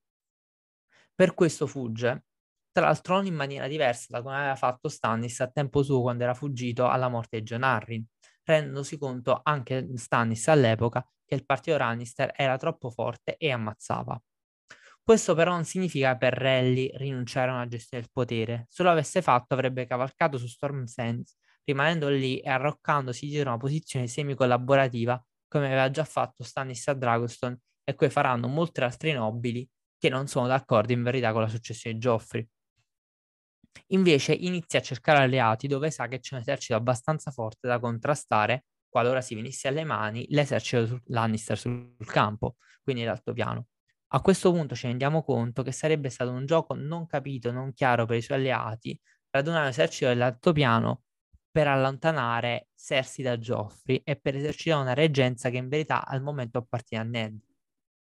Per 1.14 1.34
questo 1.34 1.66
fugge, 1.66 2.24
tra 2.72 2.86
l'altro 2.86 3.16
non 3.16 3.26
in 3.26 3.34
maniera 3.34 3.68
diversa 3.68 4.06
da 4.10 4.22
come 4.22 4.36
aveva 4.36 4.56
fatto 4.56 4.88
Stannis 4.88 5.40
a 5.40 5.48
tempo 5.48 5.82
suo 5.82 6.00
quando 6.00 6.24
era 6.24 6.34
fuggito 6.34 6.88
alla 6.88 7.08
morte 7.08 7.38
di 7.38 7.44
John 7.44 7.62
Arryn, 7.62 8.04
rendendosi 8.42 8.98
conto 8.98 9.40
anche 9.42 9.86
Stannis 9.94 10.48
all'epoca 10.48 11.06
che 11.24 11.34
il 11.34 11.44
partito 11.44 11.76
Lannister 11.76 12.32
era 12.34 12.56
troppo 12.56 12.90
forte 12.90 13.36
e 13.36 13.50
ammazzava. 13.50 14.20
Questo 15.02 15.34
però 15.34 15.52
non 15.52 15.64
significa 15.64 16.16
per 16.16 16.32
Rally 16.32 16.90
rinunciare 16.96 17.50
a 17.50 17.54
una 17.54 17.68
gestione 17.68 18.02
del 18.02 18.12
potere, 18.12 18.66
se 18.70 18.82
lo 18.82 18.90
avesse 18.90 19.20
fatto 19.22 19.54
avrebbe 19.54 19.86
cavalcato 19.86 20.38
su 20.38 20.46
Storm 20.46 20.84
Sands, 20.84 21.36
rimanendo 21.64 22.08
lì 22.08 22.38
e 22.40 22.48
arroccandosi 22.50 23.26
dietro 23.26 23.50
una 23.50 23.58
posizione 23.58 24.06
semi-collaborativa 24.06 25.22
come 25.48 25.66
aveva 25.66 25.90
già 25.90 26.04
fatto 26.04 26.42
Stannis 26.42 26.88
a 26.88 26.94
Dragoston 26.94 27.58
e 27.84 27.94
come 27.94 28.10
faranno 28.10 28.48
molti 28.48 28.80
altri 28.80 29.12
nobili 29.12 29.68
che 29.98 30.08
non 30.08 30.26
sono 30.26 30.46
d'accordo 30.46 30.92
in 30.92 31.02
verità 31.02 31.32
con 31.32 31.42
la 31.42 31.48
successione 31.48 31.96
di 31.96 32.02
Joffrey. 32.02 32.46
Invece 33.88 34.32
inizia 34.32 34.78
a 34.78 34.82
cercare 34.82 35.22
alleati 35.22 35.66
dove 35.66 35.90
sa 35.90 36.08
che 36.08 36.20
c'è 36.20 36.34
un 36.34 36.40
esercito 36.40 36.74
abbastanza 36.74 37.30
forte 37.30 37.68
da 37.68 37.78
contrastare 37.78 38.64
qualora 38.94 39.20
si 39.20 39.34
venisse 39.34 39.66
alle 39.66 39.82
mani 39.82 40.24
l'esercito 40.28 41.00
Lannister 41.06 41.58
sul 41.58 41.96
campo, 42.06 42.56
quindi 42.82 43.02
l'altopiano. 43.02 43.66
A 44.08 44.20
questo 44.20 44.52
punto 44.52 44.76
ci 44.76 44.86
rendiamo 44.86 45.24
conto 45.24 45.64
che 45.64 45.72
sarebbe 45.72 46.10
stato 46.10 46.30
un 46.30 46.46
gioco 46.46 46.74
non 46.74 47.06
capito, 47.06 47.50
non 47.50 47.72
chiaro 47.72 48.06
per 48.06 48.18
i 48.18 48.22
suoi 48.22 48.38
alleati, 48.38 48.96
radunare 49.30 49.66
l'esercito 49.66 50.06
dell'altopiano 50.06 51.03
per 51.54 51.68
allontanare 51.68 52.70
Cersei 52.74 53.24
da 53.24 53.36
Joffrey 53.36 54.00
e 54.02 54.16
per 54.16 54.34
esercitare 54.34 54.82
una 54.82 54.92
reggenza 54.92 55.50
che 55.50 55.58
in 55.58 55.68
verità 55.68 56.04
al 56.04 56.20
momento 56.20 56.58
appartiene 56.58 57.04
a 57.04 57.06
Ned. 57.06 57.40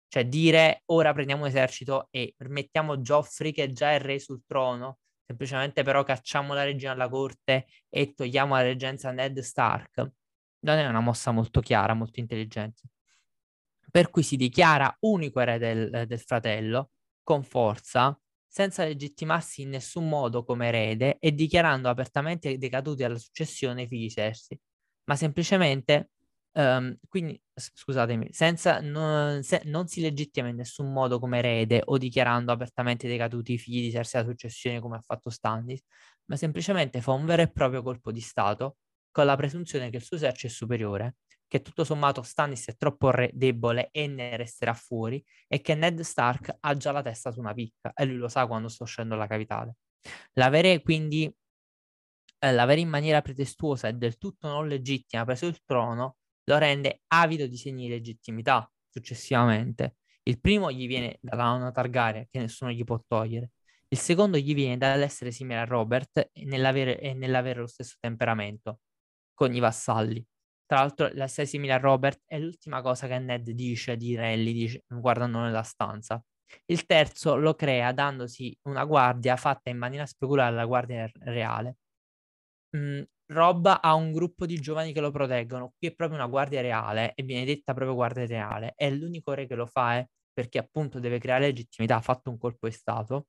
Cioè 0.08 0.26
dire 0.26 0.82
ora 0.86 1.12
prendiamo 1.12 1.46
esercito 1.46 2.08
e 2.10 2.34
mettiamo 2.48 2.96
Joffrey 2.96 3.52
che 3.52 3.70
già 3.70 3.92
è 3.92 4.00
re 4.00 4.18
sul 4.18 4.42
trono 4.44 4.98
semplicemente 5.24 5.84
però 5.84 6.02
cacciamo 6.02 6.52
la 6.52 6.64
regina 6.64 6.90
alla 6.90 7.08
corte 7.08 7.66
e 7.88 8.12
togliamo 8.12 8.54
la 8.54 8.62
reggenza 8.62 9.10
a 9.10 9.12
Ned 9.12 9.38
Stark, 9.38 10.10
non 10.64 10.78
è 10.78 10.86
una 10.88 11.00
mossa 11.00 11.30
molto 11.30 11.60
chiara, 11.60 11.94
molto 11.94 12.18
intelligente. 12.18 12.82
Per 13.88 14.10
cui 14.10 14.24
si 14.24 14.34
dichiara 14.34 14.94
unico 15.02 15.38
erede 15.38 15.88
del, 15.88 16.06
del 16.08 16.20
fratello, 16.20 16.90
con 17.22 17.44
forza, 17.44 18.18
senza 18.54 18.84
legittimarsi 18.84 19.62
in 19.62 19.70
nessun 19.70 20.08
modo 20.08 20.44
come 20.44 20.68
erede 20.68 21.18
e 21.18 21.32
dichiarando 21.34 21.88
apertamente 21.88 22.56
decaduti 22.56 23.02
alla 23.02 23.18
successione 23.18 23.82
i 23.82 23.88
figli 23.88 24.08
Cersei, 24.08 24.56
ma 25.06 25.16
semplicemente 25.16 26.10
Um, 26.56 26.96
quindi, 27.08 27.36
scusatemi, 27.52 28.28
senza, 28.32 28.78
non, 28.80 29.42
se, 29.42 29.62
non 29.64 29.88
si 29.88 30.00
legittima 30.00 30.46
in 30.46 30.54
nessun 30.54 30.92
modo 30.92 31.18
come 31.18 31.38
erede 31.38 31.82
o 31.84 31.98
dichiarando 31.98 32.52
apertamente 32.52 33.08
decaduti 33.08 33.54
i 33.54 33.58
figli 33.58 33.80
di 33.80 33.90
Cersei 33.90 34.20
alla 34.20 34.30
successione 34.30 34.78
come 34.78 34.94
ha 34.94 35.00
fatto 35.00 35.30
Stannis, 35.30 35.82
ma 36.26 36.36
semplicemente 36.36 37.00
fa 37.00 37.10
un 37.10 37.26
vero 37.26 37.42
e 37.42 37.50
proprio 37.50 37.82
colpo 37.82 38.12
di 38.12 38.20
Stato 38.20 38.76
con 39.10 39.26
la 39.26 39.34
presunzione 39.34 39.90
che 39.90 39.96
il 39.96 40.04
suo 40.04 40.16
esercito 40.16 40.46
è 40.46 40.50
superiore, 40.50 41.16
che 41.54 41.62
tutto 41.62 41.84
sommato 41.84 42.22
Stannis 42.22 42.66
è 42.66 42.76
troppo 42.76 43.12
re- 43.12 43.30
debole 43.32 43.90
e 43.92 44.08
ne 44.08 44.36
resterà 44.36 44.74
fuori 44.74 45.24
e 45.46 45.60
che 45.60 45.76
Ned 45.76 46.00
Stark 46.00 46.56
ha 46.58 46.76
già 46.76 46.90
la 46.90 47.00
testa 47.00 47.30
su 47.30 47.38
una 47.38 47.54
picca 47.54 47.92
e 47.92 48.04
lui 48.06 48.16
lo 48.16 48.26
sa 48.26 48.48
quando 48.48 48.66
sto 48.66 48.84
scendendo 48.84 49.22
la 49.22 49.28
capitale. 49.28 49.76
L'avere 50.32 50.82
quindi 50.82 51.32
eh, 52.40 52.52
l'avere 52.52 52.80
in 52.80 52.88
maniera 52.88 53.22
pretestuosa 53.22 53.86
e 53.86 53.92
del 53.92 54.18
tutto 54.18 54.48
non 54.48 54.66
legittima 54.66 55.24
preso 55.24 55.46
il 55.46 55.62
trono 55.64 56.16
lo 56.42 56.58
rende 56.58 57.02
avido 57.06 57.46
di 57.46 57.56
segni 57.56 57.86
di 57.86 57.90
legittimità 57.92 58.68
successivamente. 58.88 59.98
Il 60.24 60.40
primo 60.40 60.72
gli 60.72 60.88
viene 60.88 61.18
dalla 61.20 61.44
nonna 61.44 61.70
Targaryen, 61.70 62.26
che 62.30 62.40
nessuno 62.40 62.72
gli 62.72 62.82
può 62.82 63.00
togliere. 63.06 63.52
Il 63.86 63.98
secondo 63.98 64.38
gli 64.38 64.54
viene 64.54 64.76
dall'essere 64.76 65.30
simile 65.30 65.60
a 65.60 65.64
Robert 65.64 66.30
e 66.32 66.44
nell'avere, 66.46 66.98
e 66.98 67.14
nell'avere 67.14 67.60
lo 67.60 67.68
stesso 67.68 67.94
temperamento 68.00 68.80
con 69.34 69.54
i 69.54 69.60
vassalli. 69.60 70.26
Tra 70.66 70.78
l'altro, 70.80 71.08
l'essere 71.12 71.46
simile 71.46 71.74
a 71.74 71.78
Robert 71.78 72.22
è 72.26 72.38
l'ultima 72.38 72.80
cosa 72.82 73.06
che 73.06 73.18
Ned 73.18 73.50
dice 73.50 73.96
di 73.96 74.14
Rally 74.14 74.52
dice, 74.52 74.84
guardando 74.88 75.40
nella 75.40 75.62
stanza. 75.62 76.22
Il 76.66 76.86
terzo 76.86 77.36
lo 77.36 77.54
crea 77.54 77.92
dandosi 77.92 78.56
una 78.68 78.84
guardia 78.84 79.36
fatta 79.36 79.70
in 79.70 79.78
maniera 79.78 80.06
speculare 80.06 80.50
alla 80.52 80.64
guardia 80.66 81.10
reale. 81.20 81.76
Mm, 82.76 83.02
Rob 83.26 83.78
ha 83.80 83.94
un 83.94 84.12
gruppo 84.12 84.46
di 84.46 84.58
giovani 84.60 84.92
che 84.92 85.00
lo 85.00 85.10
proteggono. 85.10 85.72
Qui 85.78 85.88
è 85.88 85.94
proprio 85.94 86.18
una 86.18 86.28
guardia 86.28 86.60
reale 86.60 87.12
e 87.14 87.22
viene 87.22 87.44
detta 87.44 87.72
proprio 87.74 87.94
guardia 87.94 88.26
reale. 88.26 88.72
È 88.76 88.90
l'unico 88.90 89.32
re 89.32 89.46
che 89.46 89.54
lo 89.54 89.66
fa 89.66 89.96
è 89.96 90.06
perché 90.32 90.58
appunto 90.58 90.98
deve 90.98 91.18
creare 91.18 91.46
legittimità, 91.46 91.96
ha 91.96 92.00
fatto 92.00 92.30
un 92.30 92.38
colpo 92.38 92.66
di 92.66 92.72
Stato. 92.74 93.26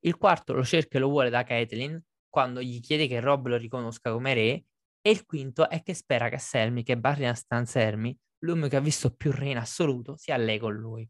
Il 0.00 0.16
quarto 0.16 0.52
lo 0.52 0.64
cerca 0.64 0.96
e 0.98 1.00
lo 1.00 1.08
vuole 1.08 1.30
da 1.30 1.42
Caitlyn 1.42 2.00
quando 2.28 2.62
gli 2.62 2.80
chiede 2.80 3.06
che 3.06 3.20
Rob 3.20 3.46
lo 3.46 3.56
riconosca 3.56 4.12
come 4.12 4.34
re. 4.34 4.64
E 5.02 5.10
il 5.10 5.24
quinto 5.24 5.68
è 5.68 5.82
che 5.82 5.94
spera 5.94 6.28
che 6.28 6.38
Selmy, 6.38 6.82
che 6.82 6.98
Barrian 6.98 7.34
Stanzermi, 7.34 8.16
l'uomo 8.40 8.68
che 8.68 8.76
ha 8.76 8.80
visto 8.80 9.14
più 9.14 9.32
re 9.32 9.50
in 9.50 9.58
assoluto, 9.58 10.16
sia 10.16 10.36
lei 10.36 10.58
con 10.58 10.74
lui 10.74 11.08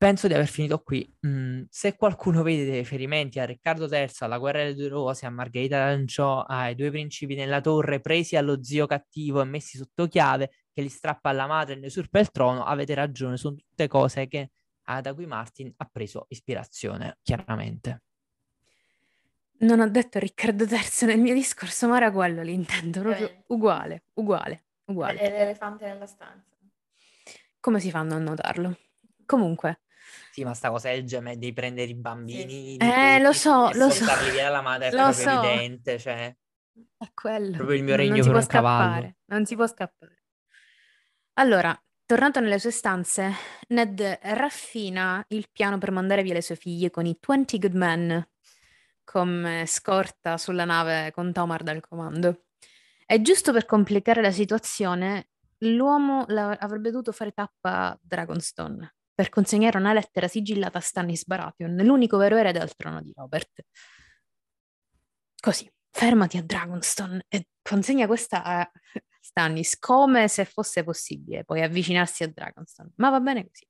penso 0.00 0.28
di 0.28 0.32
aver 0.32 0.46
finito 0.46 0.78
qui. 0.78 1.06
Mm, 1.26 1.64
se 1.68 1.94
qualcuno 1.94 2.42
vede 2.42 2.64
dei 2.64 2.78
riferimenti 2.78 3.38
a 3.38 3.44
Riccardo 3.44 3.84
III, 3.86 4.08
alla 4.20 4.38
guerra 4.38 4.60
delle 4.60 4.74
due 4.74 4.88
rose, 4.88 5.26
a 5.26 5.30
Margherita 5.30 5.76
d'Anciò, 5.76 6.40
ai 6.44 6.74
due 6.74 6.90
principi 6.90 7.34
nella 7.34 7.60
torre 7.60 8.00
presi 8.00 8.34
allo 8.34 8.62
zio 8.62 8.86
cattivo 8.86 9.42
e 9.42 9.44
messi 9.44 9.76
sotto 9.76 10.06
chiave, 10.08 10.52
che 10.72 10.80
li 10.80 10.88
strappa 10.88 11.28
alla 11.28 11.46
madre 11.46 11.74
e 11.74 11.76
ne 11.80 11.86
usurpa 11.88 12.18
il 12.18 12.30
trono, 12.30 12.64
avete 12.64 12.94
ragione, 12.94 13.36
sono 13.36 13.56
tutte 13.56 13.88
cose 13.88 14.26
che, 14.26 14.52
da 15.02 15.12
cui 15.12 15.26
Martin 15.26 15.70
ha 15.76 15.88
preso 15.92 16.24
ispirazione, 16.30 17.18
chiaramente. 17.22 18.04
Non 19.60 19.80
ho 19.80 19.88
detto 19.88 20.18
Riccardo 20.18 20.64
III 20.64 21.06
nel 21.06 21.20
mio 21.20 21.34
discorso, 21.34 21.86
ma 21.88 21.96
era 21.96 22.10
quello 22.10 22.42
l'intento, 22.42 23.00
proprio 23.00 23.44
uguale, 23.48 24.04
uguale, 24.14 24.64
uguale. 24.86 25.18
È 25.18 25.30
l'elefante 25.30 25.86
nella 25.86 26.06
stanza. 26.06 26.56
Come 27.60 27.78
si 27.80 27.90
fanno 27.90 28.14
a 28.14 28.18
notarlo? 28.18 28.78
Comunque, 29.26 29.80
sì, 30.30 30.44
ma 30.44 30.54
sta 30.54 30.70
cosa 30.70 30.90
del 30.90 31.04
gemme 31.04 31.36
di 31.36 31.52
prendere 31.52 31.90
i 31.90 31.94
bambini, 31.94 32.72
sì. 32.72 32.76
eh, 32.78 33.18
lo 33.20 33.32
so, 33.32 33.70
lo 33.74 33.90
so. 33.90 34.04
via 34.30 34.44
dalla 34.44 34.60
madre 34.60 34.88
è 34.88 34.90
lo 34.90 35.02
proprio 35.02 35.22
so. 35.22 35.42
evidente, 35.42 35.98
cioè... 35.98 36.36
È 36.96 37.10
quello. 37.14 37.56
Proprio 37.56 37.76
il 37.76 37.84
mio 37.84 37.96
regno 37.96 38.16
non 38.16 38.32
per 38.32 38.34
un 38.34 38.46
cavallo. 38.46 39.14
Non 39.26 39.46
si 39.46 39.54
può 39.54 39.66
scappare. 39.66 40.22
Allora, 41.34 41.78
tornato 42.04 42.40
nelle 42.40 42.58
sue 42.58 42.70
stanze, 42.70 43.32
Ned 43.68 44.00
raffina 44.22 45.24
il 45.28 45.48
piano 45.50 45.78
per 45.78 45.90
mandare 45.90 46.22
via 46.22 46.34
le 46.34 46.42
sue 46.42 46.56
figlie 46.56 46.90
con 46.90 47.06
i 47.06 47.16
20 47.18 47.58
good 47.58 47.74
men 47.74 48.29
come 49.10 49.64
scorta 49.66 50.38
sulla 50.38 50.64
nave 50.64 51.10
con 51.10 51.32
Tomar 51.32 51.64
dal 51.64 51.80
comando. 51.80 52.44
E 53.04 53.20
giusto 53.22 53.52
per 53.52 53.66
complicare 53.66 54.22
la 54.22 54.30
situazione, 54.30 55.30
l'uomo 55.64 56.22
avrebbe 56.26 56.92
dovuto 56.92 57.10
fare 57.10 57.32
tappa 57.32 57.88
a 57.88 57.98
Dragonstone 58.00 58.94
per 59.12 59.28
consegnare 59.28 59.78
una 59.78 59.92
lettera 59.92 60.28
sigillata 60.28 60.78
a 60.78 60.80
Stannis 60.80 61.26
Baratheon, 61.26 61.74
l'unico 61.78 62.18
vero 62.18 62.36
erede 62.36 62.60
al 62.60 62.76
trono 62.76 63.02
di 63.02 63.12
Robert. 63.12 63.64
Così, 65.40 65.68
fermati 65.90 66.36
a 66.36 66.44
Dragonstone 66.44 67.24
e 67.26 67.48
consegna 67.62 68.06
questa 68.06 68.44
a 68.44 68.70
Stannis 69.20 69.76
come 69.76 70.28
se 70.28 70.44
fosse 70.44 70.84
possibile 70.84 71.42
poi 71.42 71.62
avvicinarsi 71.62 72.22
a 72.22 72.28
Dragonstone. 72.28 72.92
Ma 72.96 73.10
va 73.10 73.18
bene 73.18 73.44
così. 73.44 73.66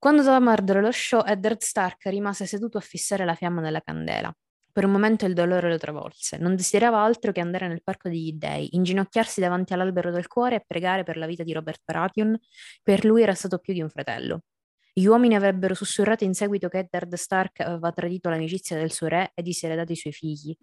Quando 0.00 0.22
doveva 0.22 0.40
mordere 0.40 0.80
lo 0.80 0.90
show, 0.92 1.22
Eddard 1.26 1.60
Stark 1.60 2.06
rimase 2.06 2.46
seduto 2.46 2.78
a 2.78 2.80
fissare 2.80 3.26
la 3.26 3.34
fiamma 3.34 3.60
della 3.60 3.82
candela. 3.82 4.34
Per 4.72 4.86
un 4.86 4.92
momento 4.92 5.26
il 5.26 5.34
dolore 5.34 5.68
lo 5.68 5.76
travolse. 5.76 6.38
Non 6.38 6.56
desiderava 6.56 7.02
altro 7.02 7.32
che 7.32 7.40
andare 7.42 7.68
nel 7.68 7.82
parco 7.82 8.08
degli 8.08 8.32
dei, 8.32 8.74
inginocchiarsi 8.76 9.42
davanti 9.42 9.74
all'albero 9.74 10.10
del 10.10 10.26
cuore 10.26 10.56
e 10.56 10.64
pregare 10.66 11.02
per 11.02 11.18
la 11.18 11.26
vita 11.26 11.42
di 11.42 11.52
Robert 11.52 11.82
Baratheon. 11.84 12.34
Per 12.82 13.04
lui 13.04 13.20
era 13.20 13.34
stato 13.34 13.58
più 13.58 13.74
di 13.74 13.82
un 13.82 13.90
fratello. 13.90 14.44
Gli 14.90 15.04
uomini 15.04 15.34
avrebbero 15.34 15.74
sussurrato 15.74 16.24
in 16.24 16.32
seguito 16.32 16.68
che 16.68 16.78
Eddard 16.78 17.12
Stark 17.16 17.60
aveva 17.60 17.92
tradito 17.92 18.30
l'amicizia 18.30 18.78
del 18.78 18.92
suo 18.92 19.08
re 19.08 19.32
e 19.34 19.42
diseredato 19.42 19.92
i 19.92 19.96
suoi 19.96 20.14
figli. 20.14 20.56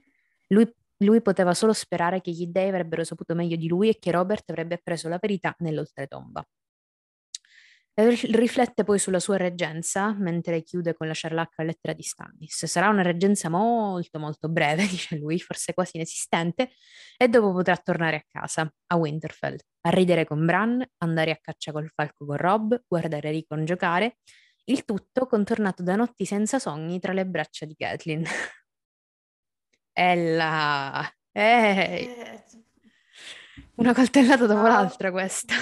Lui, 0.47 0.67
lui 1.03 1.21
poteva 1.21 1.53
solo 1.53 1.73
sperare 1.73 2.21
che 2.21 2.31
gli 2.31 2.47
dei 2.47 2.69
avrebbero 2.69 3.03
saputo 3.03 3.35
meglio 3.35 3.55
di 3.55 3.67
lui 3.67 3.89
e 3.89 3.99
che 3.99 4.09
Robert 4.09 4.49
avrebbe 4.49 4.73
appreso 4.73 5.07
la 5.09 5.19
verità 5.21 5.55
nell'oltretomba. 5.59 6.43
Riflette 7.99 8.83
poi 8.83 8.99
sulla 8.99 9.19
sua 9.19 9.37
reggenza 9.37 10.13
mentre 10.13 10.61
chiude 10.61 10.93
con 10.93 11.07
lasciare 11.07 11.33
l'acqua 11.33 11.63
la 11.63 11.71
lettera 11.71 11.93
di 11.93 12.03
Stannis. 12.03 12.65
Sarà 12.65 12.89
una 12.89 13.01
reggenza 13.01 13.49
molto 13.49 14.19
molto 14.19 14.49
breve, 14.49 14.85
dice 14.87 15.15
lui, 15.17 15.39
forse 15.39 15.73
quasi 15.73 15.95
inesistente, 15.95 16.69
e 17.17 17.27
dopo 17.27 17.51
potrà 17.51 17.75
tornare 17.75 18.17
a 18.17 18.23
casa, 18.27 18.71
a 18.87 18.95
Winterfell, 18.97 19.57
a 19.81 19.89
ridere 19.89 20.25
con 20.25 20.45
Bran, 20.45 20.85
andare 20.99 21.31
a 21.31 21.39
caccia 21.41 21.71
col 21.71 21.89
falco 21.89 22.23
con 22.27 22.37
Rob, 22.37 22.83
guardare 22.87 23.31
Rickon 23.31 23.65
giocare, 23.65 24.17
il 24.65 24.85
tutto 24.85 25.25
contornato 25.25 25.81
da 25.81 25.95
notti 25.95 26.23
senza 26.25 26.59
sogni 26.59 26.99
tra 26.99 27.13
le 27.13 27.25
braccia 27.25 27.65
di 27.65 27.73
Catelyn. 27.75 28.23
Ella! 29.91 31.11
Ehi! 31.31 32.07
Eh, 32.09 32.43
una 33.77 33.95
coltellata 33.95 34.45
dopo 34.45 34.67
l'altra 34.67 35.09
questa. 35.09 35.55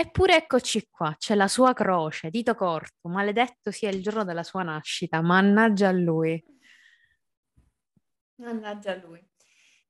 Eppure 0.00 0.34
eccoci 0.34 0.88
qua, 0.88 1.14
c'è 1.18 1.34
la 1.34 1.46
sua 1.46 1.74
croce, 1.74 2.30
dito 2.30 2.54
corto, 2.54 3.10
maledetto 3.10 3.70
sia 3.70 3.90
il 3.90 4.02
giorno 4.02 4.24
della 4.24 4.42
sua 4.42 4.62
nascita, 4.62 5.20
mannaggia 5.20 5.88
a 5.88 5.92
lui. 5.92 6.42
Mannaggia 8.36 8.92
a 8.92 8.94
lui. 8.94 9.22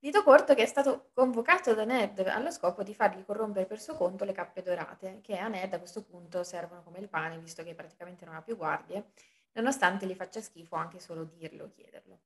Dito 0.01 0.25
corto 0.25 0.55
che 0.55 0.65
è 0.65 0.67
stato 0.67 1.11
convocato 1.15 1.75
da 1.75 1.85
Ned 1.85 2.19
allo 2.27 2.51
scopo 2.51 2.83
di 2.83 2.93
fargli 2.93 3.25
corrompere 3.25 3.67
per 3.67 3.81
suo 3.81 3.95
conto 3.95 4.25
le 4.25 4.33
cappe 4.33 4.63
dorate, 4.63 5.21
che 5.23 5.39
a 5.39 5.47
Ned 5.47 5.75
a 5.75 5.79
questo 5.79 6.03
punto 6.03 6.43
servono 6.43 6.83
come 6.83 6.99
il 6.99 7.09
pane, 7.09 7.39
visto 7.39 7.63
che 7.63 7.77
praticamente 7.77 8.25
non 8.25 8.35
ha 8.35 8.43
più 8.43 8.57
guardie, 8.57 9.13
nonostante 9.53 10.07
gli 10.07 10.15
faccia 10.15 10.41
schifo 10.41 10.75
anche 10.75 10.99
solo 10.99 11.23
dirlo 11.23 11.71
chiederlo. 11.71 12.23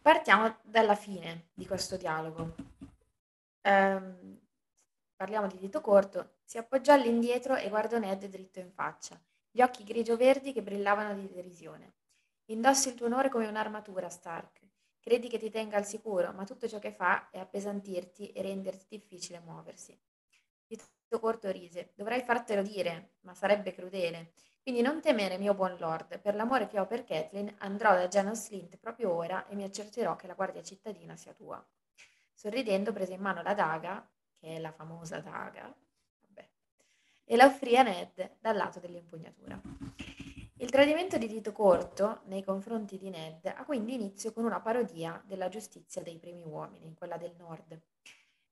Partiamo 0.00 0.60
dalla 0.62 0.94
fine 0.94 1.50
di 1.52 1.66
questo 1.66 1.98
dialogo. 1.98 2.54
Um, 3.64 4.40
parliamo 5.14 5.46
di 5.46 5.58
dito 5.58 5.82
corto, 5.82 6.35
si 6.46 6.58
appoggiò 6.58 6.92
all'indietro 6.92 7.56
e 7.56 7.68
guardò 7.68 7.98
Ned 7.98 8.24
dritto 8.26 8.60
in 8.60 8.70
faccia, 8.70 9.20
gli 9.50 9.60
occhi 9.60 9.82
grigio-verdi 9.82 10.52
che 10.52 10.62
brillavano 10.62 11.12
di 11.14 11.28
derisione. 11.28 11.94
Indossi 12.46 12.88
il 12.88 12.94
tuo 12.94 13.06
onore 13.06 13.28
come 13.28 13.48
un'armatura, 13.48 14.08
Stark. 14.08 14.60
Credi 15.00 15.28
che 15.28 15.38
ti 15.38 15.50
tenga 15.50 15.76
al 15.76 15.84
sicuro, 15.84 16.32
ma 16.32 16.44
tutto 16.44 16.68
ciò 16.68 16.78
che 16.78 16.92
fa 16.92 17.30
è 17.30 17.40
appesantirti 17.40 18.30
e 18.30 18.42
renderti 18.42 18.86
difficile 18.88 19.40
muoversi. 19.40 19.98
Dito 20.64 20.84
corto 21.18 21.50
rise. 21.50 21.90
Dovrei 21.96 22.22
fartelo 22.22 22.62
dire, 22.62 23.16
ma 23.22 23.34
sarebbe 23.34 23.74
crudele. 23.74 24.32
Quindi 24.62 24.82
non 24.82 25.00
temere, 25.00 25.38
mio 25.38 25.54
buon 25.54 25.76
lord. 25.78 26.20
Per 26.20 26.36
l'amore 26.36 26.68
che 26.68 26.78
ho 26.78 26.86
per 26.86 27.02
Kathleen, 27.02 27.52
andrò 27.58 27.92
da 27.94 28.06
Janos 28.06 28.46
Slint 28.46 28.76
proprio 28.76 29.12
ora 29.12 29.48
e 29.48 29.56
mi 29.56 29.64
accerterò 29.64 30.14
che 30.14 30.28
la 30.28 30.34
guardia 30.34 30.62
cittadina 30.62 31.16
sia 31.16 31.32
tua. 31.32 31.64
Sorridendo 32.32 32.92
prese 32.92 33.14
in 33.14 33.20
mano 33.20 33.42
la 33.42 33.54
daga 33.54 34.08
che 34.36 34.56
è 34.56 34.58
la 34.60 34.70
famosa 34.70 35.18
daga, 35.20 35.74
e 37.28 37.36
la 37.36 37.46
offrì 37.46 37.76
a 37.76 37.82
Ned 37.82 38.36
dal 38.40 38.56
lato 38.56 38.78
dell'impugnatura. 38.78 39.60
Il 40.58 40.70
tradimento 40.70 41.18
di 41.18 41.26
Dito 41.26 41.52
Corto 41.52 42.20
nei 42.26 42.44
confronti 42.44 42.96
di 42.96 43.10
Ned 43.10 43.44
ha 43.46 43.64
quindi 43.64 43.94
inizio 43.94 44.32
con 44.32 44.44
una 44.44 44.60
parodia 44.60 45.20
della 45.26 45.48
giustizia 45.48 46.02
dei 46.02 46.18
primi 46.18 46.44
uomini, 46.44 46.94
quella 46.94 47.16
del 47.18 47.34
nord. 47.36 47.78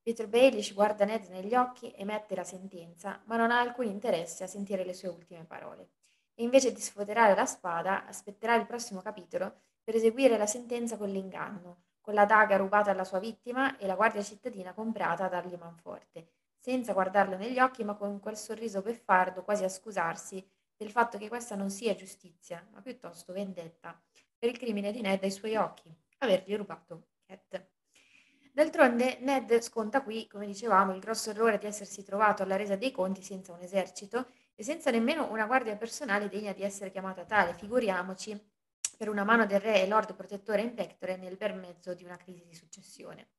Peter 0.02 0.28
Baelish 0.28 0.74
guarda 0.74 1.04
Ned 1.04 1.28
negli 1.28 1.54
occhi, 1.54 1.94
emette 1.96 2.34
la 2.34 2.44
sentenza, 2.44 3.22
ma 3.24 3.36
non 3.36 3.50
ha 3.50 3.60
alcun 3.60 3.86
interesse 3.86 4.44
a 4.44 4.48
sentire 4.48 4.84
le 4.84 4.92
sue 4.92 5.08
ultime 5.08 5.44
parole. 5.44 5.90
E 6.34 6.42
invece 6.42 6.72
di 6.72 6.80
sfoderare 6.80 7.34
la 7.34 7.46
spada, 7.46 8.04
aspetterà 8.06 8.54
il 8.56 8.66
prossimo 8.66 9.00
capitolo 9.00 9.60
per 9.82 9.94
eseguire 9.94 10.36
la 10.36 10.46
sentenza 10.46 10.98
con 10.98 11.08
l'inganno, 11.08 11.84
con 12.00 12.12
la 12.12 12.26
daga 12.26 12.56
rubata 12.56 12.90
alla 12.90 13.04
sua 13.04 13.18
vittima 13.18 13.78
e 13.78 13.86
la 13.86 13.94
guardia 13.94 14.22
cittadina 14.22 14.74
comprata 14.74 15.24
a 15.24 15.28
dargli 15.28 15.54
manforte, 15.54 16.32
senza 16.64 16.94
guardarlo 16.94 17.36
negli 17.36 17.58
occhi 17.58 17.84
ma 17.84 17.92
con 17.92 18.20
quel 18.20 18.38
sorriso 18.38 18.80
beffardo 18.80 19.44
quasi 19.44 19.64
a 19.64 19.68
scusarsi 19.68 20.42
del 20.74 20.90
fatto 20.90 21.18
che 21.18 21.28
questa 21.28 21.56
non 21.56 21.68
sia 21.68 21.94
giustizia, 21.94 22.66
ma 22.72 22.80
piuttosto 22.80 23.34
vendetta, 23.34 24.00
per 24.38 24.48
il 24.48 24.56
crimine 24.56 24.90
di 24.90 25.02
Ned 25.02 25.22
ai 25.22 25.30
suoi 25.30 25.56
occhi, 25.56 25.94
avergli 26.20 26.56
rubato 26.56 27.08
Cat. 27.26 27.66
D'altronde 28.50 29.18
Ned 29.20 29.60
sconta 29.60 30.02
qui, 30.02 30.26
come 30.26 30.46
dicevamo, 30.46 30.94
il 30.94 31.00
grosso 31.00 31.28
errore 31.28 31.58
di 31.58 31.66
essersi 31.66 32.02
trovato 32.02 32.42
alla 32.42 32.56
resa 32.56 32.76
dei 32.76 32.92
conti 32.92 33.22
senza 33.22 33.52
un 33.52 33.60
esercito 33.60 34.26
e 34.54 34.64
senza 34.64 34.90
nemmeno 34.90 35.30
una 35.30 35.44
guardia 35.44 35.76
personale 35.76 36.30
degna 36.30 36.54
di 36.54 36.62
essere 36.62 36.90
chiamata 36.90 37.26
tale, 37.26 37.52
figuriamoci 37.52 38.42
per 38.96 39.10
una 39.10 39.24
mano 39.24 39.44
del 39.44 39.60
re 39.60 39.82
e 39.82 39.86
lord 39.86 40.14
protettore 40.14 40.62
in 40.62 40.72
pectore 40.72 41.18
nel 41.18 41.36
bel 41.36 41.56
mezzo 41.56 41.92
di 41.92 42.04
una 42.04 42.16
crisi 42.16 42.42
di 42.46 42.54
successione. 42.54 43.33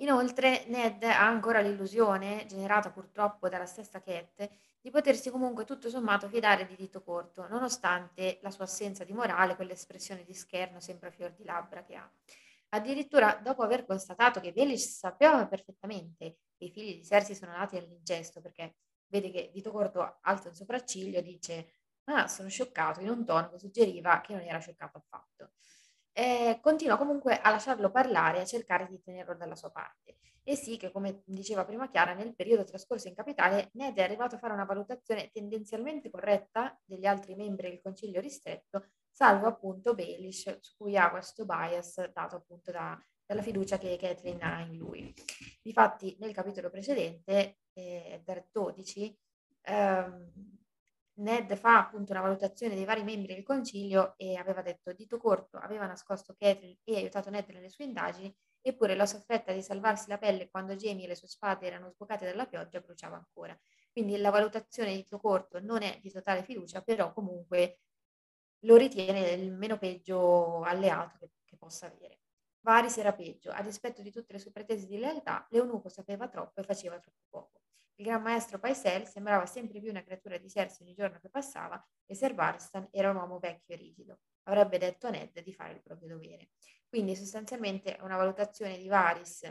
Inoltre 0.00 0.64
Ned 0.66 1.02
ha 1.04 1.26
ancora 1.26 1.60
l'illusione, 1.60 2.44
generata 2.46 2.90
purtroppo 2.90 3.48
dalla 3.48 3.64
stessa 3.66 4.00
Cat, 4.02 4.48
di 4.80 4.90
potersi 4.90 5.30
comunque 5.30 5.64
tutto 5.64 5.88
sommato 5.88 6.28
fidare 6.28 6.66
di 6.66 6.76
dito 6.76 7.02
corto, 7.02 7.46
nonostante 7.48 8.38
la 8.42 8.50
sua 8.50 8.64
assenza 8.64 9.04
di 9.04 9.12
morale, 9.14 9.56
quell'espressione 9.56 10.22
di 10.24 10.34
scherno 10.34 10.80
sempre 10.80 11.08
a 11.08 11.12
fior 11.12 11.32
di 11.32 11.44
labbra 11.44 11.82
che 11.82 11.94
ha. 11.94 12.10
Addirittura 12.70 13.36
dopo 13.42 13.62
aver 13.62 13.86
constatato 13.86 14.40
che 14.40 14.52
Baelish 14.52 14.98
sapeva 14.98 15.46
perfettamente 15.46 16.40
che 16.56 16.64
i 16.66 16.70
figli 16.70 16.96
di 16.96 17.04
Cersei 17.04 17.34
sono 17.34 17.52
nati 17.52 17.76
all'incesto, 17.78 18.40
perché 18.42 18.76
vede 19.06 19.30
che 19.30 19.50
Dito 19.52 19.70
Corto 19.70 20.18
alza 20.22 20.48
un 20.48 20.54
sopracciglio 20.54 21.18
e 21.18 21.22
dice 21.22 21.70
Ah, 22.08 22.28
sono 22.28 22.48
scioccato 22.48 23.00
in 23.00 23.08
un 23.08 23.24
tono 23.24 23.48
che 23.50 23.58
suggeriva 23.58 24.20
che 24.20 24.32
non 24.34 24.42
era 24.42 24.58
scioccato 24.58 24.98
affatto. 24.98 25.52
Eh, 26.18 26.60
continua 26.62 26.96
comunque 26.96 27.38
a 27.38 27.50
lasciarlo 27.50 27.90
parlare 27.90 28.38
e 28.38 28.40
a 28.40 28.46
cercare 28.46 28.86
di 28.88 29.02
tenerlo 29.02 29.34
dalla 29.34 29.54
sua 29.54 29.70
parte. 29.70 30.16
E 30.42 30.56
sì 30.56 30.78
che, 30.78 30.90
come 30.90 31.20
diceva 31.26 31.66
prima 31.66 31.90
Chiara, 31.90 32.14
nel 32.14 32.34
periodo 32.34 32.64
trascorso 32.64 33.06
in 33.06 33.14
capitale 33.14 33.68
Ned 33.74 33.98
è 33.98 34.02
arrivato 34.02 34.36
a 34.36 34.38
fare 34.38 34.54
una 34.54 34.64
valutazione 34.64 35.28
tendenzialmente 35.30 36.08
corretta 36.08 36.74
degli 36.86 37.04
altri 37.04 37.34
membri 37.34 37.68
del 37.68 37.82
Consiglio 37.82 38.22
ristretto, 38.22 38.86
salvo 39.10 39.46
appunto 39.46 39.92
Baelish, 39.94 40.58
su 40.60 40.74
cui 40.78 40.96
ha 40.96 41.10
questo 41.10 41.44
bias 41.44 42.10
dato 42.12 42.36
appunto 42.36 42.70
da, 42.70 42.98
dalla 43.26 43.42
fiducia 43.42 43.76
che 43.76 43.98
Catelyn 44.00 44.42
ha 44.42 44.62
in 44.62 44.78
lui. 44.78 45.12
Difatti, 45.60 46.16
nel 46.18 46.32
capitolo 46.32 46.70
precedente, 46.70 47.58
eh, 47.74 48.22
12, 48.50 49.14
ehm, 49.64 50.55
Ned 51.18 51.56
fa 51.56 51.78
appunto 51.78 52.12
una 52.12 52.20
valutazione 52.20 52.74
dei 52.74 52.84
vari 52.84 53.02
membri 53.02 53.34
del 53.34 53.42
concilio 53.42 54.14
e 54.18 54.36
aveva 54.36 54.60
detto 54.62 54.92
dito 54.92 55.16
corto, 55.18 55.56
aveva 55.56 55.86
nascosto 55.86 56.34
Catherine 56.36 56.78
e 56.84 56.96
aiutato 56.96 57.30
Ned 57.30 57.48
nelle 57.48 57.70
sue 57.70 57.84
indagini, 57.84 58.34
eppure 58.60 58.94
la 58.94 59.06
sofferta 59.06 59.52
di 59.52 59.62
salvarsi 59.62 60.08
la 60.08 60.18
pelle 60.18 60.50
quando 60.50 60.74
Jamie 60.76 61.04
e 61.04 61.08
le 61.08 61.14
sue 61.14 61.28
spade 61.28 61.66
erano 61.66 61.88
sbucate 61.90 62.26
dalla 62.26 62.46
pioggia 62.46 62.80
bruciava 62.80 63.16
ancora. 63.16 63.58
Quindi 63.90 64.18
la 64.18 64.30
valutazione 64.30 64.90
di 64.90 64.96
dito 64.96 65.18
corto 65.18 65.58
non 65.60 65.82
è 65.82 65.98
di 66.02 66.10
totale 66.10 66.42
fiducia, 66.42 66.82
però 66.82 67.12
comunque 67.14 67.80
lo 68.60 68.76
ritiene 68.76 69.30
il 69.30 69.52
meno 69.52 69.78
peggio 69.78 70.62
alleato 70.62 71.16
che, 71.18 71.30
che 71.44 71.56
possa 71.56 71.86
avere. 71.86 72.20
Varys 72.60 72.98
era 72.98 73.14
peggio, 73.14 73.50
a 73.52 73.62
dispetto 73.62 74.02
di 74.02 74.10
tutte 74.10 74.34
le 74.34 74.38
sue 74.38 74.50
pretese 74.50 74.86
di 74.86 74.98
lealtà, 74.98 75.46
l'eunuco 75.50 75.88
sapeva 75.88 76.28
troppo 76.28 76.60
e 76.60 76.64
faceva 76.64 76.98
troppo 76.98 77.24
poco. 77.28 77.60
Il 77.98 78.04
gran 78.04 78.22
maestro 78.22 78.58
Paisel 78.58 79.06
sembrava 79.06 79.46
sempre 79.46 79.80
più 79.80 79.88
una 79.88 80.02
creatura 80.02 80.36
di 80.36 80.50
Cersei 80.50 80.86
ogni 80.86 80.94
giorno 80.94 81.18
che 81.18 81.30
passava 81.30 81.82
e 82.04 82.14
Ser 82.14 82.34
Barstan 82.34 82.88
era 82.90 83.10
un 83.10 83.16
uomo 83.16 83.38
vecchio 83.38 83.74
e 83.74 83.78
rigido. 83.78 84.18
Avrebbe 84.44 84.76
detto 84.78 85.06
a 85.06 85.10
Ned 85.10 85.40
di 85.40 85.52
fare 85.52 85.72
il 85.72 85.82
proprio 85.82 86.08
dovere. 86.08 86.50
Quindi 86.88 87.16
sostanzialmente 87.16 87.96
una 88.02 88.16
valutazione 88.16 88.76
di 88.76 88.86
Varys, 88.86 89.50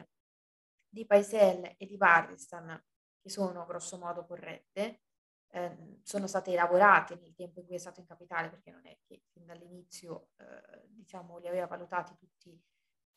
di 0.88 1.06
Paisel 1.06 1.76
e 1.78 1.86
di 1.86 1.98
Baristan 1.98 2.82
che 3.20 3.30
sono 3.30 3.66
grosso 3.66 3.98
modo 3.98 4.26
corrette, 4.26 5.02
eh, 5.48 6.00
sono 6.04 6.28
state 6.28 6.52
elaborate 6.52 7.16
nel 7.16 7.34
tempo 7.34 7.60
in 7.60 7.66
cui 7.66 7.76
è 7.76 7.80
stato 7.80 8.00
in 8.00 8.06
capitale, 8.06 8.50
perché 8.50 8.70
non 8.70 8.86
è 8.86 8.96
che 9.08 9.24
fin 9.32 9.46
dall'inizio 9.46 10.30
eh, 10.38 10.86
diciamo, 10.90 11.40
li 11.40 11.48
aveva 11.48 11.66
valutati 11.66 12.16
tutti 12.16 12.62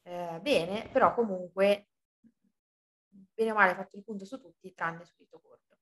eh, 0.03 0.39
bene, 0.41 0.89
però 0.89 1.13
comunque 1.13 1.89
bene 3.09 3.51
o 3.51 3.55
male 3.55 3.75
fatto 3.75 3.97
il 3.97 4.05
punto 4.05 4.25
su 4.25 4.41
tutti, 4.41 4.73
tranne 4.75 5.05
su 5.05 5.15
dito 5.17 5.41
corto. 5.41 5.79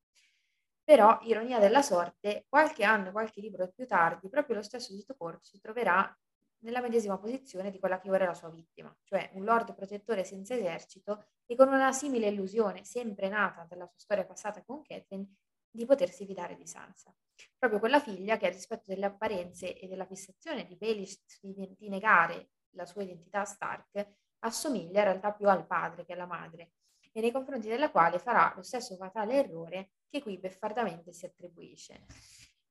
Però, 0.85 1.19
ironia 1.23 1.59
della 1.59 1.83
sorte, 1.83 2.47
qualche 2.49 2.85
anno, 2.85 3.11
qualche 3.11 3.41
libro 3.41 3.69
più 3.69 3.87
tardi, 3.87 4.29
proprio 4.29 4.57
lo 4.57 4.63
stesso 4.63 4.95
dito 4.95 5.17
corto 5.17 5.45
si 5.45 5.61
troverà 5.61 6.17
nella 6.59 6.81
medesima 6.81 7.19
posizione 7.19 7.71
di 7.71 7.79
quella 7.79 7.99
che 7.99 8.11
ora 8.11 8.25
è 8.25 8.27
la 8.27 8.35
sua 8.35 8.51
vittima, 8.51 8.95
cioè 9.03 9.31
un 9.35 9.45
lord 9.45 9.75
protettore 9.75 10.25
senza 10.25 10.55
esercito 10.55 11.27
e 11.45 11.57
con 11.57 11.69
una 11.69 11.93
simile 11.93 12.29
illusione 12.29 12.85
sempre 12.85 13.29
nata 13.29 13.67
dalla 13.69 13.87
sua 13.87 13.99
storia 13.99 14.25
passata 14.25 14.63
con 14.65 14.83
Catherine 14.83 15.27
di 15.69 15.85
potersi 15.85 16.25
fidare 16.25 16.57
di 16.57 16.67
Sansa. 16.67 17.15
Proprio 17.59 17.81
quella 17.81 18.01
figlia 18.01 18.37
che 18.37 18.47
a 18.47 18.51
rispetto 18.51 18.85
delle 18.87 19.07
apparenze 19.07 19.79
e 19.79 19.89
della 19.89 20.07
fissazione 20.07 20.65
di 20.67 20.77
Baelish 20.77 21.41
di 21.43 21.89
negare 21.89 22.51
la 22.71 22.87
sua 22.87 23.03
identità 23.03 23.45
Stark, 23.45 24.09
assomiglia 24.41 25.01
in 25.01 25.05
realtà 25.05 25.33
più 25.33 25.49
al 25.49 25.67
padre 25.67 26.05
che 26.05 26.13
alla 26.13 26.27
madre 26.27 26.73
e 27.17 27.23
nei 27.23 27.33
confronti 27.33 27.69
della 27.69 27.91
quale 27.91 28.19
farà 28.19 28.53
lo 28.55 28.63
stesso 28.63 28.95
fatale 28.97 29.37
errore 29.37 29.93
che 30.07 30.21
qui 30.21 30.37
beffardamente 30.37 31.15
si 31.15 31.25
attribuisce. 31.25 32.05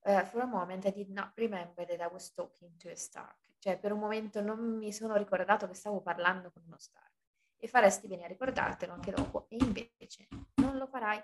Uh, 0.01 0.23
for 0.23 0.41
a 0.41 0.45
moment 0.45 0.85
I 0.85 0.91
did 0.91 1.09
not 1.09 1.31
remember 1.33 1.83
that 1.83 1.99
I 1.99 2.07
was 2.11 2.31
talking 2.31 2.77
to 2.77 2.89
a 2.89 2.95
Stark. 2.95 3.55
Cioè, 3.57 3.79
per 3.79 3.91
un 3.91 3.97
momento 3.97 4.41
non 4.41 4.77
mi 4.77 4.93
sono 4.93 5.15
ricordato 5.15 5.67
che 5.67 5.73
stavo 5.73 5.99
parlando 5.99 6.51
con 6.51 6.61
uno 6.67 6.77
Stark. 6.77 7.13
E 7.57 7.67
faresti 7.67 8.07
bene 8.07 8.25
a 8.25 8.27
ricordartelo 8.27 8.93
anche 8.93 9.09
dopo. 9.09 9.47
E 9.49 9.57
invece 9.59 10.27
non 10.61 10.77
lo 10.77 10.85
farai. 10.85 11.19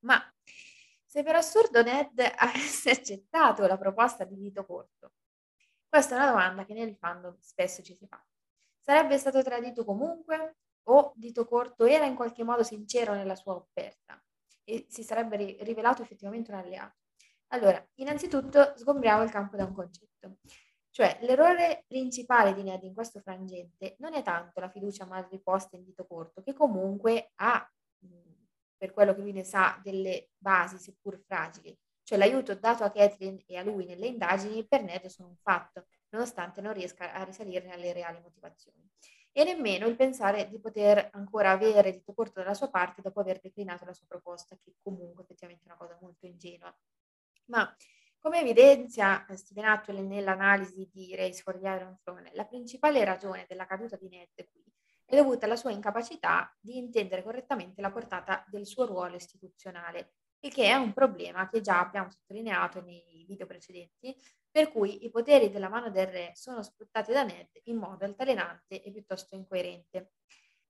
Ma 0.00 0.22
se 1.06 1.22
per 1.22 1.36
assurdo 1.36 1.82
Ned 1.82 2.20
avesse 2.36 2.90
accettato 2.90 3.66
la 3.66 3.78
proposta 3.78 4.24
di 4.24 4.36
dito 4.36 4.66
corto, 4.66 5.12
questa 5.88 6.16
è 6.16 6.18
una 6.18 6.28
domanda 6.28 6.66
che 6.66 6.74
nel 6.74 6.94
fandom 6.94 7.38
spesso 7.40 7.82
ci 7.82 7.94
si 7.94 8.06
fa. 8.06 8.22
Sarebbe 8.78 9.16
stato 9.16 9.42
tradito 9.42 9.86
comunque 9.86 10.56
o 10.90 11.12
dito 11.16 11.44
corto 11.46 11.84
era 11.84 12.04
in 12.04 12.14
qualche 12.14 12.44
modo 12.44 12.62
sincero 12.62 13.14
nella 13.14 13.34
sua 13.34 13.54
offerta 13.54 14.22
e 14.64 14.86
si 14.88 15.02
sarebbe 15.02 15.36
rivelato 15.60 16.02
effettivamente 16.02 16.50
un 16.50 16.58
alleato? 16.58 16.96
Allora, 17.48 17.82
innanzitutto 17.94 18.74
sgombriamo 18.76 19.22
il 19.22 19.30
campo 19.30 19.56
da 19.56 19.64
un 19.64 19.74
concetto. 19.74 20.36
Cioè, 20.90 21.18
l'errore 21.22 21.84
principale 21.86 22.54
di 22.54 22.62
Ned 22.62 22.82
in 22.82 22.92
questo 22.92 23.20
frangente 23.20 23.96
non 23.98 24.14
è 24.14 24.22
tanto 24.22 24.60
la 24.60 24.68
fiducia 24.68 25.06
mal 25.06 25.26
riposta 25.30 25.76
in 25.76 25.84
dito 25.84 26.06
corto, 26.06 26.42
che 26.42 26.52
comunque 26.54 27.32
ha, 27.36 27.70
per 28.76 28.92
quello 28.92 29.14
che 29.14 29.20
lui 29.20 29.32
ne 29.32 29.44
sa, 29.44 29.80
delle 29.82 30.30
basi, 30.36 30.78
seppur 30.78 31.20
fragili. 31.24 31.76
Cioè, 32.02 32.18
l'aiuto 32.18 32.54
dato 32.54 32.84
a 32.84 32.90
Catherine 32.90 33.42
e 33.46 33.56
a 33.56 33.62
lui 33.62 33.84
nelle 33.84 34.06
indagini 34.06 34.66
per 34.66 34.82
Ned 34.82 35.06
sono 35.06 35.28
un 35.28 35.36
fatto, 35.36 35.86
nonostante 36.10 36.60
non 36.60 36.72
riesca 36.72 37.12
a 37.12 37.22
risalire 37.22 37.70
alle 37.70 37.92
reali 37.92 38.20
motivazioni. 38.20 38.90
E 39.32 39.44
nemmeno 39.44 39.86
il 39.86 39.96
pensare 39.96 40.48
di 40.48 40.58
poter 40.58 41.10
ancora 41.12 41.50
avere 41.50 41.92
dito 41.92 42.12
corto 42.12 42.40
dalla 42.40 42.54
sua 42.54 42.70
parte 42.70 43.02
dopo 43.02 43.20
aver 43.20 43.40
declinato 43.40 43.84
la 43.84 43.92
sua 43.92 44.06
proposta, 44.06 44.56
che 44.56 44.74
comunque 44.82 45.22
effettivamente 45.22 45.64
è 45.64 45.68
una 45.68 45.76
cosa 45.76 45.96
molto 46.00 46.26
ingenua. 46.26 46.74
Ma 47.46 47.74
come 48.18 48.40
evidenzia 48.40 49.24
eh, 49.26 49.36
Steven 49.36 49.64
Atwell 49.64 50.04
nell'analisi 50.04 50.88
di 50.92 51.14
Race 51.14 51.40
for 51.40 51.58
the 51.58 51.68
Iron 51.68 51.98
Throne, 52.02 52.30
la 52.34 52.44
principale 52.44 53.04
ragione 53.04 53.46
della 53.48 53.64
caduta 53.64 53.96
di 53.96 54.08
Ned 54.08 54.28
qui 54.50 54.64
è 55.04 55.16
dovuta 55.16 55.46
alla 55.46 55.56
sua 55.56 55.70
incapacità 55.70 56.54
di 56.60 56.76
intendere 56.76 57.22
correttamente 57.22 57.80
la 57.80 57.90
portata 57.90 58.44
del 58.48 58.66
suo 58.66 58.84
ruolo 58.84 59.14
istituzionale, 59.14 60.14
il 60.40 60.52
che 60.52 60.64
è 60.64 60.74
un 60.74 60.92
problema 60.92 61.48
che 61.48 61.60
già 61.60 61.80
abbiamo 61.80 62.10
sottolineato 62.10 62.82
nei 62.82 63.24
video 63.26 63.46
precedenti, 63.46 64.14
per 64.58 64.72
cui 64.72 65.04
i 65.04 65.10
poteri 65.10 65.52
della 65.52 65.68
mano 65.68 65.88
del 65.88 66.08
re 66.08 66.32
sono 66.34 66.64
sfruttati 66.64 67.12
da 67.12 67.22
Ned 67.22 67.46
in 67.66 67.76
modo 67.76 68.04
altalenante 68.04 68.82
e 68.82 68.90
piuttosto 68.90 69.36
incoerente. 69.36 70.14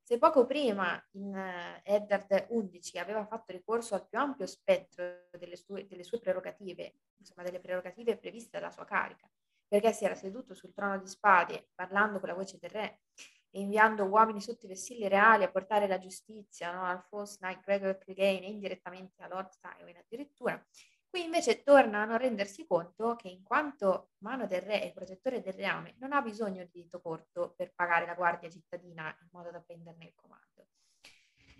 Se 0.02 0.18
poco 0.18 0.44
prima 0.44 1.02
in 1.12 1.34
uh, 1.34 1.80
Eddard 1.82 2.48
11 2.50 2.98
aveva 2.98 3.24
fatto 3.24 3.50
ricorso 3.52 3.94
al 3.94 4.06
più 4.06 4.18
ampio 4.18 4.44
spettro 4.44 5.30
delle 5.38 5.56
sue, 5.56 5.86
delle 5.86 6.04
sue 6.04 6.20
prerogative, 6.20 6.96
insomma 7.16 7.42
delle 7.44 7.60
prerogative 7.60 8.18
previste 8.18 8.58
dalla 8.58 8.70
sua 8.70 8.84
carica, 8.84 9.26
perché 9.66 9.94
si 9.94 10.04
era 10.04 10.14
seduto 10.14 10.52
sul 10.52 10.74
trono 10.74 10.98
di 10.98 11.06
spade 11.06 11.70
parlando 11.74 12.18
con 12.18 12.28
la 12.28 12.34
voce 12.34 12.58
del 12.60 12.68
re 12.68 13.00
e 13.48 13.60
inviando 13.60 14.04
uomini 14.04 14.42
sotto 14.42 14.66
i 14.66 14.68
vessilli 14.68 15.08
reali 15.08 15.44
a 15.44 15.50
portare 15.50 15.86
la 15.86 15.96
giustizia 15.96 16.72
no, 16.72 16.84
al 16.84 17.02
false 17.08 17.38
knight 17.40 17.62
Gregor 17.62 17.96
Clegane 17.96 18.42
e 18.42 18.50
indirettamente 18.50 19.22
a 19.22 19.28
Lord 19.28 19.48
Tywin 19.58 19.96
addirittura, 19.96 20.62
Qui 21.10 21.24
invece 21.24 21.62
tornano 21.62 22.12
a 22.12 22.18
rendersi 22.18 22.66
conto 22.66 23.16
che 23.16 23.28
in 23.28 23.42
quanto 23.42 24.10
mano 24.18 24.46
del 24.46 24.60
re 24.60 24.84
e 24.84 24.92
protettore 24.92 25.40
del 25.40 25.54
reame 25.54 25.94
non 25.98 26.12
ha 26.12 26.20
bisogno 26.20 26.62
di 26.64 26.82
dito 26.82 27.00
corto 27.00 27.54
per 27.56 27.72
pagare 27.74 28.04
la 28.04 28.14
guardia 28.14 28.50
cittadina 28.50 29.16
in 29.22 29.28
modo 29.32 29.50
da 29.50 29.60
prenderne 29.60 30.04
il 30.04 30.14
comando. 30.14 30.66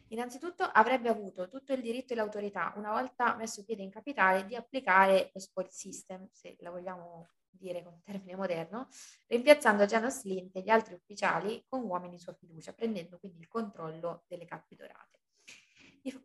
Innanzitutto 0.09 0.65
avrebbe 0.65 1.09
avuto 1.09 1.49
tutto 1.49 1.73
il 1.73 1.81
diritto 1.81 2.13
e 2.13 2.17
l'autorità, 2.17 2.73
una 2.77 2.93
volta 2.93 3.35
messo 3.37 3.65
piede 3.65 3.83
in 3.83 3.91
capitale, 3.91 4.45
di 4.45 4.55
applicare 4.55 5.31
lo 5.33 5.41
spoil 5.41 5.71
system, 5.71 6.29
se 6.31 6.57
la 6.61 6.71
vogliamo 6.71 7.31
dire 7.51 7.83
con 7.83 8.01
termine 8.03 8.37
moderno, 8.37 8.89
rimpiazzando 9.27 9.87
Janos 9.87 10.25
Lint 10.25 10.57
e 10.57 10.61
gli 10.61 10.71
altri 10.71 10.95
ufficiali 10.95 11.65
con 11.67 11.85
uomini 11.85 12.17
di 12.17 12.19
sua 12.19 12.35
fiducia, 12.35 12.73
prendendo 12.73 13.19
quindi 13.19 13.41
il 13.41 13.49
controllo 13.49 14.25
delle 14.27 14.45
cappi 14.45 14.77
dorate. 14.77 15.21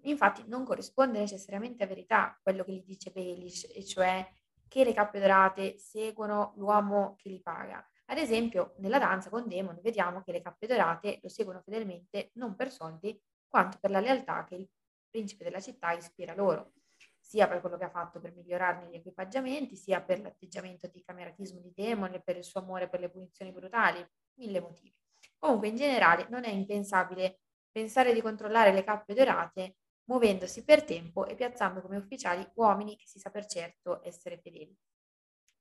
Infatti 0.02 0.44
non 0.48 0.64
corrisponde 0.64 1.20
necessariamente 1.20 1.84
a 1.84 1.88
verità 1.88 2.40
quello 2.42 2.64
che 2.64 2.74
gli 2.74 2.84
dice 2.84 3.12
Baelish, 3.12 3.70
e 3.74 3.84
cioè 3.84 4.28
che 4.68 4.84
le 4.84 4.94
cappe 4.94 5.20
dorate 5.20 5.78
seguono 5.78 6.54
l'uomo 6.58 7.16
che 7.18 7.30
li 7.30 7.42
paga. 7.42 7.86
Ad 8.08 8.18
esempio, 8.18 8.74
nella 8.80 9.00
danza 9.00 9.30
con 9.30 9.48
Demon 9.48 9.80
vediamo 9.82 10.22
che 10.22 10.32
le 10.32 10.42
cappe 10.42 10.68
dorate 10.68 11.20
lo 11.22 11.30
seguono 11.30 11.62
fedelmente 11.62 12.32
non 12.34 12.56
per 12.56 12.72
soldi, 12.72 13.20
quanto 13.48 13.78
per 13.80 13.92
la 13.92 14.00
lealtà 14.00 14.44
che 14.46 14.56
il 14.56 14.70
principe 15.10 15.44
della 15.44 15.60
città 15.60 15.92
ispira 15.92 16.34
loro, 16.34 16.74
sia 17.20 17.48
per 17.48 17.62
quello 17.62 17.78
che 17.78 17.86
ha 17.86 17.90
fatto 17.90 18.20
per 18.20 18.34
migliorarne 18.34 18.90
gli 18.90 18.96
equipaggiamenti, 18.96 19.76
sia 19.76 20.02
per 20.02 20.20
l'atteggiamento 20.20 20.88
di 20.88 21.02
cameratismo 21.02 21.60
di 21.60 21.72
Demon 21.74 22.14
e 22.14 22.22
per 22.22 22.36
il 22.36 22.44
suo 22.44 22.60
amore 22.60 22.90
per 22.90 23.00
le 23.00 23.10
punizioni 23.10 23.52
brutali, 23.52 24.06
mille 24.40 24.60
motivi. 24.60 24.94
Comunque, 25.38 25.68
in 25.70 25.76
generale, 25.76 26.28
non 26.30 26.44
è 26.44 26.50
impensabile 26.50 27.43
pensare 27.74 28.14
di 28.14 28.22
controllare 28.22 28.72
le 28.72 28.84
cappe 28.84 29.16
dorate 29.16 29.78
muovendosi 30.06 30.64
per 30.64 30.84
tempo 30.84 31.26
e 31.26 31.36
piazzando 31.36 31.82
come 31.82 31.98
ufficiali 31.98 32.48
uomini 32.56 32.96
che 32.96 33.08
si 33.08 33.20
sa 33.20 33.32
per 33.32 33.46
certo 33.48 34.02
essere 34.04 34.38
fedeli. 34.38 34.78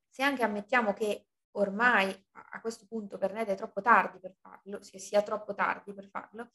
Se 0.09 0.22
anche 0.22 0.43
ammettiamo 0.43 0.93
che 0.93 1.28
ormai 1.52 2.10
a 2.32 2.60
questo 2.60 2.86
punto 2.86 3.16
per 3.16 3.32
Ned 3.32 3.48
è 3.48 3.55
troppo 3.55 3.80
tardi 3.80 4.18
per 4.18 4.34
farlo, 4.39 4.82
se 4.82 4.98
sia 4.98 5.22
troppo 5.22 5.55
tardi 5.55 5.94
per 5.94 6.09
farlo, 6.09 6.51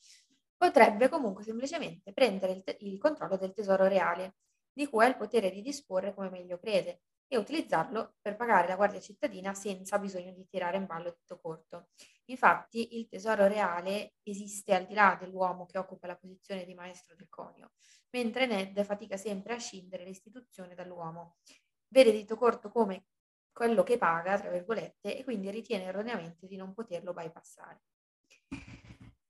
potrebbe 0.56 1.10
comunque 1.10 1.44
semplicemente 1.44 2.14
prendere 2.14 2.52
il, 2.52 2.64
te- 2.64 2.78
il 2.82 3.00
controllo 3.00 3.38
del 3.38 3.54
tesoro 3.54 3.88
reale, 3.88 4.38
di 4.72 4.88
cui 4.88 5.04
ha 5.04 5.08
il 5.08 5.18
potere 5.18 5.50
di 5.50 5.62
disporre 5.62 6.14
come 6.14 6.30
meglio 6.30 6.60
crede, 6.60 7.02
e 7.28 7.38
utilizzarlo 7.38 8.16
per 8.22 8.36
pagare 8.36 8.68
la 8.68 8.76
guardia 8.76 9.00
cittadina 9.00 9.54
senza 9.54 10.00
bisogno 10.00 10.32
di 10.32 10.48
tirare 10.48 10.78
in 10.78 10.86
ballo 10.86 11.14
tutto 11.14 11.40
corto. 11.40 11.90
Infatti 12.26 12.98
il 12.98 13.08
tesoro 13.08 13.48
reale 13.48 14.16
esiste 14.24 14.74
al 14.74 14.86
di 14.86 14.94
là 14.94 15.18
dell'uomo 15.20 15.66
che 15.66 15.78
occupa 15.78 16.08
la 16.08 16.16
posizione 16.16 16.66
di 16.66 16.74
maestro 16.74 17.16
del 17.16 17.28
conio, 17.30 17.72
mentre 18.12 18.46
Ned 18.46 18.82
fatica 18.84 19.18
sempre 19.18 19.54
a 19.54 19.60
scindere 19.60 20.06
l'istituzione 20.06 20.74
dall'uomo. 20.74 21.38
Vede 21.90 22.12
dito 22.12 22.36
corto 22.38 22.70
come 22.70 23.08
quello 23.52 23.84
che 23.84 23.98
paga, 23.98 24.40
tra 24.40 24.50
virgolette, 24.52 25.18
e 25.18 25.24
quindi 25.24 25.50
ritiene 25.50 25.86
erroneamente 25.86 26.48
di 26.48 26.56
non 26.56 26.74
poterlo 26.74 27.14
bypassare. 27.14 27.82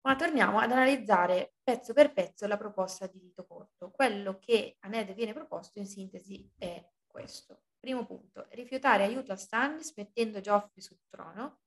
Ma 0.01 0.15
torniamo 0.15 0.59
ad 0.59 0.71
analizzare 0.71 1.55
pezzo 1.63 1.93
per 1.93 2.13
pezzo 2.13 2.47
la 2.47 2.57
proposta 2.57 3.07
di 3.07 3.19
dito 3.19 3.45
corto. 3.45 3.91
Quello 3.91 4.37
che 4.37 4.77
a 4.79 4.87
Ned 4.87 5.13
viene 5.13 5.33
proposto 5.33 5.79
in 5.79 5.85
sintesi 5.85 6.49
è 6.57 6.85
questo. 7.05 7.66
Primo 7.79 8.05
punto, 8.05 8.47
rifiutare 8.51 9.03
aiuto 9.03 9.31
a 9.31 9.35
Stannis 9.35 9.93
mettendo 9.95 10.41
Geoffrey 10.41 10.81
sul 10.81 10.99
trono 11.07 11.59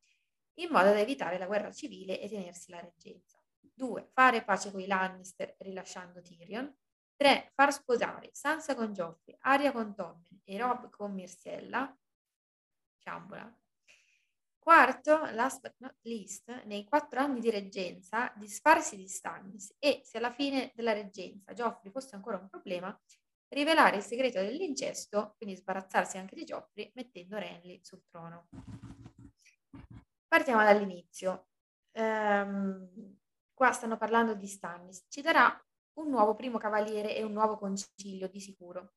in 0.54 0.68
modo 0.70 0.90
da 0.90 0.98
evitare 0.98 1.38
la 1.38 1.46
guerra 1.46 1.72
civile 1.72 2.20
e 2.20 2.28
tenersi 2.28 2.70
la 2.70 2.80
reggenza. 2.80 3.38
2. 3.60 4.10
Fare 4.12 4.44
pace 4.44 4.70
con 4.70 4.80
i 4.80 4.86
Lannister 4.86 5.54
rilasciando 5.58 6.20
Tyrion. 6.20 6.74
3. 7.16 7.52
Far 7.54 7.72
sposare 7.72 8.30
Sansa 8.32 8.74
con 8.74 8.92
Geoffrey, 8.92 9.36
Arya 9.40 9.72
con 9.72 9.94
Tommen 9.94 10.40
e 10.44 10.58
Rob 10.58 10.90
con 10.90 11.12
Myrcella. 11.12 11.96
Ciambola. 12.98 13.54
Quarto, 14.58 15.24
last 15.32 15.62
but 15.62 15.74
not 15.78 15.96
least, 16.02 16.50
nei 16.64 16.84
quattro 16.84 17.20
anni 17.20 17.40
di 17.40 17.50
reggenza, 17.50 18.30
disfarsi 18.36 18.96
di 18.96 19.08
Stannis 19.08 19.74
e, 19.78 20.02
se 20.04 20.18
alla 20.18 20.30
fine 20.30 20.70
della 20.74 20.92
reggenza 20.92 21.54
Geoffrey 21.54 21.90
fosse 21.90 22.14
ancora 22.14 22.36
un 22.36 22.48
problema, 22.48 22.98
rivelare 23.50 23.96
il 23.96 24.02
segreto 24.02 24.40
dell'incesto, 24.40 25.34
quindi 25.36 25.56
sbarazzarsi 25.56 26.18
anche 26.18 26.34
di 26.34 26.44
Geoffrey, 26.44 26.90
mettendo 26.94 27.38
Renly 27.38 27.80
sul 27.82 28.02
trono. 28.08 28.48
Partiamo 30.26 30.62
dall'inizio. 30.62 31.48
Um, 31.92 33.18
qua 33.52 33.72
stanno 33.72 33.96
parlando 33.96 34.34
di 34.34 34.46
Stannis. 34.46 35.06
Ci 35.08 35.20
darà 35.22 35.52
un 35.94 36.08
nuovo 36.08 36.34
primo 36.34 36.58
cavaliere 36.58 37.16
e 37.16 37.22
un 37.22 37.32
nuovo 37.32 37.58
concilio, 37.58 38.28
di 38.28 38.40
sicuro. 38.40 38.94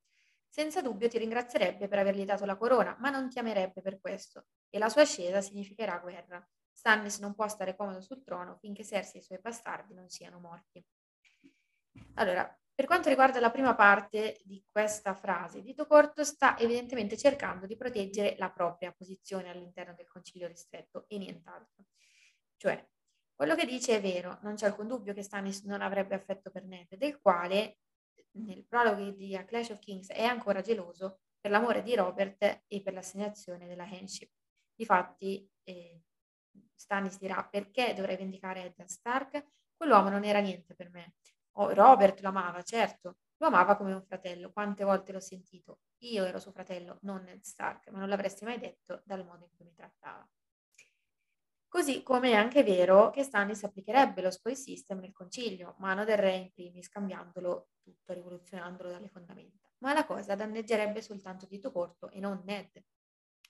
Senza 0.48 0.82
dubbio 0.84 1.10
ti 1.10 1.18
ringrazierebbe 1.18 1.88
per 1.88 1.98
avergli 1.98 2.26
dato 2.26 2.46
la 2.46 2.56
corona, 2.56 2.96
ma 3.00 3.10
non 3.10 3.30
ti 3.30 3.40
amerebbe 3.40 3.82
per 3.82 4.00
questo, 4.00 4.46
e 4.70 4.78
la 4.78 4.90
sua 4.90 5.02
ascesa 5.02 5.42
significherà 5.42 5.98
guerra. 5.98 6.48
Stannis 6.72 7.18
non 7.20 7.34
può 7.34 7.48
stare 7.48 7.76
comodo 7.76 8.02
sul 8.02 8.24
trono 8.24 8.58
finché 8.58 8.84
Cersei 8.84 9.16
e 9.16 9.20
i 9.20 9.24
suoi 9.24 9.40
bastardi 9.40 9.96
non 9.96 10.10
siano 10.10 10.40
morti. 10.40 10.86
Allora, 12.16 12.48
Per 12.76 12.86
quanto 12.86 13.10
riguarda 13.10 13.40
la 13.40 13.52
prima 13.52 13.76
parte 13.76 14.41
di 14.45 14.64
questa 14.72 15.14
frase, 15.14 15.62
Dito 15.62 15.86
Corto 15.86 16.24
sta 16.24 16.58
evidentemente 16.58 17.16
cercando 17.16 17.68
di 17.68 17.78
proteggere 17.78 18.36
la 18.40 18.50
propria 18.50 18.91
posizione 18.91 19.52
all'interno 19.52 19.94
del 19.94 20.08
concilio 20.08 20.48
ristretto 20.48 21.06
e 21.08 21.20
nient'altro. 21.20 21.86
Cioè, 22.58 22.90
quello 23.36 23.54
che 23.56 23.68
dice 23.68 23.98
è 23.98 24.02
vero, 24.02 24.40
non 24.41 24.56
c'è 24.56 24.66
alcun 24.66 24.88
dubbio 24.88 25.14
che 25.14 25.22
Stannis 25.22 25.64
non 25.64 25.82
avrebbe 25.82 26.16
affetto 26.16 26.50
per 26.50 26.64
Ned, 26.64 26.95
del 26.95 27.20
quale 27.20 27.78
nel 28.38 28.66
prologo 28.66 29.12
di 29.12 29.36
A 29.36 29.45
Clash 29.45 29.70
of 29.70 29.80
Kings 29.80 30.10
è 30.10 30.24
ancora 30.24 30.62
geloso 30.62 31.20
per 31.40 31.52
l'amore 31.52 31.84
di 31.84 31.94
Robert 31.94 32.64
e 32.68 32.82
per 32.82 32.94
l'assegnazione 32.94 33.68
della 33.68 33.84
Handship. 33.84 34.32
Difatti, 34.74 35.48
eh, 35.64 36.02
Stannis 36.74 37.20
dirà 37.20 37.44
perché 37.45 37.94
dovrei 37.94 38.18
vendicare 38.18 38.64
Eddard 38.64 38.90
Stark? 38.90 39.45
Quell'uomo 39.76 40.10
non 40.10 40.24
era 40.24 40.40
niente 40.40 40.74
per 40.74 40.90
me. 40.90 41.16
Oh, 41.54 41.74
Robert 41.74 42.20
lo 42.22 42.30
amava, 42.30 42.62
certo, 42.64 43.18
lo 43.38 43.48
amava 43.48 43.76
come 43.76 43.94
un 43.94 44.04
fratello. 44.04 44.52
Quante 44.52 44.84
volte 44.84 45.12
l'ho 45.12 45.20
sentito? 45.20 45.82
Io 46.00 46.26
ero 46.26 46.40
suo 46.40 46.52
fratello, 46.52 46.98
non 47.02 47.24
Ned 47.24 47.42
Stark, 47.44 47.90
ma 47.90 48.00
non 48.00 48.10
l'avresti 48.10 48.44
mai 48.44 48.60
detto 48.60 49.02
dal 49.06 49.24
modo 49.24 49.46
in 49.46 49.52
cui 49.56 49.66
mi 49.66 49.74
trattava. 49.74 50.28
Così 51.68 52.04
come 52.04 52.32
è 52.32 52.36
anche 52.36 52.64
vero 52.64 53.10
che 53.10 53.24
Stannis 53.24 53.64
applicherebbe 53.64 54.22
lo 54.22 54.30
spoil 54.30 54.56
system 54.56 55.00
nel 55.00 55.12
concilio, 55.12 55.76
mano 55.80 56.06
del 56.06 56.18
re 56.18 56.36
in 56.36 56.52
primis, 56.52 56.88
cambiandolo 56.88 57.70
tutto, 57.82 58.14
rivoluzionandolo 58.14 58.90
dalle 58.92 59.08
fondamenta. 59.08 59.68
Ma 59.80 59.94
la 59.94 60.06
cosa 60.06 60.36
danneggerebbe 60.36 61.02
soltanto 61.02 61.48
Dito 61.48 61.72
Corto 61.72 62.10
e 62.12 62.20
non 62.20 62.42
Ned, 62.46 62.84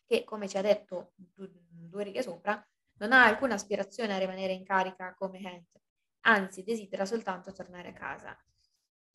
che, 0.05 0.23
come 0.23 0.47
ci 0.47 0.57
ha 0.57 0.61
detto 0.61 1.11
due 1.15 2.03
righe 2.03 2.21
sopra, 2.21 2.65
non 2.99 3.11
ha 3.11 3.25
alcuna 3.25 3.55
aspirazione 3.55 4.13
a 4.13 4.17
rimanere 4.17 4.53
in 4.53 4.63
carica 4.63 5.13
come 5.15 5.39
Hand, 5.39 5.65
anzi 6.25 6.63
desidera 6.63 7.05
soltanto 7.05 7.51
tornare 7.51 7.89
a 7.89 7.93
casa. 7.93 8.37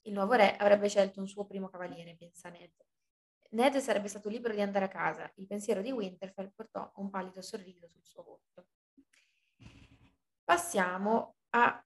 Il 0.02 0.12
nuovo 0.12 0.35
re 0.35 0.56
avrebbe 0.56 0.89
scelto 0.89 1.20
un 1.20 1.28
suo 1.28 1.47
primo 1.47 1.68
cavaliere, 1.68 2.16
pensa 2.16 2.48
Ned. 2.48 2.72
Ned 3.51 3.76
sarebbe 3.76 4.09
stato 4.09 4.28
libero 4.28 4.55
di 4.55 4.60
andare 4.60 4.86
a 4.86 4.89
casa. 4.89 5.30
Il 5.36 5.47
pensiero 5.47 5.80
di 5.80 5.90
Winterfell 5.90 6.52
portò 6.55 6.90
un 6.97 7.10
pallido 7.10 7.40
sorriso 7.43 7.89
sul 7.89 8.05
suo 8.05 8.22
volto. 8.22 8.68
Passiamo 10.44 11.36
a 11.51 11.85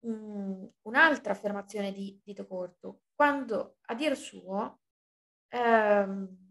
um, 0.00 0.70
un'altra 0.82 1.32
affermazione 1.32 1.92
di 1.92 2.20
Dito 2.24 2.46
Corto, 2.46 3.02
quando 3.14 3.78
a 3.86 3.94
dir 3.94 4.16
suo 4.16 4.80
ehm, 5.48 6.46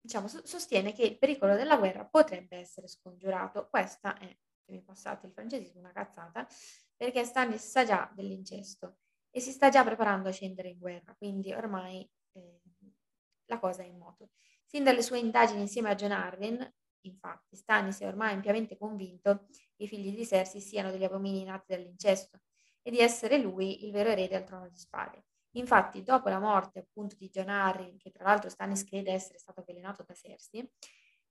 diciamo, 0.00 0.28
sostiene 0.28 0.92
che 0.92 1.02
il 1.02 1.18
pericolo 1.18 1.54
della 1.54 1.76
guerra 1.76 2.04
potrebbe 2.04 2.56
essere 2.56 2.88
scongiurato. 2.88 3.68
Questa 3.68 4.16
è, 4.16 4.36
se 4.58 4.72
mi 4.72 4.82
passate 4.82 5.26
il 5.26 5.32
francesismo, 5.32 5.80
una 5.80 5.92
cazzata, 5.92 6.46
perché 6.98 7.24
Stannis 7.24 7.64
sa 7.64 7.84
già 7.84 8.10
dell'incesto 8.12 8.98
e 9.30 9.38
si 9.38 9.52
sta 9.52 9.68
già 9.68 9.84
preparando 9.84 10.28
a 10.28 10.32
scendere 10.32 10.68
in 10.68 10.78
guerra, 10.78 11.14
quindi 11.16 11.52
ormai 11.52 12.06
eh, 12.32 12.60
la 13.46 13.58
cosa 13.60 13.82
è 13.82 13.86
in 13.86 13.96
moto. 13.96 14.30
Sin 14.64 14.82
dalle 14.82 15.02
sue 15.02 15.20
indagini 15.20 15.60
insieme 15.60 15.90
a 15.90 15.94
John 15.94 16.10
Arryn, 16.10 16.74
infatti, 17.02 17.54
Stannis 17.54 18.00
è 18.00 18.06
ormai 18.06 18.34
ampiamente 18.34 18.76
convinto 18.76 19.46
che 19.76 19.84
i 19.84 19.88
figli 19.88 20.14
di 20.14 20.26
Cersei 20.26 20.60
siano 20.60 20.90
degli 20.90 21.04
abomini 21.04 21.44
nati 21.44 21.66
dall'incesto 21.68 22.40
e 22.82 22.90
di 22.90 22.98
essere 22.98 23.38
lui 23.38 23.84
il 23.84 23.92
vero 23.92 24.10
erede 24.10 24.34
al 24.34 24.44
trono 24.44 24.68
di 24.68 24.76
spade. 24.76 25.24
Infatti, 25.52 26.02
dopo 26.02 26.28
la 26.28 26.40
morte 26.40 26.80
appunto 26.80 27.14
di 27.16 27.30
John 27.30 27.48
Arryn, 27.48 27.96
che 27.96 28.10
tra 28.10 28.24
l'altro 28.24 28.50
Stannis 28.50 28.84
crede 28.84 29.12
essere 29.12 29.38
stato 29.38 29.60
avvelenato 29.60 30.04
da 30.06 30.14
Cersei, 30.14 30.68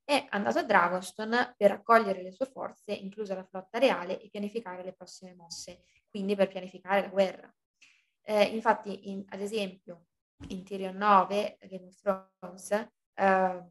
è 0.07 0.25
andato 0.29 0.59
a 0.59 0.63
Dragonston 0.63 1.53
per 1.57 1.69
raccogliere 1.69 2.23
le 2.23 2.31
sue 2.31 2.45
forze, 2.45 2.93
inclusa 2.93 3.35
la 3.35 3.43
flotta 3.43 3.77
reale, 3.77 4.21
e 4.21 4.29
pianificare 4.29 4.81
le 4.81 4.93
prossime 4.93 5.33
mosse, 5.33 5.83
quindi 6.09 6.33
per 6.33 6.47
pianificare 6.47 7.01
la 7.01 7.09
guerra. 7.09 7.53
Eh, 8.21 8.43
infatti, 8.43 9.09
in, 9.11 9.25
ad 9.27 9.41
esempio, 9.41 10.05
in 10.47 10.63
Tyrion 10.63 10.95
9, 10.95 11.57
Game 11.63 11.87
of 11.87 12.29
Thrones, 12.39 12.71
eh, 13.15 13.69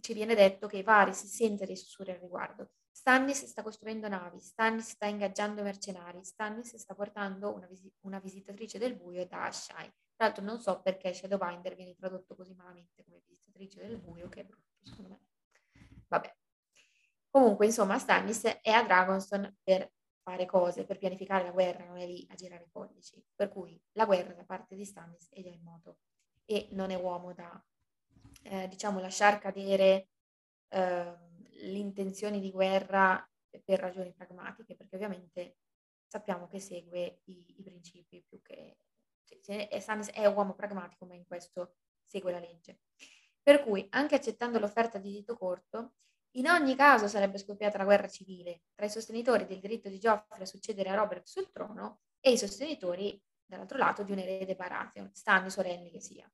ci 0.00 0.12
viene 0.12 0.34
detto 0.34 0.66
che 0.66 0.82
Varys 0.82 1.26
sente 1.26 1.66
dei 1.66 1.76
sussurri 1.76 2.10
al 2.10 2.18
riguardo. 2.18 2.70
Stannis 2.90 3.44
sta 3.44 3.62
costruendo 3.62 4.08
navi, 4.08 4.40
Stannis 4.40 4.88
sta 4.88 5.06
ingaggiando 5.06 5.62
mercenari, 5.62 6.24
Stannis 6.24 6.74
sta 6.74 6.96
portando 6.96 7.54
una, 7.54 7.68
visi- 7.68 7.94
una 8.00 8.18
visitatrice 8.18 8.78
del 8.80 8.96
buio 8.96 9.24
da 9.24 9.44
Ashai. 9.44 9.86
Tra 10.16 10.26
l'altro 10.26 10.42
non 10.42 10.58
so 10.58 10.80
perché 10.82 11.14
Shadowbinder 11.14 11.76
viene 11.76 11.94
tradotto 11.94 12.34
così 12.34 12.54
malamente 12.54 13.04
come 13.04 13.22
visitatrice 13.24 13.86
del 13.86 13.98
buio, 13.98 14.28
che 14.28 14.40
è 14.40 14.44
brutto 14.44 14.67
secondo 14.82 15.10
me. 15.10 15.20
Vabbè. 16.08 16.34
Comunque, 17.30 17.66
insomma, 17.66 17.98
Stannis 17.98 18.44
è 18.44 18.70
a 18.70 18.82
Dragonstone 18.82 19.56
per 19.62 19.92
fare 20.22 20.46
cose, 20.46 20.84
per 20.84 20.98
pianificare 20.98 21.44
la 21.44 21.52
guerra, 21.52 21.84
non 21.84 21.98
è 21.98 22.06
lì 22.06 22.26
a 22.30 22.34
girare 22.34 22.64
i 22.64 22.70
pollici. 22.70 23.22
Per 23.34 23.48
cui 23.48 23.80
la 23.92 24.06
guerra 24.06 24.32
da 24.34 24.44
parte 24.44 24.74
di 24.74 24.84
Stannis 24.84 25.28
è 25.30 25.42
già 25.42 25.50
in 25.50 25.62
moto 25.62 25.98
e 26.44 26.68
non 26.72 26.90
è 26.90 26.94
uomo 26.94 27.32
da, 27.32 27.62
eh, 28.42 28.68
diciamo, 28.68 29.00
lasciar 29.00 29.38
cadere... 29.38 30.08
Eh, 30.68 31.26
le 31.60 31.92
di 32.40 32.50
guerra 32.50 33.28
per 33.64 33.80
ragioni 33.80 34.12
pragmatiche, 34.12 34.76
perché 34.76 34.94
ovviamente 34.94 35.56
sappiamo 36.06 36.46
che 36.46 36.60
segue 36.60 37.20
i, 37.24 37.54
i 37.58 37.62
principi 37.62 38.22
più 38.26 38.40
che... 38.42 38.78
Cioè, 39.42 39.68
è, 39.68 39.84
è 40.12 40.26
uomo 40.26 40.54
pragmatico, 40.54 41.04
ma 41.04 41.14
in 41.14 41.26
questo 41.26 41.76
segue 42.04 42.32
la 42.32 42.38
legge. 42.38 42.80
Per 43.48 43.62
cui, 43.62 43.86
anche 43.92 44.14
accettando 44.14 44.58
l'offerta 44.58 44.98
di 44.98 45.10
dito 45.10 45.34
corto, 45.34 45.94
in 46.32 46.50
ogni 46.50 46.76
caso 46.76 47.08
sarebbe 47.08 47.38
scoppiata 47.38 47.78
la 47.78 47.84
guerra 47.84 48.06
civile 48.06 48.64
tra 48.74 48.84
i 48.84 48.90
sostenitori 48.90 49.46
del 49.46 49.58
diritto 49.58 49.88
di 49.88 49.98
Geoffrey 49.98 50.42
a 50.42 50.44
succedere 50.44 50.90
a 50.90 50.94
Robert 50.94 51.24
sul 51.24 51.50
trono 51.50 52.00
e 52.20 52.32
i 52.32 52.36
sostenitori, 52.36 53.18
dall'altro 53.46 53.78
lato, 53.78 54.02
di 54.02 54.12
un 54.12 54.18
erede 54.18 54.54
Baratheon, 54.54 55.14
stanno 55.14 55.48
solenni 55.48 55.90
che 55.90 55.98
sia. 55.98 56.30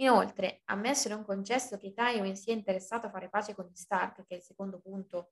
Inoltre, 0.00 0.60
ammesso 0.66 1.08
e 1.08 1.12
non 1.12 1.24
concesso 1.24 1.78
che 1.78 1.94
Tywin 1.94 2.36
sia 2.36 2.52
interessato 2.52 3.06
a 3.06 3.10
fare 3.10 3.30
pace 3.30 3.54
con 3.54 3.64
gli 3.64 3.74
Stark, 3.74 4.26
che 4.26 4.34
è 4.34 4.36
il 4.36 4.42
secondo 4.42 4.78
punto 4.78 5.30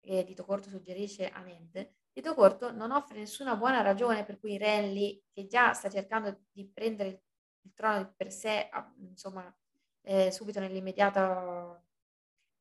che 0.00 0.24
Dito 0.24 0.46
Corto 0.46 0.70
suggerisce 0.70 1.28
a 1.28 1.42
Ned, 1.42 1.86
Dito 2.10 2.32
Corto 2.32 2.72
non 2.72 2.92
offre 2.92 3.18
nessuna 3.18 3.56
buona 3.56 3.82
ragione 3.82 4.24
per 4.24 4.40
cui 4.40 4.56
Renly, 4.56 5.22
che 5.34 5.46
già 5.46 5.74
sta 5.74 5.90
cercando 5.90 6.46
di 6.50 6.66
prendere 6.66 7.24
il 7.60 7.74
trono 7.74 8.14
per 8.16 8.32
sé, 8.32 8.70
insomma, 9.00 9.54
eh, 10.02 10.30
subito 10.30 10.60
nell'immediato, 10.60 11.84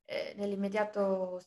eh, 0.06 0.34
nell'immediato 0.38 1.42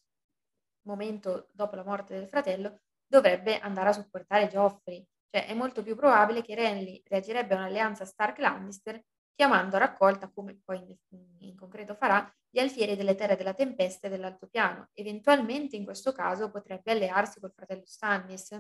momento 0.83 1.49
dopo 1.53 1.77
la 1.77 1.85
morte 1.85 2.15
del 2.15 2.29
fratello, 2.29 2.81
dovrebbe 3.07 3.59
andare 3.59 3.89
a 3.91 3.93
supportare 3.93 4.49
Geoffrey. 4.49 5.07
Cioè, 5.31 5.47
è 5.47 5.55
molto 5.55 5.83
più 5.83 5.97
probabile 5.97 6.43
che 6.43 6.55
Renly 6.55 7.03
reagirebbe 7.07 7.55
a 7.55 7.59
un'alleanza 7.59 8.05
Stark-Lannister 8.05 9.03
chiamando 9.35 9.77
a 9.77 9.81
raccolta, 9.81 10.31
come 10.31 10.61
poi 10.65 10.79
in, 10.79 10.97
in 11.41 11.57
concreto 11.57 11.95
farà, 11.95 12.33
gli 12.49 12.61
alfieri 12.61 12.95
delle 12.95 13.17
terre 13.17 13.37
della 13.37 13.53
tempesta 13.53 14.07
e 14.07 14.11
dell'altopiano. 14.11 14.91
Eventualmente 14.93 15.75
in 15.77 15.85
questo 15.85 16.13
caso 16.13 16.51
potrebbe 16.51 16.93
allearsi 16.93 17.41
col 17.41 17.53
fratello 17.53 17.85
Stannis, 17.85 18.51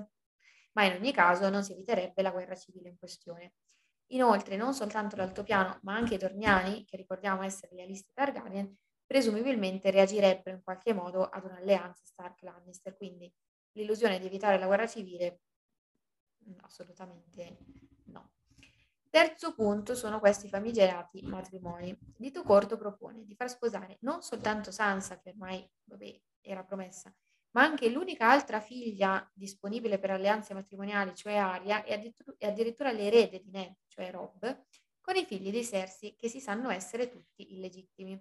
ma 0.72 0.84
in 0.84 0.96
ogni 0.96 1.12
caso 1.12 1.48
non 1.48 1.62
si 1.62 1.72
eviterebbe 1.72 2.22
la 2.22 2.32
guerra 2.32 2.56
civile 2.56 2.88
in 2.88 2.98
questione. 2.98 3.52
Inoltre 4.08 4.56
non 4.56 4.74
soltanto 4.74 5.16
l'altopiano, 5.16 5.78
ma 5.82 5.94
anche 5.94 6.14
i 6.14 6.18
Dorniani, 6.18 6.84
che 6.84 6.96
ricordiamo 6.96 7.42
essere 7.42 7.74
lealisti 7.74 8.12
Targaryen, 8.12 8.76
presumibilmente 9.06 9.90
reagirebbero 9.90 10.56
in 10.56 10.62
qualche 10.62 10.92
modo 10.92 11.24
ad 11.24 11.44
un'alleanza 11.44 12.02
Stark-Lannister, 12.04 12.96
quindi 12.96 13.32
l'illusione 13.72 14.18
di 14.18 14.26
evitare 14.26 14.58
la 14.58 14.66
guerra 14.66 14.86
civile 14.86 15.40
assolutamente 16.62 17.58
no. 18.06 18.32
Terzo 19.08 19.54
punto 19.54 19.94
sono 19.94 20.18
questi 20.18 20.48
famigerati 20.48 21.22
matrimoni. 21.22 21.96
Dito 22.16 22.42
Corto 22.42 22.76
propone 22.76 23.24
di 23.24 23.34
far 23.34 23.48
sposare 23.48 23.98
non 24.00 24.22
soltanto 24.22 24.70
Sansa, 24.70 25.18
che 25.20 25.30
ormai 25.30 25.68
vabbè, 25.84 26.20
era 26.40 26.64
promessa, 26.64 27.14
ma 27.54 27.62
anche 27.62 27.88
l'unica 27.88 28.30
altra 28.30 28.60
figlia 28.60 29.28
disponibile 29.34 29.98
per 29.98 30.10
alleanze 30.10 30.54
matrimoniali, 30.54 31.14
cioè 31.14 31.34
Aria, 31.36 31.84
e 31.84 31.94
addirittura, 31.94 32.36
addirittura 32.40 32.92
l'erede 32.92 33.40
di 33.40 33.50
Ned, 33.50 33.74
cioè 33.88 34.10
Rob, 34.10 34.64
con 35.00 35.16
i 35.16 35.24
figli 35.24 35.50
di 35.50 35.64
Cersei 35.64 36.16
che 36.16 36.28
si 36.28 36.40
sanno 36.40 36.70
essere 36.70 37.08
tutti 37.08 37.54
illegittimi. 37.54 38.20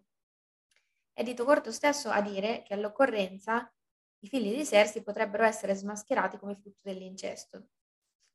È 1.11 1.23
Dito 1.23 1.43
Corto 1.45 1.71
stesso 1.71 2.09
a 2.09 2.21
dire 2.21 2.61
che 2.63 2.73
all'occorrenza 2.75 3.71
i 4.19 4.27
figli 4.27 4.55
di 4.55 4.65
Cersei 4.65 5.01
potrebbero 5.03 5.43
essere 5.43 5.73
smascherati 5.75 6.37
come 6.37 6.55
frutto 6.55 6.79
dell'incesto. 6.83 7.67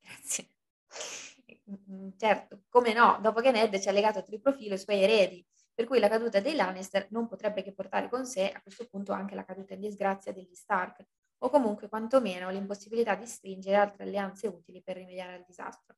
Grazie. 0.00 0.50
Mm, 1.70 2.10
certo, 2.16 2.62
come 2.70 2.94
no, 2.94 3.18
dopo 3.20 3.40
che 3.40 3.50
Ned 3.50 3.78
ci 3.78 3.88
ha 3.88 3.92
legato 3.92 4.18
a 4.18 4.22
triprofilo 4.22 4.74
i 4.74 4.78
suoi 4.78 5.02
eredi, 5.02 5.44
per 5.78 5.86
cui 5.86 6.00
la 6.00 6.09
caduta 6.09 6.40
dei 6.40 6.56
Lannister 6.56 7.06
non 7.10 7.28
potrebbe 7.28 7.62
che 7.62 7.72
portare 7.72 8.09
con 8.09 8.26
sé 8.26 8.50
a 8.50 8.60
questo 8.60 8.88
punto 8.88 9.12
anche 9.12 9.36
la 9.36 9.44
caduta 9.44 9.74
in 9.74 9.80
disgrazia 9.80 10.32
degli 10.32 10.52
Stark, 10.52 11.06
o 11.44 11.50
comunque 11.50 11.88
quantomeno 11.88 12.50
l'impossibilità 12.50 13.14
di 13.14 13.26
stringere 13.26 13.76
altre 13.76 14.02
alleanze 14.02 14.48
utili 14.48 14.82
per 14.82 14.96
rimediare 14.96 15.34
al 15.34 15.44
disastro. 15.46 15.94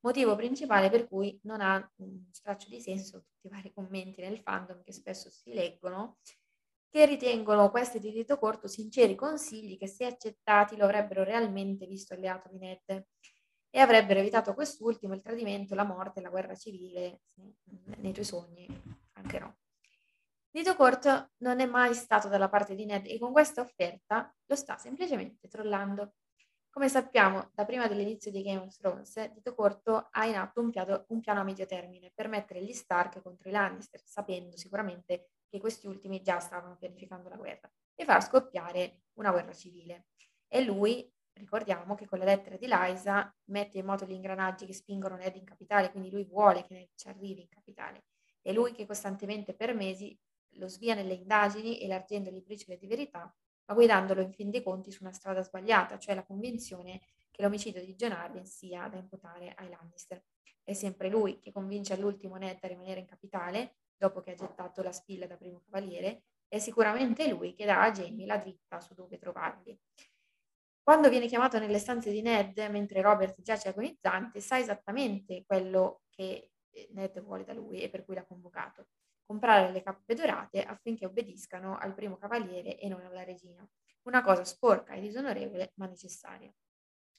Motivo 0.00 0.36
principale 0.36 0.90
per 0.90 1.08
cui 1.08 1.40
non 1.44 1.62
ha 1.62 1.90
un 2.02 2.26
straccio 2.32 2.68
di 2.68 2.82
senso 2.82 3.20
tutti 3.20 3.46
i 3.46 3.48
vari 3.48 3.72
commenti 3.72 4.20
nel 4.20 4.40
fandom 4.40 4.82
che 4.82 4.92
spesso 4.92 5.30
si 5.30 5.54
leggono, 5.54 6.18
che 6.90 7.06
ritengono 7.06 7.70
questi 7.70 7.98
di 8.00 8.12
dito 8.12 8.36
corto 8.36 8.68
sinceri 8.68 9.14
consigli 9.14 9.78
che 9.78 9.86
se 9.86 10.04
accettati 10.04 10.76
lo 10.76 10.84
avrebbero 10.84 11.24
realmente 11.24 11.86
visto 11.86 12.12
alleato 12.12 12.50
di 12.50 12.58
Ned 12.58 13.06
e 13.70 13.80
avrebbero 13.80 14.20
evitato 14.20 14.52
quest'ultimo 14.52 15.14
il 15.14 15.22
tradimento, 15.22 15.74
la 15.74 15.84
morte, 15.84 16.20
la 16.20 16.28
guerra 16.28 16.54
civile, 16.54 17.22
nei 17.96 18.12
tuoi 18.12 18.26
sogni 18.26 19.02
anche 19.24 19.38
no. 19.38 19.56
Dito 20.50 20.76
corto 20.76 21.32
non 21.38 21.58
è 21.58 21.66
mai 21.66 21.94
stato 21.94 22.28
dalla 22.28 22.48
parte 22.48 22.76
di 22.76 22.84
Ned 22.84 23.06
e 23.06 23.18
con 23.18 23.32
questa 23.32 23.62
offerta 23.62 24.32
lo 24.44 24.54
sta 24.54 24.76
semplicemente 24.76 25.48
trollando. 25.48 26.14
Come 26.70 26.88
sappiamo 26.88 27.50
da 27.54 27.64
prima 27.64 27.88
dell'inizio 27.88 28.30
di 28.30 28.42
Game 28.42 28.60
of 28.60 28.76
Thrones, 28.76 29.32
Dito 29.32 29.54
Corto 29.54 30.08
ha 30.10 30.26
in 30.26 30.36
atto 30.36 30.60
un 30.60 30.70
piano, 30.70 31.04
un 31.08 31.20
piano 31.20 31.40
a 31.40 31.44
medio 31.44 31.66
termine 31.66 32.10
per 32.12 32.28
mettere 32.28 32.62
gli 32.62 32.72
Stark 32.72 33.22
contro 33.22 33.48
i 33.48 33.52
Lannister, 33.52 34.00
sapendo 34.04 34.56
sicuramente 34.56 35.30
che 35.48 35.60
questi 35.60 35.86
ultimi 35.86 36.20
già 36.20 36.40
stavano 36.40 36.76
pianificando 36.76 37.28
la 37.28 37.36
guerra, 37.36 37.70
e 37.94 38.04
far 38.04 38.22
scoppiare 38.24 39.02
una 39.14 39.30
guerra 39.30 39.52
civile. 39.52 40.06
E 40.48 40.62
lui, 40.62 41.08
ricordiamo 41.32 41.94
che 41.94 42.06
con 42.06 42.18
le 42.18 42.24
lettere 42.24 42.58
di 42.58 42.66
Liza 42.68 43.32
mette 43.50 43.78
in 43.78 43.86
moto 43.86 44.04
gli 44.04 44.12
ingranaggi 44.12 44.66
che 44.66 44.72
spingono 44.72 45.14
Ned 45.14 45.36
in 45.36 45.44
capitale, 45.44 45.92
quindi 45.92 46.10
lui 46.10 46.24
vuole 46.24 46.64
che 46.64 46.74
Ned 46.74 46.88
ci 46.96 47.06
arrivi 47.06 47.42
in 47.42 47.48
capitale. 47.48 48.04
È 48.44 48.52
lui 48.52 48.72
che 48.72 48.84
costantemente 48.84 49.54
per 49.54 49.74
mesi 49.74 50.14
lo 50.56 50.68
svia 50.68 50.94
nelle 50.94 51.14
indagini, 51.14 51.80
elargendogli 51.80 52.42
briciole 52.42 52.76
di 52.76 52.86
verità 52.86 53.34
ma 53.66 53.74
guidandolo 53.74 54.20
in 54.20 54.32
fin 54.32 54.50
dei 54.50 54.62
conti 54.62 54.90
su 54.90 55.02
una 55.02 55.12
strada 55.12 55.42
sbagliata, 55.42 55.98
cioè 55.98 56.14
la 56.14 56.24
convinzione 56.24 57.00
che 57.30 57.42
l'omicidio 57.42 57.84
di 57.84 57.94
John 57.94 58.12
Arryn 58.12 58.44
sia 58.44 58.88
da 58.88 58.98
imputare 58.98 59.54
ai 59.56 59.68
Lannister. 59.68 60.22
È 60.62 60.72
sempre 60.72 61.08
lui 61.08 61.38
che 61.38 61.52
convince 61.52 61.94
all'ultimo 61.94 62.36
Ned 62.36 62.58
a 62.60 62.68
rimanere 62.68 63.00
in 63.00 63.06
capitale, 63.06 63.76
dopo 63.96 64.20
che 64.20 64.32
ha 64.32 64.34
gettato 64.34 64.82
la 64.82 64.92
spilla 64.92 65.26
da 65.26 65.36
primo 65.36 65.60
cavaliere, 65.64 66.24
è 66.46 66.58
sicuramente 66.58 67.28
lui 67.28 67.54
che 67.54 67.64
dà 67.64 67.82
a 67.82 67.90
Jamie 67.90 68.26
la 68.26 68.36
dritta 68.36 68.80
su 68.80 68.94
dove 68.94 69.18
trovarli. 69.18 69.78
Quando 70.82 71.08
viene 71.08 71.26
chiamato 71.26 71.58
nelle 71.58 71.78
stanze 71.78 72.10
di 72.10 72.20
Ned, 72.20 72.58
mentre 72.70 73.00
Robert 73.00 73.40
giace 73.40 73.70
agonizzante, 73.70 74.40
sa 74.40 74.58
esattamente 74.58 75.44
quello 75.46 76.02
che 76.10 76.50
Ned 76.92 77.20
vuole 77.20 77.44
da 77.44 77.52
lui 77.52 77.80
e 77.82 77.88
per 77.88 78.04
cui 78.04 78.14
l'ha 78.14 78.24
convocato 78.24 78.88
comprare 79.24 79.72
le 79.72 79.82
cappe 79.82 80.14
dorate 80.14 80.62
affinché 80.62 81.06
obbediscano 81.06 81.76
al 81.78 81.94
primo 81.94 82.16
cavaliere 82.16 82.78
e 82.78 82.88
non 82.88 83.04
alla 83.04 83.24
regina. 83.24 83.66
Una 84.02 84.22
cosa 84.22 84.44
sporca 84.44 84.92
e 84.92 85.00
disonorevole, 85.00 85.72
ma 85.76 85.86
necessaria. 85.86 86.52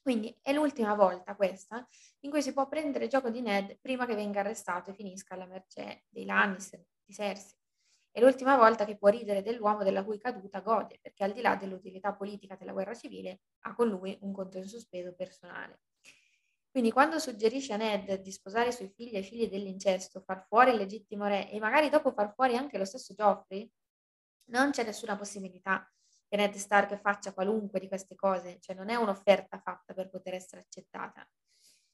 Quindi 0.01 0.37
è 0.41 0.53
l'ultima 0.53 0.93
volta 0.93 1.35
questa 1.35 1.87
in 2.19 2.29
cui 2.29 2.43
si 2.43 2.53
può 2.53 2.67
prendere 2.67 3.07
gioco 3.07 3.31
di 3.31 3.41
Ned 3.41 3.79
prima 3.79 4.05
che 4.05 4.13
venga 4.13 4.41
arrestato 4.41 4.91
e 4.91 4.93
finisca 4.93 5.33
alla 5.33 5.47
mercé 5.47 6.03
dei 6.09 6.25
Lannister, 6.25 6.85
di 7.03 7.13
Cersei. 7.13 7.57
È 8.11 8.21
l'ultima 8.21 8.55
volta 8.55 8.85
che 8.85 8.97
può 8.97 9.09
ridere 9.09 9.41
dell'uomo 9.41 9.83
della 9.83 10.03
cui 10.03 10.19
caduta 10.19 10.61
gode, 10.61 10.99
perché 11.01 11.23
al 11.23 11.33
di 11.33 11.41
là 11.41 11.55
dell'utilità 11.55 12.13
politica 12.13 12.55
della 12.55 12.71
guerra 12.71 12.93
civile 12.93 13.41
ha 13.61 13.73
con 13.73 13.89
lui 13.89 14.15
un 14.21 14.31
conto 14.31 14.57
in 14.57 14.67
sospeso 14.67 15.13
personale. 15.15 15.79
Quindi 16.75 16.91
quando 16.91 17.19
suggerisce 17.19 17.71
a 17.71 17.77
Ned 17.77 18.15
di 18.15 18.31
sposare 18.33 18.67
i 18.67 18.73
suoi 18.73 18.89
figli 18.89 19.15
ai 19.15 19.23
figli 19.23 19.47
dell'incesto, 19.47 20.19
far 20.19 20.45
fuori 20.45 20.71
il 20.71 20.75
legittimo 20.75 21.25
re 21.25 21.49
e 21.49 21.57
magari 21.57 21.87
dopo 21.87 22.11
far 22.11 22.33
fuori 22.33 22.57
anche 22.57 22.77
lo 22.77 22.83
stesso 22.83 23.13
Geoffrey, 23.13 23.71
non 24.49 24.71
c'è 24.71 24.83
nessuna 24.83 25.15
possibilità 25.15 25.89
che 26.27 26.35
Ned 26.35 26.53
Stark 26.55 26.99
faccia 26.99 27.31
qualunque 27.33 27.79
di 27.79 27.87
queste 27.87 28.15
cose, 28.15 28.59
cioè 28.59 28.75
non 28.75 28.89
è 28.89 28.95
un'offerta 28.95 29.57
fatta 29.57 29.93
per 29.93 30.09
poter 30.09 30.33
essere 30.33 30.63
accettata. 30.63 31.25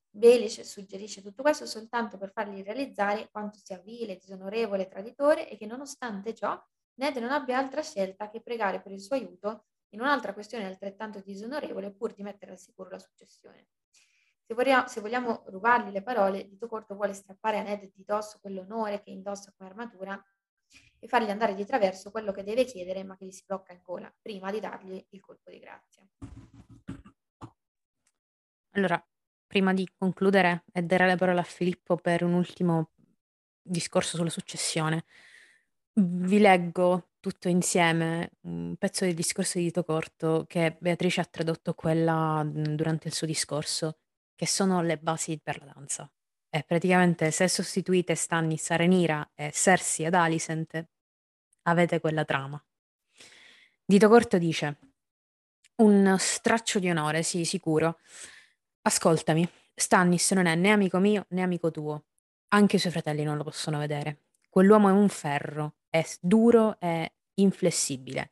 Baelish 0.10 0.62
suggerisce 0.62 1.22
tutto 1.22 1.44
questo 1.44 1.68
soltanto 1.68 2.18
per 2.18 2.32
fargli 2.32 2.64
realizzare 2.64 3.30
quanto 3.30 3.60
sia 3.64 3.78
vile, 3.78 4.16
disonorevole, 4.16 4.88
traditore 4.88 5.48
e 5.48 5.58
che 5.58 5.68
nonostante 5.68 6.34
ciò 6.34 6.60
Ned 6.96 7.18
non 7.18 7.30
abbia 7.30 7.60
altra 7.60 7.84
scelta 7.84 8.32
che 8.32 8.42
pregare 8.42 8.82
per 8.82 8.94
il 8.94 9.00
suo 9.00 9.16
aiuto 9.16 9.66
in 9.90 10.02
un'altra 10.02 10.34
questione 10.34 10.66
altrettanto 10.66 11.20
disonorevole 11.20 11.92
pur 11.92 12.16
di 12.16 12.24
mettere 12.24 12.54
al 12.54 12.58
sicuro 12.58 12.90
la 12.90 12.98
successione. 12.98 13.68
Se 14.52 14.58
vogliamo, 14.58 14.86
se 14.86 15.00
vogliamo 15.00 15.44
rubargli 15.46 15.94
le 15.94 16.04
parole, 16.04 16.46
Dito 16.46 16.68
Corto 16.68 16.94
vuole 16.94 17.14
strappare 17.14 17.60
a 17.60 17.62
Ned 17.62 17.90
di 17.96 18.04
dosso 18.04 18.38
quell'onore 18.42 19.02
che 19.02 19.10
indossa 19.10 19.54
come 19.56 19.70
armatura 19.70 20.22
e 21.00 21.08
fargli 21.08 21.30
andare 21.30 21.56
di 21.56 21.64
traverso 21.64 22.12
quello 22.12 22.34
che 22.34 22.44
deve 22.44 22.66
chiedere 22.66 23.06
ma 23.06 23.16
che 23.16 23.28
gli 23.28 23.32
si 23.32 23.46
blocca 23.48 23.72
in 23.72 23.80
gola, 23.82 24.14
prima 24.22 24.52
di 24.52 24.60
dargli 24.60 25.02
il 25.12 25.22
colpo 25.22 25.50
di 25.50 25.60
grazia. 25.60 26.06
Allora, 28.72 29.02
prima 29.48 29.74
di 29.74 29.88
concludere 29.98 30.66
e 30.74 30.82
dare 30.82 31.08
la 31.08 31.16
parola 31.16 31.40
a 31.40 31.46
Filippo 31.46 31.96
per 31.96 32.22
un 32.22 32.34
ultimo 32.34 32.92
discorso 33.62 34.18
sulla 34.18 34.30
successione, 34.30 35.06
vi 35.94 36.40
leggo 36.40 37.12
tutto 37.22 37.48
insieme 37.48 38.32
un 38.42 38.76
pezzo 38.78 39.06
del 39.06 39.14
discorso 39.14 39.60
di 39.60 39.64
Dito 39.64 39.86
Corto 39.86 40.44
che 40.46 40.76
Beatrice 40.78 41.22
ha 41.22 41.26
tradotto 41.26 41.74
quella 41.74 42.44
durante 42.46 43.08
il 43.08 43.14
suo 43.14 43.26
discorso 43.26 43.96
che 44.42 44.48
sono 44.48 44.82
le 44.82 44.98
basi 44.98 45.40
per 45.40 45.64
la 45.64 45.72
danza. 45.72 46.12
E 46.50 46.64
praticamente 46.64 47.30
se 47.30 47.48
sostituite 47.48 48.16
Stannis 48.16 48.72
a 48.72 48.76
Renira 48.76 49.34
e 49.36 49.52
Cersei 49.52 50.08
ad 50.08 50.16
Alicent, 50.16 50.84
avete 51.68 52.00
quella 52.00 52.26
trama. 52.26 52.60
Dito 53.86 54.10
Corto 54.10 54.40
dice: 54.40 54.80
Un 55.76 56.16
straccio 56.18 56.80
di 56.80 56.90
onore, 56.90 57.22
sì, 57.22 57.46
sicuro. 57.46 58.00
Ascoltami, 58.82 59.48
Stannis 59.76 60.32
non 60.32 60.48
è 60.48 60.56
né 60.56 60.72
amico 60.72 60.98
mio 60.98 61.28
né 61.30 61.44
amico 61.44 61.70
tuo. 61.70 62.06
Anche 62.48 62.78
i 62.78 62.80
suoi 62.80 62.92
fratelli 62.92 63.22
non 63.22 63.38
lo 63.38 63.44
possono 63.44 63.78
vedere. 63.78 64.22
Quell'uomo 64.50 64.90
è 64.90 64.92
un 64.92 65.10
ferro, 65.10 65.76
è 65.88 66.04
duro 66.20 66.80
e 66.80 67.14
inflessibile. 67.36 68.32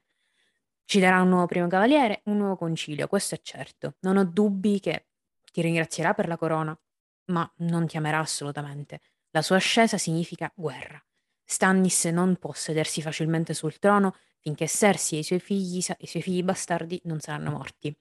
Ci 0.86 1.00
darà 1.00 1.22
un 1.22 1.30
nuovo 1.30 1.46
primo 1.46 1.68
cavaliere, 1.68 2.22
un 2.24 2.38
nuovo 2.38 2.56
concilio, 2.56 3.08
questo 3.08 3.36
è 3.36 3.42
certo. 3.44 3.98
Non 4.00 4.18
ho 4.18 4.24
dubbi 4.26 4.80
che 4.80 5.09
ti 5.52 5.62
ringrazierà 5.62 6.14
per 6.14 6.28
la 6.28 6.38
corona, 6.38 6.78
ma 7.26 7.52
non 7.58 7.88
ti 7.88 7.98
amerà 7.98 8.20
assolutamente. 8.20 9.02
La 9.32 9.42
sua 9.42 9.58
ascesa 9.58 9.98
significa 9.98 10.52
guerra. 10.56 11.02
Stannis 11.44 12.06
non 12.06 12.38
può 12.38 12.54
sedersi 12.54 13.02
facilmente 13.02 13.54
sul 13.54 13.80
trono 13.80 14.16
finché 14.40 14.68
Cersei 14.68 15.18
e 15.18 15.22
i 15.22 15.24
suoi 15.24 15.40
figli, 15.40 15.78
i 15.78 16.08
suoi 16.08 16.22
figli 16.22 16.44
bastardi 16.44 17.02
non 17.06 17.20
saranno 17.20 17.52
morti. 17.52 17.96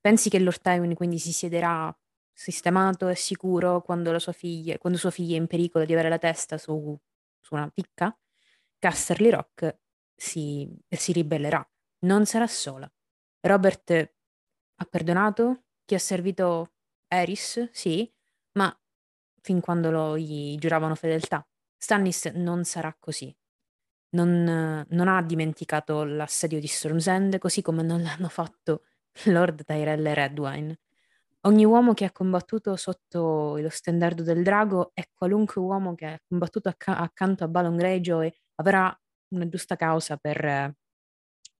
Pensi 0.00 0.28
che 0.28 0.38
Lord 0.38 0.60
Tywin 0.60 0.94
quindi 0.94 1.18
si 1.18 1.32
siederà 1.32 1.94
sistemato 2.32 3.08
e 3.08 3.14
sicuro 3.14 3.82
quando, 3.82 4.18
sua 4.18 4.32
figlia, 4.32 4.78
quando 4.78 4.98
sua 4.98 5.10
figlia 5.10 5.36
è 5.36 5.38
in 5.38 5.46
pericolo 5.46 5.84
di 5.84 5.92
avere 5.92 6.08
la 6.08 6.18
testa 6.18 6.58
su, 6.58 6.98
su 7.40 7.54
una 7.54 7.68
picca? 7.68 8.16
Casterly 8.78 9.30
Rock 9.30 9.78
si, 10.16 10.68
si 10.88 11.12
ribellerà. 11.12 11.64
Non 12.00 12.26
sarà 12.26 12.46
sola. 12.46 12.90
Robert 13.40 13.90
ha 13.90 14.84
perdonato 14.84 15.64
ti 15.84 15.94
ha 15.94 15.98
servito 15.98 16.72
Eris, 17.08 17.70
sì, 17.72 18.10
ma 18.52 18.74
fin 19.40 19.60
quando 19.60 19.90
lo, 19.90 20.18
gli 20.18 20.56
giuravano 20.58 20.94
fedeltà. 20.94 21.46
Stannis 21.76 22.26
non 22.26 22.64
sarà 22.64 22.94
così. 22.98 23.34
Non, 24.10 24.86
non 24.88 25.08
ha 25.08 25.22
dimenticato 25.22 26.04
l'assedio 26.04 26.60
di 26.60 26.66
Storm's 26.66 27.06
End, 27.06 27.38
così 27.38 27.62
come 27.62 27.82
non 27.82 28.02
l'hanno 28.02 28.28
fatto 28.28 28.84
Lord 29.26 29.64
Tyrell 29.64 30.06
e 30.06 30.14
Redwine. 30.14 30.80
Ogni 31.44 31.64
uomo 31.64 31.92
che 31.92 32.04
ha 32.04 32.12
combattuto 32.12 32.76
sotto 32.76 33.56
lo 33.56 33.68
stendardo 33.68 34.22
del 34.22 34.44
drago 34.44 34.92
e 34.94 35.08
qualunque 35.12 35.60
uomo 35.60 35.94
che 35.94 36.06
ha 36.06 36.20
combattuto 36.28 36.68
acc- 36.68 36.88
accanto 36.88 37.42
a 37.42 37.48
Balon 37.48 37.76
Greyjoy 37.76 38.32
avrà 38.56 38.96
una 39.30 39.48
giusta 39.48 39.74
causa 39.74 40.16
per, 40.16 40.74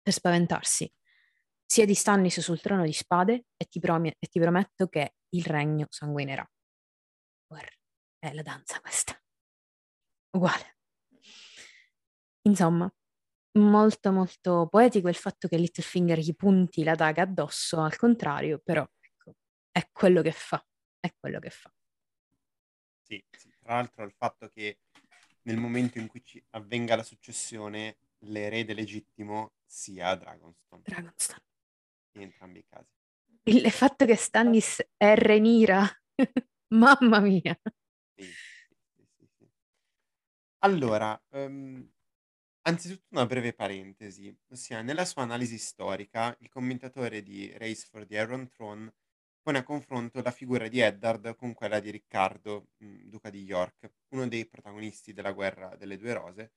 per 0.02 0.12
spaventarsi. 0.12 0.90
Siedi 1.72 1.94
Stannis 1.94 2.38
sul 2.40 2.60
trono 2.60 2.84
di 2.84 2.92
spade 2.92 3.46
e 3.56 3.64
ti, 3.64 3.80
prom- 3.80 4.04
e 4.04 4.26
ti 4.26 4.38
prometto 4.38 4.88
che 4.88 5.14
il 5.30 5.44
regno 5.46 5.86
sanguinerà. 5.88 6.46
Guarda, 7.46 7.72
è 8.18 8.30
la 8.34 8.42
danza 8.42 8.78
questa. 8.78 9.18
Uguale. 10.36 10.76
Insomma, 12.42 12.94
molto 13.52 14.12
molto 14.12 14.68
poetico 14.68 15.08
il 15.08 15.14
fatto 15.14 15.48
che 15.48 15.56
Littlefinger 15.56 16.18
gli 16.18 16.34
punti 16.34 16.84
la 16.84 16.94
daga 16.94 17.22
addosso, 17.22 17.80
al 17.80 17.96
contrario, 17.96 18.60
però 18.62 18.86
ecco, 19.00 19.36
è 19.70 19.88
quello 19.90 20.20
che 20.20 20.32
fa, 20.32 20.62
è 21.00 21.10
quello 21.18 21.38
che 21.38 21.48
fa. 21.48 21.72
Sì, 23.00 23.24
sì, 23.30 23.50
tra 23.58 23.76
l'altro 23.76 24.04
il 24.04 24.12
fatto 24.12 24.46
che 24.48 24.80
nel 25.44 25.56
momento 25.56 25.96
in 25.96 26.06
cui 26.06 26.22
ci 26.22 26.44
avvenga 26.50 26.96
la 26.96 27.02
successione 27.02 27.96
l'erede 28.24 28.74
legittimo 28.74 29.54
sia 29.64 30.14
Dragonstone. 30.16 30.82
Dragonstone 30.84 31.50
in 32.14 32.22
entrambi 32.22 32.60
i 32.60 32.64
casi. 32.64 32.90
Il 33.44 33.70
fatto 33.70 34.04
che 34.04 34.16
Stannis 34.16 34.80
è 34.96 35.14
Renira, 35.14 35.84
mamma 36.74 37.20
mia. 37.20 37.58
Sì, 38.14 38.24
sì, 38.24 39.26
sì. 39.36 39.50
Allora, 40.60 41.20
um, 41.30 41.90
anzitutto 42.62 43.06
una 43.10 43.26
breve 43.26 43.52
parentesi, 43.52 44.34
ossia 44.48 44.82
nella 44.82 45.04
sua 45.04 45.22
analisi 45.22 45.58
storica 45.58 46.36
il 46.40 46.48
commentatore 46.48 47.22
di 47.22 47.52
Race 47.56 47.86
for 47.90 48.06
the 48.06 48.16
Iron 48.16 48.48
Throne 48.48 48.92
pone 49.42 49.58
a 49.58 49.64
confronto 49.64 50.22
la 50.22 50.30
figura 50.30 50.68
di 50.68 50.78
Eddard 50.78 51.34
con 51.34 51.52
quella 51.52 51.80
di 51.80 51.90
Riccardo, 51.90 52.68
mh, 52.78 53.08
duca 53.08 53.28
di 53.28 53.42
York, 53.42 53.92
uno 54.10 54.28
dei 54.28 54.46
protagonisti 54.46 55.12
della 55.12 55.32
guerra 55.32 55.74
delle 55.74 55.96
due 55.96 56.12
rose, 56.12 56.52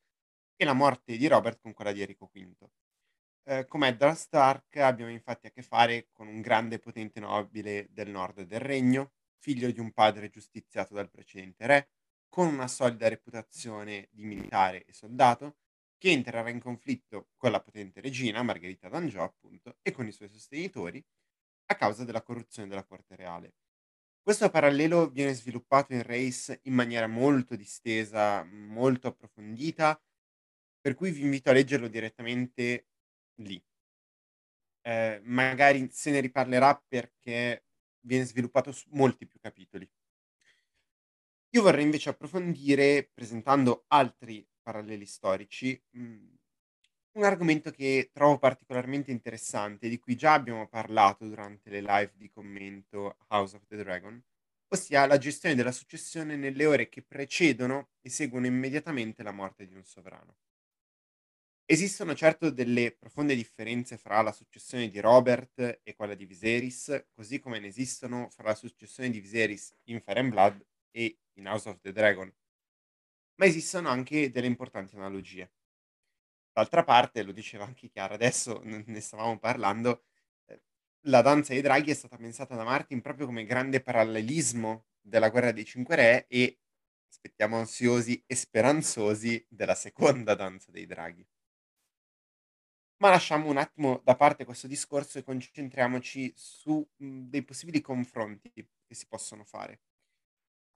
e 0.56 0.66
la 0.66 0.74
morte 0.74 1.18
di 1.18 1.28
Robert 1.28 1.60
con 1.62 1.74
quella 1.74 1.92
di 1.92 2.02
Enrico 2.02 2.30
V. 2.32 2.68
Eh, 3.48 3.68
come 3.68 3.90
Eddard 3.90 4.16
Stark 4.16 4.76
abbiamo 4.78 5.12
infatti 5.12 5.46
a 5.46 5.52
che 5.52 5.62
fare 5.62 6.08
con 6.12 6.28
un 6.28 6.42
grande 6.42 6.76
e 6.76 6.80
potente 6.80 7.20
nobile 7.20 7.88
del 7.92 8.10
nord 8.10 8.42
del 8.42 8.60
regno, 8.60 9.12
figlio 9.38 9.70
di 9.70 9.80
un 9.80 9.92
padre 9.92 10.30
giustiziato 10.30 10.96
dal 10.96 11.12
precedente 11.12 11.68
re, 11.68 11.90
con 12.28 12.48
una 12.48 12.68
solida 12.68 13.08
reputazione 13.08 14.08
di 14.12 14.24
militare 14.24 14.84
e 14.86 14.94
soldato, 14.94 15.58
che 15.98 16.10
entrerà 16.10 16.50
in 16.50 16.60
conflitto 16.60 17.30
con 17.38 17.52
la 17.52 17.62
potente 17.62 18.02
regina, 18.02 18.42
Margherita 18.42 18.90
d'Angiò, 18.90 19.24
appunto, 19.24 19.78
e 19.84 19.92
con 19.92 20.08
i 20.08 20.12
suoi 20.12 20.28
sostenitori, 20.28 21.04
a 21.68 21.76
causa 21.76 22.04
della 22.04 22.24
corruzione 22.24 22.68
della 22.68 22.84
corte 22.84 23.16
reale. 23.16 23.54
Questo 24.22 24.50
parallelo 24.50 25.10
viene 25.10 25.34
sviluppato 25.34 25.94
in 25.94 26.02
Race 26.02 26.60
in 26.64 26.74
maniera 26.74 27.08
molto 27.08 27.56
distesa, 27.56 28.44
molto 28.44 29.10
approfondita, 29.10 30.02
per 30.82 30.96
cui 30.96 31.12
vi 31.12 31.22
invito 31.22 31.50
a 31.52 31.54
leggerlo 31.54 31.88
direttamente 31.88 32.88
lì. 33.38 33.62
Eh, 34.82 35.20
magari 35.24 35.90
se 35.92 36.12
ne 36.12 36.20
riparlerà 36.20 36.76
perché 36.88 37.66
viene 38.02 38.24
sviluppato 38.26 38.72
su 38.72 38.88
molti 38.92 39.26
più 39.28 39.40
capitoli. 39.40 39.90
Io 41.56 41.62
vorrei 41.64 41.84
invece 41.84 42.10
approfondire, 42.10 43.10
presentando 43.12 43.86
altri 43.88 44.48
paralleli 44.62 45.06
storici, 45.08 45.82
mh, 45.92 46.34
un 47.14 47.24
argomento 47.24 47.72
che 47.72 48.10
trovo 48.14 48.38
particolarmente 48.40 49.12
interessante, 49.12 49.90
di 49.90 50.00
cui 50.00 50.16
già 50.16 50.34
abbiamo 50.34 50.68
parlato 50.68 51.28
durante 51.28 51.70
le 51.70 51.82
live 51.82 52.14
di 52.16 52.30
commento 52.30 53.18
House 53.30 53.56
of 53.58 53.66
the 53.68 53.78
Dragon, 53.78 54.22
ossia 54.70 55.06
la 55.08 55.18
gestione 55.18 55.56
della 55.56 55.72
successione 55.72 56.36
nelle 56.36 56.66
ore 56.66 56.90
che 56.90 57.04
precedono 57.04 57.92
e 58.02 58.10
seguono 58.10 58.48
immediatamente 58.48 59.24
la 59.24 59.32
morte 59.32 59.66
di 59.68 59.76
un 59.76 59.86
sovrano. 59.86 60.38
Esistono 61.68 62.14
certo 62.14 62.52
delle 62.52 62.92
profonde 62.92 63.34
differenze 63.34 63.98
fra 63.98 64.22
la 64.22 64.32
successione 64.32 64.88
di 64.88 65.00
Robert 65.00 65.80
e 65.82 65.96
quella 65.96 66.14
di 66.14 66.28
Viserys, 66.28 67.08
così 67.12 67.40
come 67.40 67.58
ne 67.58 67.66
esistono 67.66 68.30
fra 68.30 68.50
la 68.50 68.54
successione 68.54 69.10
di 69.10 69.20
Viserys 69.20 69.76
in 69.86 70.00
Fire 70.00 70.20
and 70.20 70.30
Blood 70.30 70.64
e 70.92 71.18
in 71.34 71.48
House 71.48 71.68
of 71.68 71.80
the 71.80 71.92
Dragon, 71.92 72.32
ma 73.38 73.46
esistono 73.46 73.90
anche 73.90 74.30
delle 74.30 74.46
importanti 74.46 74.96
analogie. 74.96 75.52
D'altra 76.54 76.84
parte, 76.84 77.24
lo 77.24 77.32
diceva 77.32 77.66
anche 77.66 77.90
Chiara, 77.90 78.14
adesso 78.14 78.62
ne 78.64 79.00
stavamo 79.00 79.40
parlando, 79.40 80.04
eh, 80.46 80.62
la 81.08 81.22
danza 81.22 81.54
dei 81.54 81.64
draghi 81.64 81.90
è 81.90 81.96
stata 81.96 82.16
pensata 82.18 82.56
da 82.56 82.64
Martin 82.64 83.02
proprio 83.02 83.26
come 83.26 83.44
grande 83.44 83.82
parallelismo 83.82 84.86
della 85.02 85.30
guerra 85.30 85.52
dei 85.52 85.66
cinque 85.66 85.96
re 85.96 86.28
e 86.28 86.60
aspettiamo 87.10 87.58
ansiosi 87.58 88.24
e 88.28 88.36
speranzosi 88.36 89.44
della 89.50 89.76
seconda 89.76 90.36
danza 90.36 90.70
dei 90.72 90.86
draghi. 90.86 91.28
Ma 92.98 93.10
lasciamo 93.10 93.50
un 93.50 93.58
attimo 93.58 94.02
da 94.04 94.16
parte 94.16 94.46
questo 94.46 94.68
discorso 94.68 95.18
e 95.18 95.24
concentriamoci 95.24 96.34
su 96.36 96.86
mh, 96.98 97.28
dei 97.28 97.44
possibili 97.44 97.82
confronti 97.82 98.52
che 98.52 98.68
si 98.96 99.06
possono 99.08 99.44
fare. 99.44 99.82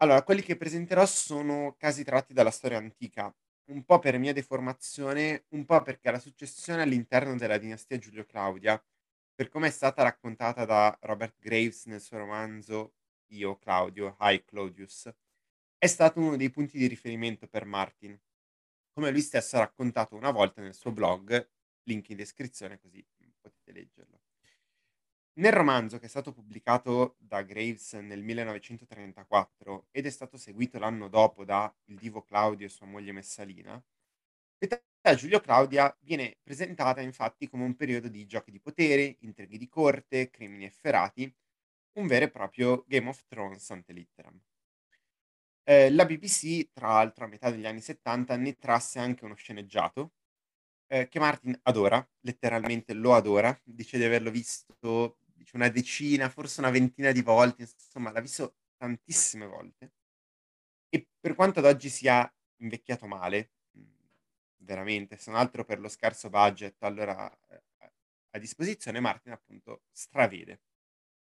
Allora, 0.02 0.24
quelli 0.24 0.42
che 0.42 0.58
presenterò 0.58 1.06
sono 1.06 1.76
casi 1.78 2.04
tratti 2.04 2.34
dalla 2.34 2.52
storia 2.52 2.78
antica, 2.78 3.34
un 3.72 3.84
po' 3.86 4.00
per 4.00 4.18
mia 4.20 4.34
deformazione, 4.34 5.46
un 5.50 5.66
po' 5.66 5.82
perché 5.82 6.12
la 6.12 6.20
successione 6.20 6.82
all'interno 6.84 7.36
della 7.36 7.58
dinastia 7.58 7.98
Giulio-Claudia, 7.98 8.82
per 9.36 9.50
come 9.50 9.68
è 9.68 9.72
stata 9.72 10.04
raccontata 10.04 10.66
da 10.66 10.98
Robert 11.02 11.38
Graves 11.40 11.86
nel 11.86 12.02
suo 12.02 12.18
romanzo 12.18 12.96
Io, 13.34 13.58
Claudio, 13.58 14.16
Hi 14.20 14.44
Claudius, 14.46 15.10
è 15.78 15.88
stato 15.88 16.20
uno 16.20 16.38
dei 16.38 16.50
punti 16.52 16.78
di 16.78 16.88
riferimento 16.88 17.48
per 17.48 17.66
Martin, 17.66 18.20
come 18.94 19.12
lui 19.12 19.22
stesso 19.22 19.56
ha 19.58 19.60
raccontato 19.60 20.16
una 20.16 20.32
volta 20.32 20.62
nel 20.62 20.76
suo 20.76 20.92
blog, 20.92 21.50
link 21.90 22.10
in 22.10 22.18
descrizione 22.18 22.80
così 22.80 23.04
potete 23.42 23.72
leggerlo. 23.72 24.22
Nel 25.40 25.54
romanzo, 25.54 26.00
che 26.00 26.06
è 26.06 26.10
stato 26.10 26.34
pubblicato 26.34 27.16
da 27.18 27.42
Graves 27.44 27.94
nel 27.94 28.22
1934 28.24 29.88
ed 29.92 30.06
è 30.06 30.10
stato 30.10 30.38
seguito 30.38 30.80
l'anno 30.80 31.08
dopo 31.08 31.46
da 31.46 31.74
Il 31.86 31.98
divo 31.98 32.24
Claudio 32.24 32.68
e 32.68 32.70
sua 32.70 32.86
moglie 32.86 33.14
Messalina, 33.14 33.82
l'età 34.58 34.82
Giulio 35.16 35.40
Claudia 35.40 35.96
viene 36.02 36.38
presentata 36.44 37.02
infatti 37.02 37.48
come 37.48 37.64
un 37.64 37.76
periodo 37.76 38.10
di 38.10 38.26
giochi 38.26 38.52
di 38.52 38.60
potere, 38.60 39.18
intrighi 39.22 39.58
di 39.58 39.70
corte, 39.70 40.30
crimini 40.30 40.66
efferati, 40.66 41.34
un 41.94 42.08
vero 42.08 42.26
e 42.26 42.30
proprio 42.30 42.84
Game 42.88 43.08
of 43.08 43.24
Thrones 43.28 43.70
ante 43.72 43.94
litteram. 43.94 44.40
Eh, 45.64 45.90
la 45.92 46.06
BBC, 46.06 46.72
tra 46.74 46.90
l'altro, 46.90 47.26
a 47.26 47.28
metà 47.28 47.50
degli 47.50 47.66
anni 47.66 47.82
70 47.82 48.36
ne 48.36 48.58
trasse 48.58 49.00
anche 49.00 49.24
uno 49.24 49.36
sceneggiato 49.36 50.14
eh, 50.90 51.08
che 51.08 51.20
Martin 51.20 51.58
adora, 51.64 52.06
letteralmente 52.22 52.94
lo 52.94 53.14
adora, 53.14 53.58
dice 53.64 53.98
di 53.98 54.04
averlo 54.04 54.32
visto 54.32 55.20
dice, 55.34 55.56
una 55.56 55.70
decina, 55.70 56.30
forse 56.30 56.60
una 56.60 56.72
ventina 56.72 57.12
di 57.12 57.22
volte, 57.22 57.64
insomma 57.64 58.12
l'ha 58.12 58.22
visto 58.22 58.56
tantissime 58.78 59.46
volte. 59.46 59.94
E 60.90 61.08
per 61.20 61.36
quanto 61.36 61.60
ad 61.60 61.66
oggi 61.66 61.90
sia 61.90 62.32
invecchiato 62.58 63.06
male, 63.08 63.52
veramente, 64.58 65.18
se 65.18 65.32
non 65.32 65.40
altro 65.40 65.64
per 65.66 65.80
lo 65.80 65.90
scarso 65.90 66.30
budget 66.30 66.82
allora 66.84 67.30
eh, 67.50 67.64
a 68.32 68.40
disposizione, 68.40 69.00
Martin 69.00 69.32
appunto 69.32 69.84
stravede. 69.92 70.62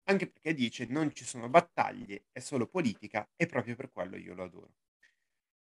Anche 0.05 0.28
perché 0.28 0.55
dice 0.55 0.86
non 0.86 1.14
ci 1.14 1.24
sono 1.24 1.48
battaglie, 1.48 2.26
è 2.32 2.40
solo 2.40 2.66
politica 2.66 3.28
e 3.36 3.47
proprio 3.47 3.76
per 3.76 3.90
quello 3.90 4.16
io 4.16 4.34
lo 4.34 4.44
adoro. 4.44 4.74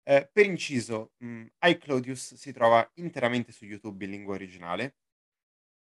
Eh, 0.02 0.28
per 0.32 0.46
inciso, 0.46 1.12
mh, 1.18 1.46
I 1.60 1.78
Claudius 1.78 2.34
si 2.34 2.52
trova 2.52 2.88
interamente 2.94 3.52
su 3.52 3.64
YouTube 3.64 4.04
in 4.04 4.10
lingua 4.10 4.34
originale 4.34 4.96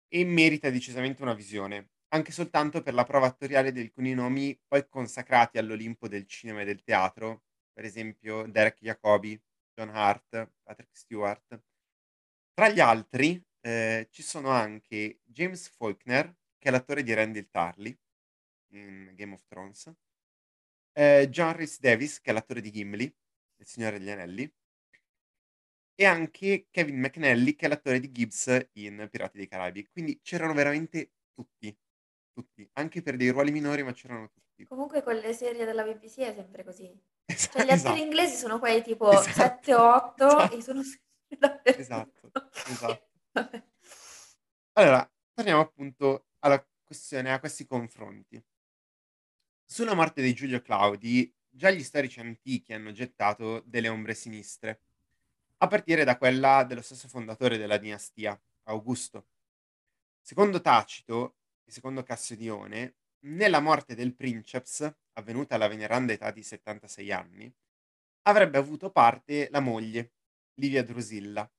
e 0.07 0.25
merita 0.25 0.69
decisamente 0.69 1.21
una 1.21 1.33
visione, 1.33 1.91
anche 2.09 2.31
soltanto 2.31 2.81
per 2.81 2.93
la 2.93 3.03
prova 3.05 3.27
attoriale 3.27 3.71
di 3.71 3.81
alcuni 3.81 4.13
nomi 4.13 4.59
poi 4.67 4.87
consacrati 4.87 5.57
all'Olimpo 5.57 6.07
del 6.07 6.25
cinema 6.27 6.61
e 6.61 6.65
del 6.65 6.83
teatro, 6.83 7.43
per 7.73 7.85
esempio 7.85 8.45
Derek 8.47 8.79
Jacobi, 8.81 9.39
John 9.73 9.89
Hart, 9.89 10.51
Patrick 10.63 10.95
Stewart. 10.97 11.61
Tra 12.53 12.69
gli 12.69 12.79
altri 12.79 13.41
eh, 13.61 14.07
ci 14.11 14.23
sono 14.23 14.49
anche 14.49 15.21
James 15.23 15.69
Faulkner, 15.69 16.35
che 16.57 16.69
è 16.69 16.71
l'attore 16.71 17.03
di 17.03 17.13
Randall 17.13 17.47
Tarly 17.49 17.97
in 18.73 19.13
Game 19.15 19.33
of 19.33 19.45
Thrones, 19.47 19.91
eh, 20.93 21.27
John 21.29 21.55
Rhys 21.55 21.79
Davis, 21.79 22.19
che 22.21 22.31
è 22.31 22.33
l'attore 22.33 22.61
di 22.61 22.71
Gimli, 22.71 23.13
il 23.59 23.67
Signore 23.67 23.99
degli 23.99 24.09
Anelli, 24.09 24.51
e 25.95 26.05
anche 26.05 26.67
Kevin 26.71 26.99
McNally, 26.99 27.55
che 27.55 27.65
è 27.65 27.69
l'attore 27.69 27.99
di 27.99 28.11
Gibbs 28.11 28.69
in 28.73 29.07
Pirati 29.11 29.37
dei 29.37 29.47
Caraibi. 29.47 29.87
Quindi 29.89 30.19
c'erano 30.21 30.53
veramente 30.53 31.11
tutti 31.33 31.77
tutti, 32.39 32.69
anche 32.73 33.01
per 33.01 33.17
dei 33.17 33.29
ruoli 33.29 33.51
minori, 33.51 33.83
ma 33.83 33.91
c'erano 33.91 34.29
tutti. 34.29 34.63
Comunque 34.65 35.03
con 35.03 35.15
le 35.15 35.33
serie 35.33 35.65
della 35.65 35.83
BBC 35.83 36.19
è 36.19 36.33
sempre 36.33 36.63
così. 36.63 36.89
Es- 37.25 37.49
cioè 37.51 37.65
gli 37.65 37.69
attori 37.69 37.73
esatto. 37.73 37.97
inglesi 37.97 38.35
sono 38.35 38.59
quei 38.59 38.81
tipo 38.81 39.11
esatto. 39.19 39.71
7-8 39.71 40.13
esatto. 40.15 40.55
e 40.55 40.61
sono 40.61 40.81
Esatto, 41.63 42.31
esatto. 42.65 43.09
allora, 44.73 45.11
torniamo 45.33 45.61
appunto 45.61 46.29
alla 46.39 46.65
questione, 46.83 47.31
a 47.31 47.39
questi 47.39 47.67
confronti. 47.67 48.43
Sulla 49.63 49.93
morte 49.93 50.23
di 50.23 50.33
Giulio 50.33 50.59
Claudi, 50.61 51.31
già 51.49 51.69
gli 51.71 51.83
storici 51.83 52.19
antichi 52.19 52.73
hanno 52.73 52.91
gettato 52.91 53.61
delle 53.65 53.89
ombre 53.89 54.13
sinistre, 54.13 54.81
a 55.57 55.67
partire 55.67 56.03
da 56.03 56.17
quella 56.17 56.63
dello 56.63 56.81
stesso 56.81 57.07
fondatore 57.07 57.57
della 57.57 57.77
dinastia, 57.77 58.39
Augusto. 58.63 59.27
Secondo 60.21 60.61
Tacito, 60.61 61.37
e 61.65 61.71
secondo 61.71 62.03
Cassiodione, 62.03 62.95
nella 63.21 63.59
morte 63.59 63.95
del 63.95 64.15
princeps, 64.15 64.91
avvenuta 65.13 65.55
alla 65.55 65.67
veneranda 65.67 66.13
età 66.13 66.31
di 66.31 66.43
76 66.43 67.11
anni, 67.11 67.53
avrebbe 68.23 68.57
avuto 68.57 68.91
parte 68.91 69.49
la 69.51 69.59
moglie, 69.59 70.13
Livia 70.55 70.83
Drusilla. 70.83 71.49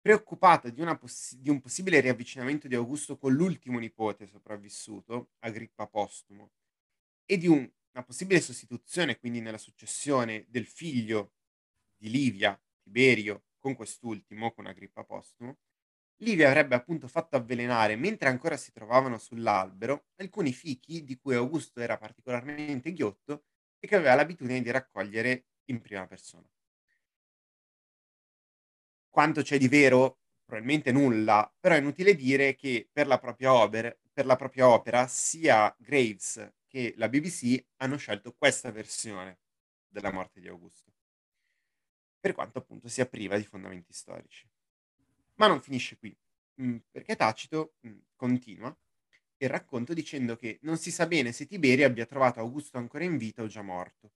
Preoccupata 0.00 0.68
di, 0.68 0.84
poss- 0.98 1.36
di 1.36 1.50
un 1.50 1.60
possibile 1.60 2.00
riavvicinamento 2.00 2.68
di 2.68 2.74
Augusto 2.74 3.16
con 3.16 3.32
l'ultimo 3.32 3.78
nipote 3.78 4.26
sopravvissuto, 4.26 5.30
Agrippa 5.40 5.86
Postumo, 5.86 6.50
e 7.24 7.38
di 7.38 7.46
un- 7.46 7.70
una 7.94 8.04
possibile 8.04 8.40
sostituzione, 8.40 9.18
quindi 9.18 9.40
nella 9.40 9.58
successione, 9.58 10.46
del 10.48 10.66
figlio 10.66 11.34
di 11.96 12.10
Livia, 12.10 12.60
Tiberio, 12.82 13.44
con 13.58 13.74
quest'ultimo, 13.74 14.52
con 14.52 14.66
Agrippa 14.66 15.04
Postumo, 15.04 15.58
Livia 16.18 16.48
avrebbe 16.48 16.74
appunto 16.74 17.08
fatto 17.08 17.36
avvelenare, 17.36 17.96
mentre 17.96 18.28
ancora 18.28 18.56
si 18.56 18.72
trovavano 18.72 19.18
sull'albero, 19.18 20.06
alcuni 20.16 20.52
fichi 20.52 21.04
di 21.04 21.16
cui 21.16 21.34
Augusto 21.34 21.80
era 21.80 21.96
particolarmente 21.96 22.92
ghiotto 22.92 23.44
e 23.78 23.86
che 23.86 23.96
aveva 23.96 24.14
l'abitudine 24.14 24.60
di 24.60 24.70
raccogliere 24.70 25.46
in 25.66 25.80
prima 25.80 26.06
persona. 26.06 26.48
Quanto 29.08 29.42
c'è 29.42 29.58
di 29.58 29.68
vero? 29.68 30.18
Probabilmente 30.44 30.92
nulla, 30.92 31.52
però 31.58 31.74
è 31.74 31.78
inutile 31.78 32.14
dire 32.14 32.54
che 32.54 32.88
per 32.92 33.06
la 33.06 33.18
propria 33.18 33.54
opera, 33.54 33.96
per 34.12 34.26
la 34.26 34.36
propria 34.36 34.68
opera 34.68 35.06
sia 35.06 35.74
Graves 35.78 36.52
che 36.74 36.92
la 36.96 37.08
BBC 37.08 37.66
hanno 37.76 37.96
scelto 37.96 38.34
questa 38.34 38.72
versione 38.72 39.38
della 39.86 40.10
morte 40.10 40.40
di 40.40 40.48
Augusto, 40.48 40.92
per 42.18 42.34
quanto 42.34 42.58
appunto 42.58 42.88
sia 42.88 43.06
priva 43.06 43.36
di 43.36 43.44
fondamenti 43.44 43.92
storici. 43.92 44.50
Ma 45.34 45.46
non 45.46 45.62
finisce 45.62 45.96
qui, 45.96 46.12
mm, 46.60 46.78
perché 46.90 47.14
Tacito 47.14 47.76
mm, 47.86 47.98
continua 48.16 48.76
il 49.36 49.48
racconto 49.48 49.94
dicendo 49.94 50.34
che 50.34 50.58
non 50.62 50.76
si 50.76 50.90
sa 50.90 51.06
bene 51.06 51.30
se 51.30 51.46
Tiberio 51.46 51.86
abbia 51.86 52.06
trovato 52.06 52.40
Augusto 52.40 52.76
ancora 52.76 53.04
in 53.04 53.18
vita 53.18 53.42
o 53.42 53.46
già 53.46 53.62
morto. 53.62 54.14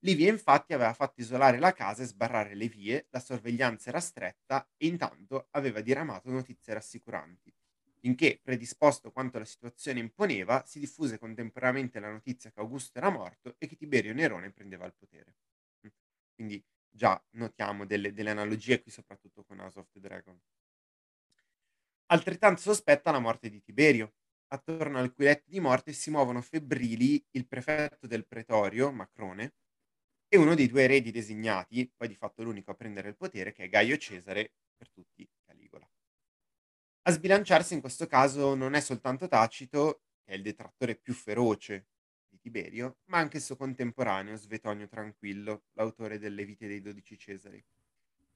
Livia 0.00 0.28
infatti 0.28 0.72
aveva 0.72 0.94
fatto 0.94 1.20
isolare 1.20 1.60
la 1.60 1.72
casa 1.72 2.02
e 2.02 2.06
sbarrare 2.06 2.56
le 2.56 2.66
vie, 2.66 3.06
la 3.10 3.20
sorveglianza 3.20 3.90
era 3.90 4.00
stretta 4.00 4.68
e 4.76 4.88
intanto 4.88 5.46
aveva 5.52 5.80
diramato 5.80 6.28
notizie 6.28 6.74
rassicuranti. 6.74 7.54
Finché, 8.04 8.38
predisposto 8.42 9.10
quanto 9.10 9.38
la 9.38 9.46
situazione 9.46 9.98
imponeva, 9.98 10.62
si 10.66 10.78
diffuse 10.78 11.18
contemporaneamente 11.18 12.00
la 12.00 12.10
notizia 12.10 12.50
che 12.50 12.60
Augusto 12.60 12.98
era 12.98 13.08
morto 13.08 13.54
e 13.56 13.66
che 13.66 13.76
Tiberio 13.76 14.12
Nerone 14.12 14.50
prendeva 14.50 14.84
il 14.84 14.92
potere. 14.92 15.36
Mm. 15.86 15.90
Quindi 16.34 16.62
già 16.90 17.18
notiamo 17.30 17.86
delle, 17.86 18.12
delle 18.12 18.28
analogie 18.28 18.82
qui 18.82 18.90
soprattutto 18.90 19.42
con 19.42 19.58
House 19.58 19.78
of 19.78 19.88
the 19.90 20.00
Dragon. 20.00 20.38
Altrettanto 22.08 22.60
sospetta 22.60 23.10
la 23.10 23.20
morte 23.20 23.48
di 23.48 23.62
Tiberio. 23.62 24.12
Attorno 24.48 24.98
al 24.98 25.14
cui 25.14 25.24
letto 25.24 25.48
di 25.48 25.58
morte 25.58 25.94
si 25.94 26.10
muovono 26.10 26.42
febbrili 26.42 27.24
il 27.30 27.46
prefetto 27.46 28.06
del 28.06 28.26
pretorio, 28.26 28.92
Macrone, 28.92 29.54
e 30.28 30.36
uno 30.36 30.54
dei 30.54 30.68
due 30.68 30.82
eredi 30.82 31.10
designati, 31.10 31.90
poi 31.96 32.08
di 32.08 32.16
fatto 32.16 32.42
l'unico 32.42 32.70
a 32.70 32.74
prendere 32.74 33.08
il 33.08 33.16
potere, 33.16 33.54
che 33.54 33.64
è 33.64 33.68
Gaio 33.70 33.96
Cesare, 33.96 34.52
per 34.76 34.90
tutti. 34.90 35.26
A 37.06 37.10
sbilanciarsi 37.10 37.74
in 37.74 37.80
questo 37.80 38.06
caso 38.06 38.54
non 38.54 38.74
è 38.74 38.80
soltanto 38.80 39.26
Tacito, 39.28 40.02
che 40.22 40.32
è 40.32 40.34
il 40.36 40.42
detrattore 40.42 40.96
più 40.96 41.12
feroce 41.14 41.88
di 42.28 42.38
Tiberio, 42.38 42.98
ma 43.06 43.18
anche 43.18 43.38
il 43.38 43.42
suo 43.42 43.56
contemporaneo 43.56 44.36
Svetonio 44.36 44.86
Tranquillo, 44.88 45.64
l'autore 45.72 46.18
delle 46.18 46.44
vite 46.44 46.66
dei 46.66 46.80
dodici 46.80 47.18
Cesari, 47.18 47.62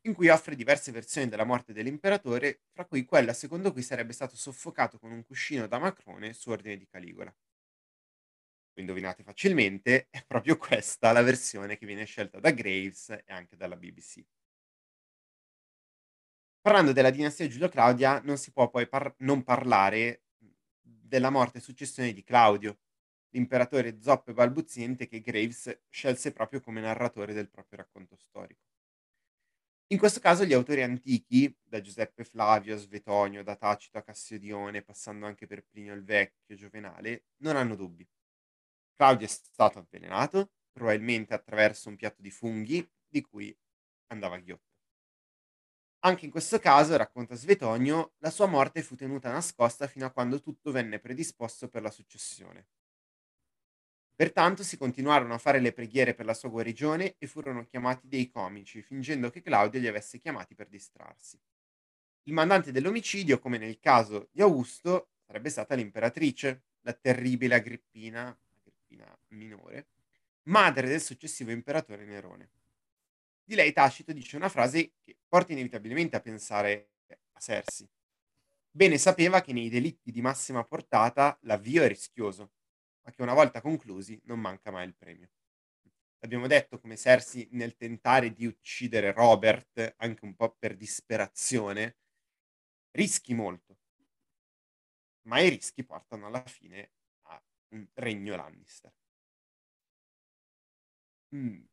in 0.02 0.14
cui 0.14 0.28
offre 0.28 0.56
diverse 0.56 0.92
versioni 0.92 1.28
della 1.28 1.44
morte 1.44 1.72
dell'imperatore, 1.72 2.62
fra 2.72 2.84
cui 2.86 3.04
quella 3.04 3.32
secondo 3.32 3.72
cui 3.72 3.82
sarebbe 3.82 4.12
stato 4.12 4.36
soffocato 4.36 4.98
con 4.98 5.12
un 5.12 5.24
cuscino 5.24 5.66
da 5.66 5.78
Macrone 5.78 6.32
su 6.34 6.50
ordine 6.50 6.76
di 6.76 6.86
Caligola. 6.86 7.34
Indovinate 8.78 9.22
facilmente, 9.24 10.06
è 10.08 10.24
proprio 10.26 10.56
questa 10.56 11.12
la 11.12 11.20
versione 11.20 11.76
che 11.76 11.84
viene 11.84 12.06
scelta 12.06 12.40
da 12.40 12.50
Graves 12.50 13.10
e 13.10 13.24
anche 13.26 13.56
dalla 13.56 13.76
BBC. 13.76 14.24
Parlando 16.60 16.92
della 16.92 17.10
dinastia 17.10 17.48
Giulio-Claudia, 17.48 18.20
non 18.20 18.36
si 18.36 18.52
può 18.52 18.68
poi 18.68 18.88
par- 18.88 19.14
non 19.18 19.42
parlare 19.42 20.22
della 20.80 21.30
morte 21.30 21.58
e 21.58 21.60
successione 21.60 22.12
di 22.12 22.22
Claudio, 22.22 22.78
l'imperatore 23.30 24.00
zoppo 24.00 24.30
e 24.30 24.34
balbuziente 24.34 25.06
che 25.08 25.20
Graves 25.20 25.82
scelse 25.88 26.32
proprio 26.32 26.60
come 26.60 26.80
narratore 26.80 27.32
del 27.32 27.48
proprio 27.50 27.78
racconto 27.78 28.16
storico. 28.16 28.60
In 29.90 29.98
questo 29.98 30.20
caso 30.20 30.44
gli 30.44 30.52
autori 30.52 30.82
antichi, 30.82 31.54
da 31.62 31.80
Giuseppe 31.80 32.24
Flavio 32.24 32.74
a 32.74 32.78
Svetonio, 32.78 33.42
da 33.42 33.56
Tacito 33.56 33.98
a 33.98 34.02
Cassiodione, 34.02 34.82
passando 34.82 35.26
anche 35.26 35.46
per 35.46 35.64
Plinio 35.64 35.94
il 35.94 36.04
Vecchio, 36.04 36.54
Giovenale, 36.56 37.24
non 37.42 37.56
hanno 37.56 37.74
dubbi. 37.74 38.06
Claudio 38.94 39.26
è 39.26 39.30
stato 39.30 39.78
avvelenato, 39.78 40.52
probabilmente 40.72 41.34
attraverso 41.34 41.88
un 41.88 41.96
piatto 41.96 42.22
di 42.22 42.30
funghi 42.30 42.86
di 43.08 43.22
cui 43.22 43.56
andava 44.08 44.38
ghiotto. 44.38 44.67
Anche 46.00 46.26
in 46.26 46.30
questo 46.30 46.60
caso, 46.60 46.96
racconta 46.96 47.34
Svetonio, 47.34 48.12
la 48.18 48.30
sua 48.30 48.46
morte 48.46 48.82
fu 48.82 48.94
tenuta 48.94 49.32
nascosta 49.32 49.88
fino 49.88 50.06
a 50.06 50.12
quando 50.12 50.40
tutto 50.40 50.70
venne 50.70 51.00
predisposto 51.00 51.68
per 51.68 51.82
la 51.82 51.90
successione. 51.90 52.68
Pertanto 54.14 54.62
si 54.62 54.76
continuarono 54.76 55.34
a 55.34 55.38
fare 55.38 55.58
le 55.58 55.72
preghiere 55.72 56.14
per 56.14 56.24
la 56.24 56.34
sua 56.34 56.50
guarigione 56.50 57.16
e 57.18 57.26
furono 57.26 57.64
chiamati 57.64 58.06
dei 58.06 58.28
comici, 58.28 58.80
fingendo 58.80 59.30
che 59.30 59.42
Claudio 59.42 59.80
li 59.80 59.88
avesse 59.88 60.18
chiamati 60.18 60.54
per 60.54 60.68
distrarsi. 60.68 61.40
Il 62.24 62.32
mandante 62.32 62.70
dell'omicidio, 62.70 63.40
come 63.40 63.58
nel 63.58 63.80
caso 63.80 64.28
di 64.30 64.40
Augusto, 64.40 65.10
sarebbe 65.26 65.50
stata 65.50 65.74
l'imperatrice, 65.74 66.62
la 66.82 66.92
terribile 66.92 67.56
Agrippina, 67.56 68.28
Agrippina 68.58 69.18
minore, 69.28 69.88
madre 70.44 70.86
del 70.88 71.00
successivo 71.00 71.50
imperatore 71.50 72.04
Nerone 72.04 72.50
di 73.48 73.54
lei 73.54 73.72
Tacito 73.72 74.12
dice 74.12 74.36
una 74.36 74.50
frase 74.50 74.92
che 75.02 75.16
porta 75.26 75.52
inevitabilmente 75.52 76.16
a 76.16 76.20
pensare 76.20 76.90
a 77.32 77.40
Sersi. 77.40 77.88
Bene 78.70 78.98
sapeva 78.98 79.40
che 79.40 79.54
nei 79.54 79.70
delitti 79.70 80.12
di 80.12 80.20
massima 80.20 80.62
portata 80.64 81.38
l'avvio 81.42 81.82
è 81.82 81.88
rischioso, 81.88 82.52
ma 83.00 83.10
che 83.10 83.22
una 83.22 83.32
volta 83.32 83.62
conclusi 83.62 84.20
non 84.24 84.38
manca 84.38 84.70
mai 84.70 84.86
il 84.86 84.94
premio. 84.94 85.30
Abbiamo 86.18 86.46
detto 86.46 86.78
come 86.78 86.96
Sersi 86.96 87.48
nel 87.52 87.74
tentare 87.76 88.34
di 88.34 88.44
uccidere 88.44 89.12
Robert, 89.12 89.94
anche 89.96 90.26
un 90.26 90.36
po' 90.36 90.54
per 90.58 90.76
disperazione, 90.76 91.96
rischi 92.90 93.32
molto, 93.32 93.78
ma 95.22 95.40
i 95.40 95.48
rischi 95.48 95.84
portano 95.84 96.26
alla 96.26 96.44
fine 96.44 96.90
a 97.22 97.42
un 97.68 97.88
regno 97.94 98.36
Lannister. 98.36 98.92
Mm 101.34 101.67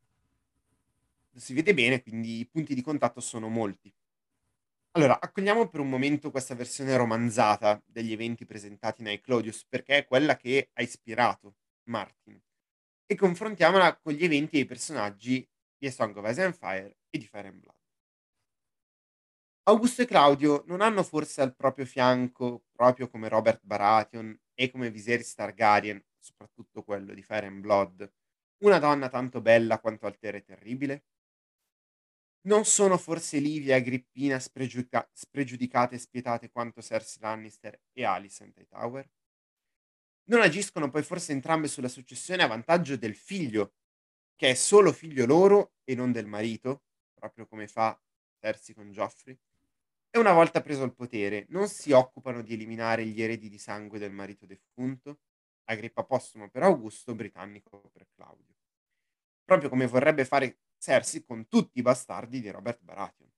si 1.35 1.53
vede 1.53 1.73
bene, 1.73 2.01
quindi 2.01 2.39
i 2.39 2.47
punti 2.47 2.73
di 2.73 2.81
contatto 2.81 3.19
sono 3.19 3.49
molti. 3.49 3.93
Allora, 4.91 5.19
accogliamo 5.19 5.67
per 5.67 5.81
un 5.81 5.89
momento 5.89 6.31
questa 6.31 6.55
versione 6.55 6.95
romanzata 6.95 7.81
degli 7.85 8.13
eventi 8.13 8.45
presentati 8.45 9.01
in 9.01 9.19
Claudius, 9.21 9.65
perché 9.67 9.97
è 9.97 10.05
quella 10.05 10.37
che 10.37 10.69
ha 10.71 10.81
ispirato 10.81 11.57
Martin, 11.89 12.41
e 13.05 13.15
confrontiamola 13.15 13.97
con 13.97 14.13
gli 14.13 14.23
eventi 14.23 14.57
e 14.57 14.61
i 14.61 14.65
personaggi 14.65 15.47
di 15.77 15.87
A 15.87 15.91
Song 15.91 16.15
of 16.15 16.29
Ice 16.29 16.43
and 16.43 16.55
Fire 16.55 16.97
e 17.09 17.17
di 17.17 17.27
Fire 17.27 17.49
and 17.49 17.59
Blood. 17.59 17.75
Augusto 19.67 20.03
e 20.03 20.05
Claudio 20.05 20.63
non 20.67 20.81
hanno 20.81 21.03
forse 21.03 21.41
al 21.41 21.55
proprio 21.55 21.85
fianco, 21.85 22.65
proprio 22.71 23.09
come 23.09 23.27
Robert 23.27 23.61
Baratheon 23.63 24.39
e 24.53 24.71
come 24.71 24.91
Viserys 24.91 25.33
Targaryen, 25.33 26.01
soprattutto 26.17 26.83
quello 26.83 27.13
di 27.13 27.21
Fire 27.21 27.47
and 27.47 27.59
Blood, 27.59 28.13
una 28.63 28.79
donna 28.79 29.09
tanto 29.09 29.41
bella 29.41 29.79
quanto 29.79 30.05
altera 30.05 30.37
e 30.37 30.43
terribile? 30.43 31.03
Non 32.45 32.63
sono 32.63 32.97
forse 32.97 33.39
Livia 33.39 33.73
e 33.73 33.80
Agrippina 33.80 34.39
spregiudica- 34.39 35.09
spregiudicate 35.11 35.95
e 35.95 35.99
spietate 35.99 36.51
quanto 36.51 36.80
Cersei 36.80 37.22
Lannister 37.22 37.81
e 37.91 38.03
Alicent 38.03 38.55
Hightower? 38.59 39.09
Non 40.26 40.41
agiscono 40.41 40.89
poi 40.89 41.01
forse 41.01 41.31
entrambe 41.31 41.67
sulla 41.67 41.88
successione 41.88 42.43
a 42.43 42.47
vantaggio 42.47 42.97
del 42.97 43.15
figlio, 43.15 43.73
che 44.35 44.51
è 44.51 44.53
solo 44.53 44.91
figlio 44.91 45.26
loro 45.26 45.73
e 45.84 45.95
non 45.95 46.11
del 46.11 46.27
marito, 46.27 46.84
proprio 47.15 47.47
come 47.47 47.67
fa 47.67 47.99
Cersei 48.39 48.76
con 48.76 48.91
Joffrey? 48.91 49.35
E 50.11 50.19
una 50.19 50.34
volta 50.34 50.61
preso 50.61 50.84
il 50.84 50.93
potere, 50.93 51.47
non 51.49 51.67
si 51.67 51.91
occupano 51.93 52.43
di 52.43 52.53
eliminare 52.53 53.05
gli 53.07 53.23
eredi 53.23 53.49
di 53.49 53.57
sangue 53.57 53.97
del 53.97 54.11
marito 54.11 54.45
defunto? 54.45 55.22
Agrippa 55.63 56.03
postumo 56.03 56.47
per 56.49 56.61
Augusto, 56.61 57.15
britannico 57.15 57.89
per 57.91 58.07
Claudio. 58.13 58.53
Proprio 59.43 59.69
come 59.69 59.88
vorrebbe 59.88 60.26
fare 60.26 60.59
Cersei 60.77 61.23
con 61.23 61.47
tutti 61.47 61.80
i 61.80 61.81
bastardi 61.81 62.41
di 62.41 62.49
Robert 62.49 62.81
Baratheon. 62.81 63.31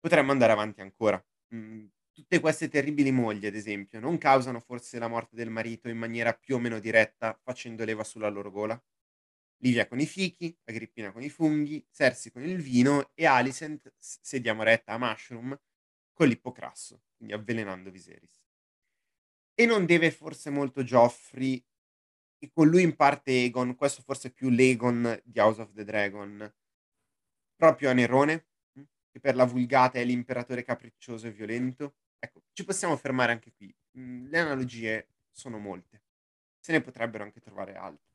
Potremmo 0.00 0.32
andare 0.32 0.52
avanti 0.52 0.80
ancora. 0.80 1.22
Mm, 1.54 1.86
tutte 2.12 2.40
queste 2.40 2.68
terribili 2.68 3.10
mogli, 3.10 3.46
ad 3.46 3.54
esempio, 3.54 4.00
non 4.00 4.18
causano 4.18 4.60
forse 4.60 4.98
la 4.98 5.08
morte 5.08 5.36
del 5.36 5.50
marito 5.50 5.88
in 5.88 5.98
maniera 5.98 6.32
più 6.32 6.56
o 6.56 6.58
meno 6.58 6.78
diretta, 6.78 7.38
facendo 7.42 7.84
leva 7.84 8.04
sulla 8.04 8.28
loro 8.28 8.50
gola? 8.50 8.80
Livia 9.60 9.88
con 9.88 9.98
i 10.00 10.06
fichi, 10.06 10.56
Agrippina 10.64 11.12
con 11.12 11.22
i 11.22 11.30
funghi, 11.30 11.84
Cersei 11.90 12.30
con 12.32 12.44
il 12.44 12.60
vino 12.60 13.10
e 13.14 13.26
Alicent, 13.26 13.92
se 13.98 14.40
diamo 14.40 14.62
retta 14.62 14.92
a 14.92 14.98
Mushroom, 14.98 15.58
con 16.12 16.28
l'ippocrasso, 16.28 17.02
quindi 17.16 17.34
avvelenando 17.34 17.90
Viserys. 17.90 18.40
E 19.54 19.66
non 19.66 19.86
deve 19.86 20.10
forse 20.12 20.50
molto 20.50 20.84
Joffrey 20.84 21.64
e 22.38 22.50
con 22.52 22.68
lui 22.68 22.82
in 22.82 22.94
parte 22.94 23.32
Egon, 23.44 23.74
questo 23.74 24.02
forse 24.02 24.30
più 24.30 24.48
l'Egon 24.48 25.20
di 25.24 25.38
House 25.40 25.60
of 25.60 25.72
the 25.72 25.84
Dragon, 25.84 26.52
proprio 27.56 27.90
a 27.90 27.92
Nerone, 27.92 28.46
mm, 28.78 28.82
che 29.10 29.20
per 29.20 29.34
la 29.34 29.44
vulgata 29.44 29.98
è 29.98 30.04
l'imperatore 30.04 30.62
capriccioso 30.62 31.26
e 31.26 31.32
violento. 31.32 31.96
Ecco, 32.18 32.42
ci 32.52 32.64
possiamo 32.64 32.96
fermare 32.96 33.32
anche 33.32 33.52
qui. 33.52 33.74
Mm, 33.98 34.26
le 34.28 34.38
analogie 34.38 35.08
sono 35.32 35.58
molte, 35.58 36.02
se 36.60 36.72
ne 36.72 36.80
potrebbero 36.80 37.24
anche 37.24 37.40
trovare 37.40 37.74
altre. 37.74 38.06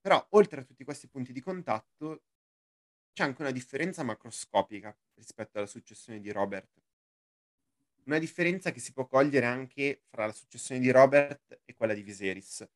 Però, 0.00 0.24
oltre 0.30 0.60
a 0.60 0.64
tutti 0.64 0.84
questi 0.84 1.08
punti 1.08 1.32
di 1.32 1.40
contatto, 1.40 2.22
c'è 3.12 3.24
anche 3.24 3.42
una 3.42 3.50
differenza 3.50 4.02
macroscopica 4.02 4.96
rispetto 5.14 5.58
alla 5.58 5.66
successione 5.66 6.20
di 6.20 6.30
Robert. 6.30 6.82
Una 8.04 8.18
differenza 8.18 8.70
che 8.72 8.80
si 8.80 8.92
può 8.92 9.06
cogliere 9.06 9.46
anche 9.46 10.02
fra 10.08 10.26
la 10.26 10.32
successione 10.32 10.80
di 10.80 10.90
Robert 10.90 11.60
e 11.64 11.74
quella 11.74 11.94
di 11.94 12.02
Viserys 12.02 12.66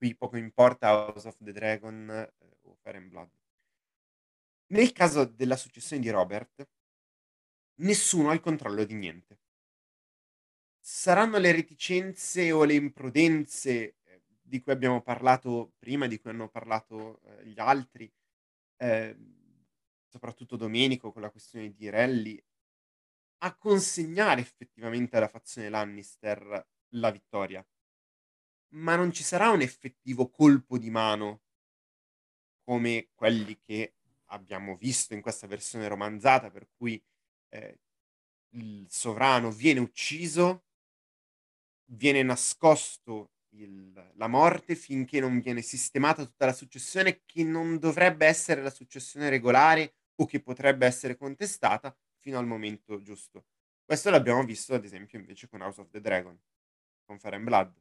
qui 0.00 0.16
poco 0.16 0.38
importa 0.38 0.88
House 0.88 1.28
of 1.28 1.36
the 1.42 1.52
Dragon 1.52 2.08
eh, 2.08 2.32
o 2.62 2.74
Fire 2.80 2.96
and 2.96 3.10
Blood. 3.10 3.30
Nel 4.68 4.92
caso 4.92 5.26
della 5.26 5.56
successione 5.56 6.00
di 6.00 6.08
Robert, 6.08 6.66
nessuno 7.80 8.30
ha 8.30 8.32
il 8.32 8.40
controllo 8.40 8.84
di 8.84 8.94
niente. 8.94 9.40
Saranno 10.78 11.36
le 11.36 11.52
reticenze 11.52 12.50
o 12.50 12.64
le 12.64 12.74
imprudenze 12.74 13.96
eh, 14.02 14.22
di 14.40 14.62
cui 14.62 14.72
abbiamo 14.72 15.02
parlato 15.02 15.74
prima, 15.78 16.06
di 16.06 16.18
cui 16.18 16.30
hanno 16.30 16.48
parlato 16.48 17.20
eh, 17.20 17.48
gli 17.48 17.60
altri, 17.60 18.10
eh, 18.78 19.18
soprattutto 20.06 20.56
Domenico 20.56 21.12
con 21.12 21.20
la 21.20 21.30
questione 21.30 21.74
di 21.74 21.90
Rally, 21.90 22.42
a 23.42 23.54
consegnare 23.54 24.40
effettivamente 24.40 25.18
alla 25.18 25.28
fazione 25.28 25.68
Lannister 25.68 26.66
la 26.94 27.10
vittoria, 27.10 27.62
ma 28.70 28.96
non 28.96 29.12
ci 29.12 29.22
sarà 29.22 29.50
un 29.50 29.60
effettivo 29.60 30.28
colpo 30.30 30.78
di 30.78 30.90
mano 30.90 31.42
come 32.64 33.08
quelli 33.14 33.58
che 33.58 33.94
abbiamo 34.26 34.76
visto 34.76 35.14
in 35.14 35.20
questa 35.20 35.46
versione 35.46 35.88
romanzata, 35.88 36.50
per 36.50 36.68
cui 36.76 37.02
eh, 37.48 37.80
il 38.54 38.86
sovrano 38.88 39.50
viene 39.50 39.80
ucciso, 39.80 40.64
viene 41.92 42.22
nascosto 42.22 43.32
il- 43.54 44.12
la 44.14 44.28
morte 44.28 44.74
finché 44.76 45.18
non 45.20 45.40
viene 45.40 45.60
sistemata 45.62 46.24
tutta 46.24 46.46
la 46.46 46.52
successione 46.52 47.22
che 47.26 47.42
non 47.42 47.78
dovrebbe 47.78 48.26
essere 48.26 48.62
la 48.62 48.70
successione 48.70 49.28
regolare 49.28 49.94
o 50.16 50.26
che 50.26 50.40
potrebbe 50.40 50.86
essere 50.86 51.16
contestata 51.16 51.96
fino 52.18 52.38
al 52.38 52.46
momento 52.46 53.00
giusto. 53.02 53.46
Questo 53.84 54.10
l'abbiamo 54.10 54.44
visto 54.44 54.74
ad 54.74 54.84
esempio 54.84 55.18
invece 55.18 55.48
con 55.48 55.62
House 55.62 55.80
of 55.80 55.90
the 55.90 56.00
Dragon, 56.00 56.38
con 57.04 57.18
Fire 57.18 57.36
and 57.36 57.44
Blood. 57.44 57.74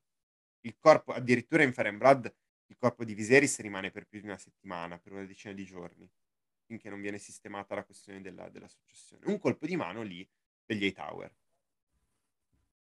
Il 0.62 0.76
corpo, 0.78 1.14
addirittura 1.14 1.64
in 1.64 1.74
Blood, 1.98 2.34
il 2.68 2.78
corpo 2.78 3.04
di 3.04 3.14
Viserys 3.14 3.60
rimane 3.60 3.92
per 3.92 4.06
più 4.06 4.20
di 4.20 4.26
una 4.26 4.38
settimana, 4.38 5.00
per 5.00 5.14
una 5.14 5.26
decina 5.26 5.54
di 5.54 5.66
giorni, 5.66 6.10
finché 6.66 6.90
non 6.90 7.02
viene 7.02 7.18
sistemata 7.18 7.76
la 7.76 7.84
questione 7.84 8.22
della, 8.22 8.50
della 8.50 8.68
successione. 8.68 9.26
Un 9.26 9.40
colpo 9.40 9.66
di 9.66 9.76
mano 9.76 10.04
lì 10.04 10.28
degli 10.66 10.84
Hightower. 10.84 11.36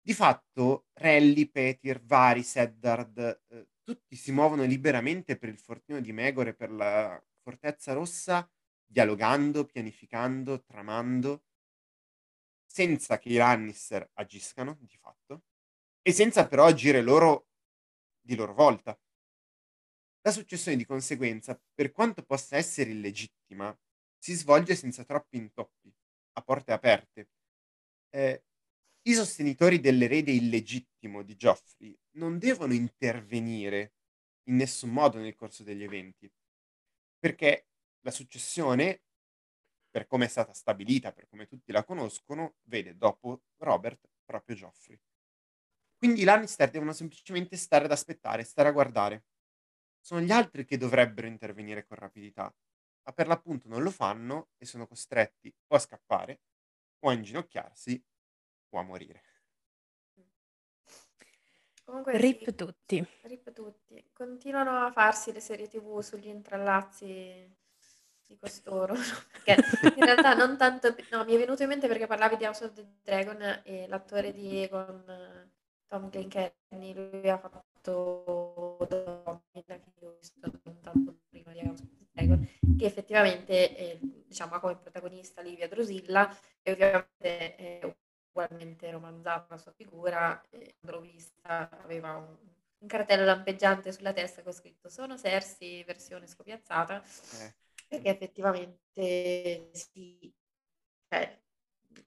Di 0.00 0.12
fatto, 0.12 0.86
Rally, 0.92 1.46
Petir, 1.46 2.00
Varys, 2.02 2.56
Eddard, 2.56 3.42
eh, 3.48 3.68
tutti 3.82 4.16
si 4.16 4.32
muovono 4.32 4.64
liberamente 4.64 5.36
per 5.36 5.48
il 5.48 5.58
fortino 5.58 6.00
di 6.00 6.12
Megor 6.12 6.48
e 6.48 6.54
per 6.54 6.70
la 6.70 7.22
Fortezza 7.42 7.92
Rossa, 7.94 8.48
dialogando, 8.84 9.64
pianificando, 9.64 10.62
tramando, 10.62 11.44
senza 12.64 13.18
che 13.18 13.28
i 13.30 13.36
Lannister 13.36 14.10
agiscano, 14.14 14.76
di 14.80 14.96
fatto, 14.96 15.44
e 16.02 16.12
senza 16.12 16.46
però 16.46 16.66
agire 16.66 17.02
loro 17.02 17.48
di 18.24 18.34
loro 18.34 18.54
volta. 18.54 18.98
La 20.22 20.32
successione 20.32 20.76
di 20.78 20.86
conseguenza, 20.86 21.60
per 21.74 21.92
quanto 21.92 22.22
possa 22.22 22.56
essere 22.56 22.90
illegittima, 22.90 23.76
si 24.18 24.32
svolge 24.32 24.74
senza 24.74 25.04
troppi 25.04 25.36
intoppi, 25.36 25.92
a 26.32 26.42
porte 26.42 26.72
aperte. 26.72 27.28
Eh, 28.08 28.44
i 29.02 29.12
sostenitori 29.12 29.80
dell'erede 29.80 30.32
illegittimo 30.32 31.22
di 31.22 31.36
Geoffrey 31.36 31.94
non 32.12 32.38
devono 32.38 32.72
intervenire 32.72 33.92
in 34.44 34.56
nessun 34.56 34.90
modo 34.90 35.18
nel 35.18 35.34
corso 35.34 35.62
degli 35.62 35.82
eventi, 35.82 36.30
perché 37.18 37.66
la 38.00 38.10
successione, 38.10 39.02
per 39.90 40.06
come 40.06 40.24
è 40.24 40.28
stata 40.28 40.54
stabilita, 40.54 41.12
per 41.12 41.28
come 41.28 41.46
tutti 41.46 41.70
la 41.70 41.84
conoscono, 41.84 42.56
vede 42.62 42.96
dopo 42.96 43.42
Robert 43.58 44.08
proprio 44.24 44.56
Geoffrey. 44.56 44.98
Quindi 46.04 46.20
i 46.20 46.26
Lannister 46.26 46.68
devono 46.68 46.92
semplicemente 46.92 47.56
stare 47.56 47.86
ad 47.86 47.90
aspettare, 47.90 48.44
stare 48.44 48.68
a 48.68 48.72
guardare. 48.72 49.24
Sono 49.98 50.20
gli 50.20 50.30
altri 50.30 50.66
che 50.66 50.76
dovrebbero 50.76 51.26
intervenire 51.26 51.86
con 51.86 51.96
rapidità, 51.96 52.54
ma 53.04 53.12
per 53.14 53.26
l'appunto 53.26 53.68
non 53.68 53.82
lo 53.82 53.88
fanno 53.90 54.50
e 54.58 54.66
sono 54.66 54.86
costretti 54.86 55.50
o 55.68 55.76
a 55.76 55.78
scappare 55.78 56.40
o 56.98 57.08
a 57.08 57.14
inginocchiarsi 57.14 58.04
può 58.68 58.82
morire. 58.82 59.22
Comunque 61.86 62.18
Rip 62.18 62.44
sì, 62.44 62.54
tutti. 62.54 63.08
Rip 63.22 63.52
tutti. 63.52 64.10
Continuano 64.12 64.84
a 64.84 64.92
farsi 64.92 65.32
le 65.32 65.40
serie 65.40 65.68
tv 65.68 66.00
sugli 66.00 66.28
intrallazzi 66.28 67.50
di 68.26 68.36
costoro. 68.36 68.92
Perché 69.42 69.94
in 69.96 70.04
realtà 70.04 70.34
non 70.34 70.58
tanto... 70.58 70.94
No, 71.12 71.24
mi 71.24 71.32
è 71.32 71.38
venuto 71.38 71.62
in 71.62 71.68
mente 71.70 71.88
perché 71.88 72.06
parlavi 72.06 72.36
di 72.36 72.44
House 72.44 72.64
of 72.64 72.74
the 72.74 72.86
Dragon 73.02 73.62
e 73.64 73.86
l'attore 73.86 74.32
di 74.32 74.62
Egon, 74.62 75.52
Tom 75.94 76.10
Glenkenny, 76.10 76.92
lui 76.92 77.30
ha 77.30 77.38
fatto 77.38 78.84
Domina, 78.88 79.38
che 79.52 79.92
io 80.00 80.08
ho 80.08 80.16
visto 80.18 80.40
tanto 80.80 81.20
prima 81.28 81.52
di 81.52 81.60
House 81.60 81.84
of 81.84 81.90
Dragon, 82.10 82.48
che 82.76 82.84
effettivamente 82.84 83.76
eh, 83.76 84.00
diciamo, 84.02 84.54
ha 84.54 84.60
come 84.60 84.76
protagonista 84.76 85.40
Livia 85.40 85.68
Drusilla 85.68 86.36
e 86.62 86.72
ovviamente 86.72 87.54
è 87.54 87.96
ugualmente 88.28 88.90
romanzata 88.90 89.46
la 89.50 89.56
sua 89.56 89.70
figura, 89.70 90.42
e 90.50 90.78
l'ho 90.80 90.98
vista, 90.98 91.70
aveva 91.84 92.16
un, 92.16 92.36
un, 92.78 92.88
cartello 92.88 93.24
lampeggiante 93.24 93.92
sulla 93.92 94.12
testa 94.12 94.42
con 94.42 94.52
scritto 94.52 94.88
sono 94.88 95.16
Sersi 95.16 95.84
versione 95.84 96.26
scopiazzata, 96.26 97.00
eh. 97.38 97.54
perché 97.86 98.08
effettivamente 98.08 99.70
sì, 99.70 100.34
cioè, 101.08 101.40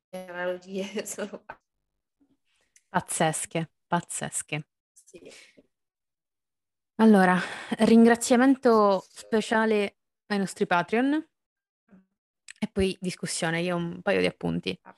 le 0.09 0.27
analogie 0.27 0.83
sono 1.07 1.45
pazzesche, 2.89 3.69
pazzesche. 3.87 4.67
Sì. 4.91 5.31
Allora, 6.99 7.39
ringraziamento 7.79 9.05
speciale 9.09 9.97
ai 10.27 10.39
nostri 10.39 10.65
Patreon 10.65 11.27
e 12.59 12.67
poi 12.71 12.97
discussione, 12.99 13.61
io 13.61 13.75
ho 13.75 13.77
un 13.77 14.01
paio 14.01 14.19
di 14.19 14.25
appunti. 14.25 14.77
Ah. 14.81 14.95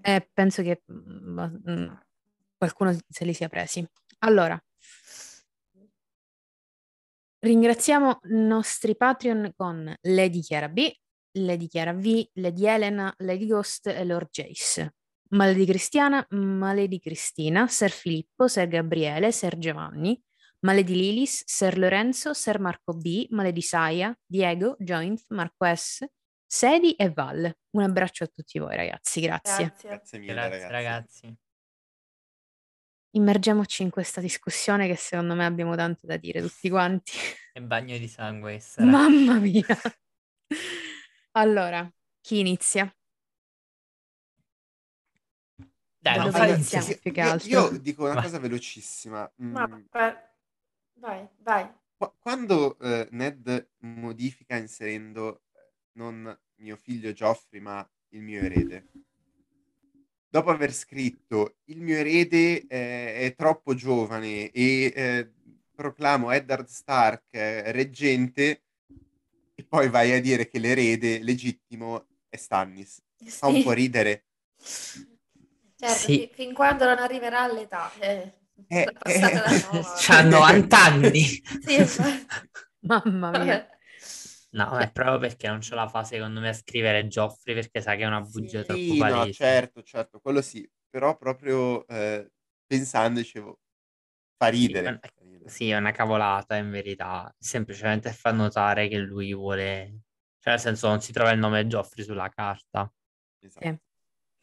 Eh, 0.00 0.30
penso 0.32 0.62
che 0.62 0.82
mm, 0.90 1.40
mm, 1.68 1.92
qualcuno 2.56 2.96
se 3.08 3.24
li 3.24 3.34
sia 3.34 3.48
presi. 3.48 3.86
Allora, 4.20 4.58
ringraziamo 7.40 8.20
i 8.24 8.34
nostri 8.34 8.96
Patreon 8.96 9.52
con 9.56 9.94
Lady 10.02 10.40
Chiara 10.40 10.68
B, 10.68 10.90
Lady 11.32 11.66
Chiara 11.66 11.92
V, 11.92 12.28
Lady 12.34 12.66
Elena, 12.66 13.12
Lady 13.18 13.46
Ghost 13.46 13.88
e 13.88 14.04
Lord 14.04 14.28
Jace. 14.30 14.94
Maledi 15.34 15.66
Cristiana, 15.66 16.24
Maledi 16.30 17.00
Cristina, 17.00 17.66
Ser 17.66 17.90
Filippo, 17.90 18.46
Ser 18.46 18.68
Gabriele, 18.68 19.32
Ser 19.32 19.58
Giovanni, 19.58 20.16
Maledi 20.60 20.94
Lilis, 20.94 21.42
Ser 21.44 21.76
Lorenzo, 21.76 22.32
Ser 22.34 22.60
Marco 22.60 22.94
B, 22.94 23.26
Maledi 23.30 23.60
Saia, 23.60 24.16
Diego, 24.24 24.76
Joint, 24.78 25.24
Marco 25.30 25.66
S, 25.66 26.06
Sedi 26.46 26.92
e 26.92 27.10
Val. 27.10 27.52
Un 27.70 27.82
abbraccio 27.82 28.22
a 28.22 28.26
tutti 28.28 28.60
voi 28.60 28.76
ragazzi, 28.76 29.20
grazie. 29.20 29.64
Grazie, 29.66 29.88
grazie 29.88 30.18
mille 30.20 30.32
grazie, 30.34 30.68
ragazzi. 30.68 30.72
ragazzi. 30.72 31.36
Immergiamoci 33.16 33.82
in 33.82 33.90
questa 33.90 34.20
discussione 34.20 34.86
che 34.86 34.96
secondo 34.96 35.34
me 35.34 35.44
abbiamo 35.44 35.74
tanto 35.74 36.06
da 36.06 36.16
dire 36.16 36.42
tutti 36.42 36.70
quanti. 36.70 37.12
È 37.52 37.60
bagno 37.60 37.98
di 37.98 38.06
sangue. 38.06 38.60
Sarà. 38.60 38.88
Mamma 38.88 39.40
mia. 39.40 39.66
allora, 41.32 41.92
chi 42.20 42.38
inizia? 42.38 42.88
Dai, 46.04 46.18
non 46.18 46.32
fai 46.32 46.52
iniziare 46.52 46.98
più 46.98 47.12
che 47.12 47.20
altro. 47.22 47.48
Io, 47.48 47.72
io 47.72 47.78
dico 47.78 48.04
una 48.04 48.12
Va. 48.12 48.20
cosa 48.20 48.38
velocissima. 48.38 49.32
Ma, 49.36 49.66
mm. 49.66 49.84
vai, 50.96 51.28
vai. 51.38 51.72
Quando 52.18 52.78
eh, 52.78 53.08
Ned 53.12 53.70
modifica 53.78 54.54
inserendo 54.56 55.44
non 55.92 56.38
mio 56.56 56.76
figlio 56.76 57.14
Geoffrey, 57.14 57.62
ma 57.62 57.90
il 58.10 58.20
mio 58.20 58.42
erede. 58.42 58.88
Dopo 60.28 60.50
aver 60.50 60.74
scritto 60.74 61.56
il 61.64 61.80
mio 61.80 61.96
erede 61.96 62.66
eh, 62.66 63.14
è 63.20 63.34
troppo 63.34 63.72
giovane 63.72 64.50
e 64.50 64.92
eh, 64.94 65.32
proclamo 65.74 66.32
Eddard 66.32 66.66
Stark 66.66 67.28
eh, 67.30 67.72
reggente, 67.72 68.64
e 69.54 69.64
poi 69.64 69.88
vai 69.88 70.12
a 70.12 70.20
dire 70.20 70.48
che 70.48 70.58
l'erede 70.58 71.20
legittimo 71.20 72.08
è 72.28 72.36
Stannis. 72.36 73.02
Fa 73.24 73.46
un 73.46 73.62
po' 73.62 73.72
ridere. 73.72 74.26
Certo, 75.76 75.94
sì. 75.94 76.30
fin, 76.32 76.52
quando 76.52 76.84
non 76.84 76.98
arriverà 76.98 77.40
all'età. 77.40 77.92
Eh, 77.98 78.32
eh, 78.68 78.86
eh, 79.04 79.82
C'ha 79.98 80.22
90 80.22 80.78
anni. 80.78 81.22
sì, 81.22 81.76
Mamma 82.86 83.30
mia. 83.38 83.68
No, 84.50 84.78
è 84.78 84.90
proprio 84.92 85.18
perché 85.18 85.48
non 85.48 85.60
ce 85.60 85.74
la 85.74 85.88
fa 85.88 86.04
secondo 86.04 86.38
me 86.38 86.50
a 86.50 86.52
scrivere 86.52 87.08
Geoffrey 87.08 87.54
perché 87.56 87.80
sa 87.80 87.96
che 87.96 88.02
è 88.02 88.06
una 88.06 88.20
bugia 88.20 88.60
sì, 88.60 88.66
troppo 88.66 88.80
sì, 88.80 88.96
palese. 88.98 89.26
no, 89.26 89.32
certo, 89.32 89.82
certo, 89.82 90.20
quello 90.20 90.40
sì, 90.40 90.68
però 90.88 91.16
proprio 91.16 91.84
eh, 91.88 92.30
pensando 92.64 93.18
dicevo, 93.18 93.58
fa 94.36 94.46
ridere. 94.48 95.00
Sì, 95.02 95.42
sì, 95.46 95.70
è 95.70 95.76
una 95.76 95.90
cavolata 95.90 96.56
in 96.56 96.70
verità, 96.70 97.34
semplicemente 97.36 98.12
fa 98.12 98.30
notare 98.30 98.86
che 98.86 98.98
lui 98.98 99.34
vuole, 99.34 100.02
cioè 100.38 100.52
nel 100.52 100.60
senso 100.60 100.86
non 100.88 101.00
si 101.00 101.12
trova 101.12 101.32
il 101.32 101.40
nome 101.40 101.66
Geoffrey 101.66 102.04
sulla 102.04 102.28
carta. 102.28 102.88
Esatto. 103.40 103.66
Sì. 103.66 103.78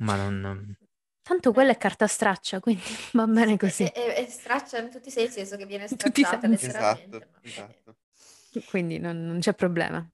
Ma 0.03 0.15
non... 0.15 0.75
Tanto 1.23 1.53
quella 1.53 1.71
è 1.71 1.77
carta 1.77 2.07
straccia, 2.07 2.59
quindi 2.59 2.83
va 3.13 3.27
bene 3.27 3.57
così. 3.57 3.83
E, 3.83 3.91
e, 3.95 4.23
e 4.23 4.29
straccia 4.29 4.79
in 4.79 4.89
tutti 4.89 5.07
i 5.07 5.11
sensi, 5.11 5.37
nel 5.37 5.47
senso 5.47 5.57
che 5.57 5.65
viene 5.65 5.87
stracciata 5.87 6.47
letteralmente. 6.47 7.29
Esatto, 7.41 7.95
esatto. 8.51 8.65
Quindi 8.69 8.97
non, 8.99 9.25
non 9.25 9.39
c'è 9.39 9.53
problema. 9.53 10.05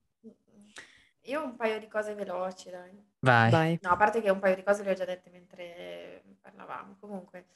Io 1.21 1.41
ho 1.41 1.45
un 1.45 1.55
paio 1.55 1.79
di 1.79 1.87
cose 1.87 2.13
veloci, 2.13 2.69
dai. 2.69 2.91
Vai. 3.19 3.51
Vai. 3.51 3.79
No, 3.81 3.89
a 3.89 3.97
parte 3.97 4.21
che 4.21 4.29
un 4.29 4.39
paio 4.39 4.55
di 4.55 4.63
cose 4.63 4.83
le 4.83 4.91
ho 4.91 4.93
già 4.93 5.05
dette 5.05 5.29
mentre 5.29 6.23
parlavamo. 6.39 6.97
Comunque, 6.99 7.47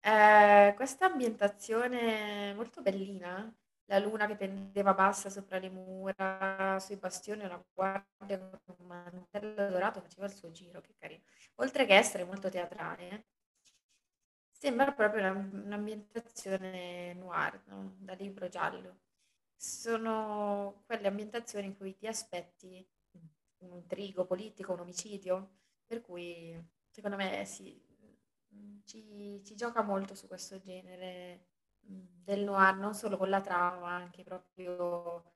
eh, 0.00 0.72
questa 0.74 1.06
ambientazione 1.06 2.52
molto 2.54 2.82
bellina, 2.82 3.52
la 3.92 3.98
luna 3.98 4.26
che 4.26 4.36
pendeva 4.36 4.94
bassa 4.94 5.28
sopra 5.28 5.58
le 5.58 5.68
mura, 5.68 6.78
sui 6.80 6.96
bastioni, 6.96 7.44
una 7.44 7.62
guardia 7.74 8.38
con 8.64 8.76
un 8.78 8.86
mantello 8.86 9.68
dorato 9.68 10.00
faceva 10.00 10.24
il 10.24 10.32
suo 10.32 10.50
giro, 10.50 10.80
che 10.80 10.94
carino. 10.96 11.22
Oltre 11.56 11.84
che 11.84 11.94
essere 11.94 12.24
molto 12.24 12.48
teatrale, 12.48 13.26
Sembra 14.62 14.92
proprio 14.92 15.28
un'ambientazione 15.28 17.14
noir, 17.14 17.60
no? 17.66 17.96
Da 17.98 18.14
libro 18.14 18.48
giallo. 18.48 19.00
Sono 19.56 20.84
quelle 20.86 21.08
ambientazioni 21.08 21.66
in 21.66 21.76
cui 21.76 21.96
ti 21.96 22.06
aspetti 22.06 22.86
un 23.58 23.72
intrigo 23.72 24.24
politico, 24.24 24.72
un 24.72 24.78
omicidio, 24.80 25.56
per 25.84 26.00
cui 26.00 26.56
secondo 26.88 27.16
me 27.16 27.44
sì, 27.44 27.76
ci, 28.84 29.42
ci 29.44 29.56
gioca 29.56 29.82
molto 29.82 30.14
su 30.14 30.28
questo 30.28 30.60
genere 30.60 31.51
del 31.82 32.44
noir, 32.44 32.76
non 32.76 32.94
solo 32.94 33.16
con 33.16 33.28
la 33.28 33.40
trama, 33.40 33.80
ma 33.80 33.94
anche 33.94 34.22
proprio 34.22 35.32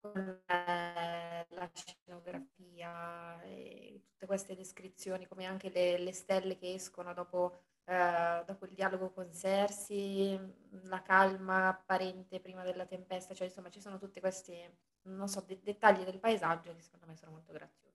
con 0.00 0.42
la, 0.46 1.46
la 1.48 1.70
scenografia 1.72 3.40
e 3.42 4.02
tutte 4.04 4.26
queste 4.26 4.54
descrizioni, 4.54 5.26
come 5.26 5.46
anche 5.46 5.70
le, 5.70 5.98
le 5.98 6.12
stelle 6.12 6.56
che 6.56 6.74
escono 6.74 7.14
dopo, 7.14 7.58
eh, 7.84 8.42
dopo, 8.46 8.66
il 8.66 8.74
dialogo 8.74 9.10
con 9.10 9.32
Cersei, 9.32 10.38
la 10.82 11.02
calma 11.02 11.68
apparente 11.68 12.40
prima 12.40 12.62
della 12.64 12.86
tempesta, 12.86 13.34
cioè 13.34 13.46
insomma 13.46 13.70
ci 13.70 13.80
sono 13.80 13.98
tutti 13.98 14.20
questi, 14.20 14.54
so, 15.24 15.40
de- 15.46 15.60
dettagli 15.62 16.04
del 16.04 16.18
paesaggio 16.18 16.74
che 16.74 16.82
secondo 16.82 17.06
me 17.06 17.16
sono 17.16 17.32
molto 17.32 17.52
graziosi. 17.52 17.92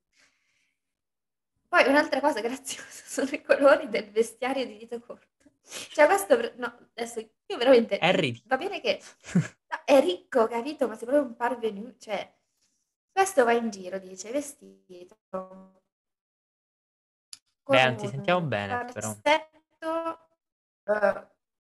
Poi 1.68 1.86
un'altra 1.86 2.20
cosa 2.20 2.40
graziosa 2.40 2.88
sono 3.06 3.30
i 3.30 3.42
colori 3.42 3.88
del 3.88 4.10
vestiario 4.10 4.66
di 4.66 4.76
Dito 4.76 4.98
Corto. 4.98 5.29
Cioè 5.62 6.06
questo, 6.06 6.52
no, 6.56 6.90
adesso 6.94 7.20
io 7.20 7.56
veramente... 7.56 7.98
È 7.98 8.12
ricco. 8.12 8.42
Va 8.46 8.56
bene 8.56 8.80
che 8.80 9.00
no, 9.34 9.80
è 9.84 10.00
ricco, 10.00 10.46
capito? 10.46 10.88
Ma 10.88 10.96
sei 10.96 11.06
proprio 11.06 11.26
un 11.26 11.36
parvenu. 11.36 11.94
Cioè, 11.98 12.38
questo 13.12 13.44
va 13.44 13.52
in 13.52 13.70
giro, 13.70 13.98
dice, 13.98 14.30
vestito. 14.30 15.18
Beh, 17.64 17.84
non 17.84 17.96
ti 17.96 18.08
sentiamo 18.08 18.40
bene, 18.40 18.84
però. 18.92 19.16
Uh, 20.84 21.26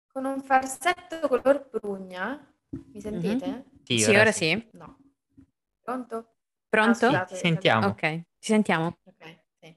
con 0.07 0.25
un 0.25 0.41
farsetto 0.43 1.27
color 1.27 1.69
prugna. 1.69 2.47
Mi 2.69 3.01
sentite? 3.01 3.47
Mm-hmm. 3.47 3.61
Sì, 3.83 3.99
sì, 3.99 4.15
ora, 4.15 4.31
sì. 4.31 4.51
sì. 4.51 4.69
No. 4.73 4.99
Pronto? 5.81 6.35
Pronto? 6.69 7.07
Ah, 7.07 7.11
scusate, 7.11 7.35
sentiamo. 7.35 7.89
Ok, 7.89 8.01
ti 8.01 8.27
sentiamo. 8.39 8.99
Ok, 9.03 9.39
sì. 9.59 9.77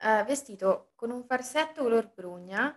Uh, 0.00 0.24
vestito 0.24 0.92
con 0.96 1.10
un 1.10 1.24
farsetto 1.24 1.82
color 1.82 2.12
prugna 2.12 2.76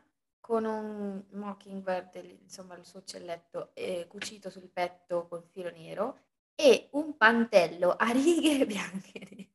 con 0.49 0.65
un 0.65 1.23
mockingbird, 1.33 2.15
insomma 2.41 2.75
il 2.75 2.83
suo 2.83 3.01
uccelletto, 3.01 3.69
eh, 3.75 4.07
cucito 4.09 4.49
sul 4.49 4.67
petto 4.67 5.27
con 5.27 5.43
filo 5.43 5.69
nero 5.69 6.21
e 6.55 6.87
un 6.93 7.15
pantello 7.17 7.95
a 7.95 8.09
righe 8.09 8.65
bianche. 8.65 9.49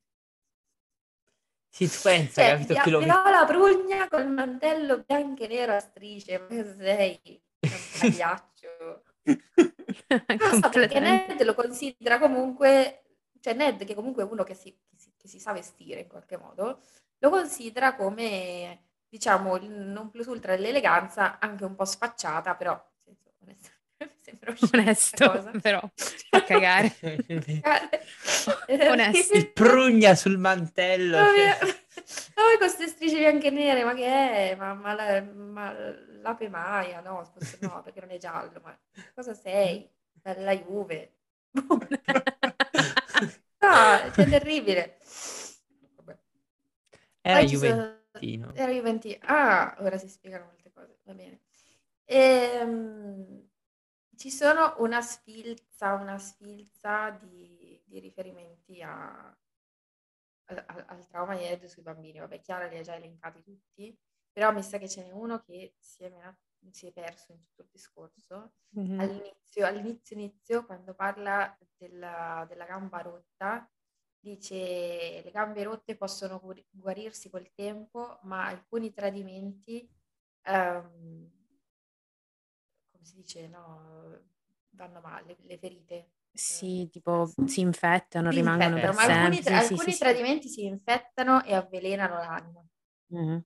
Si 1.69 1.89
pensa, 2.01 2.43
cioè, 2.43 2.65
capito? 2.65 2.99
Via, 3.01 3.23
viola 3.23 3.45
prugna 3.45 4.09
con 4.09 4.21
il 4.21 4.29
mantello 4.29 5.03
bianco 5.05 5.43
e 5.43 5.49
nero 5.49 5.75
a 5.75 5.81
strisce, 5.81 6.39
ma 6.39 6.65
sei? 6.77 7.43
Un 7.59 7.71
pagliaccio. 7.99 9.03
so, 10.63 10.69
perché 10.71 11.01
Ned 11.01 11.43
lo 11.43 11.55
considera 11.55 12.21
comunque, 12.21 13.03
cioè 13.41 13.55
Ned 13.55 13.85
che 13.85 13.97
comunque 13.97 14.23
è 14.23 14.27
uno 14.31 14.45
che 14.45 14.55
si, 14.55 14.71
che 14.89 14.97
si, 14.97 15.13
che 15.17 15.27
si 15.27 15.41
sa 15.41 15.51
vestire 15.51 16.03
in 16.03 16.07
qualche 16.07 16.37
modo, 16.37 16.83
lo 17.19 17.31
considera 17.31 17.97
come 17.97 18.91
diciamo, 19.15 19.57
il 19.59 19.71
non 19.71 20.11
plus 20.11 20.27
ultra 20.27 20.57
dell'eleganza, 20.57 21.39
anche 21.39 21.65
un 21.65 21.77
po' 21.77 21.85
sfacciata, 21.85 22.57
però 22.57 22.77
sembra 24.21 24.53
onesto, 24.73 25.53
però 25.63 25.89
fa 25.95 26.43
cagare. 26.43 26.97
onesto. 28.91 29.37
Il 29.37 29.53
prugna 29.53 30.17
sul 30.17 30.37
mantello. 30.39 31.21
No, 31.21 31.27
cioè. 31.27 31.59
no, 31.61 32.43
con 32.43 32.57
queste 32.59 32.89
strisce 32.89 33.19
bianche 33.19 33.47
e 33.47 33.51
nere, 33.51 33.85
ma 33.85 33.95
che 33.95 34.05
è? 34.05 34.57
Ma, 34.57 34.75
ma, 34.75 34.95
la, 34.95 35.23
ma 35.23 35.73
l'ape 36.21 36.49
maia, 36.49 37.01
no, 37.01 37.31
no, 37.61 37.83
perché 37.85 38.01
non 38.01 38.11
è 38.11 38.19
giallo, 38.19 38.61
ma 38.65 38.77
cosa 39.15 39.33
sei? 39.33 39.89
La 40.23 40.57
Juve. 40.57 41.13
no, 41.53 41.79
è 43.61 44.11
terribile. 44.11 44.99
Vabbè. 45.99 46.19
Era 47.21 47.45
Juve. 47.45 48.04
Juventino. 48.19 48.55
Era 48.55 48.73
Juventino. 48.73 49.19
Ah, 49.23 49.77
ora 49.81 49.99
si 49.99 50.09
spiegano 50.09 50.47
molte 50.47 50.73
cose, 50.73 50.99
va 51.05 51.15
bene. 51.15 51.41
Ehm, 52.05 53.49
ci 54.17 54.31
sono 54.31 54.75
una 54.79 55.01
sfilza, 55.03 55.95
una 55.95 56.19
sfilza 56.19 57.11
di, 57.11 57.83
di 57.85 57.99
riferimenti 57.99 58.83
a, 58.83 59.37
al, 60.45 60.85
al 60.87 61.07
trauma 61.09 61.37
di 61.37 61.45
Ed 61.45 61.65
sui 61.65 61.83
bambini. 61.83 62.19
Vabbè, 62.19 62.41
Chiara 62.41 62.67
li 62.67 62.79
ha 62.79 62.83
già 62.83 62.95
elencati 62.95 63.43
tutti, 63.43 63.97
però 64.33 64.53
mi 64.53 64.63
sa 64.63 64.79
che 64.79 64.89
ce 64.89 65.03
n'è 65.05 65.11
uno 65.11 65.41
che 65.41 65.75
si 65.79 66.05
è, 66.05 66.13
si 66.71 66.87
è 66.87 66.93
perso 66.93 67.33
in 67.33 67.41
tutto 67.41 67.63
il 67.63 67.69
discorso. 67.73 68.55
Mm-hmm. 68.79 69.01
All'inizio, 69.01 69.67
all'inizio, 69.67 70.17
inizio, 70.17 70.65
quando 70.65 70.95
parla 70.95 71.57
della, 71.77 72.45
della 72.49 72.65
gamba 72.65 73.01
rotta, 73.01 73.69
dice 74.25 75.21
le 75.23 75.31
gambe 75.31 75.63
rotte 75.63 75.97
possono 75.97 76.41
guarirsi 76.71 77.29
col 77.29 77.53
tempo, 77.55 78.19
ma 78.23 78.47
alcuni 78.47 78.93
tradimenti, 78.93 79.87
um, 80.47 81.31
come 82.91 83.05
si 83.05 83.15
dice, 83.17 83.47
no, 83.49 84.19
vanno 84.71 85.01
male, 85.01 85.37
le 85.43 85.59
ferite. 85.59 86.11
Sì, 86.33 86.83
eh, 86.83 86.89
tipo 86.89 87.31
si 87.47 87.61
infettano, 87.61 88.31
si 88.31 88.39
rimangono 88.39 88.77
infettano, 88.77 88.95
per 88.95 89.05
sempre. 89.05 89.23
Alcuni, 89.23 89.43
sì, 89.43 89.73
alcuni 89.73 89.93
sì, 89.93 89.99
tradimenti 89.99 90.49
sì. 90.49 90.55
si 90.55 90.65
infettano 90.65 91.45
e 91.45 91.55
avvelenano 91.55 92.17
l'anima. 92.17 92.65
Mm-hmm 93.13 93.39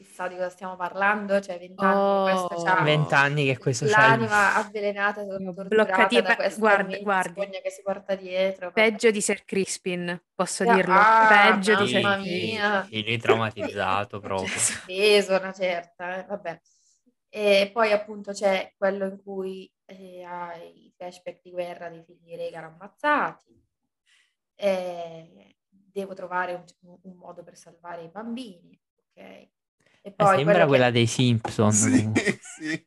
chissà 0.00 0.28
di 0.28 0.36
cosa 0.36 0.48
stiamo 0.48 0.76
parlando, 0.76 1.40
cioè 1.40 1.58
vent'anni 1.58 2.30
oh, 2.32 2.46
questo 2.46 2.82
vent'anni 2.82 3.44
che 3.44 3.58
questo 3.58 3.84
c'ha 3.84 4.08
l'anima 4.08 4.54
avvelenata, 4.54 5.22
bloccati 5.22 6.22
da 6.22 6.36
questa 6.36 6.58
guarda, 6.58 6.96
guarda. 7.00 7.44
che 7.62 7.70
si 7.70 7.82
porta 7.82 8.14
dietro. 8.14 8.72
Peggio 8.72 9.10
di 9.10 9.20
Sir 9.20 9.44
Crispin, 9.44 10.18
posso 10.34 10.62
ah, 10.62 10.74
dirlo. 10.74 10.94
Ah, 10.94 11.52
Peggio 11.52 11.76
di 11.76 11.86
Sir 11.86 12.00
Crispin. 12.00 12.86
Sì, 12.88 13.04
lui 13.04 13.18
traumatizzato 13.18 14.20
proprio. 14.24 14.54
Peso 14.86 15.36
una 15.36 15.52
certa, 15.52 16.16
eh, 16.16 16.24
vabbè. 16.26 16.60
E 17.28 17.70
poi 17.70 17.92
appunto 17.92 18.32
c'è 18.32 18.72
quello 18.78 19.04
in 19.04 19.22
cui 19.22 19.70
eh, 19.84 20.22
ha 20.22 20.54
i 20.54 20.90
flashback 20.96 21.42
di 21.42 21.50
guerra 21.50 21.90
dei 21.90 22.02
figli 22.04 22.24
di 22.24 22.36
Regan 22.36 22.64
ammazzati. 22.64 23.62
Eh, 24.54 25.56
devo 25.68 26.14
trovare 26.14 26.54
un, 26.54 26.98
un 27.02 27.16
modo 27.16 27.42
per 27.42 27.58
salvare 27.58 28.04
i 28.04 28.08
bambini, 28.08 28.80
ok? 28.96 29.48
E 30.02 30.08
eh, 30.08 30.12
poi 30.12 30.36
sembra 30.36 30.66
quella 30.66 30.86
che... 30.86 30.92
dei 30.92 31.06
Simpson. 31.06 31.72
Sì, 31.72 32.12
sì. 32.40 32.86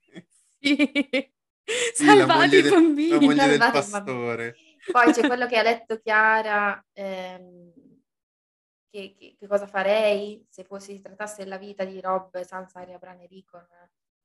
sì. 0.60 1.32
Salvati 1.94 2.58
i 2.58 2.70
bambini. 2.70 3.10
La 3.10 3.20
moglie 3.20 3.48
del 3.48 3.58
pastore. 3.60 4.56
Poi 4.92 5.14
c'è 5.14 5.28
quello 5.28 5.48
che 5.48 5.58
ha 5.58 5.62
letto 5.62 6.00
Chiara, 6.00 6.84
ehm, 6.92 7.72
che, 8.90 9.16
che, 9.18 9.36
che, 9.40 9.48
cosa 9.48 9.66
farei 9.66 10.46
se 10.50 10.66
fossi, 10.66 10.96
si 10.96 11.02
trattasse 11.02 11.44
della 11.44 11.58
vita 11.58 11.86
di 11.86 12.02
Rob, 12.02 12.42
Sansa, 12.42 12.80
Aria, 12.80 12.98
Bran 12.98 13.26
Ricon 13.28 13.66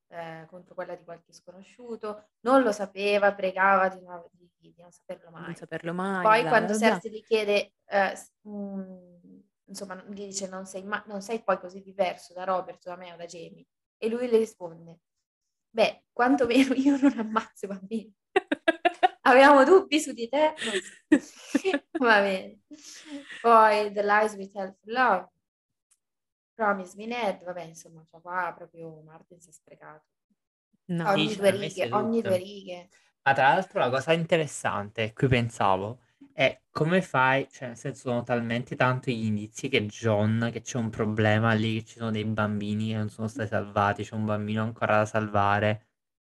eh, 0.09 0.47
contro 0.48 0.74
quella 0.74 0.97
di 0.97 1.05
qualche 1.05 1.32
sconosciuto. 1.32 2.31
Non 2.40 2.62
lo 2.62 2.73
sapeva, 2.73 3.35
pregava 3.35 3.89
di, 3.89 4.01
di, 4.32 4.73
di 4.74 4.82
non 4.82 4.90
saperlo 4.90 5.31
mai. 5.31 5.43
Non 5.43 5.55
saperlo 5.55 5.93
mai. 5.93 6.23
Poi 6.23 6.48
quando 6.48 6.77
Cersei 6.77 7.10
gli 7.10 7.23
chiede... 7.23 7.74
Eh, 7.86 8.15
mh, 8.43 9.47
insomma, 9.69 10.03
gli 10.09 10.27
dice 10.27 10.49
non 10.49 10.66
sei, 10.66 10.82
ma- 10.82 11.03
non 11.07 11.23
sei 11.23 11.43
poi 11.43 11.59
così 11.59 11.81
diverso 11.82 12.32
da 12.32 12.45
Robert, 12.45 12.85
da 12.85 12.97
me 12.97 13.12
o 13.12 13.16
da 13.16 13.24
Jamie. 13.27 13.66
E 13.97 14.09
lui 14.09 14.28
le 14.28 14.39
risponde, 14.39 15.01
beh, 15.70 16.05
quantomeno 16.12 16.74
io 16.74 16.99
non 17.01 17.19
ammazzo 17.19 17.66
i 17.66 17.69
bambini. 17.69 18.15
Avevamo 19.23 19.65
dubbi 19.65 20.01
su 20.01 20.12
di 20.12 20.28
te? 20.28 20.55
Va 21.99 22.20
bene. 22.20 22.61
Poi 23.40 23.93
The 23.93 24.03
Lies 24.03 24.35
We 24.35 24.51
Tell 24.51 24.74
for 24.74 24.93
Love. 24.93 25.28
Promise 26.55 26.97
Me 26.97 27.07
Ned, 27.07 27.45
vabbè, 27.45 27.62
insomma, 27.62 28.05
cioè 28.11 28.20
qua 28.20 28.53
proprio 28.57 29.01
Martin 29.03 29.40
si 29.40 29.51
è 29.51 29.53
sprecato. 29.53 30.07
No, 30.86 31.11
ogni 31.11 31.36
due 31.36 31.51
righe, 31.51 31.89
ogni 31.93 32.23
due 32.23 32.36
righe. 32.36 32.89
Ma 33.23 33.32
tra 33.32 33.51
l'altro 33.51 33.78
la 33.78 33.90
cosa 33.90 34.12
interessante, 34.12 35.12
qui 35.12 35.28
pensavo, 35.28 36.01
e 36.32 36.62
come 36.70 37.03
fai, 37.03 37.49
cioè 37.51 37.69
nel 37.69 37.77
senso 37.77 38.09
sono 38.11 38.23
talmente 38.23 38.77
tanti 38.77 39.16
gli 39.16 39.24
indizi 39.27 39.69
che 39.69 39.86
John, 39.86 40.51
che 40.53 40.61
c'è 40.61 40.78
un 40.78 40.90
problema 40.90 41.53
lì, 41.53 41.81
che 41.81 41.85
ci 41.85 41.99
sono 41.99 42.11
dei 42.11 42.24
bambini 42.24 42.89
che 42.89 42.97
non 42.97 43.09
sono 43.11 43.28
stati 43.28 43.49
salvati, 43.49 44.05
c'è 44.05 44.15
un 44.15 44.24
bambino 44.24 44.62
ancora 44.62 44.99
da 44.99 45.07
salvare, 45.07 45.89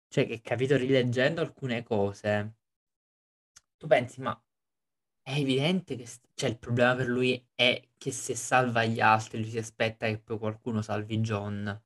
cioè 0.07 0.25
che 0.25 0.41
capito 0.41 0.77
rileggendo 0.77 1.41
alcune 1.41 1.83
cose, 1.83 2.55
tu 3.77 3.87
pensi 3.87 4.21
ma 4.21 4.39
è 5.21 5.33
evidente 5.39 5.97
che 5.97 6.07
cioè, 6.33 6.49
il 6.49 6.57
problema 6.57 6.95
per 6.95 7.07
lui 7.07 7.45
è 7.53 7.89
che 7.97 8.11
se 8.11 8.33
salva 8.33 8.85
gli 8.85 9.01
altri 9.01 9.39
lui 9.41 9.49
si 9.49 9.57
aspetta 9.57 10.07
che 10.07 10.19
poi 10.19 10.37
qualcuno 10.37 10.81
salvi 10.81 11.19
John. 11.19 11.83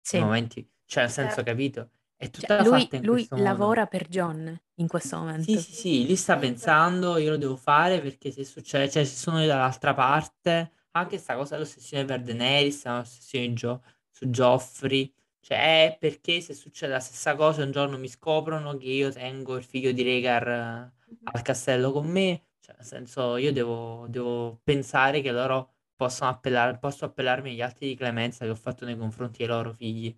Sì. 0.00 0.16
Nei 0.16 0.24
momenti, 0.26 0.70
cioè 0.84 1.04
nel 1.04 1.12
senso 1.12 1.36
certo. 1.36 1.50
capito? 1.50 1.90
È 2.24 2.30
tutta 2.30 2.62
cioè, 2.62 2.68
lui, 2.68 2.88
lui 3.02 3.28
lavora 3.32 3.86
per 3.86 4.08
John 4.08 4.58
in 4.76 4.88
questo 4.88 5.18
momento. 5.18 5.42
Sì, 5.52 5.58
sì, 5.60 5.72
sì, 5.72 6.06
lui 6.06 6.16
sta 6.16 6.36
pensando, 6.38 7.18
io 7.18 7.30
lo 7.30 7.36
devo 7.36 7.56
fare 7.56 8.00
perché 8.00 8.30
se 8.30 8.44
succede, 8.44 8.90
cioè 8.90 9.04
se 9.04 9.14
sono 9.14 9.40
io 9.40 9.46
dall'altra 9.46 9.92
parte, 9.92 10.72
anche 10.92 11.10
questa 11.10 11.36
cosa 11.36 11.56
dell'ossessione 11.56 12.04
per 12.04 12.22
Daenerys, 12.22 12.84
l'ossessione 12.86 13.52
Gio- 13.52 13.82
su 14.10 14.26
Joffrey, 14.26 15.12
Cioè, 15.40 15.98
perché 16.00 16.40
se 16.40 16.54
succede 16.54 16.92
la 16.92 17.00
stessa 17.00 17.34
cosa, 17.36 17.62
un 17.62 17.70
giorno 17.70 17.98
mi 17.98 18.08
scoprono 18.08 18.76
che 18.78 18.86
io 18.86 19.12
tengo 19.12 19.56
il 19.56 19.64
figlio 19.64 19.92
di 19.92 20.02
Rhaegar 20.02 20.48
eh, 20.48 20.92
al 21.24 21.42
castello 21.42 21.92
con 21.92 22.06
me. 22.06 22.46
Cioè, 22.60 22.76
nel 22.78 22.86
senso, 22.86 23.36
io 23.36 23.52
devo, 23.52 24.06
devo 24.08 24.58
pensare 24.64 25.20
che 25.20 25.30
loro 25.32 25.74
possano 25.94 26.30
appellare, 26.30 26.78
posso 26.78 27.04
appellarmi 27.04 27.50
agli 27.50 27.60
atti 27.60 27.86
di 27.88 27.94
clemenza 27.94 28.46
che 28.46 28.50
ho 28.52 28.54
fatto 28.54 28.86
nei 28.86 28.96
confronti 28.96 29.38
dei 29.38 29.46
loro 29.48 29.74
figli. 29.74 30.16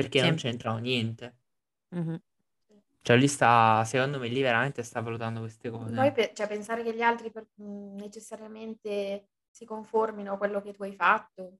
Perché 0.00 0.20
sì. 0.20 0.26
non 0.26 0.36
c'entrano 0.36 0.78
niente. 0.78 1.36
Mm-hmm. 1.94 2.14
Cioè, 3.02 3.16
lì 3.16 3.26
sta, 3.26 3.84
secondo 3.84 4.18
me, 4.18 4.28
lì 4.28 4.42
veramente 4.42 4.82
sta 4.82 5.00
valutando 5.00 5.40
queste 5.40 5.70
cose. 5.70 5.94
Poi, 5.94 6.12
pe- 6.12 6.32
cioè, 6.34 6.46
pensare 6.46 6.82
che 6.82 6.94
gli 6.94 7.00
altri 7.00 7.30
per, 7.30 7.46
mh, 7.54 7.96
necessariamente 7.96 9.28
si 9.50 9.64
conformino 9.64 10.34
a 10.34 10.36
quello 10.36 10.60
che 10.60 10.72
tu 10.72 10.82
hai 10.82 10.94
fatto. 10.94 11.58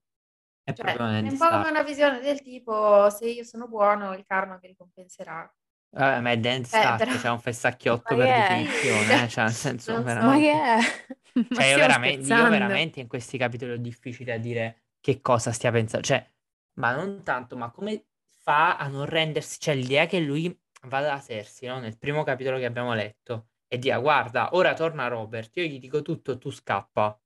È, 0.62 0.73
cioè, 0.74 0.94
è 0.94 1.20
un 1.20 1.36
po' 1.39 1.48
come 1.48 1.70
una 1.70 1.82
visione 1.82 2.20
del 2.20 2.43
tipo, 2.43 3.09
se 3.09 3.28
io 3.28 3.44
sono 3.44 3.66
buono, 3.66 4.15
il 4.15 4.24
karma 4.27 4.59
mi 4.60 4.69
ricompenserà. 4.69 5.51
Eh, 5.90 6.20
ma 6.20 6.31
è 6.31 6.39
dance 6.39 6.78
eh, 6.78 6.97
però... 6.98 7.16
c'è 7.16 7.31
un 7.31 7.40
fessacchiotto 7.40 8.15
per 8.15 8.27
definizione, 8.27 9.24
eh? 9.24 9.28
cioè 9.28 9.44
nel 9.44 9.55
senso 9.55 9.93
non 9.93 10.05
veramente... 10.05 10.52
Ma 10.52 10.77
che 10.77 10.85
è? 10.85 11.06
Cioè, 11.55 11.66
io 11.66 11.77
veramente, 11.77 12.35
io 12.35 12.48
veramente 12.51 13.01
in 13.01 13.06
questi 13.06 13.39
capitoli 13.39 13.73
ho 13.73 13.78
difficile 13.78 14.32
a 14.35 14.39
dire 14.39 14.82
che 15.01 15.20
cosa 15.20 15.52
stia 15.52 15.70
pensando, 15.70 16.05
cioè, 16.05 16.28
ma 16.74 16.93
non 16.93 17.23
tanto, 17.23 17.56
ma 17.56 17.70
come 17.70 18.06
fa 18.48 18.78
a 18.78 18.88
non 18.88 19.04
rendersi, 19.04 19.60
cioè 19.60 19.74
l'idea 19.74 20.06
che 20.06 20.20
lui 20.20 20.58
vada 20.84 21.08
da 21.08 21.20
Cersei, 21.20 21.68
no? 21.68 21.80
Nel 21.80 21.98
primo 21.98 22.22
capitolo 22.24 22.56
che 22.56 22.64
abbiamo 22.64 22.94
letto, 22.94 23.48
e 23.68 23.76
dia, 23.76 23.98
guarda, 23.98 24.54
ora 24.54 24.72
torna 24.72 25.06
Robert, 25.06 25.54
io 25.58 25.64
gli 25.64 25.78
dico 25.78 26.00
tutto, 26.00 26.38
tu 26.38 26.50
scappa. 26.50 27.20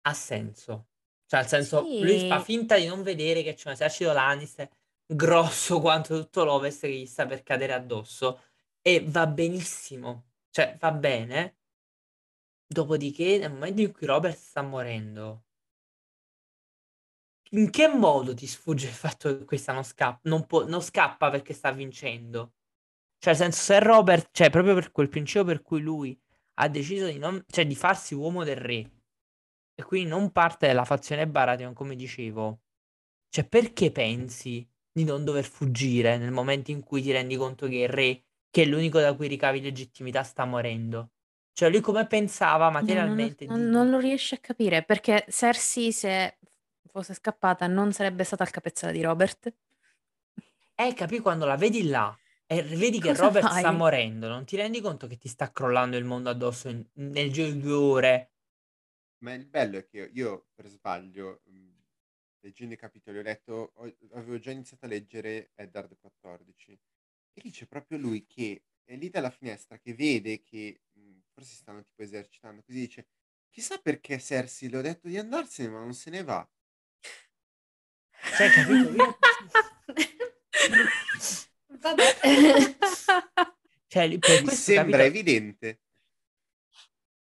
Ha 0.00 0.14
senso. 0.14 0.86
Cioè, 1.26 1.40
nel 1.40 1.48
senso, 1.48 1.84
sì. 1.84 2.00
lui 2.00 2.26
fa 2.26 2.40
finta 2.40 2.76
di 2.78 2.86
non 2.86 3.02
vedere 3.02 3.42
che 3.42 3.52
c'è 3.52 3.68
un 3.68 3.74
esercito 3.74 4.12
Lannister 4.12 4.70
grosso 5.04 5.78
quanto 5.82 6.18
tutto 6.18 6.44
l'Ovest 6.44 6.80
che 6.82 6.92
gli 6.92 7.04
sta 7.04 7.26
per 7.26 7.42
cadere 7.42 7.74
addosso. 7.74 8.40
E 8.80 9.04
va 9.06 9.26
benissimo. 9.26 10.28
Cioè, 10.48 10.76
va 10.80 10.92
bene. 10.92 11.58
Dopodiché, 12.66 13.36
nel 13.36 13.52
momento 13.52 13.82
in 13.82 13.92
cui 13.92 14.06
Robert 14.06 14.36
sta 14.38 14.62
morendo, 14.62 15.45
in 17.56 17.70
che 17.70 17.88
modo 17.88 18.34
ti 18.34 18.46
sfugge 18.46 18.86
il 18.86 18.92
fatto 18.92 19.36
che 19.36 19.44
questa 19.44 19.72
non 19.72 19.82
scappa? 19.82 20.20
Non, 20.28 20.46
può, 20.46 20.66
non 20.66 20.82
scappa 20.82 21.30
perché 21.30 21.54
sta 21.54 21.72
vincendo. 21.72 22.52
Cioè, 23.18 23.32
nel 23.32 23.36
senso, 23.36 23.62
se 23.62 23.80
Robert, 23.80 24.28
cioè, 24.32 24.50
proprio 24.50 24.74
per 24.74 24.92
quel 24.92 25.08
principio 25.08 25.44
per 25.44 25.62
cui 25.62 25.80
lui 25.80 26.18
ha 26.54 26.68
deciso 26.68 27.06
di, 27.06 27.18
non, 27.18 27.42
cioè, 27.48 27.66
di 27.66 27.74
farsi 27.74 28.14
uomo 28.14 28.44
del 28.44 28.56
re 28.56 28.90
e 29.74 29.82
quindi 29.82 30.08
non 30.08 30.32
parte 30.32 30.66
della 30.66 30.84
fazione 30.84 31.26
Baratheon, 31.26 31.72
come 31.72 31.96
dicevo, 31.96 32.60
cioè, 33.28 33.46
perché 33.46 33.90
pensi 33.90 34.66
di 34.92 35.04
non 35.04 35.24
dover 35.24 35.44
fuggire 35.44 36.16
nel 36.16 36.30
momento 36.30 36.70
in 36.70 36.82
cui 36.82 37.02
ti 37.02 37.12
rendi 37.12 37.36
conto 37.36 37.66
che 37.68 37.76
il 37.76 37.88
re, 37.88 38.22
che 38.50 38.62
è 38.62 38.66
l'unico 38.66 39.00
da 39.00 39.14
cui 39.14 39.28
ricavi 39.28 39.60
legittimità, 39.60 40.22
sta 40.22 40.44
morendo? 40.44 41.10
Cioè, 41.52 41.70
lui 41.70 41.80
come 41.80 42.06
pensava 42.06 42.70
materialmente? 42.70 43.46
No, 43.46 43.56
non, 43.56 43.62
non, 43.62 43.70
non, 43.70 43.90
lo 43.90 43.98
riesce 43.98 44.34
a 44.34 44.38
capire 44.38 44.82
perché 44.82 45.24
Cersei, 45.28 45.90
se 45.90 46.36
fosse 46.96 47.14
scappata, 47.14 47.66
non 47.66 47.92
sarebbe 47.92 48.24
stata 48.24 48.42
al 48.42 48.50
capezzale 48.50 48.92
di 48.92 49.02
Robert. 49.02 49.52
Eh, 50.74 50.94
capì 50.94 51.20
quando 51.20 51.44
la 51.44 51.56
vedi 51.56 51.86
là 51.88 52.16
e 52.46 52.62
vedi 52.62 53.00
che 53.00 53.12
Cosa 53.12 53.14
Robert 53.14 53.48
fai? 53.48 53.60
sta 53.60 53.72
morendo, 53.72 54.28
non 54.28 54.44
ti 54.44 54.56
rendi 54.56 54.80
conto 54.80 55.06
che 55.06 55.18
ti 55.18 55.28
sta 55.28 55.50
crollando 55.50 55.96
il 55.96 56.04
mondo 56.04 56.30
addosso 56.30 56.68
in, 56.68 56.84
nel 56.94 57.32
giro 57.32 57.50
di 57.50 57.60
due 57.60 57.72
ore? 57.74 58.30
Ma 59.18 59.34
il 59.34 59.46
bello 59.46 59.78
è 59.78 59.86
che 59.86 60.10
io, 60.12 60.48
per 60.54 60.68
sbaglio, 60.68 61.42
leggendo 62.40 62.74
i 62.74 62.78
capitoli, 62.78 63.18
ho 63.18 63.22
letto, 63.22 63.72
ho- 63.74 63.96
avevo 64.12 64.38
già 64.38 64.50
iniziato 64.50 64.84
a 64.84 64.88
leggere 64.88 65.50
Eddard 65.54 65.96
14 65.98 66.72
e 67.32 67.40
lì 67.42 67.50
c'è 67.50 67.66
proprio 67.66 67.98
lui 67.98 68.26
che 68.26 68.64
è 68.84 68.96
lì 68.96 69.10
dalla 69.10 69.30
finestra 69.30 69.78
che 69.78 69.94
vede 69.94 70.42
che 70.42 70.82
forse 71.32 71.50
si 71.50 71.56
stanno 71.56 71.82
tipo 71.82 72.02
esercitando, 72.02 72.62
così 72.62 72.78
dice, 72.80 73.08
chissà 73.50 73.78
perché 73.78 74.18
Cersei 74.18 74.68
le 74.70 74.78
ho 74.78 74.82
detto 74.82 75.08
di 75.08 75.18
andarsene 75.18 75.68
ma 75.70 75.80
non 75.80 75.94
se 75.94 76.10
ne 76.10 76.22
va. 76.22 76.48
Cioè, 78.34 78.50
capito? 78.50 78.92
Io... 78.92 79.18
Vabbè. 81.80 82.18
cioè, 83.86 84.18
per 84.18 84.44
Mi 84.44 84.50
sembra 84.50 84.98
capito... 84.98 85.18
evidente. 85.18 85.80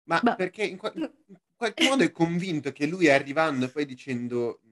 Ma, 0.05 0.20
Ma... 0.23 0.35
perché 0.35 0.65
in, 0.65 0.78
qua- 0.78 0.93
in, 0.94 1.10
qualche 1.55 1.89
modo 1.89 2.05
è 2.05 2.12
convinto 2.12 2.73
che 2.73 2.86
lui 2.86 3.10
arrivando 3.10 3.66
e 3.66 3.69
poi 3.69 3.85
dicendo 3.85 4.62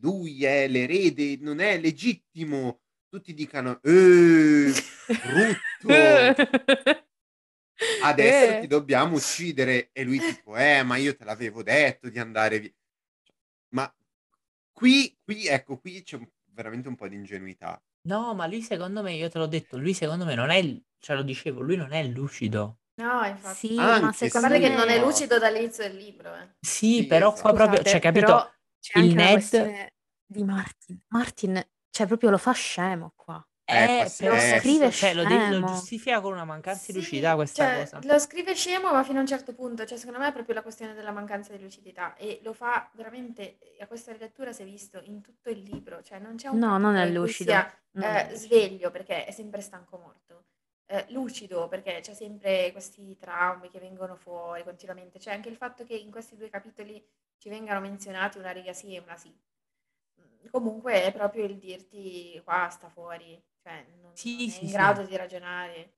lui 0.00 0.44
è 0.44 0.68
l'erede, 0.68 1.38
non 1.40 1.60
è 1.60 1.78
legittimo, 1.78 2.80
tutti 3.08 3.32
dicano 3.32 3.80
eh, 3.82 4.72
brutto. 5.06 5.88
Adesso 8.02 8.56
eh. 8.56 8.60
ti 8.60 8.66
dobbiamo 8.66 9.16
uccidere 9.16 9.88
e 9.92 10.04
lui 10.04 10.18
tipo 10.18 10.56
eh, 10.56 10.82
ma 10.84 10.96
io 10.96 11.16
te 11.16 11.24
l'avevo 11.24 11.62
detto 11.62 12.08
di 12.08 12.18
andare 12.18 12.60
via. 12.60 12.72
Ma 13.70 13.92
qui, 14.74 15.16
qui 15.24 15.46
ecco, 15.46 15.78
qui 15.78 16.02
c'è 16.02 16.18
veramente 16.52 16.88
un 16.88 16.96
po' 16.96 17.08
di 17.08 17.14
ingenuità. 17.14 17.82
No, 18.06 18.34
ma 18.34 18.46
lui 18.46 18.60
secondo 18.60 19.02
me, 19.02 19.14
io 19.14 19.30
te 19.30 19.38
l'ho 19.38 19.46
detto, 19.46 19.78
lui 19.78 19.94
secondo 19.94 20.26
me 20.26 20.34
non 20.34 20.50
è, 20.50 20.60
cioè 20.98 21.16
lo 21.16 21.22
dicevo, 21.22 21.62
lui 21.62 21.76
non 21.76 21.92
è 21.92 22.04
lucido. 22.04 22.80
No, 22.96 23.24
infatti. 23.24 23.68
Sì, 23.68 23.74
ma 23.76 24.12
secondo 24.12 24.48
me 24.48 24.60
che 24.60 24.68
non 24.68 24.88
è 24.88 25.00
lucido 25.00 25.38
dall'inizio 25.38 25.84
del 25.84 25.96
libro. 25.96 26.34
Eh. 26.34 26.48
Sì, 26.60 27.00
Sì, 27.00 27.06
però 27.06 27.32
qua 27.32 27.52
proprio, 27.52 27.82
cioè, 27.82 28.00
capito? 28.00 28.54
c'è 28.78 29.00
Il 29.00 29.14
Ned, 29.14 29.88
di 30.26 30.44
Martin. 30.44 31.02
Martin, 31.08 31.68
cioè, 31.90 32.06
proprio 32.06 32.30
lo 32.30 32.38
fa 32.38 32.52
scemo 32.52 33.12
qua. 33.16 33.44
Eh, 33.66 34.00
eh 34.00 34.12
però 34.18 34.36
scrive 34.38 34.90
cioè, 34.90 35.14
lo, 35.14 35.24
de- 35.24 35.48
lo 35.48 35.66
giustifica 35.66 36.20
con 36.20 36.32
una 36.32 36.44
mancanza 36.44 36.92
di 36.92 36.98
lucidità 36.98 37.34
questa 37.34 37.64
cioè, 37.64 37.78
cosa. 37.78 38.00
lo 38.02 38.18
scrive 38.18 38.54
scemo, 38.54 38.92
ma 38.92 39.02
fino 39.02 39.18
a 39.18 39.20
un 39.22 39.26
certo 39.26 39.54
punto. 39.54 39.86
Cioè, 39.86 39.96
secondo 39.96 40.18
me 40.18 40.28
è 40.28 40.32
proprio 40.32 40.54
la 40.54 40.62
questione 40.62 40.94
della 40.94 41.12
mancanza 41.12 41.52
di 41.52 41.62
lucidità. 41.62 42.14
E 42.16 42.40
lo 42.42 42.52
fa 42.52 42.90
veramente, 42.92 43.58
a 43.80 43.86
questa 43.86 44.12
rilettura 44.12 44.52
si 44.52 44.62
è 44.62 44.64
visto 44.64 45.00
in 45.04 45.22
tutto 45.22 45.50
il 45.50 45.62
libro. 45.62 46.02
Cioè, 46.02 46.18
non 46.18 46.36
c'è 46.36 46.48
un 46.48 46.58
No, 46.58 46.78
non 46.78 46.96
è 46.96 47.08
lucido. 47.08 47.50
sia 47.50 47.78
eh, 47.94 48.34
sveglio, 48.34 48.90
perché 48.90 49.24
è 49.24 49.30
sempre 49.30 49.60
stanco 49.60 49.98
morto 49.98 50.44
eh, 50.86 51.06
lucido 51.08 51.68
perché 51.68 52.00
c'è 52.00 52.14
sempre 52.14 52.70
questi 52.72 53.16
traumi 53.16 53.70
che 53.70 53.78
vengono 53.78 54.16
fuori 54.16 54.62
continuamente. 54.64 55.18
C'è 55.18 55.32
anche 55.32 55.48
il 55.48 55.56
fatto 55.56 55.84
che 55.84 55.94
in 55.94 56.10
questi 56.10 56.36
due 56.36 56.48
capitoli 56.48 57.02
ci 57.38 57.48
vengano 57.48 57.80
menzionati 57.80 58.38
una 58.38 58.50
riga 58.50 58.72
sì 58.72 58.94
e 58.94 59.00
una 59.00 59.16
sì. 59.16 59.34
Comunque 60.50 61.04
è 61.04 61.12
proprio 61.12 61.44
il 61.44 61.58
dirti 61.58 62.40
qua 62.44 62.68
sta 62.70 62.88
fuori, 62.88 63.42
cioè 63.64 63.86
non, 64.02 64.14
sì, 64.14 64.36
non 64.36 64.46
è 64.46 64.50
sì, 64.50 64.64
in 64.66 64.70
grado 64.70 65.02
di 65.04 65.16
ragionare. 65.16 65.92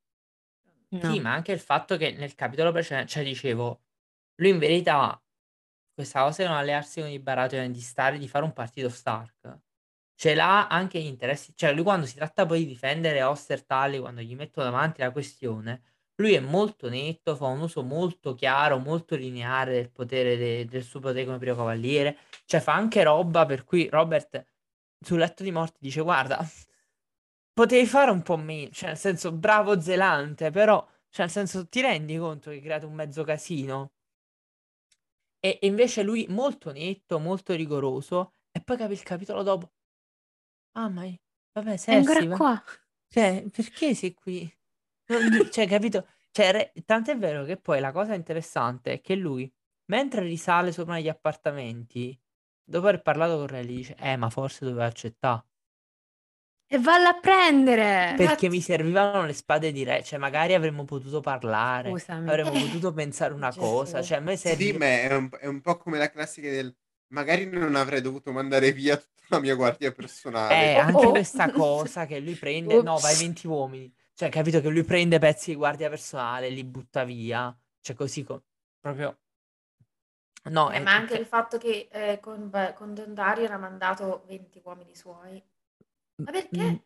No. 0.91 1.13
Sì, 1.13 1.19
ma 1.19 1.33
anche 1.33 1.51
il 1.51 1.59
fatto 1.59 1.97
che 1.97 2.13
nel 2.13 2.37
capitolo 2.37 2.71
precedente, 2.71 3.11
cioè 3.11 3.25
dicevo, 3.25 3.83
lui 4.37 4.51
in 4.51 4.59
verità 4.59 5.21
questa 5.93 6.23
cosa 6.23 6.43
di 6.43 6.49
non 6.49 6.59
allearsi 6.59 7.01
con 7.01 7.11
i 7.11 7.19
Baratheon, 7.19 7.73
di 7.73 7.81
stare, 7.81 8.19
di 8.19 8.29
fare 8.29 8.45
un 8.45 8.53
partito 8.53 8.89
Stark, 8.89 9.59
ce 10.15 10.35
l'ha 10.35 10.69
anche 10.69 11.01
gli 11.01 11.07
interessi, 11.07 11.55
cioè 11.57 11.73
lui 11.73 11.83
quando 11.83 12.07
si 12.07 12.15
tratta 12.15 12.47
poi 12.47 12.61
di 12.61 12.67
difendere 12.67 13.23
Ostertali, 13.23 13.99
quando 13.99 14.21
gli 14.21 14.37
metto 14.37 14.63
davanti 14.63 15.01
la 15.01 15.11
questione, 15.11 15.83
lui 16.17 16.35
è 16.35 16.41
molto 16.41 16.89
netto, 16.89 17.35
fa 17.35 17.47
un 17.47 17.61
uso 17.61 17.83
molto 17.83 18.35
chiaro, 18.35 18.79
molto 18.79 19.17
lineare 19.17 19.73
del 19.73 19.91
potere 19.91 20.37
de- 20.37 20.65
del 20.67 20.85
suo 20.85 21.01
potere 21.01 21.25
come 21.25 21.39
primo 21.39 21.57
cavaliere, 21.57 22.17
cioè 22.45 22.61
fa 22.61 22.75
anche 22.75 23.03
roba 23.03 23.45
per 23.45 23.65
cui 23.65 23.89
Robert 23.89 24.47
sul 25.01 25.19
letto 25.19 25.43
di 25.43 25.51
morte 25.51 25.79
dice 25.81 26.01
guarda, 26.01 26.39
potevi 27.57 27.87
fare 27.87 28.11
un 28.11 28.20
po' 28.23 28.37
meno, 28.37 28.70
cioè 28.70 28.91
nel 28.91 28.99
senso 28.99 29.33
bravo 29.33 29.81
zelante, 29.81 30.51
però 30.51 30.87
cioè 31.09 31.24
nel 31.24 31.31
senso 31.35 31.66
ti 31.69 31.81
rendi 31.81 32.19
conto 32.19 32.51
che 32.51 32.57
hai 32.57 32.62
creato 32.62 32.87
un 32.87 32.93
mezzo 32.95 33.24
casino? 33.24 33.93
E, 35.41 35.59
e 35.62 35.66
invece 35.66 36.03
lui 36.03 36.27
molto 36.28 36.73
netto, 36.73 37.19
molto 37.19 37.55
rigoroso, 37.55 38.33
e 38.51 38.61
poi 38.61 38.77
capi 38.77 38.93
il 38.93 39.03
capitolo 39.03 39.43
dopo, 39.43 39.73
Ah, 40.74 40.89
ma 40.89 41.05
vabbè, 41.55 41.77
È 41.89 41.95
ancora 41.95 42.24
va 42.27 42.27
qua. 42.28 42.62
cioè, 43.09 43.47
perché 43.51 43.95
sei 43.95 44.15
qui? 44.15 44.53
Non 45.09 45.49
cioè, 45.51 45.66
capito? 45.69 46.07
Cioè, 46.31 46.53
re 46.53 46.73
tant'è 46.85 47.16
vero 47.16 47.45
che 47.45 47.57
poi 47.59 47.81
la 47.81 47.93
cosa 47.93 48.15
interessante 48.15 48.95
è 48.95 49.01
che 49.01 49.15
lui, 49.16 49.53
mentre 49.87 50.23
risale 50.23 50.73
sopra 50.73 50.99
gli 51.01 51.09
appartamenti, 51.09 52.19
dopo 52.65 52.89
aver 52.89 53.03
parlato 53.03 53.37
con 53.39 53.47
Riley, 53.49 53.77
dice: 53.77 53.95
Eh, 53.97 54.16
ma 54.16 54.31
forse 54.31 54.65
doveva 54.65 54.87
accettà. 54.87 55.45
E 56.69 56.79
valla 56.79 57.11
a 57.11 57.21
prendere! 57.21 58.15
Perché 58.17 58.49
mi 58.49 58.61
servivano 58.61 59.25
le 59.25 59.33
spade 59.33 59.71
di 59.71 59.85
re, 59.85 60.03
cioè 60.03 60.19
magari 60.19 60.55
avremmo 60.55 60.85
potuto 60.85 61.21
parlare, 61.21 61.91
Scusami. 61.91 62.29
avremmo 62.29 62.51
potuto 62.59 62.93
pensare 62.93 63.33
una 63.35 63.55
cosa, 63.55 64.03
cioè 64.03 64.19
a 64.19 64.21
me 64.21 64.37
Sì, 64.37 64.73
ma 64.73 64.87
è 64.87 65.15
un, 65.15 65.29
è 65.39 65.47
un 65.47 65.61
po' 65.61 65.77
come 65.77 65.99
la 65.99 66.11
classica 66.11 66.51
del 66.51 66.75
magari 67.09 67.47
non 67.47 67.77
avrei 67.77 68.01
dovuto 68.01 68.33
mandare 68.33 68.73
via 68.73 68.97
tutta 68.97 69.23
la 69.29 69.41
mia 69.41 69.55
guardia 69.55 69.93
personale. 69.93 70.73
Eh, 70.73 70.77
anche 70.77 71.07
oh. 71.07 71.11
questa 71.11 71.51
cosa 71.53 72.05
che 72.07 72.19
lui 72.19 72.35
prende, 72.35 72.83
no, 72.83 72.99
vai 72.99 73.15
20 73.17 73.47
uomini. 73.47 73.95
Cioè, 74.13 74.29
capito 74.29 74.61
che 74.61 74.69
lui 74.69 74.83
prende 74.83 75.19
pezzi 75.19 75.51
di 75.51 75.57
guardia 75.57 75.89
personale, 75.89 76.49
li 76.49 76.65
butta 76.65 77.05
via. 77.05 77.57
Cioè, 77.81 77.95
così 77.95 78.25
co- 78.25 78.43
proprio 78.81 79.19
No, 80.49 80.71
eh, 80.71 80.79
ma 80.79 80.95
anche 80.95 81.17
il 81.17 81.27
fatto 81.27 81.59
che 81.59 81.89
eh, 81.91 82.21
con, 82.21 82.51
con 82.77 82.95
Don 82.95 83.15
Dario 83.15 83.45
era 83.45 83.59
mandato 83.59 84.25
20 84.27 84.61
uomini 84.65 84.95
suoi. 84.95 85.43
Ma 86.23 86.31
perché? 86.31 86.65
Mm. 86.65 86.77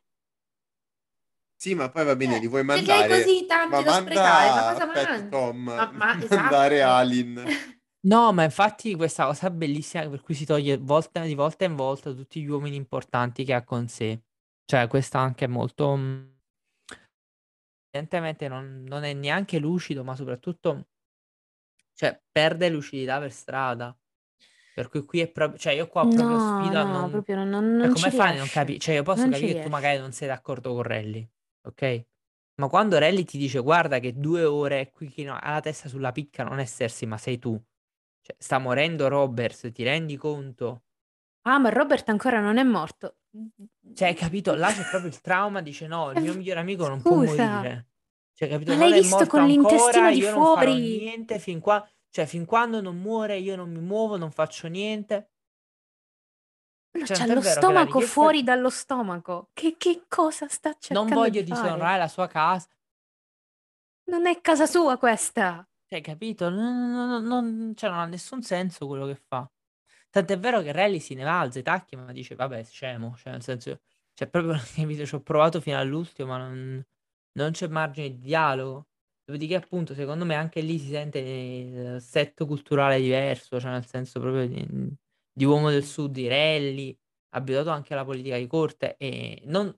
Sì, 1.56 1.74
ma 1.74 1.90
poi 1.90 2.04
va 2.04 2.16
bene, 2.16 2.36
eh, 2.36 2.40
li 2.40 2.46
vuoi 2.48 2.64
mandare. 2.64 3.06
Perché 3.06 3.14
hai 3.14 3.22
così 3.22 3.46
tanti 3.46 3.74
ma 3.74 3.82
da 3.82 3.90
manda 3.90 4.10
sprecare, 4.10 4.48
ma 4.48 4.72
cosa 4.72 4.86
mangi? 4.86 5.28
Tom, 5.28 5.62
ma, 5.62 5.90
ma 5.90 6.16
esatto. 6.16 6.34
mandare 6.34 6.82
Alin. 6.82 7.44
No, 8.02 8.32
ma 8.32 8.44
infatti 8.44 8.94
questa 8.94 9.26
cosa 9.26 9.50
bellissima 9.50 10.08
per 10.08 10.22
cui 10.22 10.32
si 10.32 10.46
toglie 10.46 10.78
volta, 10.78 11.22
di 11.22 11.34
volta 11.34 11.66
in 11.66 11.76
volta 11.76 12.14
tutti 12.14 12.40
gli 12.40 12.48
uomini 12.48 12.76
importanti 12.76 13.44
che 13.44 13.52
ha 13.52 13.62
con 13.62 13.88
sé. 13.88 14.22
Cioè, 14.64 14.86
questa 14.86 15.18
anche 15.18 15.44
è 15.44 15.48
molto... 15.48 15.94
Mm, 15.94 16.28
evidentemente 17.90 18.48
non, 18.48 18.84
non 18.86 19.04
è 19.04 19.12
neanche 19.12 19.58
lucido, 19.58 20.02
ma 20.02 20.16
soprattutto 20.16 20.86
cioè, 21.94 22.18
perde 22.32 22.70
lucidità 22.70 23.18
per 23.18 23.32
strada. 23.32 23.94
Per 24.80 24.88
cui 24.90 25.04
qui 25.04 25.20
è 25.20 25.28
proprio, 25.28 25.58
cioè 25.58 25.74
io 25.74 25.86
qua 25.86 26.02
proprio 26.02 26.28
No, 26.28 26.62
sfido 26.62 26.82
no, 26.82 26.92
non... 27.00 27.10
proprio 27.10 27.36
non, 27.36 27.48
non, 27.48 27.76
non 27.76 27.92
come 27.92 28.10
fai 28.10 28.34
a 28.34 28.38
non 28.38 28.48
capire? 28.48 28.78
Cioè 28.78 28.94
io 28.94 29.02
posso 29.02 29.22
Non 29.22 29.32
capire 29.32 29.54
che 29.54 29.60
tu 29.60 29.68
magari 29.68 29.98
non 29.98 30.12
sei 30.12 30.28
d'accordo 30.28 30.72
con 30.72 30.82
Rally, 30.82 31.28
ok? 31.62 32.04
Ma 32.60 32.68
quando 32.68 32.98
Rally 32.98 33.24
ti 33.24 33.38
dice 33.38 33.58
guarda 33.60 33.98
che 33.98 34.14
due 34.14 34.44
ore 34.44 34.90
qui 34.90 35.08
chi 35.08 35.24
no, 35.24 35.36
ha 35.38 35.52
la 35.52 35.60
testa 35.60 35.88
sulla 35.88 36.12
picca 36.12 36.44
non 36.44 36.58
è 36.58 36.66
Cersei 36.66 37.08
ma 37.08 37.18
sei 37.18 37.38
tu. 37.38 37.60
Cioè 38.22 38.36
sta 38.38 38.58
morendo 38.58 39.08
Roberts, 39.08 39.70
ti 39.72 39.82
rendi 39.82 40.16
conto? 40.16 40.82
Ah, 41.42 41.58
ma 41.58 41.70
Robert 41.70 42.08
ancora 42.08 42.40
non 42.40 42.58
è 42.58 42.62
morto. 42.62 43.16
Cioè, 43.94 44.08
hai 44.08 44.14
capito? 44.14 44.54
Là 44.54 44.72
c'è 44.72 44.82
proprio 44.88 45.10
il 45.10 45.20
trauma, 45.20 45.62
dice 45.62 45.86
no, 45.86 46.10
il 46.10 46.20
mio 46.20 46.34
migliore 46.34 46.60
amico 46.60 46.86
non 46.88 47.00
può 47.00 47.24
Scusa, 47.24 47.54
morire. 47.54 47.86
Cioè, 48.34 48.48
capito? 48.48 48.72
ma 48.72 48.78
l'hai 48.78 49.00
visto 49.00 49.26
con 49.26 49.46
l'intestino 49.46 50.06
ancora, 50.06 50.10
di 50.10 50.18
io 50.18 50.34
non 50.34 50.44
fuori? 50.44 50.98
niente 50.98 51.38
fin 51.38 51.60
qua... 51.60 51.86
Cioè, 52.10 52.26
fin 52.26 52.44
quando 52.44 52.80
non 52.80 52.98
muore 52.98 53.38
io 53.38 53.54
non 53.56 53.70
mi 53.70 53.80
muovo, 53.80 54.16
non 54.16 54.30
faccio 54.30 54.68
niente. 54.68 55.30
No, 56.92 57.04
Cioè, 57.04 57.16
c'ha 57.16 57.26
lo 57.26 57.40
stomaco 57.40 57.84
richiesta... 57.84 58.12
fuori 58.12 58.42
dallo 58.42 58.68
stomaco. 58.68 59.48
Che, 59.54 59.76
che 59.78 60.02
cosa 60.08 60.48
sta 60.48 60.70
Non 60.70 60.80
cercando 60.80 61.14
voglio 61.14 61.40
di 61.40 61.44
disonorare 61.44 61.98
la 61.98 62.08
sua 62.08 62.26
casa. 62.26 62.68
Non 64.04 64.26
è 64.26 64.40
casa 64.40 64.66
sua 64.66 64.98
questa. 64.98 65.64
Cioè, 65.86 66.00
capito? 66.00 66.50
Non, 66.50 66.90
non- 66.90 67.24
non- 67.24 67.72
cioè, 67.76 67.90
non 67.90 67.98
ha 68.00 68.06
nessun 68.06 68.42
senso 68.42 68.86
quello 68.86 69.06
che 69.06 69.14
fa. 69.14 69.48
Tant'è 70.10 70.38
vero 70.38 70.60
che 70.62 70.72
Rally 70.72 70.98
si 70.98 71.14
ne 71.14 71.22
va, 71.22 71.38
alza 71.40 71.60
i 71.60 71.62
tacchi, 71.62 71.94
ma 71.94 72.10
dice, 72.10 72.34
vabbè, 72.34 72.64
scemo. 72.64 73.14
Cioè, 73.16 73.32
nel 73.32 73.42
senso, 73.42 73.80
cioè, 74.14 74.28
proprio, 74.28 74.54
capito, 74.74 75.06
ci 75.06 75.14
ho 75.14 75.20
provato 75.20 75.60
fino 75.60 75.78
all'ultimo, 75.78 76.28
ma 76.30 76.38
non, 76.38 76.84
non 77.32 77.50
c'è 77.52 77.68
margine 77.68 78.10
di 78.10 78.18
dialogo. 78.18 78.88
Dopodiché, 79.30 79.54
appunto, 79.54 79.94
secondo 79.94 80.24
me 80.24 80.34
anche 80.34 80.60
lì 80.60 80.76
si 80.76 80.88
sente 80.88 81.20
il 81.20 81.86
assetto 81.94 82.46
culturale 82.46 83.00
diverso, 83.00 83.60
cioè 83.60 83.70
nel 83.70 83.86
senso 83.86 84.18
proprio 84.18 84.44
di, 84.48 84.66
di 85.32 85.44
uomo 85.44 85.70
del 85.70 85.84
sud, 85.84 86.10
di 86.10 86.26
Rally, 86.26 86.98
abituato 87.30 87.70
anche 87.70 87.92
alla 87.92 88.04
politica 88.04 88.36
di 88.36 88.48
corte 88.48 88.96
e 88.98 89.40
non, 89.44 89.72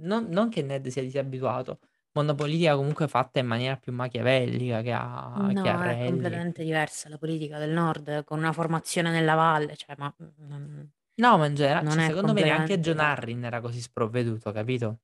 non- 0.00 0.26
non 0.28 0.50
che 0.50 0.60
Ned 0.60 0.88
sia 0.88 1.00
disabituato, 1.00 1.78
ma 2.12 2.20
una 2.20 2.34
politica 2.34 2.76
comunque 2.76 3.08
fatta 3.08 3.38
in 3.38 3.46
maniera 3.46 3.76
più 3.76 3.94
machiavellica 3.94 4.82
che 4.82 4.92
a, 4.92 5.52
che 5.54 5.68
a 5.70 5.72
No, 5.72 5.80
è 5.80 5.86
Rally. 5.86 6.10
completamente 6.10 6.62
diversa 6.62 7.08
la 7.08 7.16
politica 7.16 7.56
del 7.56 7.70
nord, 7.70 8.24
con 8.24 8.36
una 8.36 8.52
formazione 8.52 9.10
nella 9.10 9.34
valle, 9.34 9.74
cioè, 9.74 9.94
ma 9.96 10.14
mm, 10.22 10.80
No, 11.14 11.38
ma 11.38 11.46
in 11.46 11.54
generale, 11.54 11.86
non 11.86 11.94
cioè, 11.96 12.08
secondo 12.08 12.34
me 12.34 12.42
neanche 12.42 12.78
John. 12.78 12.98
Arryn 13.00 13.42
era 13.42 13.62
così 13.62 13.80
sprovveduto, 13.80 14.52
capito? 14.52 14.98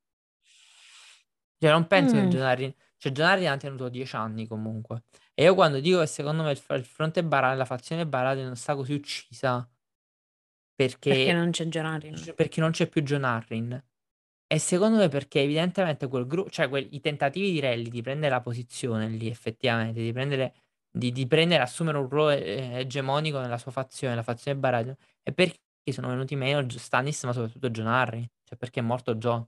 Cioè, 1.59 1.71
non 1.71 1.87
penso 1.87 2.17
che 2.17 2.27
Mm. 2.27 2.31
John 2.31 2.43
Arryn... 2.43 2.75
Cioè, 3.05 3.13
John 3.13 3.27
Arryn 3.27 3.49
ha 3.49 3.57
tenuto 3.59 3.91
dieci 3.91 4.17
anni 4.17 4.47
comunque. 4.47 5.03
E 5.35 5.43
io 5.45 5.55
quando 5.55 5.79
dico 5.79 5.99
che 6.01 6.07
secondo 6.07 6.43
me 6.43 6.53
il, 6.53 6.63
il 6.71 6.85
fronte 6.87 7.23
Barale, 7.23 7.57
la 7.57 7.67
fazione 7.67 8.07
Barale 8.07 8.43
non 8.43 8.57
sta 8.57 8.75
così 8.75 8.95
uccisa 8.95 9.69
Perché 10.75 11.11
perché, 11.11 11.33
non 11.35 11.51
c'è 11.51 11.67
John 11.67 11.85
Arryn. 11.85 12.33
perché 12.35 12.61
non 12.61 12.71
c'è 12.71 12.89
più 12.89 13.03
John 13.03 13.25
Arryn. 13.25 13.85
E 14.47 14.59
secondo 14.59 14.97
me 14.97 15.09
perché 15.09 15.43
evidentemente 15.43 16.09
quel 16.09 16.27
gruppo, 16.27 16.49
cioè 16.49 16.71
quel- 16.71 16.89
i 16.93 17.01
tentativi 17.01 17.53
di 17.53 17.61
Rally 17.61 17.91
di 17.91 18.01
prendere 18.01 18.31
la 18.31 18.41
posizione 18.41 19.07
lì 19.09 19.29
effettivamente, 19.29 20.01
di 20.01 20.13
prendere, 20.13 20.55
di, 20.91 21.13
di 21.13 21.27
prendere, 21.27 21.63
assumere 21.63 21.99
un 21.99 22.09
ruolo 22.09 22.31
eh, 22.31 22.79
egemonico 22.79 23.39
nella 23.39 23.59
sua 23.59 23.71
fazione, 23.71 24.15
la 24.15 24.23
fazione 24.23 24.59
Barale, 24.59 24.97
è 25.23 25.31
perché 25.33 25.59
sono 25.93 26.09
venuti 26.09 26.37
meno 26.37 26.67
Stannis, 26.71 27.23
ma 27.25 27.35
soprattutto 27.35 27.69
John 27.69 27.89
Arryn, 27.89 28.27
cioè 28.45 28.57
perché 28.57 28.81
è 28.81 28.83
morto 28.83 29.15
John. 29.17 29.47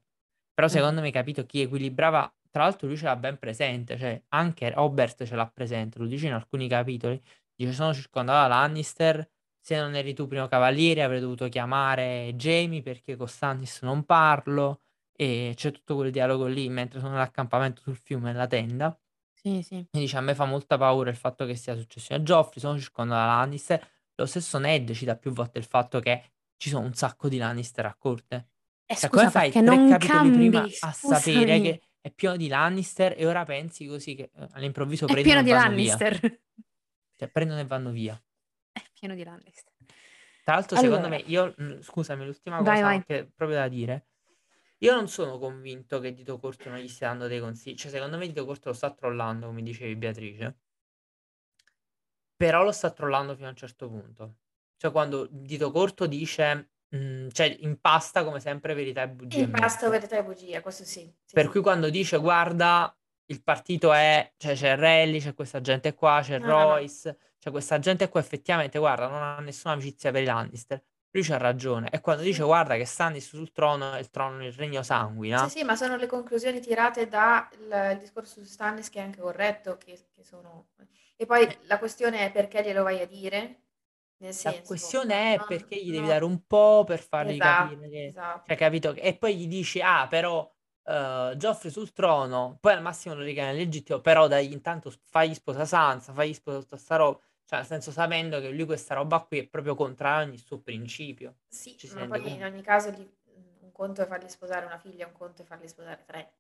Però 0.57 0.69
Mm. 0.69 0.70
secondo 0.70 1.01
me, 1.03 1.11
capito, 1.11 1.45
chi 1.45 1.61
equilibrava, 1.62 2.33
tra 2.51 2.62
l'altro 2.65 2.87
lui 2.89 2.97
ce 2.97 3.05
l'ha 3.05 3.16
ben 3.16 3.39
presente, 3.39 3.99
cioè 3.99 4.23
anche 4.31 4.70
Robert 4.70 5.24
ce 5.24 5.35
l'ha 5.37 5.47
presente, 5.49 5.99
lo 5.99 6.07
dice 6.07 6.27
in 6.28 6.33
alcuni 6.33 6.69
capitoli, 6.69 7.20
dice 7.55 7.73
sono 7.73 7.93
circondato 7.93 8.41
da 8.49 8.57
Lannister, 8.57 9.28
se 9.61 9.77
non 9.78 9.95
eri 9.95 10.15
tu 10.15 10.27
primo 10.27 10.47
cavaliere 10.49 11.03
avrei 11.03 11.20
dovuto 11.20 11.49
chiamare 11.49 12.33
Jamie 12.37 12.83
perché 12.83 13.16
con 13.16 13.28
Stannis 13.28 13.83
non 13.83 14.05
parlo, 14.05 14.83
e 15.12 15.53
c'è 15.55 15.70
tutto 15.73 15.97
quel 15.97 16.11
dialogo 16.11 16.47
lì 16.47 16.69
mentre 16.70 17.01
sono 17.01 17.15
all'accampamento 17.16 17.83
sul 17.83 17.97
fiume 17.97 18.33
nella 18.33 18.47
tenda. 18.47 18.99
Sì, 19.35 19.62
sì. 19.62 19.87
E 19.95 19.99
dice 20.01 20.16
a 20.16 20.20
me 20.20 20.35
fa 20.35 20.45
molta 20.45 20.77
paura 20.78 21.11
il 21.11 21.16
fatto 21.16 21.47
che 21.47 21.55
sia 21.57 21.74
successo 21.77 22.15
a 22.15 22.20
Joffrey, 22.20 22.61
sono 22.61 22.78
circondato 22.78 23.20
da 23.20 23.27
Lannister. 23.37 23.87
Lo 24.16 24.27
stesso 24.27 24.59
Ned 24.59 24.93
ci 24.93 25.05
dà 25.05 25.16
più 25.16 25.33
volte 25.33 25.59
il 25.59 25.65
fatto 25.65 26.01
che 26.01 26.33
ci 26.57 26.69
sono 26.70 26.87
un 26.87 26.95
sacco 26.95 27.28
di 27.28 27.39
Lannister 27.39 27.87
a 27.87 27.95
corte. 27.97 28.51
E 28.86 28.94
Cioè, 28.94 29.08
scusa, 29.08 29.08
come 29.10 29.30
fai 29.30 29.50
tre 29.50 29.60
non 29.60 29.88
capitoli 29.88 30.30
prima 30.30 30.60
cambi? 30.60 30.76
a 30.80 30.92
sapere 30.92 31.58
Scusami. 31.58 31.62
che 31.62 31.82
è 32.00 32.10
pieno 32.12 32.36
di 32.36 32.48
Lannister 32.48 33.14
e 33.16 33.26
ora 33.26 33.44
pensi 33.44 33.86
così 33.86 34.14
che 34.14 34.30
eh, 34.34 34.46
all'improvviso 34.52 35.06
È 35.06 35.08
prendono 35.08 35.22
pieno 35.22 35.40
e 35.40 35.42
di 35.42 35.50
via. 35.50 35.60
Lannister. 35.60 36.40
Cioè, 37.16 37.28
prendono 37.30 37.60
e 37.60 37.64
vanno 37.66 37.90
via. 37.90 38.22
È 38.72 38.82
pieno 38.92 39.14
di 39.14 39.24
Lannister. 39.24 39.72
Tra 40.44 40.54
l'altro, 40.54 40.76
secondo 40.76 41.06
Allora, 41.06 41.22
me, 41.22 41.28
io, 41.28 41.54
mm, 41.60 41.80
scusami, 41.80 42.24
l'ultima 42.24 42.60
vai, 42.60 42.80
cosa 42.80 42.80
vai. 42.82 43.04
che 43.04 43.30
proprio 43.34 43.58
da 43.58 43.68
dire. 43.68 44.06
Io 44.80 44.94
non 44.94 45.08
sono 45.08 45.38
convinto 45.38 45.98
che 46.00 46.12
Dito 46.12 46.38
Corto 46.38 46.68
non 46.68 46.78
gli 46.78 46.86
stia 46.88 47.08
dando 47.08 47.26
dei 47.26 47.40
consigli. 47.40 47.74
Cioè, 47.76 47.90
secondo 47.90 48.18
me 48.18 48.26
Dito 48.26 48.44
Corto 48.44 48.68
lo 48.68 48.74
sta 48.74 48.92
trollando, 48.92 49.46
come 49.46 49.62
dicevi 49.62 49.96
Beatrice. 49.96 50.58
Però 52.36 52.62
lo 52.62 52.72
sta 52.72 52.90
trollando 52.90 53.34
fino 53.34 53.46
a 53.46 53.50
un 53.50 53.56
certo 53.56 53.88
punto. 53.88 54.36
Cioè, 54.76 54.92
quando 54.92 55.26
Dito 55.30 55.70
Corto 55.72 56.06
dice, 56.06 56.72
mm, 56.94 57.28
cioè, 57.30 57.56
impasta 57.60 58.24
come 58.24 58.40
sempre 58.40 58.74
verità 58.74 59.02
e 59.02 59.08
bugia 59.08 59.46
mezzo. 59.46 59.90
verità 59.90 60.16
e 60.16 60.24
bugia, 60.24 60.60
questo 60.60 60.84
sì. 60.84 61.12
sì, 61.24 61.34
Per 61.34 61.44
sì. 61.44 61.50
cui 61.50 61.60
quando 61.60 61.90
dice, 61.90 62.18
guarda, 62.18 62.96
il 63.26 63.42
partito 63.42 63.92
è, 63.92 64.32
cioè 64.36 64.54
c'è 64.54 64.76
Rally, 64.76 65.20
c'è 65.20 65.34
questa 65.34 65.60
gente 65.60 65.94
qua, 65.94 66.20
c'è 66.22 66.38
No, 66.38 66.46
no, 66.46 66.64
no. 66.64 66.76
Royce, 66.76 67.18
c'è 67.38 67.50
questa 67.50 67.78
gente 67.78 68.08
qua, 68.08 68.20
effettivamente, 68.20 68.78
guarda, 68.78 69.08
non 69.08 69.22
ha 69.22 69.38
nessuna 69.40 69.74
amicizia 69.74 70.10
per 70.12 70.22
i 70.22 70.24
Lannister. 70.26 70.82
Lui 71.10 71.22
c'ha 71.24 71.36
ragione. 71.38 71.88
E 71.90 72.00
quando 72.00 72.22
dice, 72.22 72.42
Sì. 72.42 72.42
guarda, 72.42 72.76
che 72.76 72.84
Stannis 72.84 73.26
sul 73.28 73.52
trono 73.52 73.92
è 73.94 73.98
il 73.98 74.10
trono 74.10 74.44
il 74.44 74.52
regno 74.52 74.82
Sì, 74.82 74.86
sanguina, 74.88 75.48
sì, 75.48 75.64
ma 75.64 75.76
sono 75.76 75.96
le 75.96 76.06
conclusioni 76.06 76.60
tirate 76.60 77.08
dal 77.08 77.48
il 77.92 77.98
discorso 77.98 78.40
su 78.40 78.46
Stannis 78.46 78.88
che 78.90 78.98
è 79.00 79.02
anche 79.02 79.20
corretto, 79.20 79.76
che, 79.76 79.98
che 80.14 80.24
sono... 80.24 80.68
E 81.16 81.26
poi 81.26 81.44
eh, 81.44 81.58
la 81.62 81.78
questione 81.78 82.26
è 82.26 82.32
perché 82.32 82.62
glielo 82.62 82.82
vai 82.82 83.00
a 83.00 83.06
dire, 83.06 83.65
nel 84.18 84.32
la 84.43 84.52
senso, 84.52 84.62
questione 84.66 85.34
è 85.34 85.44
perché 85.44 85.76
gli 85.82 85.90
devi 85.90 86.06
dare 86.06 86.24
un 86.24 86.47
po' 86.47 86.84
per 86.84 87.01
fargli 87.01 87.32
esatto, 87.32 87.74
capire 87.76 87.88
che... 87.88 88.16
Cioè, 88.44 88.55
esatto. 88.55 88.55
capito? 88.56 88.94
E 88.94 89.16
poi 89.16 89.36
gli 89.36 89.47
dici, 89.48 89.80
ah, 89.80 90.06
però... 90.09 90.51
Uh, 90.88 91.34
Joffrey 91.34 91.72
sul 91.72 91.90
trono, 91.93 92.59
poi 92.60 92.74
al 92.74 92.80
massimo 92.80 93.16
lo 93.16 93.22
richiama 93.22 93.51
legittimo, 93.51 94.01
però 94.01 94.28
dai, 94.28 94.52
intanto 94.52 94.93
fagli 95.10 95.34
sposa 95.34 95.64
Sansa, 95.64 96.12
fagli 96.12 96.32
sposa 96.32 96.60
tutta 96.60 96.76
sta 96.76 96.94
roba, 96.94 97.18
cioè 97.44 97.59
nel 97.59 97.66
senso 97.66 97.90
sapendo 97.90 98.40
che 98.40 98.51
lui 98.51 98.64
questa 98.66 98.94
roba 98.94 99.18
qui 99.18 99.40
è 99.40 99.47
proprio 99.48 99.74
contrario 99.74 100.24
a 100.24 100.28
ogni 100.28 100.38
suo 100.38 100.60
principio. 100.60 101.38
Sì, 101.48 101.76
Ci 101.76 101.88
si 101.88 101.94
ma 101.94 102.01
rende 102.02 102.20
poi 102.20 102.30
in 102.30 102.38
conto? 102.38 102.44
ogni 102.44 102.62
caso 102.62 102.90
gli- 102.90 103.10
un 103.62 103.72
conto 103.72 104.02
è 104.02 104.06
fargli 104.06 104.28
sposare 104.28 104.64
una 104.64 104.78
figlia, 104.78 105.06
un 105.06 105.12
conto 105.12 105.43
è 105.43 105.44
fargli 105.44 105.66
sposare 105.66 106.05
tre. 106.06 106.32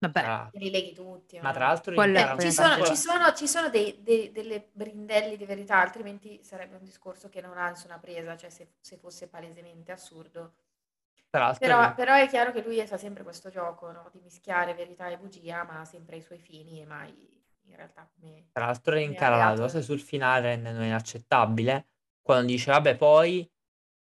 Vabbè, 0.00 0.20
Tra- 0.22 0.50
Li 0.54 0.70
leghi 0.70 0.92
tutti. 0.94 1.36
Ma 1.36 1.42
ma- 1.42 1.52
tra 1.52 1.66
l'altro 1.66 1.94
è 1.94 2.32
un 2.32 2.40
ci 2.40 2.50
sono, 2.50 2.84
ci 2.84 2.96
sono, 2.96 3.32
ci 3.34 3.46
sono 3.46 3.68
dei, 3.68 4.02
dei- 4.02 4.32
delle 4.32 4.68
brindelli 4.72 5.36
di 5.36 5.44
verità, 5.44 5.78
altrimenti 5.78 6.40
sarebbe 6.42 6.76
un 6.76 6.82
discorso 6.84 7.28
che 7.28 7.40
non 7.42 7.58
ha 7.58 7.68
nessuna 7.68 7.98
presa, 7.98 8.36
cioè 8.36 8.48
se, 8.50 8.72
se 8.80 8.96
fosse 8.96 9.28
palesemente 9.28 9.92
assurdo. 9.92 10.54
Però, 11.58 11.94
però 11.94 12.14
è 12.14 12.26
chiaro 12.28 12.50
che 12.52 12.62
lui 12.62 12.84
fa 12.86 12.96
sempre 12.96 13.22
questo 13.22 13.50
gioco, 13.50 13.90
no? 13.92 14.08
Di 14.12 14.20
mischiare 14.20 14.74
verità 14.74 15.08
e 15.08 15.18
bugia, 15.18 15.62
ma 15.64 15.84
sempre 15.84 16.16
ai 16.16 16.22
suoi 16.22 16.38
fini 16.38 16.80
e 16.80 16.86
mai 16.86 17.38
in 17.70 17.76
realtà 17.76 18.08
come, 18.18 18.48
tra 18.52 18.66
l'altro 18.66 18.92
come 18.92 19.04
rincara 19.06 19.36
la 19.36 19.54
cosa 19.56 19.80
sul 19.80 20.00
finale 20.00 20.48
rendendo 20.48 20.82
inaccettabile 20.82 21.86
quando 22.20 22.46
dice 22.46 22.70
vabbè 22.72 22.96
poi 22.96 23.48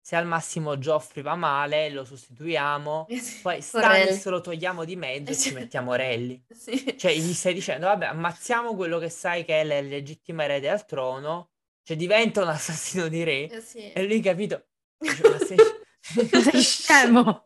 se 0.06 0.14
al 0.14 0.24
massimo 0.24 0.76
Joffrey 0.76 1.24
va 1.24 1.34
male 1.34 1.90
lo 1.90 2.04
sostituiamo 2.04 3.06
Eh 3.10 3.18
sì, 3.18 3.40
poi 3.42 3.60
Stannis 3.60 4.24
lo 4.26 4.40
togliamo 4.40 4.84
di 4.84 4.94
mezzo 4.94 5.32
Eh 5.32 5.34
e 5.34 5.36
ci 5.36 5.52
mettiamo 5.52 5.96
Relly 5.96 6.44
Sì. 6.56 6.96
cioè 6.96 7.12
gli 7.12 7.32
stai 7.32 7.54
dicendo 7.54 7.86
vabbè 7.86 8.06
ammazziamo 8.06 8.76
quello 8.76 9.00
che 9.00 9.08
sai 9.08 9.44
che 9.44 9.60
è 9.60 9.64
il 9.64 9.88
legittimo 9.88 10.42
erede 10.42 10.70
al 10.70 10.86
trono 10.86 11.50
cioè 11.82 11.96
diventa 11.96 12.40
un 12.40 12.48
assassino 12.50 13.08
di 13.08 13.24
re 13.24 13.48
Eh 13.48 13.60
sì. 13.60 13.90
e 13.90 14.04
lui 14.04 14.20
capito 14.20 14.66
dice, 14.96 15.28
ma 15.28 15.38
sei... 15.38 15.56
sei 16.52 16.62
scemo. 16.62 17.42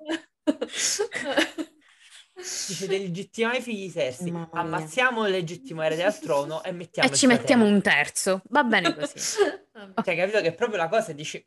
Dice 2.35 2.87
delegittimare 2.87 3.59
i 3.59 3.62
figli 3.62 3.91
Cersei. 3.91 4.32
Ammazziamo 4.53 5.24
il 5.27 5.32
legittimo 5.32 5.82
erede 5.82 6.05
al 6.05 6.19
trono 6.19 6.62
e 6.62 6.73
mettiamo 6.73 7.09
E 7.09 7.15
ci 7.15 7.27
mettiamo 7.27 7.65
un 7.65 7.81
terzo. 7.82 8.43
Va 8.51 8.65
bene 8.65 8.95
così. 8.95 9.19
cioè, 9.19 10.16
capito 10.16 10.41
che 10.41 10.53
proprio 10.53 10.77
la 10.78 10.89
cosa 10.89 11.12
dici 11.12 11.43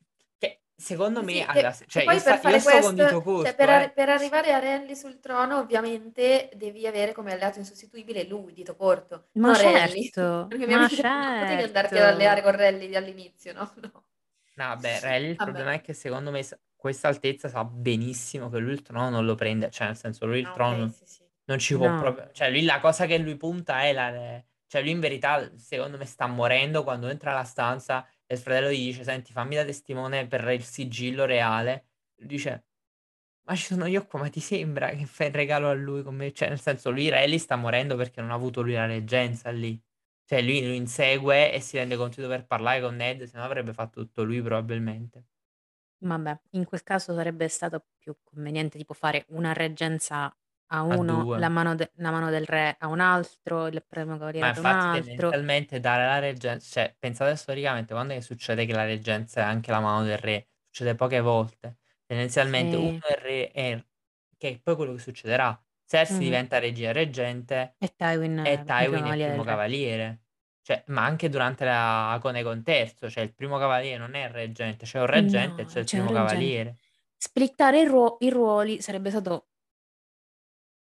secondo 0.76 1.24
me 1.24 1.34
sì, 1.34 1.46
alla, 1.46 1.78
cioè, 1.88 2.04
poi 2.04 2.20
per 2.22 2.40
fare 2.40 2.62
questo, 2.62 3.22
corto, 3.22 3.44
cioè, 3.44 3.56
per, 3.56 3.70
eh. 3.70 3.92
per, 3.94 4.10
arrivare 4.10 4.54
a 4.54 4.60
Renly 4.60 4.96
sul 4.96 5.20
trono, 5.20 5.60
ovviamente 5.60 6.50
devi 6.56 6.88
avere 6.88 7.14
come 7.14 7.34
alleato 7.34 7.60
insostituibile 7.60 8.26
lui, 8.28 8.54
Dito 8.54 8.76
Corto. 8.76 9.28
Ma 9.34 9.48
non 9.48 9.56
certo, 9.56 10.48
Perché 10.50 10.66
ma 10.66 10.86
ovviamente 10.86 10.96
certo. 10.96 11.10
non 11.10 11.40
potevi 11.40 11.64
andarti 11.64 11.98
ad 11.98 12.04
alleare 12.04 12.42
con 12.42 12.56
Renly 12.56 12.96
all'inizio, 12.96 13.54
no? 13.54 13.72
No, 14.56 14.68
no 14.68 14.76
beh, 14.78 15.00
Renly 15.00 15.30
il 15.30 15.36
Vabbè. 15.36 15.52
problema 15.52 15.74
è 15.74 15.82
che 15.82 15.94
secondo 15.94 16.30
me 16.30 16.46
questa 16.76 17.08
altezza 17.08 17.48
sa 17.48 17.64
benissimo 17.64 18.50
che 18.50 18.60
lui 18.60 18.74
il 18.74 18.82
trono 18.84 19.10
non 19.10 19.26
lo 19.26 19.36
prende, 19.36 19.72
cioè 19.72 19.88
nel 19.88 19.98
senso 19.98 20.26
lui 20.26 20.40
il 20.40 20.46
Ah, 20.46 20.50
ok, 20.50 20.56
trono 20.56 20.88
sì, 20.90 21.04
sì. 21.06 21.24
non 21.46 21.58
ci 21.58 21.76
può 21.76 21.88
No. 21.88 22.00
proprio, 22.00 22.30
cioè 22.34 22.52
lui 22.52 22.64
la 22.64 22.80
cosa 22.80 23.06
che 23.06 23.18
lui 23.18 23.36
punta 23.36 23.82
è 23.82 23.94
la, 23.94 24.44
cioè 24.68 24.82
lui 24.82 24.92
in 24.92 25.00
verità 25.00 25.50
secondo 25.56 25.98
me 25.98 26.06
sta 26.06 26.28
morendo 26.28 26.84
quando 26.84 27.08
entra 27.08 27.32
alla 27.32 27.44
stanza 27.44 28.06
e 28.34 28.36
il 28.38 28.42
fratello 28.42 28.72
gli 28.72 28.86
dice 28.86 29.04
senti 29.04 29.32
fammi 29.32 29.56
da 29.56 29.66
testimone 29.66 30.28
per 30.28 30.48
il 30.50 30.64
sigillo 30.64 31.26
reale, 31.26 31.88
lui 32.18 32.28
dice 32.28 32.66
ma 33.46 33.56
ci 33.56 33.66
sono 33.66 33.86
io 33.88 34.06
qua, 34.06 34.20
ma 34.22 34.30
ti 34.30 34.40
sembra 34.40 34.90
che 34.92 35.06
fai 35.06 35.28
il 35.28 35.34
regalo 35.34 35.70
a 35.70 35.74
lui 35.74 36.02
come, 36.04 36.32
cioè 36.32 36.48
nel 36.50 36.60
senso 36.60 36.92
lui 36.92 37.10
Rally 37.10 37.38
sta 37.38 37.56
morendo 37.56 37.96
perché 37.96 38.22
non 38.22 38.32
ha 38.32 38.36
avuto 38.36 38.62
lui 38.62 38.74
la 38.74 38.86
reggenza 38.86 39.50
lì, 39.50 39.82
cioè 40.26 40.42
lui 40.42 40.66
lo 40.66 40.74
insegue 40.74 41.52
e 41.52 41.60
si 41.60 41.78
rende 41.78 41.98
conto 41.98 42.16
di 42.18 42.22
dover 42.22 42.46
parlare 42.46 42.82
con 42.82 42.96
Ned, 42.96 43.24
se 43.24 43.38
no 43.38 43.44
avrebbe 43.44 43.74
fatto 43.74 44.02
tutto 44.02 44.24
lui 44.24 44.42
probabilmente. 44.42 45.26
Vabbè, 45.98 46.40
in 46.52 46.66
quel 46.66 46.84
caso 46.84 47.14
sarebbe 47.14 47.48
stato 47.48 47.86
più 47.98 48.16
conveniente 48.24 48.78
tipo 48.78 48.94
fare 48.94 49.26
una 49.30 49.54
reggenza 49.54 50.34
a 50.74 50.82
A 50.90 50.98
uno, 50.98 51.16
due. 51.16 51.40
la 51.42 51.50
mano, 51.50 51.76
de- 51.76 51.92
la 51.96 52.12
mano 52.12 52.30
del 52.30 52.46
re 52.46 52.76
a 52.80 52.88
un 52.88 53.00
altro, 53.00 53.68
il 53.68 53.84
premio 53.88 54.18
Ma 54.42 54.48
cavaliere 54.48 54.50
ad 54.50 54.58
un 54.58 54.68
infatti 54.68 54.88
altro. 54.88 55.40
tendenzialmente 55.42 55.80
dare 55.80 56.06
la 56.06 56.20
reggenza, 56.20 56.68
cioè 56.82 56.96
pensate 56.98 57.36
storicamente 57.36 57.94
quando 57.94 58.14
è 58.14 58.18
che 58.18 58.22
succede 58.24 58.66
che 58.66 58.74
la 58.74 58.84
reggenza 58.84 59.42
è 59.42 59.44
anche 59.44 59.70
la 59.72 59.80
mano 59.80 60.04
del 60.04 60.18
re, 60.18 60.50
succede 60.66 60.96
poche 60.96 61.20
volte, 61.22 61.78
tendenzialmente 62.06 62.76
Sì. 62.76 62.94
uno 62.98 63.06
è 63.08 63.14
re, 63.22 63.52
è, 63.52 63.86
che 64.38 64.50
è 64.50 64.60
poi 64.60 64.76
quello 64.76 64.94
che 64.94 65.00
succederà, 65.00 65.58
Cersei 65.86 66.26
Mhm. 66.26 66.26
diventa 66.26 66.58
regia 66.60 66.92
reggente 66.92 67.78
E 67.86 67.88
Tywin, 68.00 68.38
e 68.42 68.64
Tywin 68.64 69.06
è 69.06 69.10
il 69.10 69.20
cavaliere 69.20 69.34
primo 69.34 69.44
del 69.44 69.46
re. 69.46 69.58
cavaliere, 69.58 70.24
cioè, 70.62 70.84
ma 70.88 71.06
anche 71.06 71.30
durante 71.30 71.64
la 71.66 72.18
Conegon 72.22 72.64
terzo, 72.64 73.10
cioè 73.10 73.24
il 73.24 73.34
primo 73.36 73.58
cavaliere 73.60 73.98
non 74.00 74.16
è 74.16 74.24
il 74.26 74.32
reggente, 74.32 74.86
c'è 74.86 75.00
un 75.00 75.08
reggente 75.08 75.62
e 75.64 75.66
No, 75.66 75.68
c'è 75.68 75.82
il 75.82 75.88
c'è 75.88 76.00
un 76.00 76.08
primo 76.08 76.12
reggente. 76.12 76.64
cavaliere. 76.64 76.80
Splittare 77.18 77.82
i, 77.82 77.86
ruo- 77.88 78.18
i 78.22 78.30
ruoli 78.30 78.82
sarebbe 78.82 79.10
stato 79.10 79.50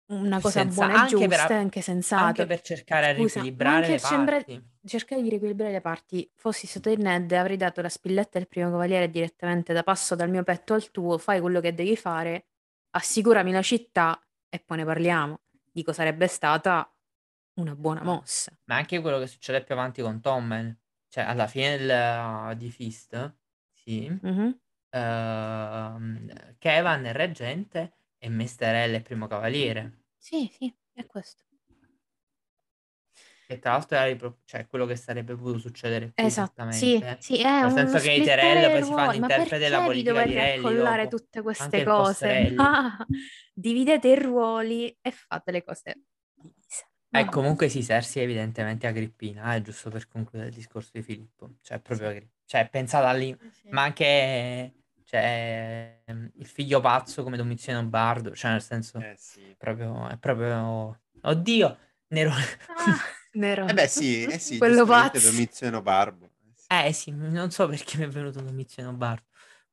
una 0.10 0.40
cosa 0.40 0.62
Senza- 0.62 0.86
buona 0.86 0.94
e 0.94 1.02
anche 1.02 1.28
per 1.28 1.38
giusta 1.38 1.54
a- 1.54 1.56
e 1.56 1.60
anche 1.60 1.82
sensato. 1.82 2.24
Anche 2.24 2.46
per 2.46 2.62
cercare 2.62 3.06
Scusa, 3.16 3.40
ma 3.40 3.44
riequilibrare 3.44 3.76
anche 3.78 3.92
le 3.92 3.98
sembra- 4.00 4.36
parti. 4.36 4.70
cercare 4.86 5.22
di 5.22 5.30
riequilibrare 5.30 5.72
le 5.74 5.82
parti. 5.82 6.32
Fossi 6.36 6.66
stato 6.68 6.90
il 6.90 7.00
Ned, 7.00 7.32
avrei 7.34 7.58
dato 7.58 7.82
la 7.82 7.90
spilletta 7.90 8.38
del 8.40 8.48
primo 8.48 8.70
cavaliere 8.72 9.10
direttamente 9.10 9.74
da 9.74 9.84
passo 9.84 10.16
dal 10.16 10.30
mio 10.30 10.44
petto 10.44 10.74
al 10.74 10.90
tuo, 10.92 11.18
fai 11.18 11.40
quello 11.42 11.60
che 11.60 11.74
devi 11.74 11.96
fare, 11.98 12.48
assicurami 12.92 13.52
la 13.52 13.62
città 13.62 14.22
e 14.50 14.60
poi 14.60 14.78
ne 14.78 14.86
parliamo. 14.86 15.40
Dico, 15.72 15.92
sarebbe 15.92 16.28
stata 16.28 16.90
una 17.56 17.76
buona 17.76 18.02
mossa. 18.04 18.52
Ma 18.66 18.76
anche 18.78 19.00
quello 19.02 19.20
che 19.20 19.28
succede 19.28 19.62
più 19.64 19.74
avanti 19.76 20.02
con 20.02 20.22
Tommen, 20.22 20.80
cioè 21.10 21.24
alla 21.26 21.48
fine 21.48 21.78
del- 21.78 22.56
di 22.58 22.70
Fist, 22.72 23.36
sì, 23.74 24.08
Mhm. 24.22 24.58
ehm, 24.90 26.56
Kevan 26.60 27.06
è 27.06 27.12
reggente 27.14 27.97
e 28.20 28.30
Mesterella 28.30 28.98
è 28.98 29.02
primo 29.02 29.28
cavaliere. 29.28 30.04
Sì, 30.20 30.48
sì, 30.52 30.72
è 30.94 31.06
questo. 31.06 31.44
Che 33.50 33.60
tra 33.60 33.72
l'altro 33.72 33.96
era 33.96 34.06
ripro- 34.08 34.40
cioè, 34.44 34.68
quello 34.68 34.86
che 34.86 34.98
sarebbe 34.98 35.34
potuto 35.36 35.58
succedere 35.60 36.12
più 36.12 36.26
Esatto, 36.26 36.70
sì, 36.70 36.96
esattamente. 36.96 37.18
sì, 37.22 37.38
è 37.42 37.46
Nel 37.62 37.72
senso 37.72 38.00
che 38.00 38.12
i 38.12 38.16
splittare 38.16 38.54
Tyrell 38.54 38.72
poi 38.72 38.84
si 38.84 38.92
fanno 38.94 39.06
ruoli, 39.06 39.20
ma 39.20 39.28
interprete 39.28 39.58
della 39.58 39.82
politica 39.84 40.24
di 40.24 40.34
dovete 40.34 40.34
Relly 40.34 40.64
accollare 40.68 41.04
dopo? 41.04 41.16
tutte 41.16 41.42
queste 41.42 41.64
Anche 41.64 41.84
cose? 41.84 42.54
Ah, 42.58 43.06
dividete 43.54 44.08
i 44.10 44.20
ruoli 44.20 44.98
e 45.02 45.12
fate 45.12 45.52
le 45.52 45.64
cose. 45.64 46.02
E 47.10 47.24
Vabbè. 47.24 47.30
comunque 47.30 47.70
sì, 47.70 47.84
Cersei 47.84 48.22
è 48.24 48.26
evidentemente 48.26 48.86
Agrippina, 48.86 49.56
è 49.56 49.62
giusto 49.62 49.90
per 49.90 50.08
concludere 50.08 50.50
il 50.50 50.56
discorso 50.56 50.90
di 50.94 51.02
Filippo. 51.02 51.56
Cioè, 51.62 51.80
proprio 51.80 52.10
Agri- 52.10 52.30
cioè, 52.46 52.70
pensata 52.70 53.12
lì, 53.14 53.30
Eh, 53.32 53.52
sì. 53.52 53.70
ma 53.70 53.84
anche 53.84 54.74
cioè, 55.08 56.02
ehm, 56.06 56.32
il 56.36 56.46
figlio 56.46 56.82
pazzo 56.82 57.24
come 57.24 57.38
Domiziano 57.38 57.82
Bardo, 57.88 58.36
cioè 58.36 58.52
nel 58.52 58.62
senso, 58.62 59.00
Eh 59.00 59.16
sì. 59.18 59.56
proprio, 59.58 60.06
è 60.10 60.18
proprio... 60.18 61.00
Oddio, 61.22 61.78
Nero... 62.10 62.32
Ah, 62.32 62.36
Nero. 63.34 63.68
Eh 63.68 63.74
beh 63.74 63.88
sì, 63.88 64.24
eh 64.26 64.38
sì, 64.38 64.58
Quello 64.58 64.86
pazzo. 64.86 65.30
Domiziano 65.32 65.82
Barbo. 65.82 66.26
Eh 66.26 66.52
sì. 66.54 66.66
Eh 66.88 66.94
sì, 66.94 67.12
non 67.12 67.52
so 67.52 67.68
perché 67.70 67.98
mi 67.98 68.04
è 68.04 68.08
venuto 68.10 68.42
Domiziano 68.42 68.92
Bardo. 68.94 69.28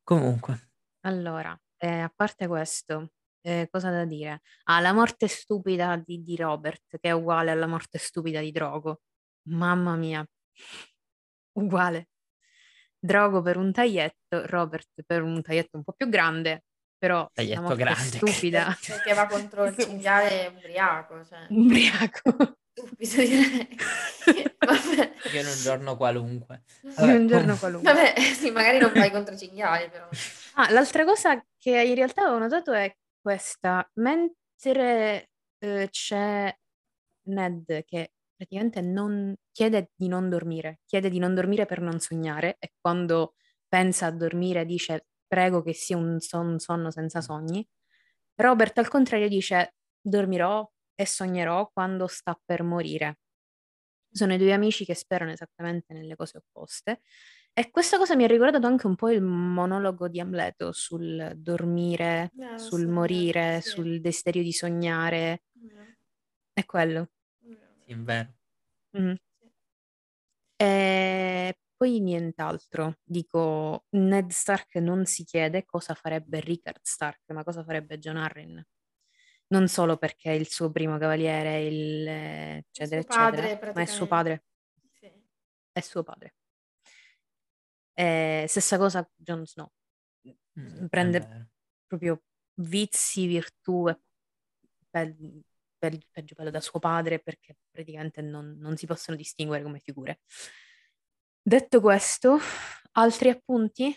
Comunque, 0.05 0.71
Allora, 1.01 1.59
eh, 1.79 1.99
a 1.99 2.13
parte 2.15 2.47
questo, 2.47 3.15
eh, 3.41 3.67
cosa 3.71 3.91
da 3.91 4.05
dire? 4.05 4.41
Ah, 4.65 4.79
la 4.79 4.93
morte 4.93 5.27
stupida 5.27 5.97
di, 5.97 6.23
di 6.23 6.37
Robert, 6.37 6.99
che 7.01 7.09
è 7.09 7.11
uguale 7.11 7.51
alla 7.51 7.67
morte 7.67 7.99
stupida 7.99 8.39
di 8.41 8.53
Drogo. 8.53 9.01
Mamma 9.49 9.97
mia, 9.97 10.25
uguale. 11.55 12.09
Drogo 13.05 13.43
per 13.43 13.59
un 13.59 13.71
taglietto, 13.71 14.47
Robert 14.47 14.89
per 15.05 15.21
un 15.23 15.43
taglietto 15.43 15.77
un 15.77 15.85
po' 15.85 15.93
più 15.93 16.09
grande, 16.09 16.65
però 16.97 17.29
Taglietto 17.35 17.61
morte 17.61 17.77
grande. 17.77 18.01
stupida, 18.03 18.75
Perché 18.87 19.13
va 19.13 19.27
contro 19.27 19.67
il 19.67 19.77
cinghiale 19.77 20.47
ubriaco, 20.47 21.23
cioè. 21.23 21.47
ubriaco. 21.51 22.57
Stupido 22.73 23.17
direi. 23.17 23.69
Vabbè. 24.59 25.13
io 25.35 25.41
in 25.41 25.47
un 25.47 25.57
giorno 25.63 25.97
qualunque. 25.99 26.63
In 26.83 26.93
Vabbè, 26.97 27.13
un 27.15 27.27
giorno 27.27 27.57
qualunque. 27.57 27.93
Vabbè, 27.93 28.19
sì, 28.21 28.51
magari 28.51 28.79
non 28.79 28.91
vai 28.95 29.11
contro 29.11 29.35
i 29.35 29.39
cinghiali, 29.39 29.91
però. 29.91 30.09
Ah, 30.55 30.71
l'altra 30.73 31.05
cosa 31.05 31.45
che 31.59 31.83
in 31.83 31.95
realtà 31.95 32.23
avevo 32.23 32.39
notato 32.39 32.73
è 32.73 32.91
questa. 33.21 33.87
Mentre 34.01 35.29
eh, 35.59 35.89
c'è 35.91 36.57
Ned 37.29 37.85
che 37.85 38.14
praticamente 38.37 38.81
non 38.81 39.35
chiede 39.53 39.91
di 39.95 40.09
non 40.09 40.29
dormire, 40.29 40.81
chiede 40.87 41.11
di 41.11 41.19
non 41.19 41.35
dormire 41.35 41.67
per 41.67 41.81
non 41.81 41.99
sognare 42.01 42.57
e 42.59 42.73
quando 42.81 43.35
pensa 43.69 44.07
a 44.07 44.11
dormire 44.13 44.65
dice 44.65 45.07
prego 45.27 45.63
che 45.63 45.73
sia 45.75 45.97
un, 45.97 46.21
son- 46.21 46.49
un 46.49 46.59
sonno 46.59 46.91
senza 46.91 47.21
sogni. 47.21 47.67
Robert 48.37 48.79
al 48.79 48.89
contrario 48.89 49.29
dice 49.29 49.77
dormirò 50.01 50.69
e 50.95 51.07
sognerò 51.07 51.71
quando 51.73 52.07
sta 52.07 52.39
per 52.45 52.63
morire. 52.63 53.19
Sono 54.11 54.35
i 54.35 54.39
due 54.39 54.53
amici 54.53 54.85
che 54.85 54.95
sperano 54.95 55.33
esattamente 55.33 55.93
nelle 55.93 56.15
cose 56.17 56.39
opposte. 56.39 57.01
E 57.53 57.71
questa 57.71 57.99
cosa 57.99 58.15
mi 58.17 58.25
ha 58.25 58.29
ricordato 58.29 58.67
anche 58.67 58.87
un 58.87 58.95
po' 58.97 59.11
il 59.11 59.23
monologo 59.23 60.09
di 60.09 60.21
Amleto 60.21 60.73
sul 60.73 61.33
dormire, 61.37 62.35
Eh, 62.39 62.45
sul 62.55 62.87
sì, 62.87 62.89
morire, 62.89 63.61
sì. 63.61 63.71
sul 63.71 64.01
desiderio 64.01 64.43
di 64.43 64.53
sognare. 64.53 65.43
È 66.53 66.65
quello. 66.65 67.11
Sì, 67.87 67.95
vero. 67.95 68.33
Mhm. 68.93 69.17
E 70.57 71.59
poi 71.77 72.01
nient'altro. 72.01 72.99
Dico, 73.03 73.85
Ned 73.91 74.31
Stark 74.31 74.77
non 74.77 75.05
si 75.05 75.25
chiede 75.25 75.65
cosa 75.65 75.95
farebbe 75.95 76.41
Rickard 76.41 76.81
Stark, 76.83 77.31
ma 77.33 77.45
cosa 77.45 77.63
farebbe 77.65 77.99
John 77.99 78.17
Arryn. 78.17 78.65
Non 79.49 79.69
solo 79.69 79.99
perché 79.99 80.31
è 80.31 80.35
il 80.35 80.49
suo 80.49 80.71
primo 80.71 80.97
cavaliere, 80.97 81.65
il, 81.65 82.09
eh, 82.09 82.57
eccetera, 82.69 83.03
suo 83.03 83.15
padre, 83.15 83.51
eccetera, 83.51 83.73
ma 83.75 83.83
è 83.83 83.87
suo 83.87 84.07
padre. 84.07 84.45
Sì. 84.93 85.13
È 85.73 85.81
suo 85.81 86.03
padre. 86.03 86.35
Eh, 87.93 88.47
stessa 88.49 88.79
cosa 88.79 89.09
Jon 89.15 89.47
Snow. 89.47 89.71
Mm, 90.59 90.85
è 90.85 90.89
Prende 90.89 91.51
proprio 91.87 92.23
vizi, 92.55 93.27
virtù 93.27 93.89
e 93.89 93.99
per 95.91 95.99
peggio 96.11 96.35
bello 96.35 96.51
da 96.51 96.61
suo 96.61 96.79
padre 96.79 97.19
perché 97.19 97.57
praticamente 97.71 98.23
non, 98.23 98.57
non 98.59 98.77
si 98.77 98.87
possono 98.87 99.17
distinguere 99.17 99.63
come 99.63 99.79
figure. 99.79 100.21
Detto 101.43 101.81
questo, 101.81 102.39
altri 102.93 103.29
appunti? 103.29 103.95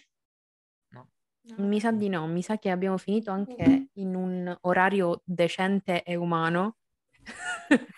No. 0.90 1.10
Mi 1.58 1.80
sa 1.80 1.92
di 1.92 2.10
no, 2.10 2.28
mi 2.28 2.42
sa 2.42 2.58
che 2.58 2.70
abbiamo 2.70 2.98
finito 2.98 3.32
anche 3.32 3.88
in 3.94 4.16
un 4.16 4.56
orario 4.62 5.22
decente 5.24 6.04
e 6.04 6.16
umano. 6.16 6.78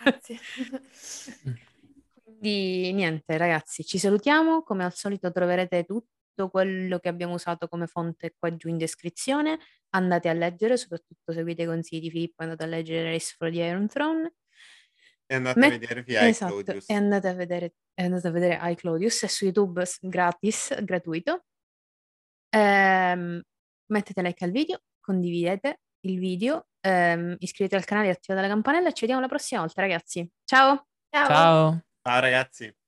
Grazie. 0.03 0.37
Quindi 2.23 2.93
niente, 2.93 3.37
ragazzi, 3.37 3.83
ci 3.83 3.97
salutiamo. 3.97 4.61
Come 4.61 4.83
al 4.85 4.93
solito 4.93 5.31
troverete 5.31 5.83
tutto 6.39 6.49
quello 6.49 6.99
che 6.99 7.09
abbiamo 7.09 7.33
usato 7.33 7.67
come 7.67 7.85
fonte 7.85 8.33
qua 8.37 8.55
giù 8.55 8.69
in 8.69 8.77
descrizione. 8.77 9.59
Andate 9.89 10.29
a 10.29 10.33
leggere, 10.33 10.77
soprattutto 10.77 11.33
seguite 11.33 11.63
i 11.63 11.65
consigli 11.65 12.01
di 12.01 12.09
Filippo, 12.09 12.43
andate 12.43 12.63
a 12.63 12.67
leggere 12.67 13.11
Race 13.11 13.35
for 13.37 13.51
the 13.51 13.57
Iron 13.57 13.87
Throne. 13.87 14.33
E 15.25 15.35
andate 15.35 15.59
Met- 15.59 15.73
a 15.73 15.77
vedervi 15.77 16.15
ai 16.15 16.29
esatto, 16.29 16.63
e 16.87 16.93
andate 16.93 17.27
a 17.27 17.33
vedere, 17.33 17.73
e 17.93 18.03
andate 18.03 18.27
a 18.27 18.31
vedere 18.31 18.59
I 18.71 18.75
Claudius, 18.75 19.23
è 19.23 19.27
su 19.27 19.45
YouTube 19.45 19.83
gratis, 20.01 20.81
gratuito. 20.83 21.43
Ehm, 22.49 23.41
mettete 23.91 24.21
like 24.21 24.43
al 24.43 24.51
video, 24.51 24.81
condividete, 24.99 25.81
il 26.05 26.17
video, 26.17 26.67
ehm, 26.79 27.35
iscrivetevi 27.37 27.81
al 27.81 27.87
canale 27.87 28.07
e 28.07 28.11
attivate 28.11 28.41
la 28.41 28.51
campanella 28.51 28.89
e 28.89 28.93
ci 28.93 29.01
vediamo 29.01 29.21
la 29.21 29.27
prossima 29.27 29.59
volta 29.61 29.81
ragazzi. 29.81 30.27
Ciao! 30.45 30.87
Ciao! 31.11 31.27
Ciao, 31.27 31.83
Ciao 32.01 32.19
ragazzi! 32.19 32.78